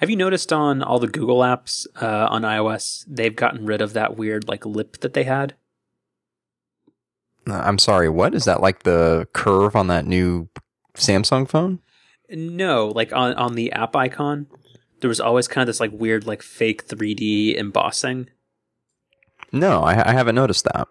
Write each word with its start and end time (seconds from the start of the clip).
Have 0.00 0.08
you 0.08 0.16
noticed 0.16 0.50
on 0.50 0.82
all 0.82 0.98
the 0.98 1.06
Google 1.06 1.40
apps 1.40 1.86
uh, 2.00 2.26
on 2.30 2.40
iOS, 2.40 3.04
they've 3.06 3.36
gotten 3.36 3.66
rid 3.66 3.82
of 3.82 3.92
that 3.92 4.16
weird 4.16 4.48
like 4.48 4.64
lip 4.64 4.96
that 5.00 5.12
they 5.12 5.24
had? 5.24 5.54
Uh, 7.46 7.60
I'm 7.60 7.78
sorry, 7.78 8.08
what 8.08 8.34
is 8.34 8.46
that 8.46 8.62
like 8.62 8.84
the 8.84 9.28
curve 9.34 9.76
on 9.76 9.88
that 9.88 10.06
new 10.06 10.48
Samsung 10.94 11.46
phone? 11.46 11.80
No, 12.30 12.88
like 12.88 13.12
on 13.12 13.34
on 13.34 13.56
the 13.56 13.72
app 13.72 13.94
icon, 13.94 14.46
there 15.02 15.08
was 15.08 15.20
always 15.20 15.46
kind 15.46 15.62
of 15.62 15.66
this 15.66 15.80
like 15.80 15.92
weird 15.92 16.26
like 16.26 16.40
fake 16.40 16.88
3D 16.88 17.58
embossing. 17.58 18.30
No, 19.52 19.82
I, 19.82 20.08
I 20.08 20.12
haven't 20.12 20.34
noticed 20.34 20.64
that. 20.64 20.88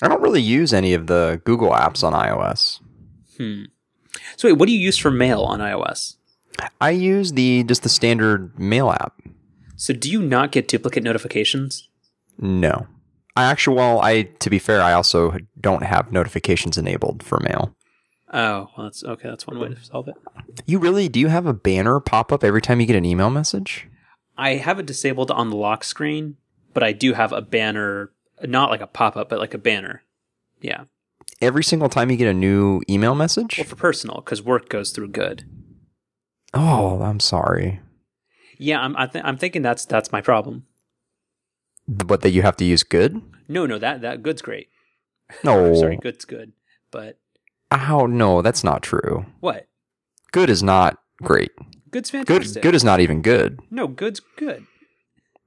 I 0.00 0.06
don't 0.06 0.22
really 0.22 0.42
use 0.42 0.72
any 0.72 0.94
of 0.94 1.08
the 1.08 1.42
Google 1.44 1.70
apps 1.70 2.04
on 2.04 2.12
iOS. 2.12 2.80
Hmm. 3.36 3.64
So 4.36 4.46
wait, 4.46 4.58
what 4.58 4.68
do 4.68 4.72
you 4.72 4.80
use 4.80 4.96
for 4.96 5.10
mail 5.10 5.42
on 5.42 5.58
iOS? 5.58 6.14
I 6.80 6.90
use 6.90 7.32
the 7.32 7.64
just 7.64 7.82
the 7.82 7.88
standard 7.88 8.58
mail 8.58 8.90
app. 8.90 9.20
So 9.76 9.94
do 9.94 10.10
you 10.10 10.22
not 10.22 10.52
get 10.52 10.68
duplicate 10.68 11.02
notifications? 11.02 11.88
No. 12.38 12.86
I 13.36 13.44
actually 13.44 13.76
well, 13.76 14.00
I 14.00 14.22
to 14.22 14.50
be 14.50 14.58
fair, 14.58 14.82
I 14.82 14.92
also 14.92 15.36
don't 15.60 15.84
have 15.84 16.12
notifications 16.12 16.76
enabled 16.76 17.22
for 17.22 17.40
mail. 17.40 17.74
Oh, 18.32 18.68
well, 18.76 18.86
that's 18.86 19.02
okay. 19.02 19.28
That's 19.28 19.46
one 19.46 19.58
way 19.58 19.68
to 19.68 19.84
solve 19.84 20.08
it. 20.08 20.14
You 20.66 20.78
really 20.78 21.08
do 21.08 21.18
you 21.18 21.28
have 21.28 21.46
a 21.46 21.52
banner 21.52 22.00
pop 22.00 22.32
up 22.32 22.44
every 22.44 22.60
time 22.60 22.80
you 22.80 22.86
get 22.86 22.96
an 22.96 23.04
email 23.04 23.30
message? 23.30 23.88
I 24.36 24.54
have 24.54 24.78
it 24.78 24.86
disabled 24.86 25.30
on 25.30 25.50
the 25.50 25.56
lock 25.56 25.84
screen, 25.84 26.36
but 26.72 26.82
I 26.82 26.92
do 26.92 27.12
have 27.12 27.32
a 27.32 27.42
banner, 27.42 28.10
not 28.42 28.70
like 28.70 28.80
a 28.80 28.86
pop 28.86 29.16
up, 29.16 29.28
but 29.28 29.38
like 29.38 29.54
a 29.54 29.58
banner. 29.58 30.02
Yeah. 30.60 30.84
Every 31.40 31.64
single 31.64 31.88
time 31.88 32.10
you 32.10 32.16
get 32.16 32.28
a 32.28 32.34
new 32.34 32.82
email 32.88 33.14
message? 33.14 33.58
Well, 33.58 33.66
for 33.66 33.76
personal, 33.76 34.16
because 34.24 34.42
work 34.42 34.68
goes 34.68 34.90
through 34.90 35.08
good. 35.08 35.44
Oh, 36.54 37.02
I'm 37.02 37.20
sorry. 37.20 37.80
Yeah, 38.58 38.80
I'm 38.80 38.96
I 38.96 39.06
th- 39.06 39.24
I'm 39.24 39.36
thinking 39.36 39.62
that's 39.62 39.84
that's 39.84 40.12
my 40.12 40.20
problem. 40.20 40.66
But 41.88 42.20
that 42.22 42.30
you 42.30 42.42
have 42.42 42.56
to 42.58 42.64
use 42.64 42.82
good? 42.82 43.20
No, 43.48 43.66
no, 43.66 43.78
that 43.78 44.00
that 44.02 44.22
good's 44.22 44.42
great. 44.42 44.68
No. 45.44 45.74
Sorry, 45.80 45.96
good's 45.96 46.24
good, 46.24 46.52
but 46.90 47.18
How? 47.70 48.06
No, 48.06 48.42
that's 48.42 48.62
not 48.64 48.82
true. 48.82 49.26
what? 49.40 49.66
Good 50.32 50.50
is 50.50 50.62
not 50.62 50.98
great. 51.22 51.50
Good's 51.90 52.10
Good, 52.10 52.26
fantastic. 52.28 52.62
good 52.62 52.74
is 52.76 52.84
not 52.84 53.00
even 53.00 53.20
good. 53.22 53.58
No, 53.70 53.88
good's 53.88 54.20
good. 54.36 54.64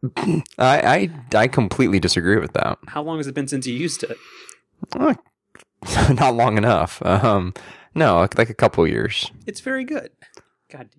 I, 0.17 0.43
I, 0.57 1.09
I 1.33 1.47
completely 1.47 2.01
disagree 2.01 2.37
with 2.37 2.51
that. 2.53 2.77
How 2.87 3.01
long 3.01 3.17
has 3.17 3.27
it 3.27 3.33
been 3.35 3.47
since 3.47 3.65
you 3.65 3.73
used 3.73 4.03
it? 4.03 4.17
Uh, 4.93 5.13
not 6.13 6.35
long 6.35 6.57
enough. 6.57 7.01
Um, 7.05 7.53
no, 7.95 8.17
like, 8.19 8.37
like 8.37 8.49
a 8.49 8.53
couple 8.53 8.85
years. 8.85 9.31
It's 9.47 9.61
very 9.61 9.85
good. 9.85 10.09
God, 10.73 10.89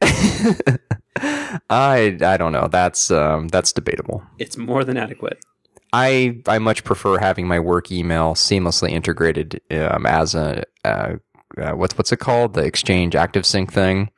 damn. 0.00 0.78
I, 1.70 2.16
I 2.20 2.36
don't 2.36 2.52
know. 2.52 2.68
That's, 2.68 3.10
um, 3.10 3.48
that's 3.48 3.72
debatable. 3.72 4.22
it's 4.38 4.56
more 4.56 4.84
than 4.84 4.96
adequate. 4.96 5.44
I, 5.92 6.40
I 6.46 6.58
much 6.58 6.84
prefer 6.84 7.18
having 7.18 7.46
my 7.46 7.60
work 7.60 7.90
email 7.92 8.34
seamlessly 8.34 8.90
integrated 8.90 9.60
um, 9.70 10.06
as 10.06 10.34
a, 10.34 10.64
uh, 10.84 11.16
uh, 11.56 11.72
what's 11.72 11.96
what's 11.96 12.10
it 12.10 12.18
called? 12.18 12.54
The 12.54 12.64
Exchange 12.64 13.14
Active 13.14 13.46
Sync 13.46 13.72
thing, 13.72 14.10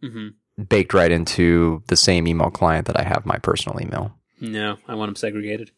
hmm 0.00 0.28
baked 0.68 0.94
right 0.94 1.10
into 1.10 1.82
the 1.88 1.96
same 1.96 2.26
email 2.26 2.48
client 2.50 2.86
that 2.86 2.98
I 2.98 3.02
have 3.02 3.26
my 3.26 3.36
personal 3.38 3.80
email. 3.82 4.14
No, 4.40 4.78
I 4.88 4.94
want 4.94 5.08
them 5.08 5.16
segregated. 5.16 5.70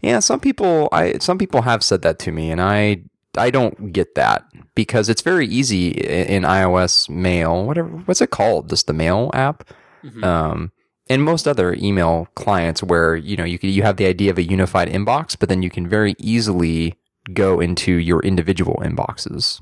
Yeah, 0.00 0.18
some 0.18 0.40
people 0.40 0.88
I 0.90 1.18
some 1.18 1.38
people 1.38 1.62
have 1.62 1.84
said 1.84 2.02
that 2.02 2.18
to 2.20 2.32
me 2.32 2.50
and 2.50 2.60
I 2.60 3.02
I 3.38 3.50
don't 3.50 3.92
get 3.92 4.14
that 4.14 4.44
because 4.74 5.08
it's 5.08 5.22
very 5.22 5.46
easy 5.46 5.90
in 5.90 6.42
iOS 6.42 7.08
mail, 7.08 7.64
whatever 7.64 7.88
what's 7.88 8.20
it 8.20 8.30
called? 8.30 8.68
Just 8.68 8.86
the 8.86 8.92
mail 8.92 9.30
app. 9.34 9.68
Mhm. 10.04 10.24
Um 10.24 10.72
and 11.08 11.22
most 11.22 11.46
other 11.46 11.74
email 11.74 12.26
clients 12.34 12.82
where, 12.82 13.14
you 13.14 13.36
know, 13.36 13.44
you 13.44 13.58
can, 13.58 13.70
you 13.70 13.82
have 13.82 13.96
the 13.96 14.06
idea 14.06 14.30
of 14.30 14.38
a 14.38 14.42
unified 14.42 14.88
inbox, 14.88 15.36
but 15.38 15.48
then 15.48 15.62
you 15.62 15.70
can 15.70 15.88
very 15.88 16.16
easily 16.18 16.94
go 17.32 17.60
into 17.60 17.92
your 17.92 18.20
individual 18.20 18.82
inboxes. 18.82 19.60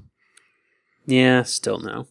Yeah, 1.06 1.42
still 1.42 1.80
no. 1.80 2.06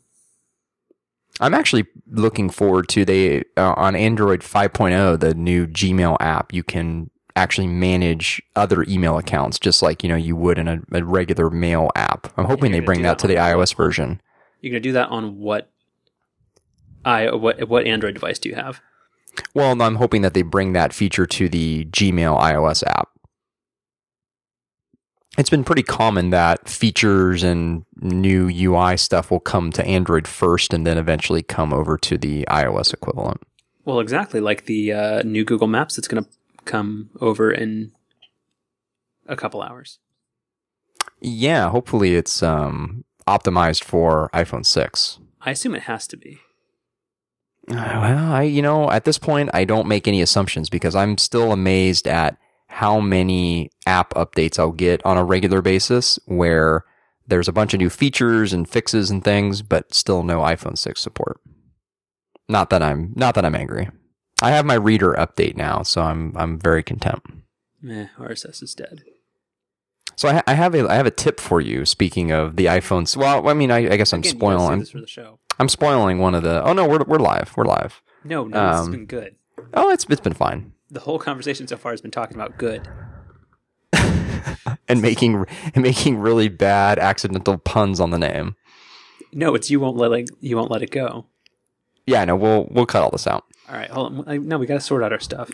I'm 1.40 1.56
actually 1.56 1.88
looking 2.08 2.50
forward 2.50 2.88
to 2.90 3.06
they 3.06 3.44
uh, 3.58 3.74
on 3.76 3.96
Android 3.96 4.42
5.0 4.42 5.20
the 5.20 5.34
new 5.34 5.66
Gmail 5.66 6.18
app 6.20 6.54
you 6.54 6.64
can 6.64 7.10
actually 7.36 7.68
manage 7.68 8.42
other 8.56 8.84
email 8.88 9.18
accounts 9.18 9.58
just 9.60 9.82
like 9.82 10.04
you 10.04 10.10
know 10.10 10.16
you 10.16 10.36
would 10.36 10.58
in 10.58 10.68
a, 10.68 10.82
a 10.92 11.04
regular 11.04 11.50
mail 11.50 11.90
app. 11.96 12.32
I'm 12.38 12.46
hoping 12.46 12.72
they 12.72 12.80
bring 12.80 13.02
that 13.04 13.18
that 13.18 13.20
to 13.20 13.28
the 13.28 13.36
iOS 13.36 13.76
version. 13.76 14.22
You're 14.62 14.72
gonna 14.72 14.80
do 14.80 14.94
that 14.94 15.10
on 15.10 15.40
what? 15.40 15.70
I 17.06 17.34
what 17.34 17.68
what 17.68 17.86
Android 17.86 18.14
device 18.14 18.40
do 18.40 18.50
you 18.50 18.56
have? 18.56 18.82
Well, 19.54 19.82
I'm 19.82 19.96
hoping 19.96 20.22
that 20.22 20.34
they 20.34 20.44
bring 20.44 20.74
that 20.74 20.94
feature 20.94 21.26
to 21.26 21.50
the 21.50 21.86
Gmail 21.86 22.40
iOS 22.40 22.84
app. 22.86 23.10
It's 25.36 25.50
been 25.50 25.64
pretty 25.64 25.82
common 25.82 26.30
that 26.30 26.70
features 26.70 27.42
and 27.42 27.86
new 27.96 28.48
UI 28.50 28.98
stuff 28.98 29.32
will 29.32 29.40
come 29.40 29.72
to 29.72 29.84
Android 29.84 30.28
first 30.28 30.74
and 30.74 30.86
then 30.86 31.00
eventually 31.00 31.42
come 31.42 31.74
over 31.74 31.98
to 31.98 32.20
the 32.20 32.46
iOS 32.52 32.94
equivalent. 32.94 33.42
Well, 33.84 34.00
exactly 34.00 34.40
like 34.40 34.66
the 34.66 34.94
uh, 34.94 35.24
new 35.24 35.44
Google 35.44 35.68
Maps 35.68 35.96
that's 35.96 36.08
gonna 36.08 36.28
come 36.66 37.10
over 37.20 37.52
in 37.52 37.92
a 39.28 39.36
couple 39.36 39.62
hours. 39.62 40.00
Yeah, 41.22 41.70
hopefully 41.70 42.16
it's 42.16 42.44
um, 42.44 43.06
optimized 43.28 43.84
for 43.84 44.30
iPhone 44.34 44.66
6. 44.66 45.20
I 45.42 45.52
assume 45.52 45.76
it 45.76 45.84
has 45.84 46.08
to 46.08 46.18
be. 46.18 46.40
Uh, 47.70 47.76
Well, 47.76 48.32
I 48.34 48.44
you 48.44 48.62
know 48.62 48.92
at 48.92 49.06
this 49.06 49.18
point 49.18 49.50
I 49.54 49.64
don't 49.64 49.88
make 49.88 50.08
any 50.08 50.22
assumptions 50.22 50.70
because 50.70 50.96
I'm 50.96 51.18
still 51.18 51.54
amazed 51.54 52.08
at 52.08 52.38
how 52.68 53.00
many 53.00 53.70
app 53.86 54.14
updates 54.16 54.58
I'll 54.60 54.72
get 54.72 55.06
on 55.06 55.18
a 55.18 55.24
regular 55.24 55.62
basis 55.62 56.20
where 56.26 56.84
there's 57.28 57.48
a 57.48 57.54
bunch 57.54 57.74
of 57.74 57.80
new 57.80 57.90
features 57.90 58.52
and 58.52 58.68
fixes 58.68 59.10
and 59.10 59.24
things, 59.24 59.62
but 59.62 59.94
still 59.94 60.24
no 60.24 60.40
iPhone 60.40 60.78
6 60.78 61.00
support. 61.00 61.40
Not 62.50 62.70
that 62.70 62.84
I'm 62.84 63.14
not 63.16 63.36
that 63.36 63.46
I'm 63.46 63.56
angry. 63.56 63.90
I 64.44 64.52
have 64.52 64.66
my 64.66 64.74
reader 64.76 65.14
update 65.14 65.56
now, 65.56 65.84
so 65.84 66.02
I'm 66.02 66.34
I'm 66.36 66.60
very 66.60 66.84
content. 66.84 67.24
Meh, 67.82 68.08
RSS 68.20 68.62
is 68.62 68.76
dead. 68.76 69.04
So 70.16 70.30
I, 70.30 70.44
I 70.46 70.54
have 70.54 70.76
a 70.76 70.88
I 70.90 70.96
have 70.96 71.06
a 71.06 71.12
tip 71.12 71.40
for 71.40 71.62
you. 71.62 71.86
Speaking 71.86 72.32
of 72.32 72.56
the 72.58 72.66
iPhones, 72.66 73.16
well, 73.18 73.48
I 73.48 73.54
mean, 73.54 73.72
I, 73.72 73.94
I 73.94 73.98
guess 73.98 74.14
I'm 74.14 74.20
Again, 74.20 74.36
spoiling. 74.36 74.80
this 74.80 74.92
for 74.92 75.02
the 75.02 75.08
show. 75.08 75.40
I'm 75.60 75.70
spoiling 75.70 76.20
one 76.20 76.36
of 76.36 76.44
the. 76.44 76.64
Oh 76.64 76.74
no, 76.74 76.88
we're 76.88 77.04
we're 77.04 77.20
live. 77.20 77.54
We're 77.56 77.66
live. 77.66 78.02
No, 78.24 78.44
no, 78.46 78.60
Um, 78.60 78.92
been 78.92 79.06
good. 79.06 79.36
Oh, 79.74 79.90
it's 79.90 80.06
it's 80.10 80.22
been 80.22 80.34
fine. 80.34 80.74
The 80.92 81.00
whole 81.02 81.20
conversation 81.20 81.68
so 81.68 81.78
far 81.78 81.92
has 81.92 82.02
been 82.02 82.12
talking 82.12 82.36
about 82.36 82.58
good. 82.58 82.88
and 84.88 85.02
making 85.02 85.46
and 85.74 85.82
making 85.84 86.18
really 86.18 86.50
bad 86.50 87.00
accidental 87.00 87.58
puns 87.58 88.00
on 88.00 88.12
the 88.12 88.20
name. 88.20 88.56
No, 89.32 89.56
it's 89.56 89.72
you 89.72 89.80
won't 89.80 89.98
let 89.98 90.12
it, 90.12 90.30
you 90.42 90.56
won't 90.58 90.70
let 90.70 90.82
it 90.84 90.92
go. 90.92 91.26
Yeah, 92.06 92.26
no, 92.26 92.36
we'll 92.36 92.68
we'll 92.70 92.86
cut 92.86 93.02
all 93.04 93.10
this 93.12 93.26
out. 93.28 93.46
All 93.70 93.76
right, 93.76 93.90
hold 93.90 94.28
on. 94.28 94.48
No, 94.48 94.58
we 94.58 94.66
got 94.66 94.76
to 94.76 94.82
sort 94.82 95.04
out 95.04 95.14
our 95.14 95.20
stuff. 95.20 95.50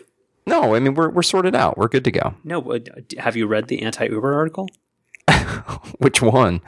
No, 0.46 0.74
I 0.76 0.80
mean 0.80 0.96
we're 0.96 1.10
we're 1.10 1.22
sorted 1.22 1.56
out. 1.56 1.78
We're 1.78 1.88
good 1.90 2.04
to 2.06 2.12
go. 2.12 2.34
No, 2.44 2.60
but 2.62 2.90
have 3.20 3.36
you 3.36 3.46
read 3.46 3.68
the 3.68 3.82
anti-Uber 3.84 4.34
article? 4.34 4.68
Which 6.00 6.22
one? 6.22 6.62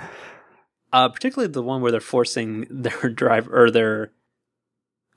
Uh, 0.94 1.10
particularly 1.10 1.52
the 1.52 1.64
one 1.64 1.82
where 1.82 1.92
they're 1.92 2.00
forcing 2.00 2.68
their 2.70 3.10
driver 3.16 3.64
or 3.66 3.72
they're 3.72 4.12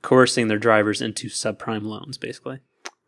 coercing 0.01 0.47
their 0.47 0.57
drivers 0.57 1.01
into 1.01 1.27
subprime 1.27 1.83
loans, 1.83 2.17
basically. 2.17 2.59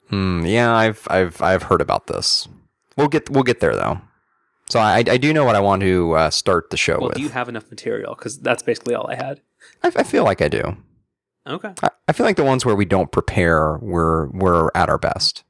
Hmm. 0.10 0.46
Yeah, 0.46 0.74
I've 0.76 1.08
I've 1.10 1.42
I've 1.42 1.64
heard 1.64 1.82
about 1.82 2.08
this. 2.08 2.48
We'll 2.96 3.08
get 3.08 3.30
we'll 3.30 3.44
get 3.44 3.60
there 3.60 3.76
though. 3.76 4.02
So 4.70 4.80
I 4.80 4.98
I 4.98 5.18
do 5.18 5.34
know 5.34 5.46
what 5.46 5.56
I 5.56 5.60
want 5.60 5.82
to 5.82 6.14
uh, 6.14 6.30
start 6.30 6.70
the 6.70 6.78
show 6.78 6.98
Well, 7.00 7.08
with. 7.10 7.18
do 7.18 7.24
you 7.24 7.30
have 7.30 7.50
enough 7.50 7.70
material? 7.70 8.16
Because 8.16 8.40
that's 8.40 8.64
basically 8.64 8.94
all 8.96 9.10
I 9.10 9.16
had. 9.16 9.42
I, 9.84 9.92
I 9.96 10.04
feel 10.04 10.24
like 10.24 10.42
I 10.42 10.50
do. 10.50 10.78
Okay. 11.48 11.74
I, 11.82 11.90
I 12.08 12.14
feel 12.14 12.26
like 12.26 12.36
the 12.36 12.44
ones 12.44 12.66
where 12.66 12.76
we 12.76 12.86
don't 12.86 13.12
prepare, 13.12 13.78
we're 13.78 14.28
we're 14.28 14.70
at 14.76 14.90
our 14.90 14.98
best. 14.98 15.44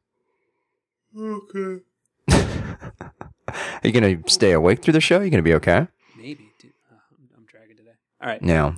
Okay. 1.17 1.83
Are 2.29 3.81
you 3.83 3.91
gonna 3.91 4.17
stay 4.27 4.51
awake 4.51 4.81
through 4.81 4.93
the 4.93 5.01
show? 5.01 5.21
you 5.21 5.29
gonna 5.29 5.41
be 5.41 5.53
okay? 5.55 5.87
Maybe. 6.15 6.51
Dude. 6.59 6.71
Uh, 6.91 6.95
I'm, 7.11 7.29
I'm 7.37 7.45
dragging 7.45 7.77
today. 7.77 7.91
All 8.21 8.29
right. 8.29 8.41
No. 8.41 8.75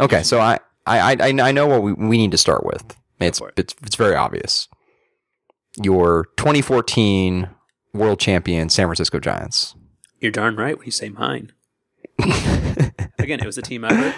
Okay, 0.00 0.22
so 0.22 0.40
I 0.40 0.58
I 0.86 1.16
I, 1.20 1.28
I 1.28 1.52
know 1.52 1.66
what 1.66 1.82
we, 1.82 1.92
we 1.92 2.18
need 2.18 2.32
to 2.32 2.38
start 2.38 2.64
with. 2.64 2.96
It's, 3.20 3.40
it. 3.40 3.52
it's 3.56 3.74
it's 3.82 3.96
very 3.96 4.14
obvious. 4.14 4.68
Your 5.82 6.26
2014 6.36 7.48
world 7.94 8.20
champion 8.20 8.68
San 8.68 8.86
Francisco 8.86 9.18
Giants. 9.18 9.74
You're 10.20 10.32
darn 10.32 10.56
right 10.56 10.76
when 10.76 10.86
you 10.86 10.92
say 10.92 11.08
mine. 11.08 11.52
Again, 12.18 13.40
it 13.40 13.46
was 13.46 13.58
a 13.58 13.62
team 13.62 13.84
effort. 13.84 14.14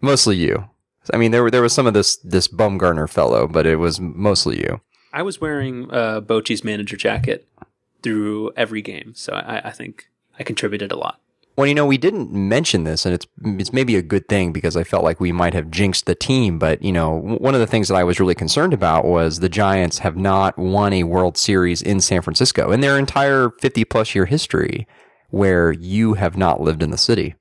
Mostly 0.00 0.36
you. 0.36 0.68
I 1.12 1.16
mean, 1.16 1.30
there 1.30 1.42
were 1.42 1.50
there 1.50 1.62
was 1.62 1.72
some 1.72 1.86
of 1.86 1.94
this 1.94 2.16
this 2.16 2.48
Bumgarner 2.48 3.08
fellow, 3.08 3.46
but 3.46 3.66
it 3.66 3.76
was 3.76 4.00
mostly 4.00 4.58
you. 4.58 4.80
I 5.12 5.22
was 5.22 5.40
wearing 5.40 5.90
uh, 5.90 6.20
Bochy's 6.20 6.62
manager 6.62 6.96
jacket 6.96 7.48
through 8.02 8.52
every 8.56 8.82
game, 8.82 9.12
so 9.14 9.32
I, 9.32 9.68
I 9.68 9.70
think 9.70 10.08
I 10.38 10.42
contributed 10.42 10.92
a 10.92 10.96
lot. 10.96 11.20
Well, 11.56 11.66
you 11.66 11.74
know, 11.74 11.86
we 11.86 11.96
didn't 11.96 12.32
mention 12.32 12.84
this, 12.84 13.06
and 13.06 13.14
it's 13.14 13.26
it's 13.42 13.72
maybe 13.72 13.96
a 13.96 14.02
good 14.02 14.28
thing 14.28 14.52
because 14.52 14.76
I 14.76 14.84
felt 14.84 15.04
like 15.04 15.20
we 15.20 15.32
might 15.32 15.54
have 15.54 15.70
jinxed 15.70 16.04
the 16.04 16.14
team. 16.14 16.58
But 16.58 16.82
you 16.82 16.92
know, 16.92 17.18
one 17.40 17.54
of 17.54 17.60
the 17.60 17.66
things 17.66 17.88
that 17.88 17.94
I 17.94 18.04
was 18.04 18.20
really 18.20 18.34
concerned 18.34 18.74
about 18.74 19.06
was 19.06 19.40
the 19.40 19.48
Giants 19.48 20.00
have 20.00 20.16
not 20.16 20.58
won 20.58 20.92
a 20.92 21.04
World 21.04 21.38
Series 21.38 21.80
in 21.80 22.02
San 22.02 22.20
Francisco 22.20 22.72
in 22.72 22.80
their 22.80 22.98
entire 22.98 23.50
fifty 23.58 23.84
plus 23.84 24.14
year 24.14 24.26
history, 24.26 24.86
where 25.30 25.72
you 25.72 26.14
have 26.14 26.36
not 26.36 26.60
lived 26.60 26.82
in 26.82 26.90
the 26.90 26.98
city. 26.98 27.36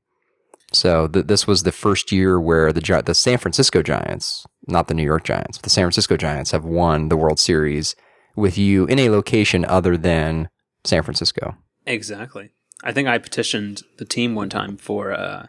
So 0.76 1.08
th- 1.08 1.28
this 1.28 1.48
was 1.48 1.64
the 1.64 1.72
first 1.72 2.12
year 2.12 2.40
where 2.40 2.72
the 2.74 2.82
Gi- 2.82 3.02
the 3.06 3.16
San 3.16 3.38
Francisco 3.38 3.82
Giants, 3.82 4.46
not 4.68 4.88
the 4.88 4.94
New 4.94 5.04
York 5.04 5.24
Giants, 5.24 5.58
but 5.58 5.64
the 5.64 5.70
San 5.70 5.84
Francisco 5.86 6.18
Giants 6.18 6.52
have 6.52 6.66
won 6.66 7.10
the 7.10 7.18
World 7.18 7.40
Series 7.40 7.96
with 8.36 8.58
you 8.58 8.86
in 8.86 9.00
a 9.00 9.10
location 9.10 9.64
other 9.66 9.96
than 9.98 10.50
San 10.84 11.02
Francisco. 11.04 11.56
Exactly. 11.86 12.50
I 12.84 12.92
think 12.92 13.08
I 13.08 13.18
petitioned 13.18 13.84
the 13.98 14.06
team 14.06 14.36
one 14.36 14.50
time 14.50 14.78
for 14.78 15.14
uh 15.14 15.48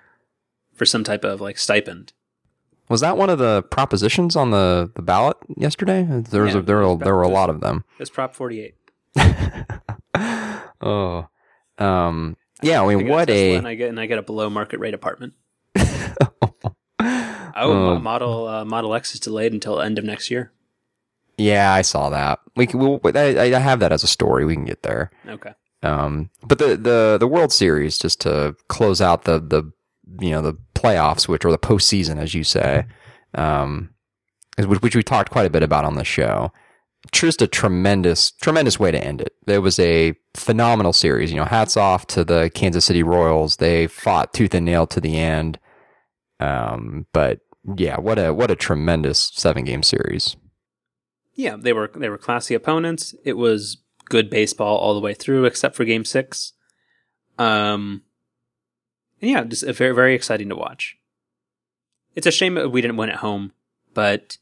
for 0.75 0.85
some 0.87 1.03
type 1.05 1.25
of 1.25 1.41
like 1.41 1.59
stipend. 1.59 2.13
Was 2.89 3.01
that 3.01 3.17
one 3.17 3.31
of 3.31 3.39
the 3.39 3.63
propositions 3.65 4.37
on 4.37 4.53
the, 4.53 4.93
the 4.95 5.03
ballot 5.03 5.37
yesterday? 5.57 6.05
There 6.09 6.45
was 6.45 6.55
Yeah, 6.55 6.61
a, 6.61 6.63
there 6.63 6.77
were, 6.87 6.97
there 6.97 7.17
were 7.17 7.23
a 7.23 7.29
lot 7.29 7.51
of 7.51 7.61
them. 7.61 7.85
It's 7.99 8.11
Prop 8.11 8.33
48. 8.35 8.75
Oh, 10.81 11.27
um, 11.79 12.37
yeah. 12.67 12.83
I 12.83 12.95
mean, 12.95 13.07
I 13.07 13.11
what 13.11 13.31
a 13.31 13.55
and 13.55 13.67
I 13.69 13.75
get 13.75 13.89
and 13.89 13.99
I 14.01 14.07
get 14.07 14.19
a 14.19 14.23
below 14.23 14.51
market 14.51 14.79
rate 14.81 14.95
apartment. 14.95 15.35
oh, 15.79 16.55
Oh, 17.55 17.99
Model 17.99 18.47
uh, 18.49 18.65
Model 18.65 18.95
X 18.95 19.15
is 19.15 19.21
delayed 19.21 19.53
until 19.53 19.81
end 19.81 19.99
of 19.99 20.05
next 20.05 20.31
year. 20.31 20.53
yeah. 21.39 21.73
I 21.73 21.83
saw 21.83 22.11
that. 22.11 22.41
We 22.55 22.67
can, 22.67 22.81
we'll, 22.81 23.01
I, 23.05 23.53
I 23.55 23.59
have 23.59 23.81
that 23.81 23.93
as 23.93 24.03
a 24.03 24.07
story. 24.09 24.45
We 24.45 24.55
can 24.55 24.65
get 24.65 24.83
there. 24.83 25.11
Okay. 25.27 25.53
Um, 25.83 26.31
but 26.43 26.59
the, 26.59 26.77
the, 26.77 27.17
the 27.21 27.27
World 27.27 27.53
Series, 27.53 27.99
just 27.99 28.21
to 28.23 28.57
close 28.69 29.01
out 29.01 29.25
the, 29.25 29.39
the, 29.39 29.71
you 30.21 30.31
know, 30.31 30.41
the 30.43 30.55
playoffs, 30.75 31.29
which 31.29 31.45
are 31.45 31.51
the 31.51 31.59
postseason, 31.59 32.19
as 32.19 32.35
you 32.35 32.45
say, 32.45 32.87
um, 33.35 33.91
which, 34.59 34.81
which 34.81 34.97
we 34.97 35.03
talked 35.03 35.31
quite 35.31 35.47
a 35.47 35.51
bit 35.51 35.63
about 35.63 35.85
on 35.85 35.95
the 35.97 36.05
show. 36.05 36.51
Just 37.13 37.43
a 37.43 37.47
tremendous, 37.47 38.33
tremendous 38.33 38.81
way 38.81 38.91
to 38.91 39.03
end 39.03 39.21
it. 39.21 39.35
It 39.47 39.59
was 39.59 39.79
a 39.79 40.15
phenomenal 40.35 40.93
series. 40.93 41.31
You 41.31 41.37
know, 41.37 41.45
hats 41.45 41.77
off 41.77 42.07
to 42.09 42.25
the 42.25 42.51
Kansas 42.55 42.85
City 42.85 43.03
Royals. 43.03 43.57
They 43.57 43.87
fought 43.87 44.33
tooth 44.33 44.55
and 44.55 44.67
nail 44.67 44.87
to 44.89 45.01
the 45.01 45.17
end. 45.19 45.59
Um, 46.41 47.07
but 47.13 47.41
yeah, 47.77 47.99
what 47.99 48.19
a, 48.19 48.33
what 48.35 48.51
a 48.51 48.57
tremendous 48.57 49.31
seven 49.35 49.65
game 49.65 49.83
series. 49.83 50.37
Yeah, 51.35 51.57
they 51.59 51.73
were 51.73 51.91
they 51.95 52.09
were 52.09 52.19
classy 52.19 52.55
opponents. 52.55 53.15
It 53.25 53.35
was 53.35 53.79
good 54.07 54.31
baseball 54.31 54.79
all 54.79 54.95
the 54.95 55.01
way 55.01 55.13
through, 55.13 55.45
except 55.45 55.77
for 55.77 55.85
Game 55.85 56.05
Six. 56.05 56.55
Um, 57.39 58.03
yeah, 59.21 59.45
just 59.45 59.65
very 59.65 59.95
very 59.95 60.15
exciting 60.15 60.49
to 60.49 60.57
watch. 60.57 60.97
It's 62.15 62.27
a 62.27 62.31
shame 62.31 62.55
we 62.71 62.81
didn't 62.81 62.97
win 62.97 63.11
at 63.11 63.17
home, 63.17 63.53
but 63.93 64.39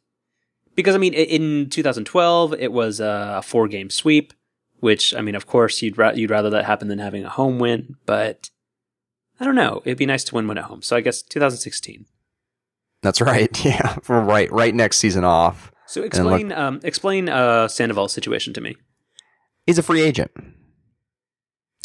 because 0.74 0.94
I 0.94 0.98
mean, 0.98 1.14
in 1.14 1.68
2012 1.70 2.54
it 2.54 2.72
was 2.72 3.00
a 3.00 3.42
four 3.44 3.68
game 3.68 3.90
sweep, 3.90 4.32
which 4.80 5.14
I 5.14 5.20
mean, 5.20 5.34
of 5.34 5.46
course 5.46 5.80
you'd 5.82 5.98
ra- 5.98 6.12
you'd 6.12 6.30
rather 6.30 6.50
that 6.50 6.64
happen 6.64 6.88
than 6.88 6.98
having 6.98 7.24
a 7.24 7.30
home 7.30 7.58
win, 7.58 7.96
but 8.06 8.50
I 9.40 9.44
don't 9.44 9.54
know. 9.56 9.82
It'd 9.84 9.98
be 9.98 10.06
nice 10.06 10.24
to 10.24 10.34
win 10.34 10.46
one 10.46 10.58
at 10.58 10.64
home. 10.64 10.82
So 10.82 10.94
I 10.96 11.00
guess 11.00 11.22
2016. 11.22 12.06
That's 13.02 13.20
right. 13.20 13.50
Yeah. 13.64 13.96
Right, 14.08 14.50
right 14.52 14.74
next 14.74 14.98
season 14.98 15.24
off. 15.24 15.70
So 15.86 16.00
look- 16.00 16.06
explain 16.08 16.52
um, 16.52 16.80
explain 16.82 17.28
uh, 17.28 17.68
Sandoval's 17.68 18.12
situation 18.12 18.52
to 18.54 18.60
me. 18.60 18.76
he's 19.66 19.78
a 19.78 19.82
free 19.82 20.00
agent. 20.02 20.30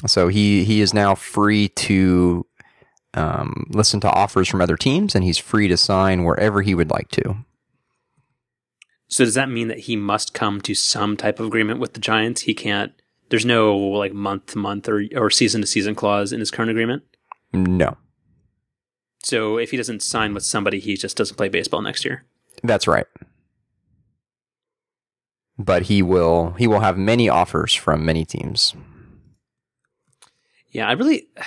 So 0.07 0.29
he 0.29 0.63
he 0.63 0.79
is 0.79 0.93
now 0.93 1.13
free 1.15 1.67
to 1.69 2.45
um, 3.15 3.65
listen 3.71 3.99
to 4.01 4.09
offers 4.09 4.47
from 4.47 4.61
other 4.61 4.77
teams, 4.77 5.13
and 5.15 5.23
he's 5.25 5.37
free 5.37 5.67
to 5.67 5.75
sign 5.75 6.23
wherever 6.23 6.61
he 6.61 6.73
would 6.73 6.89
like 6.89 7.09
to. 7.11 7.35
So 9.09 9.25
does 9.25 9.33
that 9.33 9.49
mean 9.49 9.67
that 9.67 9.79
he 9.79 9.95
must 9.95 10.33
come 10.33 10.61
to 10.61 10.73
some 10.73 11.17
type 11.17 11.39
of 11.39 11.47
agreement 11.47 11.79
with 11.79 11.93
the 11.93 11.99
Giants? 11.99 12.41
He 12.41 12.53
can't. 12.53 12.93
There's 13.29 13.45
no 13.45 13.75
like 13.77 14.13
month 14.13 14.47
to 14.47 14.57
month 14.57 14.87
or 14.87 15.03
or 15.15 15.29
season 15.29 15.61
to 15.61 15.67
season 15.67 15.95
clause 15.95 16.31
in 16.31 16.39
his 16.39 16.51
current 16.51 16.71
agreement. 16.71 17.03
No, 17.51 17.97
So 19.23 19.57
if 19.57 19.71
he 19.71 19.77
doesn't 19.77 20.03
sign 20.03 20.33
with 20.35 20.43
somebody, 20.43 20.79
he 20.79 20.95
just 20.95 21.17
doesn't 21.17 21.35
play 21.35 21.49
baseball 21.49 21.81
next 21.81 22.05
year. 22.05 22.25
that's 22.63 22.87
right. 22.87 23.07
But 25.57 25.83
he 25.83 26.01
will 26.01 26.51
he 26.57 26.67
will 26.67 26.79
have 26.79 26.97
many 26.97 27.27
offers 27.27 27.73
from 27.73 28.05
many 28.05 28.23
teams. 28.25 28.73
Yeah, 30.71 30.87
I 30.87 30.93
really. 30.93 31.27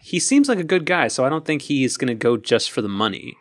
He 0.00 0.20
seems 0.20 0.48
like 0.48 0.58
a 0.58 0.64
good 0.64 0.86
guy, 0.86 1.08
so 1.08 1.26
I 1.26 1.28
don't 1.28 1.44
think 1.44 1.60
he's 1.60 1.98
going 1.98 2.08
to 2.08 2.14
go 2.14 2.38
just 2.38 2.70
for 2.70 2.80
the 2.80 2.88
money. 2.88 3.36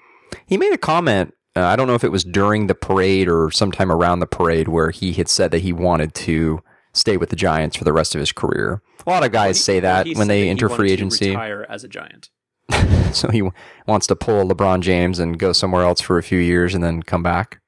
He 0.48 0.58
made 0.58 0.74
a 0.74 0.78
comment. 0.78 1.34
Uh, 1.58 1.66
I 1.68 1.76
don't 1.76 1.88
know 1.88 1.96
if 1.96 2.04
it 2.04 2.12
was 2.12 2.24
during 2.24 2.68
the 2.68 2.76
parade 2.76 3.28
or 3.28 3.50
sometime 3.52 3.92
around 3.92 4.20
the 4.20 4.28
parade 4.28 4.68
where 4.68 4.92
he 4.92 5.14
had 5.14 5.28
said 5.28 5.52
that 5.52 5.60
he 5.60 5.74
wanted 5.74 6.14
to 6.16 6.62
stay 6.94 7.18
with 7.18 7.30
the 7.30 7.36
Giants 7.36 7.76
for 7.76 7.84
the 7.84 7.94
rest 7.94 8.14
of 8.16 8.20
his 8.20 8.32
career. 8.32 8.82
A 9.06 9.10
lot 9.10 9.24
of 9.26 9.32
guys 9.32 9.58
He- 9.58 9.64
say 9.64 9.80
that 9.80 10.06
he 10.08 10.14
when 10.16 10.28
they 10.28 10.44
he 10.44 10.50
enter 10.50 10.70
free 10.70 10.88
to 10.90 10.94
agency. 10.94 11.30
retire 11.30 11.66
as 11.70 11.84
a 11.84 11.88
Giant. 11.88 12.30
so 13.14 13.30
he 13.30 13.40
w- 13.40 13.52
wants 13.88 14.08
to 14.08 14.16
pull 14.16 14.48
LeBron 14.48 14.82
James 14.82 15.20
and 15.20 15.40
go 15.40 15.54
somewhere 15.54 15.84
else 15.84 16.02
for 16.02 16.18
a 16.18 16.24
few 16.24 16.40
years 16.40 16.76
and 16.76 16.84
then 16.84 17.02
come 17.04 17.24
back. 17.24 17.62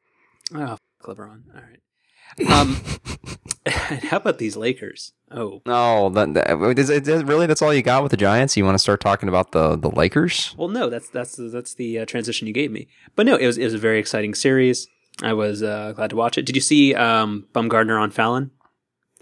Oh, 0.53 0.77
LeBron. 1.03 1.41
All 1.55 1.61
right. 1.61 1.68
Um, 2.47 2.77
how 3.67 4.17
about 4.17 4.37
these 4.37 4.55
Lakers? 4.55 5.13
Oh, 5.31 5.61
No, 5.65 6.09
that, 6.09 6.33
that, 6.33 6.79
is, 6.79 6.89
it- 6.89 7.07
is 7.07 7.21
it 7.21 7.25
really 7.27 7.45
that's 7.45 7.61
all 7.61 7.73
you 7.73 7.81
got 7.81 8.01
with 8.03 8.11
the 8.11 8.17
Giants. 8.17 8.57
You 8.57 8.65
want 8.65 8.75
to 8.75 8.79
start 8.79 8.99
talking 9.01 9.29
about 9.29 9.51
the 9.51 9.75
the 9.75 9.89
Lakers? 9.89 10.55
Well, 10.57 10.69
no, 10.69 10.89
that's 10.89 11.09
that's 11.09 11.35
that's 11.37 11.73
the 11.75 11.99
uh, 11.99 12.05
transition 12.05 12.47
you 12.47 12.53
gave 12.53 12.71
me. 12.71 12.87
But 13.15 13.25
no, 13.25 13.35
it 13.35 13.45
was 13.45 13.57
it 13.57 13.63
was 13.65 13.73
a 13.73 13.77
very 13.79 13.99
exciting 13.99 14.33
series. 14.33 14.87
I 15.21 15.33
was 15.33 15.61
uh, 15.61 15.91
glad 15.95 16.09
to 16.11 16.15
watch 16.15 16.37
it. 16.37 16.45
Did 16.45 16.55
you 16.55 16.61
see 16.61 16.95
um, 16.95 17.47
Bumgarner 17.53 17.99
on 18.01 18.09
Fallon? 18.11 18.51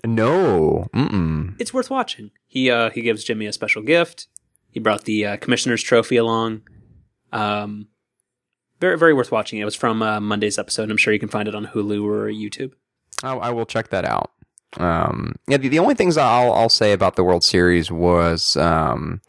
No, 0.06 0.88
mm 0.94 1.56
It's 1.60 1.74
worth 1.74 1.90
watching. 1.90 2.32
He 2.48 2.70
uh, 2.72 2.92
he 2.92 3.02
gives 3.02 3.24
Jimmy 3.24 3.48
a 3.48 3.54
special 3.54 3.82
gift. 3.82 4.28
He 4.70 4.80
brought 4.80 5.06
the 5.06 5.26
uh, 5.26 5.38
commissioner's 5.38 5.82
trophy 5.84 6.16
along. 6.18 6.62
Um, 7.34 7.88
very 8.80 8.98
very 8.98 9.14
worth 9.14 9.32
watching. 9.32 9.60
It 9.60 9.66
was 9.66 9.76
from 9.76 10.02
uh, 10.02 10.20
Monday's 10.22 10.60
episode. 10.60 10.90
I'm 10.92 10.98
sure 10.98 11.12
you 11.12 11.20
can 11.20 11.30
find 11.30 11.48
it 11.50 11.56
on 11.56 11.66
Hulu 11.68 12.04
or 12.06 12.28
YouTube. 12.28 12.74
I, 13.24 13.34
I 13.34 13.50
will 13.50 13.66
check 13.66 13.90
that 13.90 14.06
out. 14.06 14.32
Um, 14.78 15.36
yeah, 15.48 15.58
the, 15.58 15.70
the 15.70 15.80
only 15.80 15.96
things 15.96 16.18
I'll 16.18 16.52
I'll 16.54 16.70
say 16.70 16.92
about 16.92 17.16
the 17.16 17.24
World 17.24 17.44
Series 17.44 17.92
was, 17.92 18.58
um, 18.58 19.22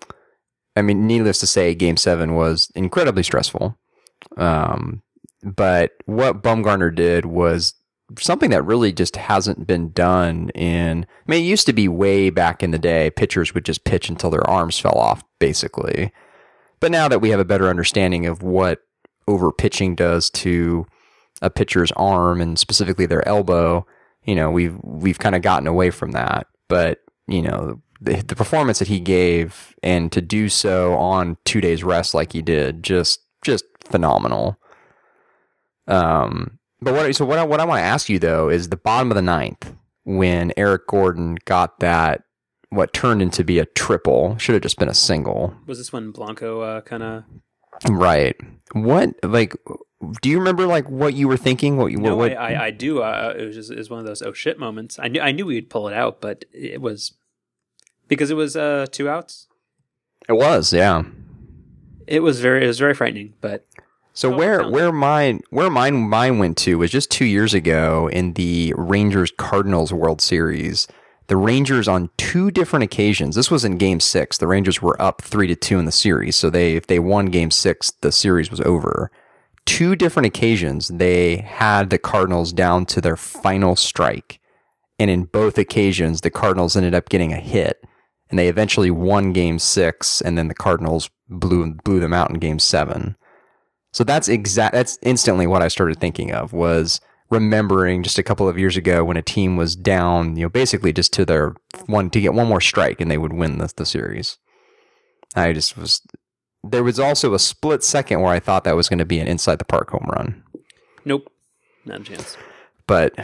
I 0.77 0.83
mean, 0.83 1.07
needless 1.07 1.39
to 1.41 1.47
say, 1.47 1.75
Game 1.75 1.97
Seven 1.97 2.35
was 2.35 2.71
incredibly 2.75 3.23
stressful. 3.23 3.79
Um, 4.37 5.03
but 5.43 5.93
what 6.07 6.43
Bumgarner 6.43 6.95
did 6.95 7.25
was 7.25 7.75
something 8.19 8.51
that 8.51 8.63
really 8.63 8.93
just 8.93 9.17
hasn't 9.17 9.67
been 9.67 9.93
done 9.93 10.51
in. 10.51 11.05
I 11.05 11.31
mean, 11.31 11.45
it 11.45 11.47
used 11.47 11.67
to 11.67 11.73
be 11.73 11.89
way 11.89 12.31
back 12.31 12.63
in 12.63 12.71
the 12.71 12.79
day. 12.79 13.11
Pitchers 13.11 13.55
would 13.55 13.65
just 13.65 13.85
pitch 13.85 14.09
until 14.09 14.31
their 14.31 14.49
arms 14.49 14.79
fell 14.79 14.99
off, 14.99 15.23
basically. 15.39 16.13
But 16.81 16.91
now 16.91 17.09
that 17.09 17.21
we 17.21 17.31
have 17.31 17.41
a 17.41 17.45
better 17.45 17.69
understanding 17.69 18.27
of 18.27 18.43
what 18.43 18.81
over 19.27 19.53
pitching 19.53 19.95
does 19.95 20.31
to 20.31 20.87
a 21.43 21.51
pitcher's 21.51 21.93
arm 21.93 22.41
and 22.41 22.59
specifically 22.59 23.07
their 23.07 23.27
elbow, 23.27 23.87
you 24.25 24.35
know, 24.35 24.51
we've 24.51 24.79
we've 24.83 25.19
kind 25.19 25.35
of 25.35 25.43
gotten 25.43 25.67
away 25.67 25.91
from 25.91 26.13
that. 26.13 26.47
But 26.69 27.01
you 27.27 27.43
know, 27.43 27.81
the, 28.01 28.23
the 28.23 28.37
performance 28.37 28.79
that 28.79 28.89
he 28.89 29.01
gave 29.01 29.75
and 29.83 30.11
to 30.13 30.21
do 30.21 30.49
so 30.49 30.95
on 30.95 31.37
two 31.45 31.61
days 31.61 31.85
rest 31.85 32.15
like 32.15 32.33
he 32.33 32.43
did, 32.43 32.83
just 32.83 33.21
just 33.43 33.65
phenomenal. 33.85 34.59
Um, 35.87 36.59
but 36.81 36.95
what 36.95 37.15
so 37.17 37.25
what 37.25 37.39
I, 37.39 37.45
what 37.45 37.61
I 37.61 37.65
want 37.65 37.81
to 37.81 37.85
ask 37.85 38.09
you 38.09 38.19
though 38.19 38.49
is 38.49 38.69
the 38.69 38.77
bottom 38.77 39.11
of 39.11 39.15
the 39.15 39.23
ninth 39.23 39.75
when 40.05 40.53
Eric 40.57 40.87
Gordon 40.87 41.37
got 41.45 41.81
that 41.81 42.23
what 42.71 42.93
turned 42.93 43.23
into 43.23 43.45
be 43.45 43.59
a 43.59 43.65
triple 43.65 44.37
should 44.39 44.55
have 44.55 44.63
just 44.63 44.79
been 44.79 44.89
a 44.89 44.95
single. 44.95 45.55
Was 45.67 45.79
this 45.79 45.93
when 45.93 46.11
Blanco 46.11 46.61
uh, 46.61 46.81
kind 46.83 47.03
of? 47.03 47.25
Right. 47.89 48.37
What 48.73 49.11
like 49.23 49.55
do 50.23 50.29
you 50.29 50.39
remember 50.39 50.67
like 50.67 50.89
what 50.89 51.15
you 51.15 51.29
were 51.29 51.37
thinking? 51.37 51.77
What 51.77 51.93
you 51.93 51.99
No, 51.99 52.17
what, 52.17 52.33
I, 52.33 52.55
I 52.55 52.65
I 52.67 52.71
do. 52.71 53.03
Uh, 53.03 53.35
it 53.37 53.45
was 53.45 53.55
just 53.55 53.71
it 53.71 53.79
was 53.79 53.91
one 53.91 54.01
of 54.01 54.07
those 54.07 54.23
oh 54.23 54.33
shit 54.33 54.59
moments. 54.59 54.99
I 54.99 55.09
knew 55.09 55.21
I 55.21 55.33
knew 55.33 55.47
we'd 55.47 55.71
pull 55.71 55.89
it 55.89 55.95
out, 55.95 56.21
but 56.21 56.45
it 56.53 56.81
was 56.81 57.13
because 58.09 58.31
it 58.31 58.35
was 58.35 58.57
uh, 58.57 58.87
two 58.91 59.09
outs. 59.09 59.49
it 60.29 60.35
was, 60.35 60.73
yeah. 60.73 61.03
It 62.07 62.21
was 62.21 62.41
very 62.41 62.65
it 62.65 62.67
was 62.67 62.79
very 62.79 62.95
frightening, 62.95 63.35
but 63.41 63.67
So 64.15 64.33
Oh, 64.33 64.37
where 64.37 64.69
where 64.69 64.93
mine 64.93 65.41
where 65.51 65.71
mine 65.71 66.09
mine 66.09 66.39
went 66.39 66.57
to 66.59 66.79
was 66.79 66.91
just 66.91 67.11
two 67.11 67.27
years 67.27 67.55
ago 67.55 68.09
in 68.13 68.33
the 68.33 68.75
Rangers 68.77 69.31
Cardinals 69.37 69.93
World 69.93 70.21
Series. 70.21 70.89
The 71.27 71.37
Rangers 71.37 71.87
on 71.87 72.09
two 72.17 72.51
different 72.51 72.85
occasions. 72.85 73.37
This 73.37 73.51
was 73.51 73.63
in 73.63 73.77
Game 73.77 74.01
Six. 74.01 74.39
The 74.39 74.47
Rangers 74.47 74.81
were 74.81 75.01
up 75.01 75.21
three 75.21 75.47
to 75.47 75.55
two 75.55 75.79
in 75.79 75.85
the 75.85 75.93
series. 75.93 76.37
So 76.37 76.49
they 76.49 76.75
if 76.75 76.87
they 76.87 76.99
won 76.99 77.27
Game 77.27 77.51
Six, 77.51 77.91
the 78.01 78.11
series 78.11 78.51
was 78.51 78.63
over. 78.63 79.11
Two 79.69 79.95
different 79.95 80.27
occasions 80.27 80.89
they 80.89 81.37
had 81.37 81.91
the 81.91 81.99
Cardinals 81.99 82.53
down 82.53 82.87
to 82.87 83.01
their 83.01 83.17
final 83.17 83.77
strike, 83.77 84.41
and 84.99 85.11
in 85.11 85.25
both 85.25 85.59
occasions 85.59 86.23
the 86.23 86.31
Cardinals 86.31 86.77
ended 86.77 86.95
up 86.95 87.09
getting 87.09 87.33
a 87.33 87.37
hit 87.37 87.85
and 88.31 88.39
they 88.39 88.49
eventually 88.49 88.91
won 88.91 89.33
Game 89.33 89.59
Six, 89.59 90.21
and 90.21 90.37
then 90.37 90.49
the 90.49 90.55
Cardinals 90.55 91.11
blew 91.29 91.75
blew 91.85 92.01
them 92.01 92.13
out 92.13 92.31
in 92.31 92.39
Game 92.39 92.59
Seven. 92.59 93.17
So 93.93 94.05
that's 94.05 94.29
exact. 94.29 94.75
That's 94.75 94.99
instantly 95.03 95.47
what 95.47 95.63
I 95.63 95.69
started 95.69 95.99
thinking 95.99 96.33
of 96.33 96.53
was 96.53 97.01
remembering 97.31 98.03
just 98.03 98.19
a 98.19 98.23
couple 98.23 98.49
of 98.49 98.59
years 98.59 98.77
ago 98.77 99.05
when 99.05 99.17
a 99.17 99.23
team 99.23 99.57
was 99.57 99.77
down, 99.77 100.37
you 100.37 100.43
know, 100.43 100.49
basically 100.49 100.93
just 100.93 101.13
to 101.15 101.25
their 101.25 101.55
one 101.87 102.11
to 102.11 102.21
get 102.21 102.35
one 102.35 102.49
more 102.49 102.61
strike 102.61 103.01
and 103.01 103.11
they 103.11 103.19
would 103.19 103.33
win 103.33 103.59
the, 103.59 103.73
the 103.77 103.87
series. 103.87 104.39
I 105.35 105.53
just 105.53 105.77
was. 105.77 106.03
There 106.65 106.83
was 106.83 106.99
also 106.99 107.35
a 107.35 107.39
split 107.39 107.85
second 107.85 108.21
where 108.21 108.33
I 108.33 108.41
thought 108.41 108.65
that 108.65 108.77
was 108.77 108.89
going 108.89 108.99
to 108.99 109.05
be 109.05 109.21
an 109.21 109.29
inside 109.29 109.59
the 109.59 109.65
park 109.65 109.91
home 109.91 110.09
run. 110.13 110.43
Nope, 111.05 111.33
not 111.85 112.01
a 112.01 112.05
chance. 112.05 112.37
But 112.87 113.15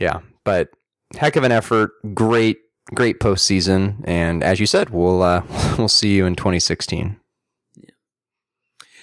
yeah, 0.00 0.20
but 0.44 0.70
heck 1.16 1.36
of 1.36 1.44
an 1.44 1.52
effort. 1.52 1.92
Great, 2.14 2.58
great 2.94 3.20
postseason, 3.20 4.02
and 4.04 4.42
as 4.42 4.60
you 4.60 4.66
said, 4.66 4.90
we'll 4.90 5.22
uh, 5.22 5.42
we'll 5.78 5.88
see 5.88 6.14
you 6.14 6.26
in 6.26 6.34
2016. 6.34 7.18
Yeah. 7.76 7.90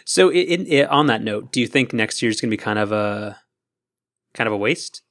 So, 0.06 0.29
in, 0.29 0.65
in, 0.65 0.88
on 0.88 1.08
that 1.08 1.22
note, 1.22 1.51
do 1.51 1.62
you 1.62 1.67
think 1.67 1.94
next 1.94 2.22
year's 2.22 2.41
going 2.41 2.50
to 2.50 2.58
be 2.58 2.62
kind 2.62 2.79
of 2.79 2.91
a 2.91 3.39
kind 4.34 4.48
of 4.48 4.53
a 4.53 4.58
waste? 4.58 5.01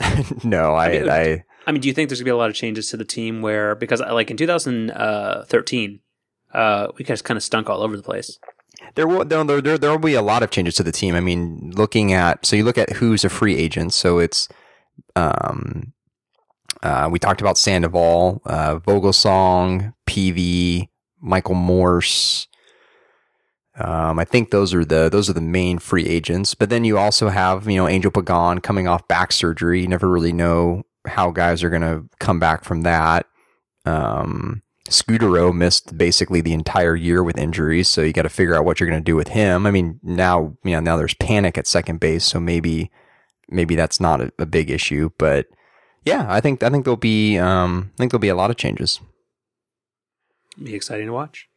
no, 0.44 0.74
I, 0.74 0.86
I, 0.86 0.90
mean, 0.90 1.10
I, 1.10 1.44
I 1.66 1.72
mean, 1.72 1.80
do 1.82 1.88
you 1.88 1.94
think 1.94 2.08
there's 2.08 2.20
going 2.20 2.26
to 2.26 2.30
be 2.30 2.34
a 2.34 2.36
lot 2.36 2.50
of 2.50 2.56
changes 2.56 2.88
to 2.90 2.96
the 2.96 3.04
team 3.04 3.42
where 3.42 3.74
because 3.74 4.00
like 4.00 4.30
in 4.30 4.36
2013, 4.36 6.00
uh, 6.52 6.88
we 6.98 7.04
just 7.04 7.24
kind 7.24 7.36
of 7.36 7.42
stunk 7.42 7.68
all 7.68 7.82
over 7.82 7.96
the 7.96 8.02
place. 8.02 8.38
There 8.94 9.06
will 9.06 9.24
there, 9.24 9.44
there 9.44 9.78
there 9.78 9.90
will 9.90 9.98
be 9.98 10.14
a 10.14 10.22
lot 10.22 10.42
of 10.42 10.50
changes 10.50 10.74
to 10.76 10.82
the 10.82 10.92
team. 10.92 11.14
I 11.14 11.20
mean, 11.20 11.72
looking 11.74 12.12
at 12.12 12.46
so 12.46 12.56
you 12.56 12.64
look 12.64 12.78
at 12.78 12.94
who's 12.94 13.24
a 13.24 13.28
free 13.28 13.56
agent. 13.56 13.92
So 13.92 14.18
it's 14.18 14.48
um, 15.16 15.92
uh, 16.82 17.08
we 17.10 17.18
talked 17.18 17.40
about 17.40 17.58
Sandoval, 17.58 18.40
uh, 18.46 18.78
Vogelsong, 18.78 19.92
Peavy, 20.06 20.90
Michael 21.20 21.54
Morse. 21.54 22.46
Um, 23.76 24.18
I 24.18 24.24
think 24.24 24.50
those 24.50 24.74
are 24.74 24.84
the 24.84 25.08
those 25.08 25.30
are 25.30 25.34
the 25.34 25.40
main 25.40 25.78
free 25.78 26.06
agents. 26.06 26.54
But 26.54 26.70
then 26.70 26.84
you 26.84 26.98
also 26.98 27.28
have 27.28 27.68
you 27.68 27.76
know 27.76 27.88
Angel 27.88 28.10
Pagan 28.10 28.60
coming 28.60 28.88
off 28.88 29.06
back 29.08 29.32
surgery. 29.32 29.82
You 29.82 29.88
never 29.88 30.08
really 30.08 30.32
know 30.32 30.84
how 31.06 31.30
guys 31.30 31.62
are 31.62 31.70
going 31.70 31.82
to 31.82 32.04
come 32.18 32.38
back 32.38 32.64
from 32.64 32.82
that. 32.82 33.26
Um, 33.86 34.62
Scutaro 34.90 35.54
missed 35.54 35.96
basically 35.96 36.40
the 36.40 36.52
entire 36.52 36.96
year 36.96 37.22
with 37.22 37.38
injuries, 37.38 37.88
so 37.88 38.02
you 38.02 38.12
got 38.12 38.22
to 38.22 38.28
figure 38.28 38.56
out 38.56 38.64
what 38.64 38.80
you're 38.80 38.88
going 38.88 39.00
to 39.00 39.04
do 39.04 39.16
with 39.16 39.28
him. 39.28 39.66
I 39.66 39.70
mean, 39.70 40.00
now 40.02 40.56
you 40.64 40.72
know 40.72 40.80
now 40.80 40.96
there's 40.96 41.14
panic 41.14 41.56
at 41.56 41.66
second 41.66 42.00
base, 42.00 42.24
so 42.24 42.40
maybe 42.40 42.90
maybe 43.48 43.76
that's 43.76 44.00
not 44.00 44.20
a, 44.20 44.32
a 44.38 44.46
big 44.46 44.68
issue. 44.70 45.10
But 45.16 45.46
yeah, 46.04 46.26
I 46.28 46.40
think 46.40 46.62
I 46.62 46.70
think 46.70 46.84
there'll 46.84 46.96
be 46.96 47.38
um, 47.38 47.92
I 47.94 47.96
think 47.98 48.10
there'll 48.10 48.20
be 48.20 48.28
a 48.28 48.34
lot 48.34 48.50
of 48.50 48.56
changes. 48.56 49.00
Be 50.62 50.74
exciting 50.74 51.06
to 51.06 51.12
watch. 51.12 51.48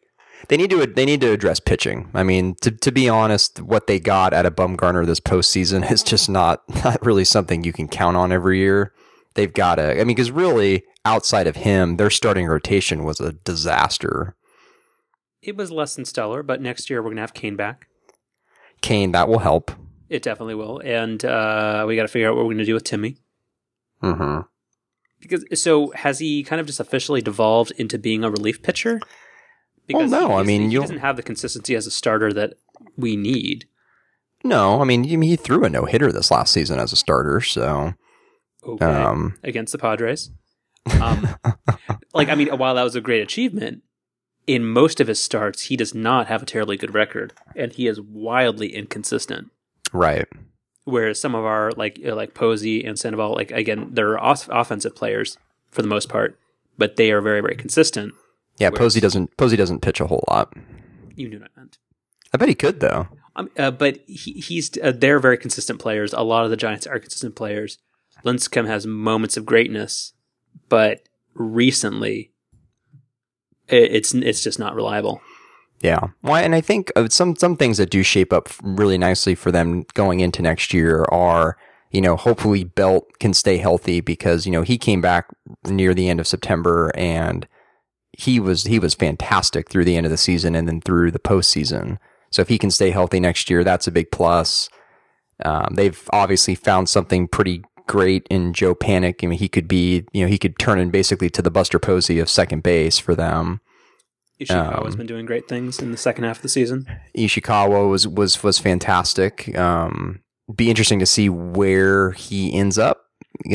They 0.50 0.58
need 0.58 0.70
to 0.70 0.86
they 0.86 1.06
need 1.06 1.22
to 1.22 1.32
address 1.32 1.60
pitching. 1.60 2.10
I 2.14 2.24
mean, 2.24 2.56
to 2.62 2.70
to 2.70 2.92
be 2.92 3.10
honest, 3.10 3.62
what 3.62 3.88
they 3.88 4.00
got 4.00 4.34
out 4.34 4.46
of 4.46 4.56
Bumgarner 4.56 5.06
this 5.06 5.20
postseason 5.20 5.90
is 5.92 6.04
just 6.04 6.30
not 6.30 6.62
not 6.84 7.04
really 7.06 7.26
something 7.26 7.64
you 7.64 7.74
can 7.74 7.88
count 7.88 8.18
on 8.18 8.32
every 8.32 8.60
year. 8.60 8.94
They've 9.36 9.54
got 9.54 9.76
to. 9.76 9.92
I 9.94 10.04
mean, 10.04 10.08
because 10.08 10.30
really, 10.30 10.84
outside 11.06 11.48
of 11.48 11.58
him, 11.58 11.98
their 11.98 12.10
starting 12.10 12.48
rotation 12.48 13.04
was 13.04 13.20
a 13.20 13.34
disaster. 13.34 14.36
It 15.42 15.58
was 15.58 15.72
less 15.72 15.96
than 15.96 16.06
stellar, 16.06 16.44
but 16.44 16.62
next 16.62 16.90
year 16.90 17.02
we're 17.02 17.10
gonna 17.10 17.22
have 17.22 17.34
Cain 17.34 17.56
back. 17.56 17.88
Cain, 18.82 19.12
that 19.12 19.28
will 19.28 19.40
help. 19.40 19.72
It 20.10 20.24
definitely 20.24 20.56
will, 20.56 20.80
and 20.84 21.24
uh, 21.26 21.86
we 21.88 21.96
got 21.96 22.04
to 22.04 22.08
figure 22.08 22.30
out 22.30 22.36
what 22.36 22.46
we're 22.46 22.54
gonna 22.54 22.66
do 22.66 22.74
with 22.74 22.84
Timmy. 22.84 23.18
Mm-hmm. 24.02 24.42
Because 25.20 25.46
so 25.62 25.92
has 25.92 26.20
he 26.20 26.44
kind 26.44 26.60
of 26.60 26.68
just 26.68 26.80
officially 26.80 27.22
devolved 27.22 27.72
into 27.78 27.98
being 27.98 28.24
a 28.24 28.30
relief 28.30 28.62
pitcher? 28.62 29.00
Because 29.88 30.12
well, 30.12 30.30
no, 30.30 30.36
I 30.36 30.44
mean 30.44 30.70
he 30.70 30.78
doesn't 30.78 31.00
have 31.00 31.16
the 31.16 31.24
consistency 31.24 31.76
as 31.76 31.88
a 31.88 31.92
starter 31.92 32.32
that 32.34 32.56
we 32.98 33.16
need. 33.16 33.66
No, 34.44 34.82
I 34.82 34.84
mean 34.84 35.04
he 35.04 35.36
threw 35.36 35.64
a 35.64 35.70
no 35.70 35.86
hitter 35.86 36.12
this 36.12 36.32
last 36.32 36.54
season 36.54 36.80
as 36.80 36.92
a 36.92 36.98
starter, 36.98 37.42
so 37.42 37.94
okay. 38.66 38.86
um, 38.86 39.40
against 39.44 39.72
the 39.72 39.78
Padres. 39.78 40.30
Um, 41.02 41.28
like 42.14 42.30
I 42.30 42.36
mean, 42.36 42.50
while 42.58 42.76
that 42.76 42.84
was 42.84 42.96
a 42.96 43.02
great 43.02 43.22
achievement, 43.22 43.84
in 44.48 44.66
most 44.66 45.00
of 45.00 45.08
his 45.08 45.20
starts 45.20 45.64
he 45.64 45.78
does 45.78 45.94
not 45.94 46.28
have 46.28 46.44
a 46.44 46.46
terribly 46.46 46.78
good 46.78 46.94
record, 46.94 47.34
and 47.56 47.74
he 47.74 47.88
is 47.88 48.00
wildly 48.02 48.76
inconsistent. 48.76 49.52
Right. 49.92 50.28
Whereas 50.86 51.20
some 51.20 51.36
of 51.36 51.46
our 51.46 51.72
like 51.78 52.00
like 52.04 52.34
Posey 52.34 52.84
and 52.84 53.00
Sandoval, 53.00 53.34
like 53.34 53.52
again, 53.52 53.90
they're 53.92 54.20
off- 54.20 54.50
offensive 54.52 54.96
players 54.96 55.38
for 55.72 55.82
the 55.82 55.88
most 55.88 56.10
part, 56.10 56.38
but 56.78 56.98
they 56.98 57.12
are 57.12 57.22
very 57.22 57.42
very 57.42 57.56
consistent. 57.56 58.14
Yeah, 58.58 58.70
Posey 58.70 59.00
doesn't 59.00 59.36
Posey 59.38 59.56
doesn't 59.56 59.82
pitch 59.82 60.02
a 60.02 60.08
whole 60.08 60.24
lot. 60.30 60.54
You 61.16 61.30
knew 61.30 61.40
what 61.40 61.52
I 61.56 61.60
meant. 61.62 61.78
I 62.34 62.38
bet 62.38 62.50
he 62.50 62.56
could 62.56 62.80
though. 62.80 63.08
Um, 63.36 63.50
uh, 63.58 63.72
but 63.72 64.00
he, 64.08 64.34
he's 64.34 64.78
uh, 64.78 64.92
they're 64.92 65.20
very 65.20 65.38
consistent 65.38 65.80
players. 65.80 66.14
A 66.14 66.22
lot 66.22 66.44
of 66.44 66.52
the 66.52 66.58
Giants 66.58 66.86
are 66.86 67.00
consistent 67.00 67.36
players. 67.36 67.80
Lincecum 68.24 68.68
has 68.68 68.86
moments 68.86 69.38
of 69.38 69.46
greatness, 69.46 70.14
but 70.70 71.02
recently, 71.34 72.32
it, 73.68 73.92
it's 73.92 74.14
it's 74.14 74.44
just 74.44 74.60
not 74.60 74.76
reliable. 74.76 75.22
Yeah, 75.82 76.08
well, 76.22 76.36
and 76.36 76.56
I 76.56 76.62
think 76.62 76.92
some 77.10 77.36
some 77.36 77.58
things 77.58 77.78
that 77.78 77.90
do 77.90 78.04
shape 78.04 78.32
up 78.32 78.50
really 78.64 78.98
nicely 78.98 79.36
for 79.36 79.52
them 79.52 79.86
going 79.94 80.22
into 80.22 80.42
next 80.42 80.74
year 80.74 81.06
are 81.12 81.58
you 81.92 82.02
know 82.02 82.16
hopefully 82.16 82.64
Belt 82.64 83.08
can 83.20 83.34
stay 83.34 83.58
healthy 83.58 84.00
because 84.00 84.46
you 84.46 84.52
know 84.52 84.62
he 84.62 84.78
came 84.78 85.02
back 85.02 85.28
near 85.66 85.94
the 85.94 86.10
end 86.10 86.20
of 86.20 86.28
September 86.28 86.92
and 86.96 87.48
he 88.14 88.40
was 88.40 88.64
he 88.64 88.80
was 88.80 88.94
fantastic 88.94 89.70
through 89.70 89.86
the 89.86 89.98
end 89.98 90.06
of 90.06 90.12
the 90.12 90.18
season 90.18 90.56
and 90.56 90.68
then 90.68 90.80
through 90.82 91.12
the 91.12 91.20
postseason. 91.20 91.98
So 92.32 92.42
if 92.42 92.48
he 92.48 92.58
can 92.58 92.72
stay 92.72 92.92
healthy 92.92 93.20
next 93.20 93.50
year, 93.50 93.64
that's 93.64 93.88
a 93.88 93.92
big 93.92 94.12
plus. 94.12 94.70
Um, 95.44 95.74
they've 95.76 96.02
obviously 96.12 96.56
found 96.56 96.90
something 96.90 97.28
pretty 97.28 97.64
great 97.88 98.28
in 98.30 98.54
Joe 98.54 98.76
Panik. 98.76 99.24
I 99.24 99.28
mean, 99.28 99.40
he 99.40 99.50
could 99.50 99.68
be 99.68 100.06
you 100.14 100.24
know 100.24 100.30
he 100.30 100.38
could 100.38 100.58
turn 100.60 100.80
in 100.80 100.90
basically 100.90 101.30
to 101.32 101.42
the 101.42 101.52
Buster 101.52 101.80
Posey 101.80 102.20
of 102.20 102.30
second 102.30 102.64
base 102.64 103.00
for 103.00 103.16
them. 103.16 103.62
Ishikawa's 104.40 104.94
um, 104.94 104.98
been 104.98 105.08
doing 105.08 105.26
great 105.26 105.48
things 105.48 105.80
in 105.80 105.92
the 105.92 105.98
second 105.98 106.24
half 106.24 106.38
of 106.38 106.42
the 106.42 106.50
season. 106.50 106.88
Ishikawa 107.18 107.90
was 107.90 108.08
was 108.08 108.44
was 108.44 108.60
fantastic. 108.60 109.56
Um, 109.58 110.22
be 110.54 110.70
interesting 110.70 111.00
to 111.00 111.06
see 111.06 111.30
where 111.30 112.12
he 112.12 112.54
ends 112.54 112.78
up 112.78 113.06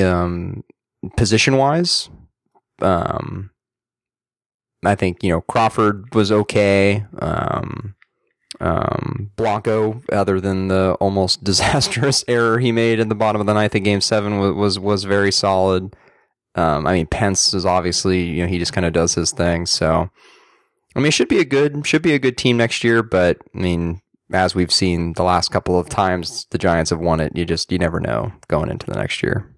um, 0.01 0.65
position 1.17 1.57
wise. 1.57 2.09
Um, 2.81 3.51
I 4.85 4.95
think 4.95 5.23
you 5.23 5.31
know 5.31 5.41
Crawford 5.41 6.15
was 6.15 6.31
okay. 6.31 7.05
Um, 7.21 7.95
um, 8.61 9.31
Blanco, 9.37 10.03
other 10.11 10.41
than 10.41 10.69
the 10.69 10.97
almost 11.01 11.45
disastrous 11.45 12.25
error 12.29 12.59
he 12.59 12.73
made 12.73 13.01
in 13.01 13.09
the 13.09 13.15
bottom 13.15 13.41
of 13.41 13.47
the 13.47 13.55
ninth 13.55 13.75
in 13.75 13.83
Game 13.83 14.01
Seven, 14.01 14.39
was 14.39 14.55
was, 14.55 14.79
was 14.79 15.05
very 15.05 15.33
solid. 15.33 15.95
Um, 16.55 16.87
I 16.87 16.95
mean, 16.95 17.07
Pence 17.07 17.55
is 17.55 17.65
obviously 17.65 18.23
you 18.23 18.43
know 18.43 18.49
he 18.49 18.59
just 18.59 18.73
kind 18.73 18.87
of 18.87 18.93
does 18.93 19.15
his 19.15 19.31
thing. 19.31 19.67
So, 19.67 20.11
I 20.97 20.99
mean, 20.99 21.07
it 21.07 21.15
should 21.15 21.29
be 21.29 21.41
a 21.41 21.45
good 21.45 21.87
should 21.87 22.03
be 22.03 22.15
a 22.15 22.19
good 22.19 22.37
team 22.37 22.57
next 22.57 22.83
year. 22.83 23.03
But 23.03 23.39
I 23.55 23.59
mean, 23.59 24.01
as 24.33 24.55
we've 24.55 24.73
seen 24.73 25.13
the 25.15 25.23
last 25.23 25.51
couple 25.51 25.79
of 25.79 25.89
times 25.89 26.47
the 26.51 26.59
Giants 26.59 26.91
have 26.91 27.01
won 27.01 27.21
it, 27.21 27.37
you 27.37 27.45
just 27.45 27.71
you 27.71 27.79
never 27.79 28.01
know 28.01 28.33
going 28.49 28.71
into 28.71 28.87
the 28.87 28.97
next 28.97 29.23
year. 29.23 29.55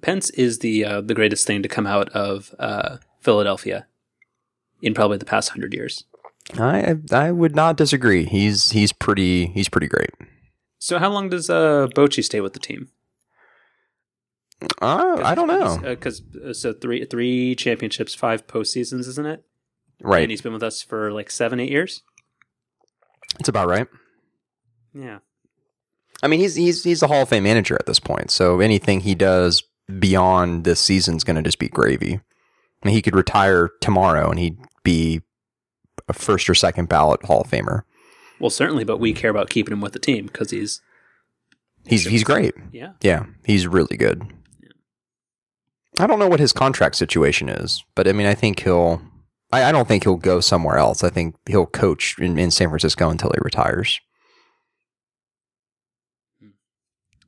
Pence 0.00 0.30
is 0.30 0.60
the 0.60 0.84
uh, 0.84 1.00
the 1.02 1.14
greatest 1.14 1.46
thing 1.46 1.62
to 1.62 1.68
come 1.68 1.86
out 1.86 2.08
of 2.10 2.54
uh, 2.58 2.96
Philadelphia 3.20 3.86
in 4.80 4.94
probably 4.94 5.18
the 5.18 5.26
past 5.26 5.50
hundred 5.50 5.74
years. 5.74 6.04
I 6.58 6.96
I 7.10 7.30
would 7.30 7.54
not 7.54 7.76
disagree. 7.76 8.24
He's 8.24 8.70
he's 8.70 8.92
pretty 8.92 9.46
he's 9.46 9.68
pretty 9.68 9.88
great. 9.88 10.10
So 10.78 10.98
how 10.98 11.10
long 11.10 11.28
does 11.28 11.48
uh, 11.48 11.88
Bochy 11.94 12.24
stay 12.24 12.40
with 12.40 12.54
the 12.54 12.58
team? 12.58 12.88
Uh, 14.80 15.20
I 15.22 15.34
don't 15.34 15.48
know. 15.48 15.78
Because 15.82 16.22
uh, 16.44 16.50
uh, 16.50 16.52
so 16.52 16.72
three 16.72 17.04
three 17.04 17.54
championships, 17.54 18.14
five 18.14 18.46
postseasons, 18.46 19.06
isn't 19.08 19.26
it? 19.26 19.44
Right. 20.00 20.22
And 20.22 20.30
he's 20.30 20.40
been 20.40 20.52
with 20.52 20.62
us 20.62 20.82
for 20.82 21.12
like 21.12 21.30
seven, 21.30 21.60
eight 21.60 21.70
years. 21.70 22.02
It's 23.38 23.48
about 23.48 23.68
right. 23.68 23.86
Yeah. 24.94 25.18
I 26.22 26.28
mean, 26.28 26.40
he's 26.40 26.54
he's 26.54 26.84
he's 26.84 27.02
a 27.02 27.06
Hall 27.08 27.22
of 27.22 27.28
Fame 27.28 27.44
manager 27.44 27.74
at 27.74 27.86
this 27.86 27.98
point, 27.98 28.30
so 28.30 28.60
anything 28.60 29.00
he 29.00 29.14
does 29.14 29.62
beyond 29.98 30.64
this 30.64 30.80
season 30.80 31.16
is 31.16 31.24
going 31.24 31.36
to 31.36 31.42
just 31.42 31.58
be 31.58 31.68
gravy. 31.68 32.14
I 32.82 32.86
mean, 32.86 32.94
he 32.94 33.02
could 33.02 33.16
retire 33.16 33.70
tomorrow 33.80 34.30
and 34.30 34.38
he'd 34.38 34.58
be 34.84 35.22
a 36.08 36.12
first 36.12 36.48
or 36.48 36.54
second 36.54 36.88
ballot 36.88 37.24
Hall 37.24 37.42
of 37.42 37.50
Famer. 37.50 37.82
Well, 38.40 38.50
certainly, 38.50 38.84
but 38.84 38.98
we 38.98 39.12
care 39.12 39.30
about 39.30 39.50
keeping 39.50 39.72
him 39.72 39.80
with 39.80 39.92
the 39.92 39.98
team 39.98 40.26
because 40.26 40.50
he's 40.50 40.80
he's 41.86 42.04
he's 42.04 42.24
great. 42.24 42.54
Yeah, 42.72 42.92
yeah, 43.00 43.26
he's 43.44 43.66
really 43.66 43.96
good. 43.96 44.22
Yeah. 44.60 44.70
I 46.00 46.06
don't 46.06 46.18
know 46.18 46.28
what 46.28 46.40
his 46.40 46.52
contract 46.52 46.96
situation 46.96 47.48
is, 47.48 47.84
but 47.94 48.08
I 48.08 48.12
mean, 48.12 48.26
I 48.26 48.34
think 48.34 48.60
he'll. 48.60 49.00
I, 49.52 49.64
I 49.64 49.72
don't 49.72 49.86
think 49.86 50.04
he'll 50.04 50.16
go 50.16 50.40
somewhere 50.40 50.78
else. 50.78 51.04
I 51.04 51.10
think 51.10 51.36
he'll 51.46 51.66
coach 51.66 52.18
in, 52.18 52.38
in 52.38 52.50
San 52.50 52.68
Francisco 52.68 53.10
until 53.10 53.30
he 53.30 53.38
retires. 53.42 54.00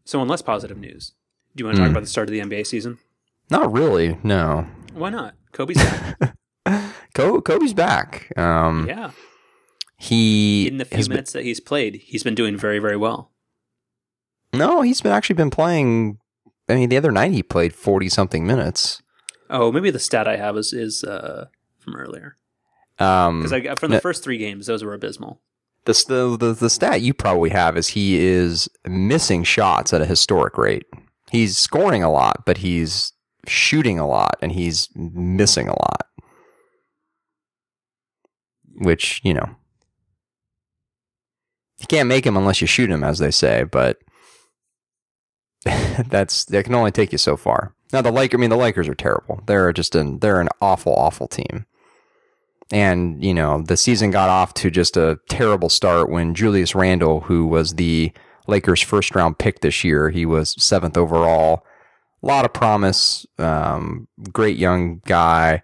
So, 0.04 0.21
on 0.21 0.28
less 0.28 0.43
positive 0.43 0.78
news, 0.78 1.12
do 1.54 1.62
you 1.62 1.66
want 1.66 1.76
to 1.76 1.83
talk 1.83 1.88
mm. 1.88 1.93
about 1.93 2.02
the 2.02 2.09
start 2.09 2.28
of 2.28 2.33
the 2.33 2.40
NBA 2.40 2.66
season? 2.66 2.99
Not 3.50 3.73
really. 3.73 4.19
No. 4.23 4.66
Why 4.93 5.11
not? 5.11 5.35
Kobe's 5.52 5.76
back. 6.19 6.34
Kobe's 7.14 7.73
back. 7.75 8.37
Um, 8.38 8.87
yeah. 8.88 9.11
He 9.97 10.66
In 10.68 10.78
the 10.78 10.85
few 10.85 10.97
has 10.97 11.09
been- 11.09 11.14
minutes 11.14 11.33
that 11.33 11.44
he's 11.44 11.61
played, 11.61 11.97
he's 11.97 12.23
been 12.23 12.35
doing 12.35 12.56
very, 12.56 12.78
very 12.78 12.97
well. 12.97 13.30
no, 14.52 14.83
he's 14.83 15.00
been 15.00 15.12
actually 15.12 15.35
been 15.35 15.50
playing. 15.50 16.18
I 16.68 16.75
mean, 16.75 16.88
the 16.88 16.97
other 16.97 17.11
night 17.12 17.33
he 17.33 17.42
played 17.42 17.75
forty 17.75 18.09
something 18.09 18.47
minutes. 18.47 19.02
Oh, 19.50 19.71
maybe 19.73 19.90
the 19.90 19.99
stat 19.99 20.26
I 20.28 20.37
have 20.37 20.56
is 20.56 20.73
is 20.73 21.04
uh, 21.04 21.47
from 21.78 21.97
earlier 21.97 22.37
Um, 22.99 23.40
because 23.40 23.52
I 23.52 23.61
got 23.61 23.78
from 23.78 23.90
the 23.90 23.97
no- 23.97 24.00
first 24.00 24.23
three 24.25 24.38
games, 24.38 24.66
those 24.66 24.83
were 24.85 24.94
abysmal. 24.94 25.40
the, 25.85 25.92
the 26.09 26.37
the 26.38 26.52
the 26.54 26.71
stat 26.71 27.00
you 27.02 27.12
probably 27.14 27.50
have 27.50 27.76
is 27.76 27.88
he 27.88 28.16
is 28.25 28.68
missing 28.87 29.44
shots 29.44 29.92
at 29.92 30.00
a 30.02 30.06
historic 30.06 30.56
rate. 30.59 30.87
He's 31.30 31.56
scoring 31.56 32.02
a 32.02 32.11
lot, 32.11 32.44
but 32.47 32.59
he's 32.59 33.12
shooting 33.47 33.99
a 33.99 34.06
lot, 34.06 34.37
and 34.40 34.52
he's 34.52 34.88
missing 34.94 35.68
a 35.68 35.73
lot. 35.73 36.06
Which 38.76 39.21
you 39.25 39.35
know, 39.35 39.57
you 41.78 41.87
can't 41.87 42.09
make 42.09 42.26
him 42.26 42.37
unless 42.37 42.61
you 42.61 42.66
shoot 42.66 42.90
him, 42.90 43.04
as 43.04 43.19
they 43.19 43.31
say. 43.31 43.64
But 43.64 43.99
that's 46.09 46.45
that 46.47 46.64
can 46.64 46.75
only 46.75 46.90
take 46.90 47.12
you 47.12 47.19
so 47.19 47.37
far. 47.37 47.75
Now 47.93 48.02
the 48.02 48.12
Lakers, 48.12 48.38
I 48.38 48.40
mean, 48.40 48.50
the 48.50 48.57
Lakers 48.57 48.88
are 48.88 48.95
terrible. 48.95 49.40
They're 49.47 49.73
just 49.73 49.95
an 49.95 50.19
they're 50.19 50.40
an 50.40 50.49
awful, 50.61 50.95
awful 50.95 51.28
team. 51.28 51.66
And, 52.71 53.23
you 53.23 53.35
know, 53.35 53.62
the 53.62 53.76
season 53.76 54.11
got 54.11 54.31
off 54.31 54.54
to 54.54 54.71
just 54.71 54.97
a 54.97 55.19
terrible 55.28 55.69
start 55.69 56.11
when 56.11 56.35
Julius 56.35 56.75
Randle, 56.75 57.21
who 57.21 57.47
was 57.47 57.75
the 57.75 58.12
Lakers' 58.47 58.81
first 58.81 59.14
round 59.14 59.38
pick 59.38 59.61
this 59.61 59.85
year, 59.85 60.11
he 60.11 60.25
was 60.25 60.61
seventh 60.62 60.97
overall. 60.97 61.64
A 62.23 62.26
lot 62.26 62.45
of 62.45 62.54
promise, 62.54 63.26
um, 63.38 64.09
great 64.33 64.57
young 64.57 65.02
guy, 65.04 65.62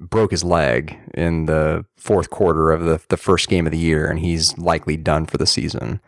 broke 0.00 0.30
his 0.30 0.42
leg 0.42 0.98
in 1.14 1.46
the 1.46 1.84
fourth 1.96 2.30
quarter 2.30 2.70
of 2.70 2.84
the, 2.84 3.00
the 3.08 3.16
first 3.16 3.48
game 3.48 3.66
of 3.66 3.72
the 3.72 3.78
year, 3.78 4.08
and 4.08 4.18
he's 4.18 4.56
likely 4.58 4.96
done 4.96 5.26
for 5.26 5.36
the 5.36 5.46
season. 5.46 6.00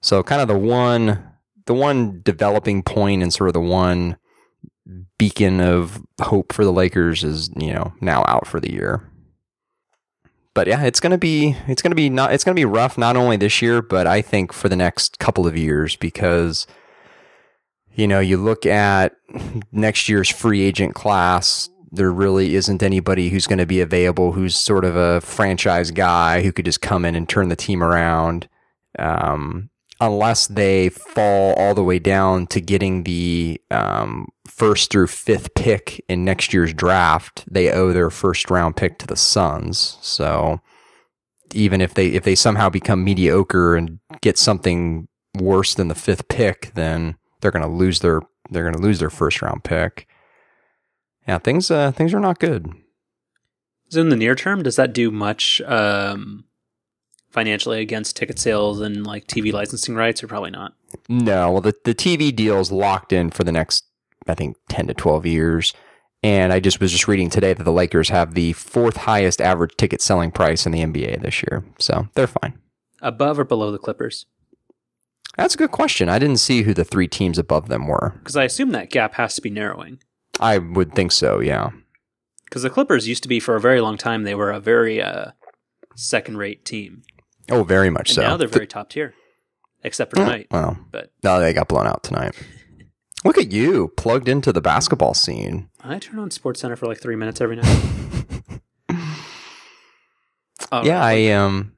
So 0.00 0.22
kind 0.22 0.40
of 0.40 0.48
the 0.48 0.58
one 0.58 1.28
the 1.66 1.74
one 1.74 2.22
developing 2.24 2.82
point 2.82 3.22
and 3.22 3.32
sort 3.32 3.48
of 3.48 3.54
the 3.54 3.60
one 3.60 4.16
beacon 5.16 5.60
of 5.60 6.02
hope 6.20 6.52
for 6.52 6.64
the 6.64 6.72
Lakers 6.72 7.22
is, 7.22 7.50
you 7.56 7.72
know, 7.72 7.92
now 8.00 8.24
out 8.26 8.48
for 8.48 8.58
the 8.58 8.72
year 8.72 9.12
but 10.54 10.66
yeah, 10.66 10.82
it's 10.84 11.00
gonna 11.00 11.18
be 11.18 11.56
it's 11.66 11.82
gonna 11.82 11.94
be 11.94 12.10
not 12.10 12.32
it's 12.32 12.44
gonna 12.44 12.54
be 12.54 12.64
rough 12.64 12.98
not 12.98 13.16
only 13.16 13.36
this 13.36 13.62
year, 13.62 13.80
but 13.80 14.06
I 14.06 14.20
think 14.22 14.52
for 14.52 14.68
the 14.68 14.76
next 14.76 15.18
couple 15.18 15.46
of 15.46 15.56
years 15.56 15.96
because 15.96 16.66
you 17.94 18.06
know 18.06 18.20
you 18.20 18.36
look 18.36 18.66
at 18.66 19.14
next 19.72 20.08
year's 20.08 20.28
free 20.28 20.62
agent 20.62 20.94
class. 20.94 21.68
There 21.92 22.10
really 22.10 22.54
isn't 22.54 22.82
anybody 22.82 23.28
who's 23.28 23.46
going 23.46 23.58
to 23.58 23.66
be 23.66 23.80
available 23.80 24.32
who's 24.32 24.56
sort 24.56 24.84
of 24.84 24.96
a 24.96 25.20
franchise 25.20 25.90
guy 25.90 26.42
who 26.42 26.50
could 26.50 26.64
just 26.64 26.80
come 26.80 27.04
in 27.04 27.14
and 27.14 27.28
turn 27.28 27.48
the 27.48 27.56
team 27.56 27.82
around. 27.82 28.48
Um, 28.98 29.70
unless 30.00 30.48
they 30.48 30.88
fall 30.88 31.54
all 31.54 31.74
the 31.74 31.84
way 31.84 31.98
down 31.98 32.46
to 32.48 32.60
getting 32.60 33.04
the 33.04 33.60
um, 33.70 34.26
first 34.48 34.90
through 34.90 35.06
fifth 35.06 35.54
pick 35.54 36.04
in 36.08 36.24
next 36.24 36.52
year's 36.52 36.74
draft, 36.74 37.44
they 37.48 37.70
owe 37.70 37.92
their 37.92 38.10
first 38.10 38.50
round 38.50 38.76
pick 38.76 38.98
to 38.98 39.06
the 39.06 39.16
Suns. 39.16 39.98
So 40.00 40.60
even 41.54 41.80
if 41.80 41.94
they 41.94 42.08
if 42.08 42.24
they 42.24 42.34
somehow 42.34 42.68
become 42.68 43.04
mediocre 43.04 43.76
and 43.76 44.00
get 44.20 44.38
something 44.38 45.08
worse 45.38 45.74
than 45.74 45.88
the 45.88 45.94
fifth 45.94 46.28
pick, 46.28 46.72
then 46.74 47.16
they're 47.40 47.50
going 47.50 47.64
to 47.64 47.68
lose 47.68 48.00
their 48.00 48.22
they're 48.50 48.64
going 48.64 48.76
to 48.76 48.82
lose 48.82 48.98
their 48.98 49.10
first 49.10 49.40
round 49.40 49.62
pick. 49.62 50.08
Yeah, 51.26 51.38
things 51.38 51.70
uh, 51.70 51.92
things 51.92 52.12
are 52.14 52.20
not 52.20 52.38
good. 52.38 52.72
So 53.88 54.00
in 54.00 54.08
the 54.08 54.16
near 54.16 54.34
term, 54.34 54.62
does 54.62 54.76
that 54.76 54.92
do 54.92 55.10
much 55.10 55.60
um, 55.62 56.44
financially 57.30 57.80
against 57.80 58.16
ticket 58.16 58.38
sales 58.38 58.80
and 58.80 59.06
like 59.06 59.26
TV 59.26 59.52
licensing 59.52 59.94
rights, 59.94 60.22
or 60.22 60.28
probably 60.28 60.50
not? 60.50 60.74
No, 61.08 61.52
well, 61.52 61.60
the, 61.60 61.74
the 61.84 61.94
TV 61.94 62.34
deal 62.34 62.58
is 62.60 62.72
locked 62.72 63.12
in 63.12 63.30
for 63.30 63.44
the 63.44 63.52
next, 63.52 63.84
I 64.26 64.34
think, 64.34 64.56
10 64.68 64.88
to 64.88 64.94
12 64.94 65.26
years. 65.26 65.74
And 66.22 66.52
I 66.52 66.60
just 66.60 66.80
was 66.80 66.92
just 66.92 67.08
reading 67.08 67.30
today 67.30 67.52
that 67.52 67.64
the 67.64 67.72
Lakers 67.72 68.08
have 68.10 68.34
the 68.34 68.52
fourth 68.52 68.96
highest 68.96 69.40
average 69.40 69.76
ticket 69.76 70.00
selling 70.00 70.30
price 70.30 70.66
in 70.66 70.72
the 70.72 70.80
NBA 70.80 71.20
this 71.20 71.42
year. 71.42 71.64
So 71.78 72.08
they're 72.14 72.28
fine. 72.28 72.58
Above 73.00 73.40
or 73.40 73.44
below 73.44 73.72
the 73.72 73.78
Clippers? 73.78 74.26
That's 75.36 75.54
a 75.54 75.58
good 75.58 75.72
question. 75.72 76.08
I 76.08 76.18
didn't 76.18 76.36
see 76.36 76.62
who 76.62 76.74
the 76.74 76.84
three 76.84 77.08
teams 77.08 77.38
above 77.38 77.68
them 77.68 77.88
were. 77.88 78.14
Because 78.18 78.36
I 78.36 78.44
assume 78.44 78.70
that 78.70 78.90
gap 78.90 79.14
has 79.14 79.34
to 79.34 79.42
be 79.42 79.50
narrowing. 79.50 79.98
I 80.40 80.58
would 80.58 80.94
think 80.94 81.12
so, 81.12 81.40
yeah. 81.40 81.70
Because 82.44 82.62
the 82.62 82.70
Clippers 82.70 83.08
used 83.08 83.22
to 83.22 83.28
be 83.28 83.40
for 83.40 83.54
a 83.56 83.60
very 83.60 83.80
long 83.80 83.96
time, 83.96 84.24
they 84.24 84.34
were 84.34 84.50
a 84.50 84.60
very 84.60 85.00
uh, 85.00 85.32
second-rate 85.96 86.64
team, 86.64 87.02
Oh, 87.50 87.64
very 87.64 87.90
much 87.90 88.10
and 88.10 88.16
so. 88.16 88.22
now 88.22 88.36
they're 88.36 88.48
very 88.48 88.66
top 88.66 88.90
tier, 88.90 89.14
except 89.82 90.10
for 90.10 90.16
tonight. 90.16 90.46
well, 90.50 90.78
But 90.90 91.12
no, 91.24 91.40
they 91.40 91.52
got 91.52 91.68
blown 91.68 91.86
out 91.86 92.02
tonight. 92.02 92.34
Look 93.24 93.38
at 93.38 93.52
you, 93.52 93.88
plugged 93.96 94.28
into 94.28 94.52
the 94.52 94.60
basketball 94.60 95.14
scene. 95.14 95.68
I 95.80 95.98
turn 95.98 96.18
on 96.18 96.30
Sports 96.30 96.60
Center 96.60 96.76
for 96.76 96.86
like 96.86 96.98
three 97.00 97.14
minutes 97.16 97.40
every 97.40 97.56
night. 97.56 97.86
All 100.70 100.84
yeah, 100.86 100.98
right. 101.00 101.28
I 101.28 101.32
um 101.32 101.72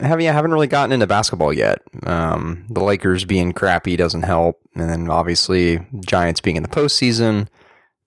have 0.00 0.20
yeah, 0.20 0.32
haven't 0.32 0.52
really 0.52 0.66
gotten 0.66 0.92
into 0.92 1.06
basketball 1.06 1.52
yet. 1.52 1.80
Um, 2.04 2.64
the 2.68 2.82
Lakers 2.82 3.24
being 3.24 3.52
crappy 3.52 3.96
doesn't 3.96 4.22
help, 4.22 4.60
and 4.74 4.88
then 4.88 5.10
obviously 5.10 5.86
Giants 6.04 6.40
being 6.40 6.56
in 6.56 6.62
the 6.62 6.68
postseason. 6.68 7.48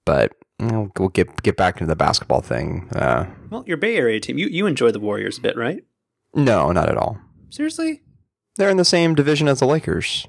But 0.05 0.33
you 0.59 0.67
know, 0.67 0.91
we'll 0.97 1.09
get 1.09 1.43
get 1.43 1.57
back 1.57 1.75
into 1.75 1.87
the 1.87 1.95
basketball 1.95 2.41
thing. 2.41 2.89
Uh, 2.95 3.25
well, 3.49 3.63
your 3.67 3.77
Bay 3.77 3.95
Area 3.95 4.19
team, 4.19 4.37
you 4.37 4.47
you 4.47 4.65
enjoy 4.65 4.91
the 4.91 4.99
Warriors 4.99 5.37
a 5.37 5.41
bit, 5.41 5.57
right? 5.57 5.83
no, 6.35 6.71
not 6.71 6.89
at 6.89 6.97
all. 6.97 7.19
Seriously? 7.49 8.01
They're 8.55 8.69
in 8.69 8.77
the 8.77 8.85
same 8.85 9.15
division 9.15 9.47
as 9.47 9.59
the 9.59 9.67
Lakers. 9.67 10.27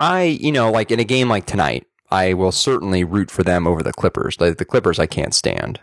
I, 0.00 0.22
you 0.22 0.52
know, 0.52 0.70
like 0.70 0.90
in 0.90 1.00
a 1.00 1.04
game 1.04 1.28
like 1.28 1.46
tonight, 1.46 1.86
I 2.10 2.34
will 2.34 2.52
certainly 2.52 3.04
root 3.04 3.30
for 3.30 3.42
them 3.42 3.66
over 3.66 3.82
the 3.82 3.92
Clippers. 3.92 4.40
Like 4.40 4.58
the 4.58 4.64
Clippers, 4.64 4.98
I 4.98 5.06
can't 5.06 5.34
stand. 5.34 5.80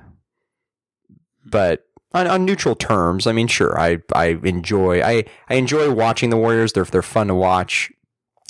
But 1.45 1.85
on, 2.13 2.27
on 2.27 2.45
neutral 2.45 2.75
terms, 2.75 3.27
I 3.27 3.31
mean, 3.31 3.47
sure, 3.47 3.79
I 3.79 3.99
I 4.13 4.39
enjoy 4.43 5.01
I 5.01 5.25
I 5.49 5.55
enjoy 5.55 5.91
watching 5.91 6.29
the 6.29 6.37
Warriors. 6.37 6.73
They're 6.73 6.85
they're 6.85 7.01
fun 7.01 7.27
to 7.27 7.35
watch. 7.35 7.91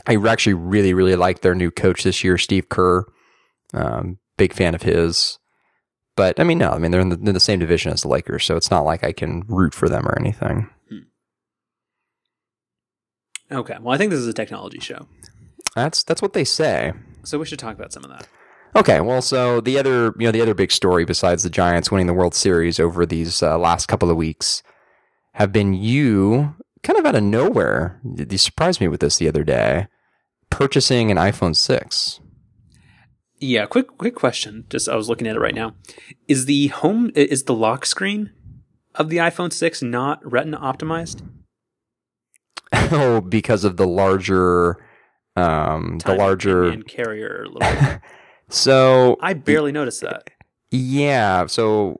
I 0.07 0.15
actually 0.15 0.55
really 0.55 0.93
really 0.93 1.15
like 1.15 1.41
their 1.41 1.55
new 1.55 1.71
coach 1.71 2.03
this 2.03 2.23
year, 2.23 2.37
Steve 2.37 2.69
Kerr. 2.69 3.05
Um, 3.73 4.17
big 4.37 4.53
fan 4.53 4.75
of 4.75 4.81
his. 4.81 5.37
But 6.17 6.39
I 6.39 6.43
mean, 6.43 6.57
no, 6.57 6.71
I 6.71 6.77
mean 6.79 6.91
they're 6.91 7.01
in 7.01 7.09
the, 7.09 7.17
in 7.17 7.33
the 7.33 7.39
same 7.39 7.59
division 7.59 7.91
as 7.91 8.01
the 8.01 8.07
Lakers, 8.09 8.43
so 8.45 8.55
it's 8.57 8.71
not 8.71 8.81
like 8.85 9.03
I 9.03 9.11
can 9.13 9.43
root 9.47 9.73
for 9.73 9.87
them 9.87 10.07
or 10.07 10.17
anything. 10.19 10.69
Okay. 13.51 13.75
Well, 13.81 13.93
I 13.93 13.97
think 13.97 14.11
this 14.11 14.19
is 14.19 14.27
a 14.27 14.33
technology 14.33 14.79
show, 14.79 15.07
That's 15.75 16.03
that's 16.03 16.21
what 16.21 16.33
they 16.33 16.45
say. 16.45 16.93
so 17.23 17.37
we 17.37 17.45
should 17.45 17.59
talk 17.59 17.75
about 17.75 17.91
some 17.91 18.03
of 18.05 18.09
that. 18.09 18.27
Okay, 18.75 19.01
well, 19.01 19.21
so 19.21 19.59
the 19.59 19.77
other, 19.77 20.13
you 20.17 20.25
know, 20.25 20.31
the 20.31 20.41
other 20.41 20.53
big 20.53 20.71
story 20.71 21.03
besides 21.03 21.43
the 21.43 21.49
Giants 21.49 21.91
winning 21.91 22.07
the 22.07 22.13
World 22.13 22.33
Series 22.33 22.79
over 22.79 23.05
these 23.05 23.43
uh, 23.43 23.57
last 23.57 23.87
couple 23.87 24.09
of 24.09 24.15
weeks 24.15 24.63
have 25.33 25.51
been 25.51 25.73
you, 25.73 26.55
kind 26.83 26.97
of 26.97 27.05
out 27.05 27.15
of 27.15 27.23
nowhere. 27.23 27.99
You 28.03 28.37
surprised 28.37 28.79
me 28.79 28.87
with 28.87 29.01
this 29.01 29.17
the 29.17 29.27
other 29.27 29.43
day, 29.43 29.87
purchasing 30.49 31.11
an 31.11 31.17
iPhone 31.17 31.55
six. 31.55 32.21
Yeah. 33.39 33.65
Quick 33.65 33.97
quick 33.97 34.15
question. 34.15 34.65
Just 34.69 34.87
I 34.87 34.95
was 34.95 35.09
looking 35.09 35.27
at 35.27 35.35
it 35.35 35.39
right 35.39 35.55
now. 35.55 35.73
Is 36.27 36.45
the 36.45 36.67
home 36.67 37.11
is 37.15 37.43
the 37.43 37.55
lock 37.55 37.85
screen 37.85 38.31
of 38.95 39.09
the 39.09 39.17
iPhone 39.17 39.51
six 39.51 39.81
not 39.81 40.19
Retina 40.23 40.59
optimized? 40.59 41.27
oh, 42.73 43.19
because 43.19 43.63
of 43.63 43.77
the 43.77 43.87
larger, 43.87 44.77
um, 45.35 45.97
the 45.97 46.03
Timing 46.05 46.19
larger. 46.19 46.63
and 46.65 46.87
carrier. 46.87 47.47
So 48.53 49.17
I 49.21 49.33
barely 49.33 49.71
noticed 49.71 50.01
that. 50.01 50.29
yeah, 50.71 51.45
so 51.47 51.99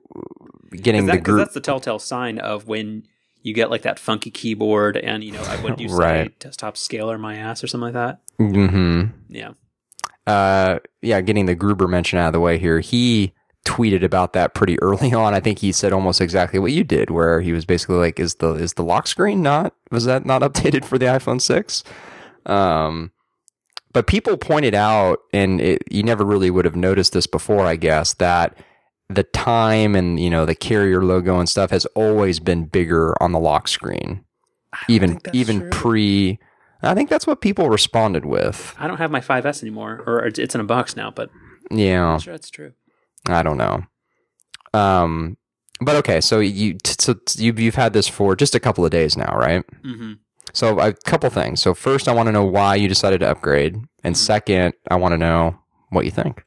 getting 0.70 1.06
Because 1.06 1.18
the 1.18 1.22
group. 1.22 1.38
that's 1.38 1.54
the 1.54 1.60
telltale 1.60 1.98
sign 1.98 2.38
of 2.38 2.66
when 2.68 3.04
you 3.42 3.52
get 3.54 3.70
like 3.70 3.82
that 3.82 3.98
funky 3.98 4.30
keyboard 4.30 4.96
and 4.96 5.22
you 5.24 5.32
know 5.32 5.42
what 5.62 5.76
do 5.76 5.82
you 5.82 5.88
say 5.88 5.94
Right. 5.96 6.38
desktop 6.38 6.76
scaler 6.76 7.18
my 7.18 7.36
ass 7.36 7.62
or 7.64 7.66
something 7.66 7.92
like 7.92 7.94
that. 7.94 8.20
hmm 8.38 9.04
Yeah. 9.28 9.52
uh, 10.26 10.78
yeah, 11.00 11.20
getting 11.20 11.46
the 11.46 11.54
Gruber 11.54 11.88
mention 11.88 12.18
out 12.18 12.28
of 12.28 12.32
the 12.32 12.40
way 12.40 12.58
here, 12.58 12.80
he 12.80 13.32
tweeted 13.66 14.02
about 14.02 14.32
that 14.34 14.54
pretty 14.54 14.80
early 14.80 15.12
on. 15.22 15.34
I 15.34 15.40
think 15.40 15.58
he 15.58 15.72
said 15.72 15.92
almost 15.92 16.20
exactly 16.20 16.58
what 16.60 16.72
you 16.72 16.84
did, 16.84 17.10
where 17.10 17.40
he 17.40 17.52
was 17.52 17.64
basically 17.64 17.96
like, 17.96 18.18
"Is 18.20 18.36
the 18.36 18.54
is 18.54 18.74
the 18.74 18.84
lock 18.84 19.06
screen 19.06 19.42
not 19.42 19.74
was 19.90 20.04
that 20.04 20.24
not 20.24 20.42
updated 20.42 20.84
for 20.84 20.96
the 20.98 21.06
iPhone 21.06 21.40
6?" 21.40 21.82
Um, 22.46 23.10
but 23.92 24.06
people 24.06 24.36
pointed 24.36 24.74
out, 24.74 25.20
and 25.32 25.60
it, 25.60 25.82
you 25.90 26.02
never 26.02 26.24
really 26.24 26.50
would 26.50 26.64
have 26.64 26.76
noticed 26.76 27.12
this 27.12 27.26
before, 27.26 27.66
I 27.66 27.76
guess, 27.76 28.14
that 28.14 28.56
the 29.08 29.22
time 29.24 29.94
and 29.94 30.18
you 30.18 30.30
know 30.30 30.46
the 30.46 30.54
carrier 30.54 31.04
logo 31.04 31.38
and 31.38 31.48
stuff 31.48 31.70
has 31.70 31.84
always 31.94 32.40
been 32.40 32.64
bigger 32.64 33.20
on 33.22 33.32
the 33.32 33.38
lock 33.38 33.68
screen, 33.68 34.24
even 34.88 35.10
think 35.10 35.22
that's 35.24 35.36
even 35.36 35.60
true. 35.60 35.70
pre. 35.70 36.38
I 36.84 36.94
think 36.94 37.10
that's 37.10 37.26
what 37.26 37.40
people 37.40 37.68
responded 37.70 38.24
with. 38.24 38.74
I 38.76 38.88
don't 38.88 38.96
have 38.98 39.10
my 39.12 39.20
5S 39.20 39.62
anymore, 39.62 40.02
or 40.06 40.24
it's 40.26 40.38
it's 40.38 40.54
in 40.54 40.60
a 40.60 40.64
box 40.64 40.96
now, 40.96 41.10
but 41.10 41.30
Yeah. 41.70 42.14
I'm 42.14 42.18
sure 42.18 42.34
that's 42.34 42.50
true. 42.50 42.72
I 43.28 43.42
don't 43.44 43.56
know. 43.56 43.84
Um, 44.74 45.36
but 45.80 45.96
okay, 45.96 46.20
so 46.20 46.40
you 46.40 46.78
so 46.84 47.14
you've, 47.36 47.60
you've 47.60 47.74
had 47.74 47.92
this 47.92 48.08
for 48.08 48.34
just 48.34 48.54
a 48.54 48.60
couple 48.60 48.84
of 48.84 48.90
days 48.90 49.16
now, 49.16 49.36
right? 49.36 49.64
hmm 49.82 50.14
So 50.52 50.78
a 50.80 50.92
couple 50.92 51.30
things. 51.30 51.62
So 51.62 51.72
first, 51.74 52.08
I 52.08 52.12
want 52.14 52.26
to 52.26 52.32
know 52.32 52.44
why 52.44 52.74
you 52.74 52.88
decided 52.88 53.20
to 53.20 53.30
upgrade, 53.30 53.76
and 54.04 54.14
Mhm. 54.14 54.18
second, 54.18 54.74
I 54.90 54.96
want 54.96 55.12
to 55.12 55.18
know 55.18 55.58
what 55.90 56.04
you 56.04 56.10
think. 56.10 56.44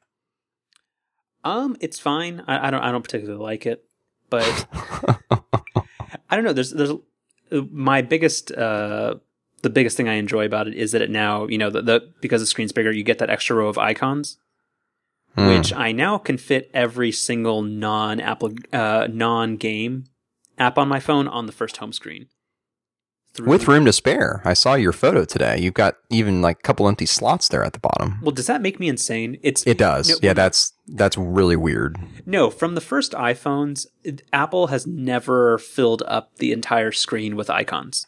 Um, 1.44 1.76
it's 1.80 2.00
fine. 2.00 2.44
I, 2.48 2.68
I 2.68 2.72
don't 2.72 2.82
I 2.82 2.92
don't 2.92 3.04
particularly 3.04 3.40
like 3.42 3.66
it, 3.66 3.84
but 4.30 4.68
I 6.30 6.36
don't 6.36 6.44
know. 6.44 6.54
There's 6.54 6.72
there's 6.72 6.92
uh, 6.92 7.62
my 7.72 8.02
biggest 8.02 8.52
uh 8.52 9.16
the 9.62 9.70
biggest 9.70 9.98
thing 9.98 10.08
I 10.08 10.14
enjoy 10.16 10.46
about 10.46 10.68
it 10.68 10.74
is 10.76 10.92
that 10.92 11.02
it 11.02 11.10
now 11.10 11.48
you 11.48 11.58
know 11.58 11.70
the, 11.70 11.82
the 11.82 12.14
because 12.22 12.42
the 12.42 12.48
screen's 12.48 12.72
bigger, 12.72 12.92
you 12.92 13.04
get 13.04 13.20
that 13.20 13.30
extra 13.30 13.56
row 13.56 13.68
of 13.70 13.78
icons, 13.78 14.38
Hmm. 15.36 15.48
which 15.48 15.74
I 15.74 15.92
now 15.92 16.18
can 16.18 16.38
fit 16.38 16.70
every 16.74 17.12
single 17.12 17.62
non 17.62 18.20
Apple 18.20 18.54
uh, 18.74 19.08
non 19.12 19.56
game 19.58 20.06
app 20.58 20.78
on 20.78 20.88
my 20.88 21.00
phone 21.00 21.28
on 21.28 21.46
the 21.46 21.52
first 21.52 21.78
home 21.78 21.94
screen. 21.94 22.28
Through- 23.36 23.48
with 23.48 23.68
room 23.68 23.84
to 23.86 23.92
spare. 23.94 24.42
I 24.46 24.54
saw 24.54 24.76
your 24.76 24.94
photo 24.94 25.26
today. 25.26 25.60
You've 25.60 25.74
got 25.74 25.96
even 26.10 26.42
like 26.42 26.60
a 26.60 26.62
couple 26.62 26.88
empty 26.88 27.06
slots 27.06 27.50
there 27.50 27.64
at 27.64 27.74
the 27.74 27.80
bottom. 27.80 28.20
Well, 28.22 28.32
does 28.32 28.48
that 28.48 28.62
make 28.62 28.80
me 28.80 28.88
insane? 28.88 29.38
It's 29.44 29.62
It 29.68 29.78
does. 29.78 30.10
No, 30.10 30.16
yeah, 30.22 30.34
that's 30.34 30.72
that's 30.88 31.18
really 31.18 31.56
weird. 31.58 31.98
No, 32.26 32.50
from 32.50 32.76
the 32.76 32.82
first 32.82 33.12
iPhones, 33.12 33.86
Apple 34.32 34.68
has 34.68 34.88
never 34.88 35.58
filled 35.58 36.02
up 36.08 36.38
the 36.38 36.52
entire 36.54 36.92
screen 36.94 37.36
with 37.36 37.50
icons. 37.50 38.08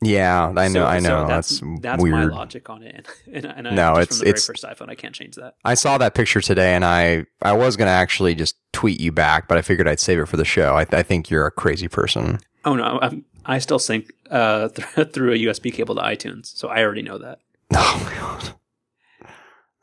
Yeah, 0.00 0.52
I 0.56 0.68
know. 0.68 0.80
So- 0.82 0.86
I 0.86 1.00
so 1.00 1.08
know. 1.22 1.28
that's 1.28 1.62
that's 1.80 2.02
my 2.04 2.24
logic 2.24 2.70
on 2.70 2.82
it. 2.84 3.08
And, 3.32 3.44
and, 3.44 3.66
and 3.66 3.76
No, 3.76 3.94
just 3.96 4.00
it's- 4.02 4.18
from 4.18 4.24
the 4.24 4.28
it's- 4.30 4.46
very 4.46 4.54
first 4.54 4.64
iPhone. 4.64 4.90
I 4.90 4.94
can't 4.94 5.14
change 5.14 5.34
that. 5.36 5.54
I 5.64 5.74
saw 5.74 5.98
that 5.98 6.14
picture 6.14 6.40
today, 6.40 6.74
and 6.74 6.84
I 6.84 7.26
I 7.42 7.52
was 7.52 7.76
gonna 7.76 7.90
actually 7.90 8.34
just 8.34 8.56
tweet 8.72 9.00
you 9.00 9.10
back, 9.12 9.48
but 9.48 9.58
I 9.58 9.62
figured 9.62 9.88
I'd 9.88 10.00
save 10.00 10.18
it 10.20 10.26
for 10.26 10.36
the 10.36 10.44
show. 10.44 10.76
I, 10.76 10.86
I 10.92 11.02
think 11.02 11.30
you're 11.30 11.46
a 11.46 11.50
crazy 11.50 11.88
person. 11.88 12.38
Oh 12.64 12.74
no, 12.74 12.98
I'm, 13.02 13.24
I 13.48 13.58
still 13.58 13.78
sync 13.78 14.12
uh, 14.30 14.68
th- 14.94 15.12
through 15.12 15.32
a 15.32 15.36
USB 15.36 15.72
cable 15.72 15.94
to 15.96 16.02
iTunes, 16.02 16.54
so 16.54 16.68
I 16.68 16.82
already 16.82 17.02
know 17.02 17.18
that. 17.18 17.40
Oh 17.74 18.00
my 18.04 18.14
god, 18.14 18.54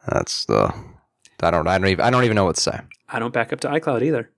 that's 0.08 0.46
the. 0.46 0.74
I 1.42 1.52
don't. 1.52 1.68
I 1.68 1.78
don't 1.78 1.90
even. 1.90 2.06
I 2.06 2.10
don't 2.10 2.24
even 2.24 2.36
know 2.36 2.46
what 2.46 2.56
to 2.56 2.62
say. 2.62 2.80
I 3.10 3.20
don't 3.20 3.34
back 3.34 3.52
up 3.54 3.60
to 3.62 3.68
iCloud 3.70 4.02
either. 4.04 4.32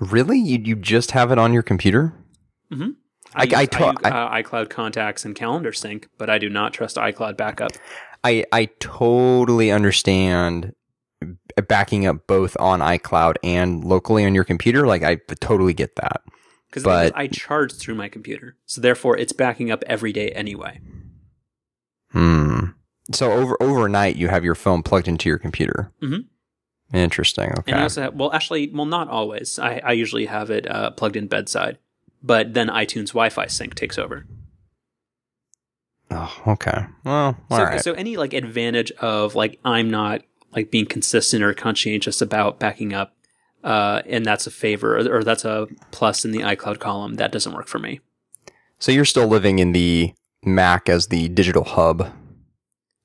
Really, 0.00 0.38
you 0.38 0.58
you 0.64 0.76
just 0.76 1.10
have 1.12 1.30
it 1.32 1.38
on 1.38 1.52
your 1.52 1.62
computer? 1.62 2.14
I, 2.72 2.86
I- 3.34 3.44
use, 3.44 3.52
I 3.54 3.66
I 4.04 4.10
uh, 4.10 4.42
iCloud 4.42 4.70
contacts 4.70 5.24
and 5.24 5.34
calendar 5.34 5.72
sync, 5.72 6.08
but 6.18 6.30
I 6.30 6.38
do 6.38 6.48
not 6.48 6.72
trust 6.72 6.96
iCloud 6.96 7.36
backup. 7.36 7.72
I 8.24 8.44
I 8.52 8.66
totally 8.80 9.70
understand 9.70 10.74
backing 11.68 12.06
up 12.06 12.26
both 12.26 12.56
on 12.60 12.80
iCloud 12.80 13.36
and 13.42 13.84
locally 13.84 14.24
on 14.24 14.34
your 14.34 14.44
computer. 14.44 14.86
Like 14.86 15.02
I 15.02 15.16
totally 15.40 15.74
get 15.74 15.96
that. 15.96 16.22
Because 16.70 16.84
I 17.14 17.26
charge 17.28 17.72
through 17.72 17.94
my 17.94 18.08
computer, 18.08 18.56
so 18.66 18.80
therefore 18.80 19.16
it's 19.16 19.32
backing 19.32 19.70
up 19.70 19.82
every 19.86 20.12
day 20.12 20.30
anyway. 20.32 20.80
Hmm. 22.12 22.58
So 23.12 23.32
over 23.32 23.56
overnight, 23.60 24.16
you 24.16 24.28
have 24.28 24.44
your 24.44 24.54
phone 24.54 24.82
plugged 24.82 25.08
into 25.08 25.28
your 25.28 25.38
computer. 25.38 25.92
Mhm. 26.02 26.26
Interesting. 26.92 27.50
Okay. 27.58 27.72
And 27.72 27.80
I 27.80 27.82
also 27.84 28.02
have, 28.02 28.14
well, 28.14 28.32
actually, 28.32 28.70
well, 28.72 28.86
not 28.86 29.08
always. 29.08 29.58
I, 29.58 29.80
I 29.84 29.92
usually 29.92 30.26
have 30.26 30.50
it 30.50 30.66
uh, 30.70 30.90
plugged 30.90 31.16
in 31.16 31.26
bedside, 31.26 31.78
but 32.22 32.54
then 32.54 32.68
iTunes 32.68 33.08
Wi-Fi 33.08 33.46
sync 33.46 33.74
takes 33.74 33.98
over. 33.98 34.26
oh, 36.10 36.42
okay. 36.48 36.86
Well, 37.04 37.36
all 37.50 37.58
So, 37.58 37.64
right. 37.64 37.80
so 37.82 37.92
any 37.92 38.16
like 38.16 38.32
advantage 38.32 38.90
of 38.92 39.34
like 39.34 39.58
I'm 39.64 39.90
not 39.90 40.22
like 40.54 40.70
being 40.70 40.86
consistent 40.86 41.42
or 41.42 41.52
conscientious 41.54 42.22
about 42.22 42.58
backing 42.58 42.94
up, 42.94 43.14
uh, 43.64 44.02
and 44.06 44.24
that's 44.24 44.46
a 44.46 44.50
favor 44.50 44.98
or, 44.98 45.18
or 45.18 45.24
that's 45.24 45.44
a 45.44 45.66
plus 45.90 46.24
in 46.24 46.30
the 46.32 46.40
iCloud 46.40 46.78
column. 46.78 47.14
That 47.14 47.32
doesn't 47.32 47.52
work 47.52 47.68
for 47.68 47.78
me. 47.78 48.00
So 48.78 48.92
you're 48.92 49.04
still 49.04 49.26
living 49.26 49.58
in 49.58 49.72
the 49.72 50.12
Mac 50.44 50.88
as 50.88 51.08
the 51.08 51.28
digital 51.28 51.64
hub 51.64 52.12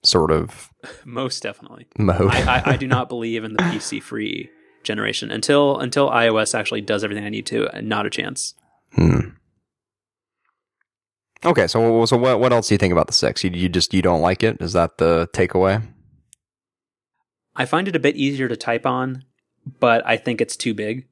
sort 0.04 0.32
of 0.32 0.70
Most 1.06 1.42
definitely. 1.44 1.88
mode. 1.98 2.30
I, 2.32 2.58
I, 2.58 2.64
I 2.74 2.78
do 2.78 2.88
not 2.88 3.10
believe 3.10 3.44
in 3.44 3.54
the 3.54 3.64
PC 3.64 4.02
free 4.04 4.50
generation 4.84 5.32
until 5.32 5.80
until 5.80 6.10
iOS 6.10 6.54
actually 6.58 6.82
does 6.82 7.04
everything 7.04 7.24
I 7.26 7.30
need 7.30 7.46
to. 7.48 7.70
Not 7.82 8.06
a 8.06 8.10
chance. 8.10 8.54
Hmm. 8.94 9.30
Okay, 11.46 11.68
so 11.68 12.06
so 12.06 12.16
what 12.18 12.40
what 12.40 12.54
else 12.54 12.68
do 12.70 12.74
you 12.74 12.78
think 12.78 12.92
about 12.92 13.08
the 13.08 13.14
six? 13.14 13.44
You 13.44 13.50
you 13.52 13.68
just 13.70 13.94
you 13.94 14.02
don't 14.02 14.22
like 14.22 14.44
it? 14.44 14.58
Is 14.62 14.74
that 14.74 14.98
the 14.98 15.28
takeaway? 15.34 15.82
I 17.56 17.66
find 17.66 17.88
it 17.88 17.96
a 17.96 18.00
bit 18.00 18.16
easier 18.16 18.48
to 18.48 18.56
type 18.58 18.86
on, 18.86 19.24
but 19.80 20.06
I 20.06 20.18
think 20.18 20.42
it's 20.42 20.56
too 20.56 20.74
big. 20.74 21.08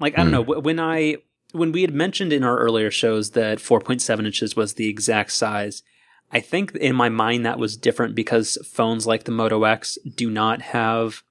Like 0.00 0.14
I 0.14 0.22
don't 0.24 0.26
Hmm. 0.28 0.32
know 0.32 0.60
when 0.60 0.80
I 0.80 1.16
when 1.52 1.70
we 1.70 1.82
had 1.82 1.92
mentioned 1.94 2.32
in 2.32 2.42
our 2.44 2.58
earlier 2.58 2.90
shows 2.90 3.32
that 3.32 3.58
4.7 3.58 4.24
inches 4.24 4.56
was 4.56 4.74
the 4.74 4.88
exact 4.88 5.32
size. 5.32 5.82
I 6.30 6.40
think 6.40 6.74
in 6.76 6.96
my 6.96 7.10
mind 7.10 7.44
that 7.44 7.58
was 7.58 7.76
different 7.76 8.14
because 8.14 8.56
phones 8.64 9.06
like 9.06 9.24
the 9.24 9.32
Moto 9.32 9.64
X 9.64 9.98
do 10.16 10.30
not 10.30 10.62
have 10.62 11.22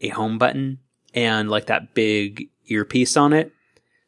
a 0.00 0.08
home 0.08 0.38
button 0.38 0.78
and 1.12 1.50
like 1.50 1.66
that 1.66 1.92
big 1.92 2.48
earpiece 2.68 3.18
on 3.18 3.34
it. 3.34 3.52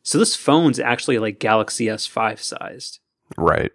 So 0.02 0.16
this 0.18 0.34
phone's 0.34 0.80
actually 0.80 1.18
like 1.18 1.38
Galaxy 1.38 1.84
S5 1.86 2.38
sized. 2.40 3.00
Right. 3.36 3.72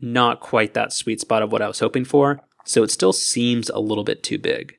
Not 0.00 0.40
quite 0.40 0.74
that 0.74 0.92
sweet 0.92 1.20
spot 1.20 1.42
of 1.42 1.52
what 1.52 1.62
I 1.62 1.68
was 1.68 1.78
hoping 1.78 2.04
for. 2.04 2.40
So 2.64 2.82
it 2.82 2.90
still 2.90 3.12
seems 3.12 3.70
a 3.70 3.78
little 3.78 4.02
bit 4.02 4.24
too 4.24 4.38
big 4.38 4.78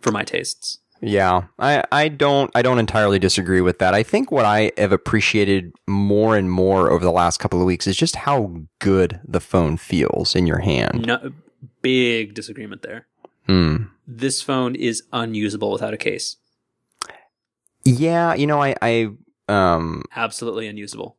for 0.00 0.12
my 0.12 0.22
tastes. 0.22 0.78
Yeah, 1.00 1.44
I, 1.58 1.84
I 1.92 2.08
don't 2.08 2.50
I 2.54 2.62
don't 2.62 2.78
entirely 2.78 3.18
disagree 3.18 3.60
with 3.60 3.78
that. 3.78 3.94
I 3.94 4.02
think 4.02 4.32
what 4.32 4.44
I 4.44 4.72
have 4.76 4.92
appreciated 4.92 5.72
more 5.86 6.36
and 6.36 6.50
more 6.50 6.90
over 6.90 7.04
the 7.04 7.12
last 7.12 7.38
couple 7.38 7.60
of 7.60 7.66
weeks 7.66 7.86
is 7.86 7.96
just 7.96 8.16
how 8.16 8.62
good 8.80 9.20
the 9.26 9.40
phone 9.40 9.76
feels 9.76 10.34
in 10.34 10.46
your 10.46 10.58
hand. 10.58 11.06
No, 11.06 11.32
big 11.82 12.34
disagreement 12.34 12.82
there. 12.82 13.06
Hmm. 13.46 13.84
This 14.06 14.42
phone 14.42 14.74
is 14.74 15.04
unusable 15.12 15.70
without 15.70 15.94
a 15.94 15.98
case. 15.98 16.36
Yeah, 17.84 18.34
you 18.34 18.46
know, 18.46 18.60
I 18.62 18.74
I 18.82 19.08
um 19.48 20.02
Absolutely 20.16 20.66
unusable. 20.66 21.17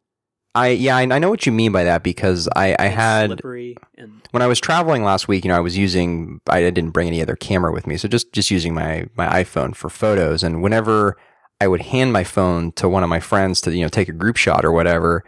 I 0.60 0.70
yeah 0.70 0.96
I, 0.98 1.02
I 1.04 1.20
know 1.20 1.30
what 1.30 1.46
you 1.46 1.52
mean 1.52 1.72
by 1.72 1.84
that 1.86 2.04
because 2.04 2.48
I 2.56 2.76
I 2.78 2.88
had 2.88 3.28
slippery 3.28 3.78
and 3.98 4.22
when 4.32 4.42
I 4.44 4.48
was 4.48 4.60
traveling 4.60 5.04
last 5.04 5.28
week, 5.28 5.44
you 5.44 5.50
know, 5.50 5.58
I 5.58 5.60
was 5.62 5.78
using 5.78 6.40
I 6.48 6.62
didn't 6.62 6.92
bring 6.92 7.08
any 7.08 7.22
other 7.22 7.36
camera 7.36 7.72
with 7.72 7.88
me, 7.88 7.98
so 7.98 8.08
just 8.08 8.32
just 8.34 8.52
using 8.52 8.74
my 8.74 9.08
my 9.16 9.28
iPhone 9.44 9.76
for 9.76 9.90
photos. 9.90 10.44
And 10.44 10.62
whenever 10.62 11.18
I 11.62 11.68
would 11.68 11.82
hand 11.82 12.14
my 12.14 12.24
phone 12.24 12.72
to 12.74 12.88
one 12.88 13.04
of 13.04 13.10
my 13.10 13.20
friends 13.20 13.62
to 13.62 13.76
you 13.76 13.84
know 13.84 13.90
take 13.90 14.10
a 14.10 14.14
group 14.14 14.38
shot 14.38 14.64
or 14.66 14.72
whatever, 14.72 15.24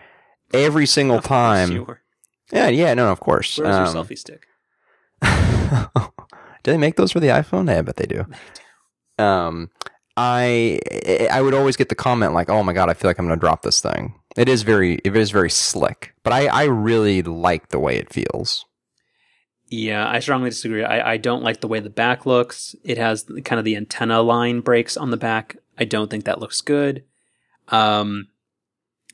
every 0.54 0.86
single 0.86 1.22
time, 1.22 1.70
yeah, 2.52 2.70
yeah, 2.70 2.94
no, 2.94 3.12
of 3.12 3.20
course. 3.20 3.58
Where's 3.58 3.76
your 3.76 3.88
Um, 3.88 4.06
selfie 4.06 4.18
stick? 4.18 4.48
do 6.64 6.72
they 6.72 6.78
make 6.78 6.96
those 6.96 7.12
for 7.12 7.20
the 7.20 7.28
iPhone? 7.28 7.68
Yeah, 7.70 7.80
I 7.80 7.82
bet 7.82 7.96
they 7.98 8.06
do. 8.06 8.26
Um, 9.18 9.70
I 10.18 10.80
I 11.32 11.42
would 11.42 11.54
always 11.54 11.76
get 11.76 11.90
the 11.90 11.96
comment 11.96 12.34
like, 12.34 12.50
"Oh 12.50 12.64
my 12.64 12.74
god, 12.74 12.90
I 12.90 12.94
feel 12.94 13.10
like 13.10 13.20
I'm 13.20 13.28
going 13.28 13.38
to 13.40 13.40
drop 13.40 13.62
this 13.64 13.82
thing." 13.82 14.14
It 14.38 14.48
is 14.48 14.64
very 14.64 14.96
it 15.04 15.16
is 15.16 15.32
very 15.32 15.50
slick, 15.50 16.14
but 16.24 16.32
I 16.34 16.48
I 16.48 16.64
really 16.66 17.22
like 17.22 17.70
the 17.70 17.80
way 17.80 17.98
it 17.98 18.14
feels. 18.14 18.66
Yeah, 19.68 20.06
I 20.08 20.20
strongly 20.20 20.50
disagree. 20.50 20.84
I, 20.84 21.14
I 21.14 21.18
don't 21.18 21.44
like 21.44 21.62
the 21.62 21.68
way 21.68 21.80
the 21.80 21.90
back 21.90 22.26
looks. 22.26 22.76
It 22.84 22.98
has 22.98 23.24
kind 23.46 23.58
of 23.58 23.64
the 23.64 23.78
antenna 23.78 24.22
line 24.22 24.60
breaks 24.60 24.98
on 24.98 25.12
the 25.12 25.18
back. 25.18 25.56
I 25.78 25.86
don't 25.86 26.10
think 26.12 26.26
that 26.26 26.40
looks 26.40 26.60
good. 26.60 27.06
Um, 27.70 28.28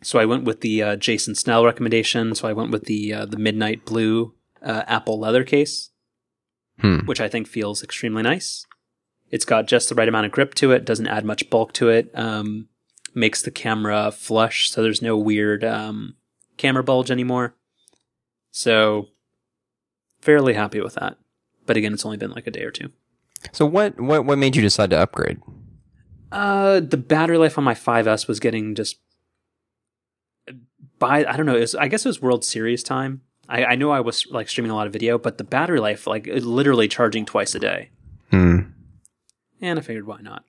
so 0.02 0.18
I 0.18 0.26
went 0.26 0.46
with 0.46 0.62
the 0.62 0.82
uh, 0.82 0.96
Jason 0.96 1.36
Snell 1.36 1.64
recommendation. 1.64 2.34
So 2.34 2.48
I 2.48 2.54
went 2.54 2.72
with 2.72 2.86
the 2.86 3.14
uh, 3.14 3.26
the 3.26 3.38
midnight 3.38 3.86
blue 3.86 4.34
uh, 4.64 4.84
Apple 4.88 5.20
leather 5.20 5.44
case, 5.44 5.92
Hmm. 6.80 7.00
which 7.06 7.20
I 7.22 7.28
think 7.28 7.48
feels 7.48 7.84
extremely 7.84 8.24
nice. 8.24 8.66
It's 9.30 9.46
got 9.46 9.68
just 9.68 9.90
the 9.90 9.96
right 9.96 10.08
amount 10.08 10.26
of 10.28 10.32
grip 10.32 10.54
to 10.56 10.72
it. 10.72 10.86
Doesn't 10.86 11.08
add 11.08 11.26
much 11.26 11.50
bulk 11.50 11.74
to 11.74 11.90
it. 11.90 12.10
Um, 12.16 12.68
makes 13.18 13.42
the 13.42 13.52
camera 13.52 14.12
flush, 14.12 14.70
so 14.70 14.82
there's 14.82 15.02
no 15.02 15.18
weird 15.18 15.64
um, 15.64 16.16
camera 16.56 16.84
bulge 16.84 17.12
anymore. 17.12 17.56
So 18.52 19.08
fairly 20.22 20.54
happy 20.54 20.80
with 20.80 20.96
that. 20.96 21.18
But 21.66 21.76
again, 21.76 21.94
it's 21.94 22.06
only 22.06 22.18
been 22.18 22.32
like 22.32 22.48
a 22.48 22.52
day 22.52 22.64
or 22.64 22.72
two. 22.72 22.92
So 23.52 23.66
what 23.66 24.00
what 24.00 24.26
what 24.26 24.38
made 24.38 24.56
you 24.56 24.62
decide 24.62 24.92
to 24.92 25.00
upgrade? 25.00 25.42
Uh, 26.32 26.80
the 26.80 26.98
battery 26.98 27.38
life 27.38 27.58
on 27.58 27.64
my 27.64 27.74
5S 27.74 28.28
was 28.28 28.40
getting 28.40 28.76
just 28.76 28.98
by 31.00 31.26
I 31.26 31.38
don't 31.38 31.46
know. 31.46 31.60
Was, 31.60 31.76
I 31.76 31.88
guess 31.88 32.06
it 32.06 32.10
was 32.10 32.22
World 32.22 32.46
Series 32.46 32.84
time. 32.84 33.22
I, 33.50 33.64
I 33.64 33.76
know 33.76 33.92
I 33.92 34.02
was 34.02 34.28
like 34.30 34.50
streaming 34.50 34.72
a 34.72 34.76
lot 34.76 34.88
of 34.88 34.94
video, 34.94 35.18
but 35.18 35.38
the 35.38 35.44
battery 35.44 35.80
life 35.80 36.06
like 36.08 36.28
literally 36.28 36.88
charging 36.88 37.26
twice 37.26 37.56
a 37.56 37.60
day. 37.60 37.92
Hmm. 38.32 38.60
And 39.62 39.80
I 39.80 39.82
figured 39.82 40.06
why 40.06 40.22
not. 40.22 40.44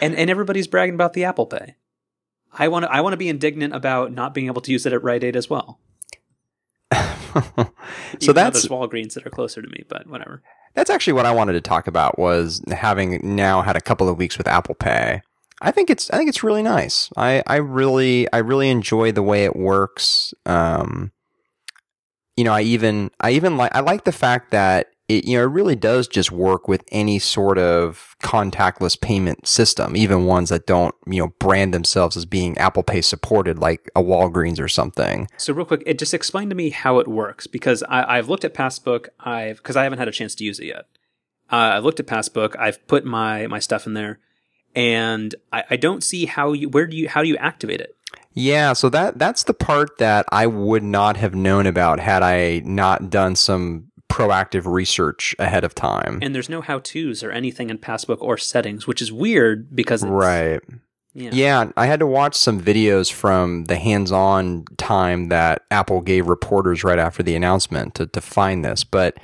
And 0.00 0.14
and 0.14 0.30
everybody's 0.30 0.66
bragging 0.66 0.94
about 0.94 1.12
the 1.12 1.24
Apple 1.24 1.46
Pay. 1.46 1.76
I 2.52 2.68
want 2.68 2.84
to 2.84 2.92
I 2.92 3.00
want 3.00 3.12
to 3.12 3.18
be 3.18 3.28
indignant 3.28 3.74
about 3.74 4.12
not 4.12 4.34
being 4.34 4.46
able 4.46 4.60
to 4.62 4.72
use 4.72 4.86
it 4.86 4.92
at 4.92 5.02
Rite 5.02 5.24
Aid 5.24 5.36
as 5.36 5.50
well. 5.50 5.80
so 6.94 7.72
Even 8.20 8.34
that's 8.34 8.66
Walgreens 8.68 9.14
that 9.14 9.26
are 9.26 9.30
closer 9.30 9.60
to 9.60 9.68
me, 9.68 9.84
but 9.88 10.06
whatever. 10.06 10.42
that's 10.74 10.90
actually 10.90 11.14
what 11.14 11.26
I 11.26 11.32
wanted 11.32 11.54
to 11.54 11.60
talk 11.60 11.86
about 11.86 12.18
was 12.18 12.62
having 12.70 13.20
now 13.36 13.62
had 13.62 13.76
a 13.76 13.80
couple 13.80 14.08
of 14.08 14.18
weeks 14.18 14.38
with 14.38 14.46
Apple 14.46 14.74
Pay. 14.74 15.22
I 15.60 15.70
think 15.70 15.90
it's 15.90 16.10
I 16.10 16.16
think 16.16 16.28
it's 16.28 16.44
really 16.44 16.62
nice. 16.62 17.10
I, 17.16 17.42
I 17.46 17.56
really 17.56 18.30
I 18.32 18.38
really 18.38 18.68
enjoy 18.68 19.12
the 19.12 19.22
way 19.22 19.44
it 19.44 19.56
works. 19.56 20.34
Um, 20.46 21.12
you 22.36 22.44
know, 22.44 22.52
I 22.52 22.62
even 22.62 23.10
I 23.20 23.30
even 23.32 23.56
like 23.56 23.74
I 23.74 23.80
like 23.80 24.04
the 24.04 24.12
fact 24.12 24.50
that 24.50 24.88
it 25.08 25.24
you 25.24 25.36
know 25.36 25.44
it 25.44 25.48
really 25.48 25.76
does 25.76 26.08
just 26.08 26.32
work 26.32 26.66
with 26.66 26.82
any 26.90 27.18
sort 27.18 27.58
of 27.58 28.16
contactless 28.22 29.00
payment 29.00 29.46
system, 29.46 29.96
even 29.96 30.24
ones 30.24 30.48
that 30.48 30.66
don't 30.66 30.94
you 31.06 31.20
know 31.20 31.32
brand 31.38 31.74
themselves 31.74 32.16
as 32.16 32.24
being 32.24 32.56
Apple 32.58 32.82
Pay 32.82 33.02
supported, 33.02 33.58
like 33.58 33.90
a 33.94 34.02
Walgreens 34.02 34.60
or 34.60 34.68
something. 34.68 35.28
So 35.36 35.52
real 35.52 35.66
quick, 35.66 35.82
it 35.86 35.98
just 35.98 36.14
explain 36.14 36.48
to 36.48 36.54
me 36.54 36.70
how 36.70 36.98
it 36.98 37.08
works 37.08 37.46
because 37.46 37.82
I, 37.84 38.18
I've 38.18 38.28
looked 38.28 38.44
at 38.44 38.54
Passbook. 38.54 39.08
I've 39.20 39.58
because 39.58 39.76
I 39.76 39.84
haven't 39.84 39.98
had 39.98 40.08
a 40.08 40.12
chance 40.12 40.34
to 40.36 40.44
use 40.44 40.58
it 40.58 40.66
yet. 40.66 40.86
Uh, 41.52 41.76
I've 41.76 41.84
looked 41.84 42.00
at 42.00 42.06
Passbook. 42.06 42.56
I've 42.58 42.86
put 42.86 43.04
my 43.04 43.46
my 43.46 43.58
stuff 43.58 43.86
in 43.86 43.94
there, 43.94 44.20
and 44.74 45.34
I, 45.52 45.64
I 45.70 45.76
don't 45.76 46.02
see 46.02 46.24
how 46.24 46.52
you 46.52 46.70
where 46.70 46.86
do 46.86 46.96
you 46.96 47.08
how 47.08 47.22
do 47.22 47.28
you 47.28 47.36
activate 47.36 47.80
it? 47.80 47.96
Yeah, 48.32 48.72
so 48.72 48.88
that 48.88 49.18
that's 49.18 49.44
the 49.44 49.54
part 49.54 49.98
that 49.98 50.26
I 50.32 50.46
would 50.46 50.82
not 50.82 51.16
have 51.18 51.34
known 51.34 51.66
about 51.66 52.00
had 52.00 52.22
I 52.22 52.62
not 52.64 53.10
done 53.10 53.36
some 53.36 53.92
proactive 54.10 54.66
research 54.66 55.34
ahead 55.38 55.64
of 55.64 55.74
time. 55.74 56.18
And 56.22 56.34
there's 56.34 56.48
no 56.48 56.60
how 56.60 56.78
tos 56.78 57.22
or 57.22 57.30
anything 57.30 57.70
in 57.70 57.78
Passbook 57.78 58.22
or 58.22 58.38
settings, 58.38 58.86
which 58.86 59.02
is 59.02 59.12
weird 59.12 59.74
because 59.74 60.02
it's, 60.02 60.10
right. 60.10 60.60
Yeah. 61.14 61.30
Yeah, 61.32 61.70
I 61.76 61.86
had 61.86 62.00
to 62.00 62.06
watch 62.06 62.34
some 62.34 62.60
videos 62.60 63.12
from 63.12 63.66
the 63.66 63.76
hands-on 63.76 64.64
time 64.78 65.28
that 65.28 65.62
Apple 65.70 66.00
gave 66.00 66.28
reporters 66.28 66.82
right 66.82 66.98
after 66.98 67.22
the 67.22 67.36
announcement 67.36 67.94
to, 67.94 68.06
to 68.08 68.20
find 68.20 68.64
this. 68.64 68.82
But 68.82 69.18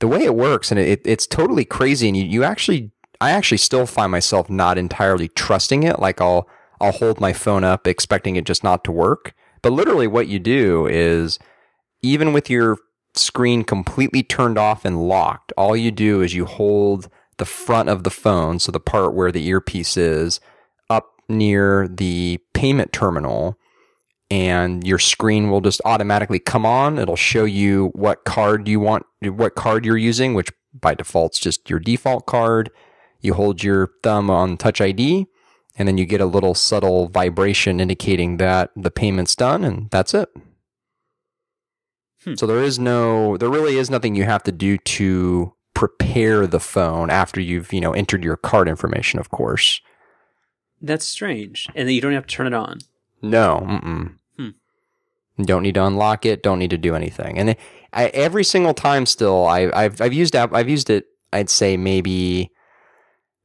the 0.00 0.08
way 0.08 0.24
it 0.24 0.34
works, 0.34 0.72
and 0.72 0.80
it, 0.80 1.02
it's 1.04 1.26
totally 1.26 1.64
crazy, 1.64 2.08
and 2.08 2.16
you, 2.16 2.24
you 2.24 2.42
actually, 2.42 2.90
I 3.20 3.30
actually 3.30 3.58
still 3.58 3.86
find 3.86 4.10
myself 4.10 4.50
not 4.50 4.76
entirely 4.76 5.28
trusting 5.28 5.84
it. 5.84 6.00
Like 6.00 6.20
I'll, 6.20 6.48
I'll 6.80 6.92
hold 6.92 7.20
my 7.20 7.32
phone 7.32 7.62
up 7.62 7.86
expecting 7.86 8.34
it 8.34 8.44
just 8.44 8.64
not 8.64 8.82
to 8.84 8.92
work. 8.92 9.32
But 9.62 9.72
literally, 9.72 10.08
what 10.08 10.26
you 10.26 10.40
do 10.40 10.86
is, 10.86 11.38
even 12.02 12.32
with 12.32 12.50
your 12.50 12.76
screen 13.18 13.64
completely 13.64 14.22
turned 14.22 14.58
off 14.58 14.84
and 14.84 15.08
locked, 15.08 15.52
all 15.56 15.76
you 15.76 15.90
do 15.90 16.22
is 16.22 16.34
you 16.34 16.44
hold 16.44 17.08
the 17.38 17.44
front 17.44 17.88
of 17.88 18.02
the 18.02 18.10
phone, 18.10 18.58
so 18.58 18.72
the 18.72 18.80
part 18.80 19.14
where 19.14 19.30
the 19.30 19.46
earpiece 19.46 19.96
is, 19.96 20.40
up 20.88 21.10
near 21.28 21.86
the 21.88 22.40
payment 22.54 22.92
terminal, 22.92 23.58
and 24.30 24.86
your 24.86 24.98
screen 24.98 25.50
will 25.50 25.60
just 25.60 25.80
automatically 25.84 26.38
come 26.38 26.66
on. 26.66 26.98
It'll 26.98 27.16
show 27.16 27.44
you 27.44 27.90
what 27.94 28.24
card 28.24 28.66
you 28.68 28.80
want, 28.80 29.04
what 29.22 29.54
card 29.54 29.84
you're 29.84 29.96
using, 29.96 30.34
which 30.34 30.50
by 30.72 30.94
default 30.94 31.34
is 31.34 31.40
just 31.40 31.70
your 31.70 31.78
default 31.78 32.26
card. 32.26 32.70
You 33.20 33.34
hold 33.34 33.62
your 33.62 33.90
thumb 34.02 34.30
on 34.30 34.56
Touch 34.56 34.80
ID, 34.80 35.26
and 35.78 35.86
then 35.86 35.98
you 35.98 36.06
get 36.06 36.20
a 36.20 36.26
little 36.26 36.54
subtle 36.54 37.08
vibration 37.08 37.80
indicating 37.80 38.38
that 38.38 38.70
the 38.76 38.90
payment's 38.90 39.36
done, 39.36 39.62
and 39.64 39.90
that's 39.90 40.14
it. 40.14 40.28
Hmm. 42.26 42.34
So 42.34 42.46
there 42.46 42.62
is 42.62 42.78
no, 42.78 43.36
there 43.36 43.48
really 43.48 43.76
is 43.76 43.88
nothing 43.88 44.16
you 44.16 44.24
have 44.24 44.42
to 44.42 44.52
do 44.52 44.78
to 44.78 45.54
prepare 45.74 46.46
the 46.46 46.58
phone 46.58 47.08
after 47.08 47.40
you've, 47.40 47.72
you 47.72 47.80
know, 47.80 47.92
entered 47.92 48.24
your 48.24 48.36
card 48.36 48.68
information, 48.68 49.20
of 49.20 49.30
course. 49.30 49.80
That's 50.82 51.06
strange, 51.06 51.68
and 51.74 51.88
then 51.88 51.94
you 51.94 52.00
don't 52.00 52.12
have 52.12 52.26
to 52.26 52.34
turn 52.34 52.46
it 52.46 52.54
on. 52.54 52.80
No, 53.22 53.62
mm-mm. 53.64 54.14
Hmm. 54.36 55.42
Don't 55.42 55.62
need 55.62 55.74
to 55.74 55.84
unlock 55.84 56.26
it. 56.26 56.42
Don't 56.42 56.58
need 56.58 56.70
to 56.70 56.78
do 56.78 56.94
anything. 56.94 57.38
And 57.38 57.56
I, 57.92 58.06
every 58.08 58.44
single 58.44 58.74
time, 58.74 59.06
still, 59.06 59.46
I, 59.46 59.70
I've 59.72 60.00
I've 60.00 60.12
used 60.12 60.36
app. 60.36 60.52
I've 60.52 60.68
used 60.68 60.90
it. 60.90 61.06
I'd 61.32 61.48
say 61.48 61.76
maybe 61.76 62.50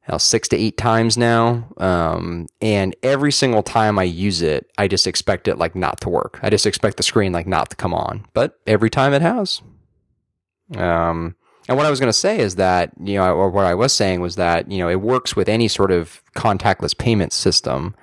hell, 0.02 0.18
six 0.18 0.48
to 0.48 0.56
eight 0.56 0.76
times 0.76 1.16
now. 1.16 1.66
Um, 1.78 2.48
and 2.60 2.94
every 3.02 3.32
single 3.32 3.62
time 3.62 3.98
I 3.98 4.02
use 4.02 4.42
it, 4.42 4.70
I 4.76 4.88
just 4.88 5.06
expect 5.06 5.48
it 5.48 5.58
like 5.58 5.74
not 5.74 6.00
to 6.02 6.08
work. 6.08 6.40
I 6.42 6.50
just 6.50 6.66
expect 6.66 6.96
the 6.96 7.02
screen 7.02 7.32
like 7.32 7.46
not 7.46 7.70
to 7.70 7.76
come 7.76 7.94
on. 7.94 8.26
But 8.34 8.58
every 8.66 8.90
time 8.90 9.14
it 9.14 9.22
has. 9.22 9.62
Um, 10.76 11.36
and 11.68 11.76
what 11.76 11.86
I 11.86 11.90
was 11.90 12.00
going 12.00 12.08
to 12.08 12.18
say 12.18 12.40
is 12.40 12.56
that, 12.56 12.92
you 13.00 13.16
know, 13.16 13.32
or 13.32 13.48
what 13.48 13.66
I 13.66 13.74
was 13.74 13.92
saying 13.92 14.20
was 14.20 14.34
that, 14.36 14.70
you 14.70 14.78
know, 14.78 14.88
it 14.88 15.00
works 15.00 15.36
with 15.36 15.48
any 15.48 15.68
sort 15.68 15.92
of 15.92 16.20
contactless 16.34 16.96
payment 16.96 17.32
system. 17.32 17.94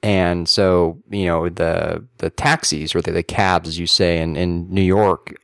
And 0.00 0.48
so, 0.48 1.02
you 1.10 1.26
know, 1.26 1.48
the, 1.48 2.06
the 2.18 2.30
taxis 2.30 2.94
or 2.94 3.02
the, 3.02 3.10
the 3.10 3.24
cabs, 3.24 3.68
as 3.68 3.78
you 3.80 3.88
say 3.88 4.20
in, 4.20 4.36
in 4.36 4.72
New 4.72 4.82
York, 4.82 5.34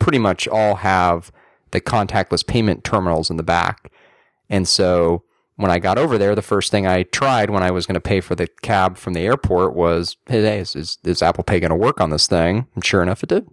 pretty 0.00 0.18
much 0.18 0.48
all 0.48 0.74
have 0.76 1.30
the 1.70 1.80
contactless 1.80 2.44
payment 2.44 2.82
terminals 2.82 3.30
in 3.30 3.36
the 3.36 3.44
back. 3.44 3.92
And 4.48 4.66
so 4.66 5.22
when 5.60 5.70
I 5.70 5.78
got 5.78 5.98
over 5.98 6.16
there, 6.16 6.34
the 6.34 6.42
first 6.42 6.70
thing 6.70 6.86
I 6.86 7.02
tried 7.02 7.50
when 7.50 7.62
I 7.62 7.70
was 7.70 7.86
going 7.86 7.94
to 7.94 8.00
pay 8.00 8.20
for 8.20 8.34
the 8.34 8.48
cab 8.62 8.96
from 8.96 9.12
the 9.12 9.20
airport 9.20 9.74
was, 9.74 10.16
hey, 10.26 10.58
is, 10.58 10.74
is, 10.74 10.98
is 11.04 11.22
Apple 11.22 11.44
Pay 11.44 11.60
going 11.60 11.70
to 11.70 11.76
work 11.76 12.00
on 12.00 12.08
this 12.08 12.26
thing? 12.26 12.66
And 12.74 12.84
sure 12.84 13.02
enough, 13.02 13.22
it 13.22 13.28
did. 13.28 13.46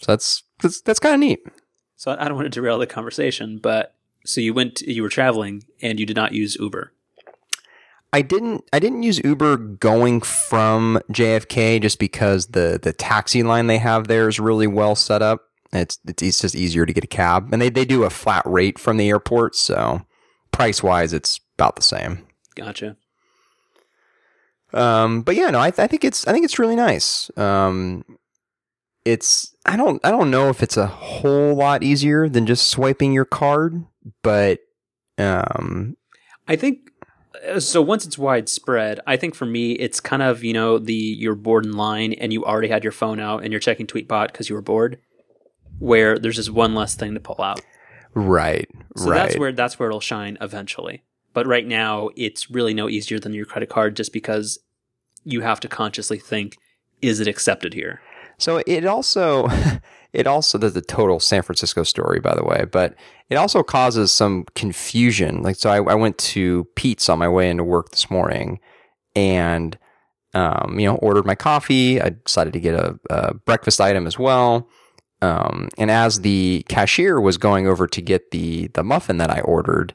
So 0.00 0.12
that's, 0.12 0.44
that's, 0.60 0.80
that's 0.80 0.98
kind 0.98 1.14
of 1.14 1.20
neat. 1.20 1.40
So 1.96 2.16
I 2.18 2.26
don't 2.26 2.36
want 2.36 2.46
to 2.46 2.50
derail 2.50 2.78
the 2.78 2.86
conversation, 2.86 3.58
but 3.58 3.94
so 4.24 4.40
you 4.40 4.54
went, 4.54 4.80
you 4.80 5.02
were 5.02 5.10
traveling, 5.10 5.64
and 5.82 6.00
you 6.00 6.06
did 6.06 6.16
not 6.16 6.32
use 6.32 6.56
Uber. 6.56 6.92
I 8.12 8.22
didn't 8.22 8.64
I 8.72 8.78
didn't 8.78 9.02
use 9.02 9.20
Uber 9.22 9.56
going 9.56 10.22
from 10.22 11.00
JFK 11.10 11.82
just 11.82 11.98
because 11.98 12.46
the 12.46 12.78
the 12.82 12.92
taxi 12.92 13.42
line 13.42 13.66
they 13.66 13.76
have 13.76 14.08
there 14.08 14.28
is 14.28 14.40
really 14.40 14.66
well 14.66 14.94
set 14.94 15.20
up. 15.20 15.50
It's 15.72 15.98
it's, 16.06 16.22
it's 16.22 16.40
just 16.40 16.54
easier 16.54 16.86
to 16.86 16.92
get 16.94 17.04
a 17.04 17.08
cab, 17.08 17.52
and 17.52 17.60
they 17.60 17.68
they 17.68 17.84
do 17.84 18.04
a 18.04 18.10
flat 18.10 18.42
rate 18.46 18.78
from 18.78 18.96
the 18.96 19.10
airport, 19.10 19.54
so 19.54 20.06
price 20.56 20.82
wise, 20.82 21.12
it's 21.12 21.38
about 21.58 21.76
the 21.76 21.82
same. 21.82 22.26
Gotcha. 22.54 22.96
Um, 24.72 25.22
but 25.22 25.36
yeah, 25.36 25.50
no, 25.50 25.58
I, 25.60 25.68
I 25.68 25.86
think 25.86 26.02
it's 26.02 26.26
I 26.26 26.32
think 26.32 26.44
it's 26.44 26.58
really 26.58 26.76
nice. 26.76 27.30
Um, 27.36 28.04
it's 29.04 29.54
I 29.64 29.76
don't 29.76 30.04
I 30.04 30.10
don't 30.10 30.30
know 30.30 30.48
if 30.48 30.62
it's 30.62 30.76
a 30.76 30.86
whole 30.86 31.54
lot 31.54 31.82
easier 31.82 32.28
than 32.28 32.46
just 32.46 32.68
swiping 32.68 33.12
your 33.12 33.24
card, 33.24 33.84
but 34.22 34.60
um, 35.18 35.96
I 36.48 36.56
think 36.56 36.90
uh, 37.46 37.60
so. 37.60 37.80
Once 37.82 38.06
it's 38.06 38.18
widespread, 38.18 39.00
I 39.06 39.16
think 39.16 39.34
for 39.34 39.46
me, 39.46 39.72
it's 39.72 40.00
kind 40.00 40.22
of 40.22 40.42
you 40.42 40.54
know 40.54 40.78
the 40.78 40.94
you're 40.94 41.34
bored 41.34 41.66
in 41.66 41.72
line 41.72 42.14
and 42.14 42.32
you 42.32 42.44
already 42.44 42.68
had 42.68 42.82
your 42.82 42.92
phone 42.92 43.20
out 43.20 43.42
and 43.42 43.52
you're 43.52 43.60
checking 43.60 43.86
Tweetbot 43.86 44.28
because 44.28 44.48
you 44.48 44.54
were 44.54 44.62
bored. 44.62 44.98
Where 45.78 46.18
there's 46.18 46.36
just 46.36 46.50
one 46.50 46.74
less 46.74 46.94
thing 46.94 47.12
to 47.14 47.20
pull 47.20 47.42
out. 47.42 47.60
Right, 48.18 48.66
So 48.96 49.10
right. 49.10 49.16
that's 49.18 49.38
where 49.38 49.52
that's 49.52 49.78
where 49.78 49.90
it'll 49.90 50.00
shine 50.00 50.38
eventually. 50.40 51.02
But 51.34 51.46
right 51.46 51.66
now, 51.66 52.08
it's 52.16 52.50
really 52.50 52.72
no 52.72 52.88
easier 52.88 53.18
than 53.18 53.34
your 53.34 53.44
credit 53.44 53.68
card, 53.68 53.94
just 53.94 54.10
because 54.10 54.58
you 55.22 55.42
have 55.42 55.60
to 55.60 55.68
consciously 55.68 56.18
think, 56.18 56.56
is 57.02 57.20
it 57.20 57.28
accepted 57.28 57.74
here? 57.74 58.00
So 58.38 58.62
it 58.66 58.86
also, 58.86 59.48
it 60.14 60.26
also, 60.26 60.56
there's 60.56 60.74
a 60.76 60.80
total 60.80 61.20
San 61.20 61.42
Francisco 61.42 61.82
story, 61.82 62.18
by 62.18 62.34
the 62.34 62.42
way, 62.42 62.64
but 62.64 62.94
it 63.28 63.34
also 63.34 63.62
causes 63.62 64.12
some 64.12 64.46
confusion. 64.54 65.42
Like, 65.42 65.56
so 65.56 65.68
I, 65.68 65.76
I 65.82 65.94
went 65.94 66.16
to 66.18 66.64
Peet's 66.74 67.10
on 67.10 67.18
my 67.18 67.28
way 67.28 67.50
into 67.50 67.64
work 67.64 67.90
this 67.90 68.10
morning 68.10 68.60
and, 69.14 69.76
um, 70.32 70.78
you 70.78 70.86
know, 70.86 70.94
ordered 70.96 71.26
my 71.26 71.34
coffee. 71.34 72.00
I 72.00 72.10
decided 72.24 72.54
to 72.54 72.60
get 72.60 72.74
a, 72.74 72.98
a 73.10 73.34
breakfast 73.34 73.78
item 73.78 74.06
as 74.06 74.18
well. 74.18 74.70
Um, 75.22 75.68
and 75.78 75.90
as 75.90 76.20
the 76.20 76.64
cashier 76.68 77.20
was 77.20 77.38
going 77.38 77.66
over 77.66 77.86
to 77.86 78.02
get 78.02 78.30
the, 78.30 78.68
the 78.68 78.84
muffin 78.84 79.16
that 79.18 79.30
I 79.30 79.40
ordered, 79.40 79.94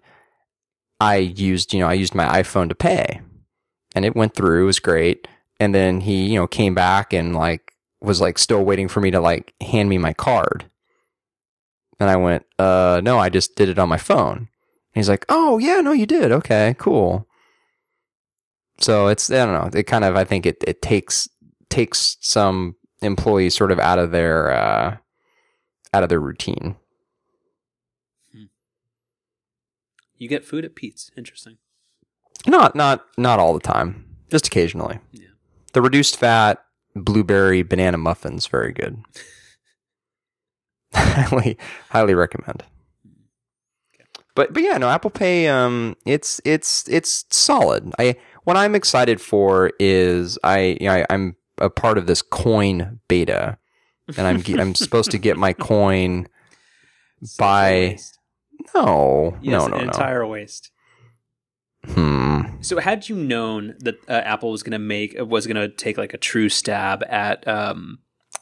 I 1.00 1.18
used, 1.18 1.74
you 1.74 1.80
know, 1.80 1.88
I 1.88 1.94
used 1.94 2.16
my 2.16 2.42
iPhone 2.42 2.70
to 2.70 2.76
pay 2.76 3.22
and 3.96 4.06
it 4.06 4.16
went 4.16 4.34
through. 4.34 4.64
It 4.64 4.66
was 4.66 4.80
great. 4.80 5.28
And 5.60 5.76
then 5.76 6.02
he, 6.02 6.26
you 6.28 6.40
know, 6.40 6.48
came 6.48 6.74
back 6.74 7.14
and 7.14 7.36
like, 7.36 7.74
was 8.02 8.20
like 8.20 8.40
still 8.40 8.64
waiting 8.64 8.88
for 8.88 9.00
me 9.00 9.12
to 9.12 9.20
like 9.20 9.54
hand 9.62 9.90
me 9.90 9.98
my 9.98 10.14
card. 10.14 10.66
And 12.00 12.10
I 12.10 12.16
went, 12.16 12.46
uh, 12.58 13.00
no, 13.04 13.20
I 13.20 13.30
just 13.30 13.56
did 13.56 13.70
it 13.70 13.78
on 13.78 13.90
my 13.90 13.98
phone. 13.98 14.38
And 14.38 14.48
he's 14.96 15.10
like, 15.10 15.26
oh, 15.30 15.60
yeah, 15.60 15.82
no, 15.82 15.92
you 15.92 16.08
did. 16.08 16.32
Okay, 16.32 16.76
cool. 16.80 17.28
So 18.80 19.08
it's, 19.08 19.30
I 19.30 19.46
don't 19.46 19.54
know, 19.54 19.80
it 19.80 19.84
kind 19.84 20.04
of, 20.04 20.16
I 20.16 20.24
think 20.24 20.48
it, 20.48 20.64
it 20.66 20.82
takes, 20.82 21.30
takes 21.70 22.18
some 22.20 22.76
employees 23.04 23.54
sort 23.54 23.72
of 23.72 23.80
out 23.80 24.00
of 24.00 24.10
their, 24.10 24.52
uh, 24.52 24.98
out 25.94 26.04
of 26.04 26.10
their 26.10 26.20
routine. 26.20 26.76
You 30.18 30.28
get 30.28 30.46
food 30.46 30.66
at 30.66 30.76
Peet's. 30.76 31.10
Interesting. 31.18 31.58
Not, 32.46 32.76
not, 32.76 33.06
not 33.18 33.40
all 33.40 33.54
the 33.54 33.60
time, 33.60 34.06
just 34.30 34.46
occasionally. 34.46 35.00
Yeah. 35.12 35.30
The 35.74 35.82
reduced 35.82 36.16
fat 36.16 36.64
blueberry 36.96 37.64
banana 37.64 37.98
muffins, 37.98 38.46
very 38.46 38.72
good. 38.72 39.02
highly, 40.94 41.58
highly 41.90 42.14
recommend. 42.14 42.64
But 44.36 44.54
but 44.54 44.64
yeah, 44.64 44.78
no, 44.78 44.90
Apple 44.90 45.10
Pay, 45.10 45.48
um, 45.48 45.98
it's 46.06 46.40
it's 46.46 46.88
it's 46.88 47.26
solid. 47.30 47.92
I 48.00 48.16
what 48.44 48.56
I'm 48.56 48.76
excited 48.76 49.20
for 49.20 49.72
is 49.80 50.40
I 50.44 50.78
you 50.80 50.88
know, 50.88 50.94
I, 50.94 51.06
I'm 51.10 51.36
a 51.58 51.70
part 51.70 51.98
of 51.98 52.08
this 52.08 52.22
coin 52.22 53.00
beta, 53.08 53.58
and 54.18 54.28
I'm 54.28 54.60
I'm 54.60 54.76
supposed 54.76 55.12
to 55.12 55.18
get 55.18 55.38
my 55.38 55.54
coin 55.54 56.28
by 57.38 57.98
No, 58.74 59.38
Yes, 59.42 59.52
no, 59.52 59.66
an 59.66 59.72
no, 59.72 59.78
no. 59.78 59.84
entire 59.84 60.26
waste. 60.26 60.72
Hmm. 61.86 62.42
So 62.62 62.80
had 62.80 63.10
you 63.10 63.16
known 63.16 63.76
that 63.80 63.96
uh, 64.08 64.14
Apple 64.14 64.52
was 64.52 64.62
going 64.62 64.74
to 64.74 64.80
make 64.80 65.16
was 65.20 65.48
going 65.48 65.56
to 65.56 65.68
take 65.68 65.98
like 65.98 66.14
a 66.14 66.18
true 66.18 66.48
stab 66.50 67.04
at 67.10 67.48
um, 67.48 68.00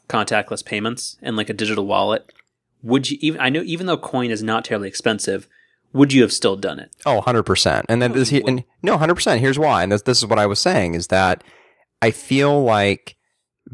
contactless 0.08 0.64
payments 0.64 1.16
and 1.22 1.36
like 1.36 1.48
a 1.48 1.54
digital 1.54 1.86
wallet, 1.86 2.30
would 2.82 3.10
you 3.10 3.16
even? 3.22 3.40
I 3.40 3.48
know 3.48 3.62
even 3.64 3.86
though 3.86 3.96
coin 3.96 4.30
is 4.30 4.42
not 4.42 4.66
terribly 4.66 4.88
expensive, 4.88 5.48
would 5.94 6.12
you 6.12 6.20
have 6.20 6.32
still 6.34 6.56
done 6.56 6.78
it? 6.80 6.94
Oh, 7.06 7.22
100%. 7.22 7.84
And 7.88 8.02
then 8.02 8.12
No, 8.12 8.18
this, 8.18 8.30
and, 8.30 8.62
no, 8.82 8.98
100%. 8.98 9.38
Here's 9.38 9.58
why. 9.58 9.82
And 9.82 9.90
this, 9.90 10.02
this 10.02 10.18
is 10.18 10.26
what 10.26 10.38
I 10.38 10.46
was 10.46 10.58
saying 10.60 10.94
is 10.94 11.06
that 11.08 11.42
I 12.02 12.10
feel 12.10 12.62
like 12.62 13.16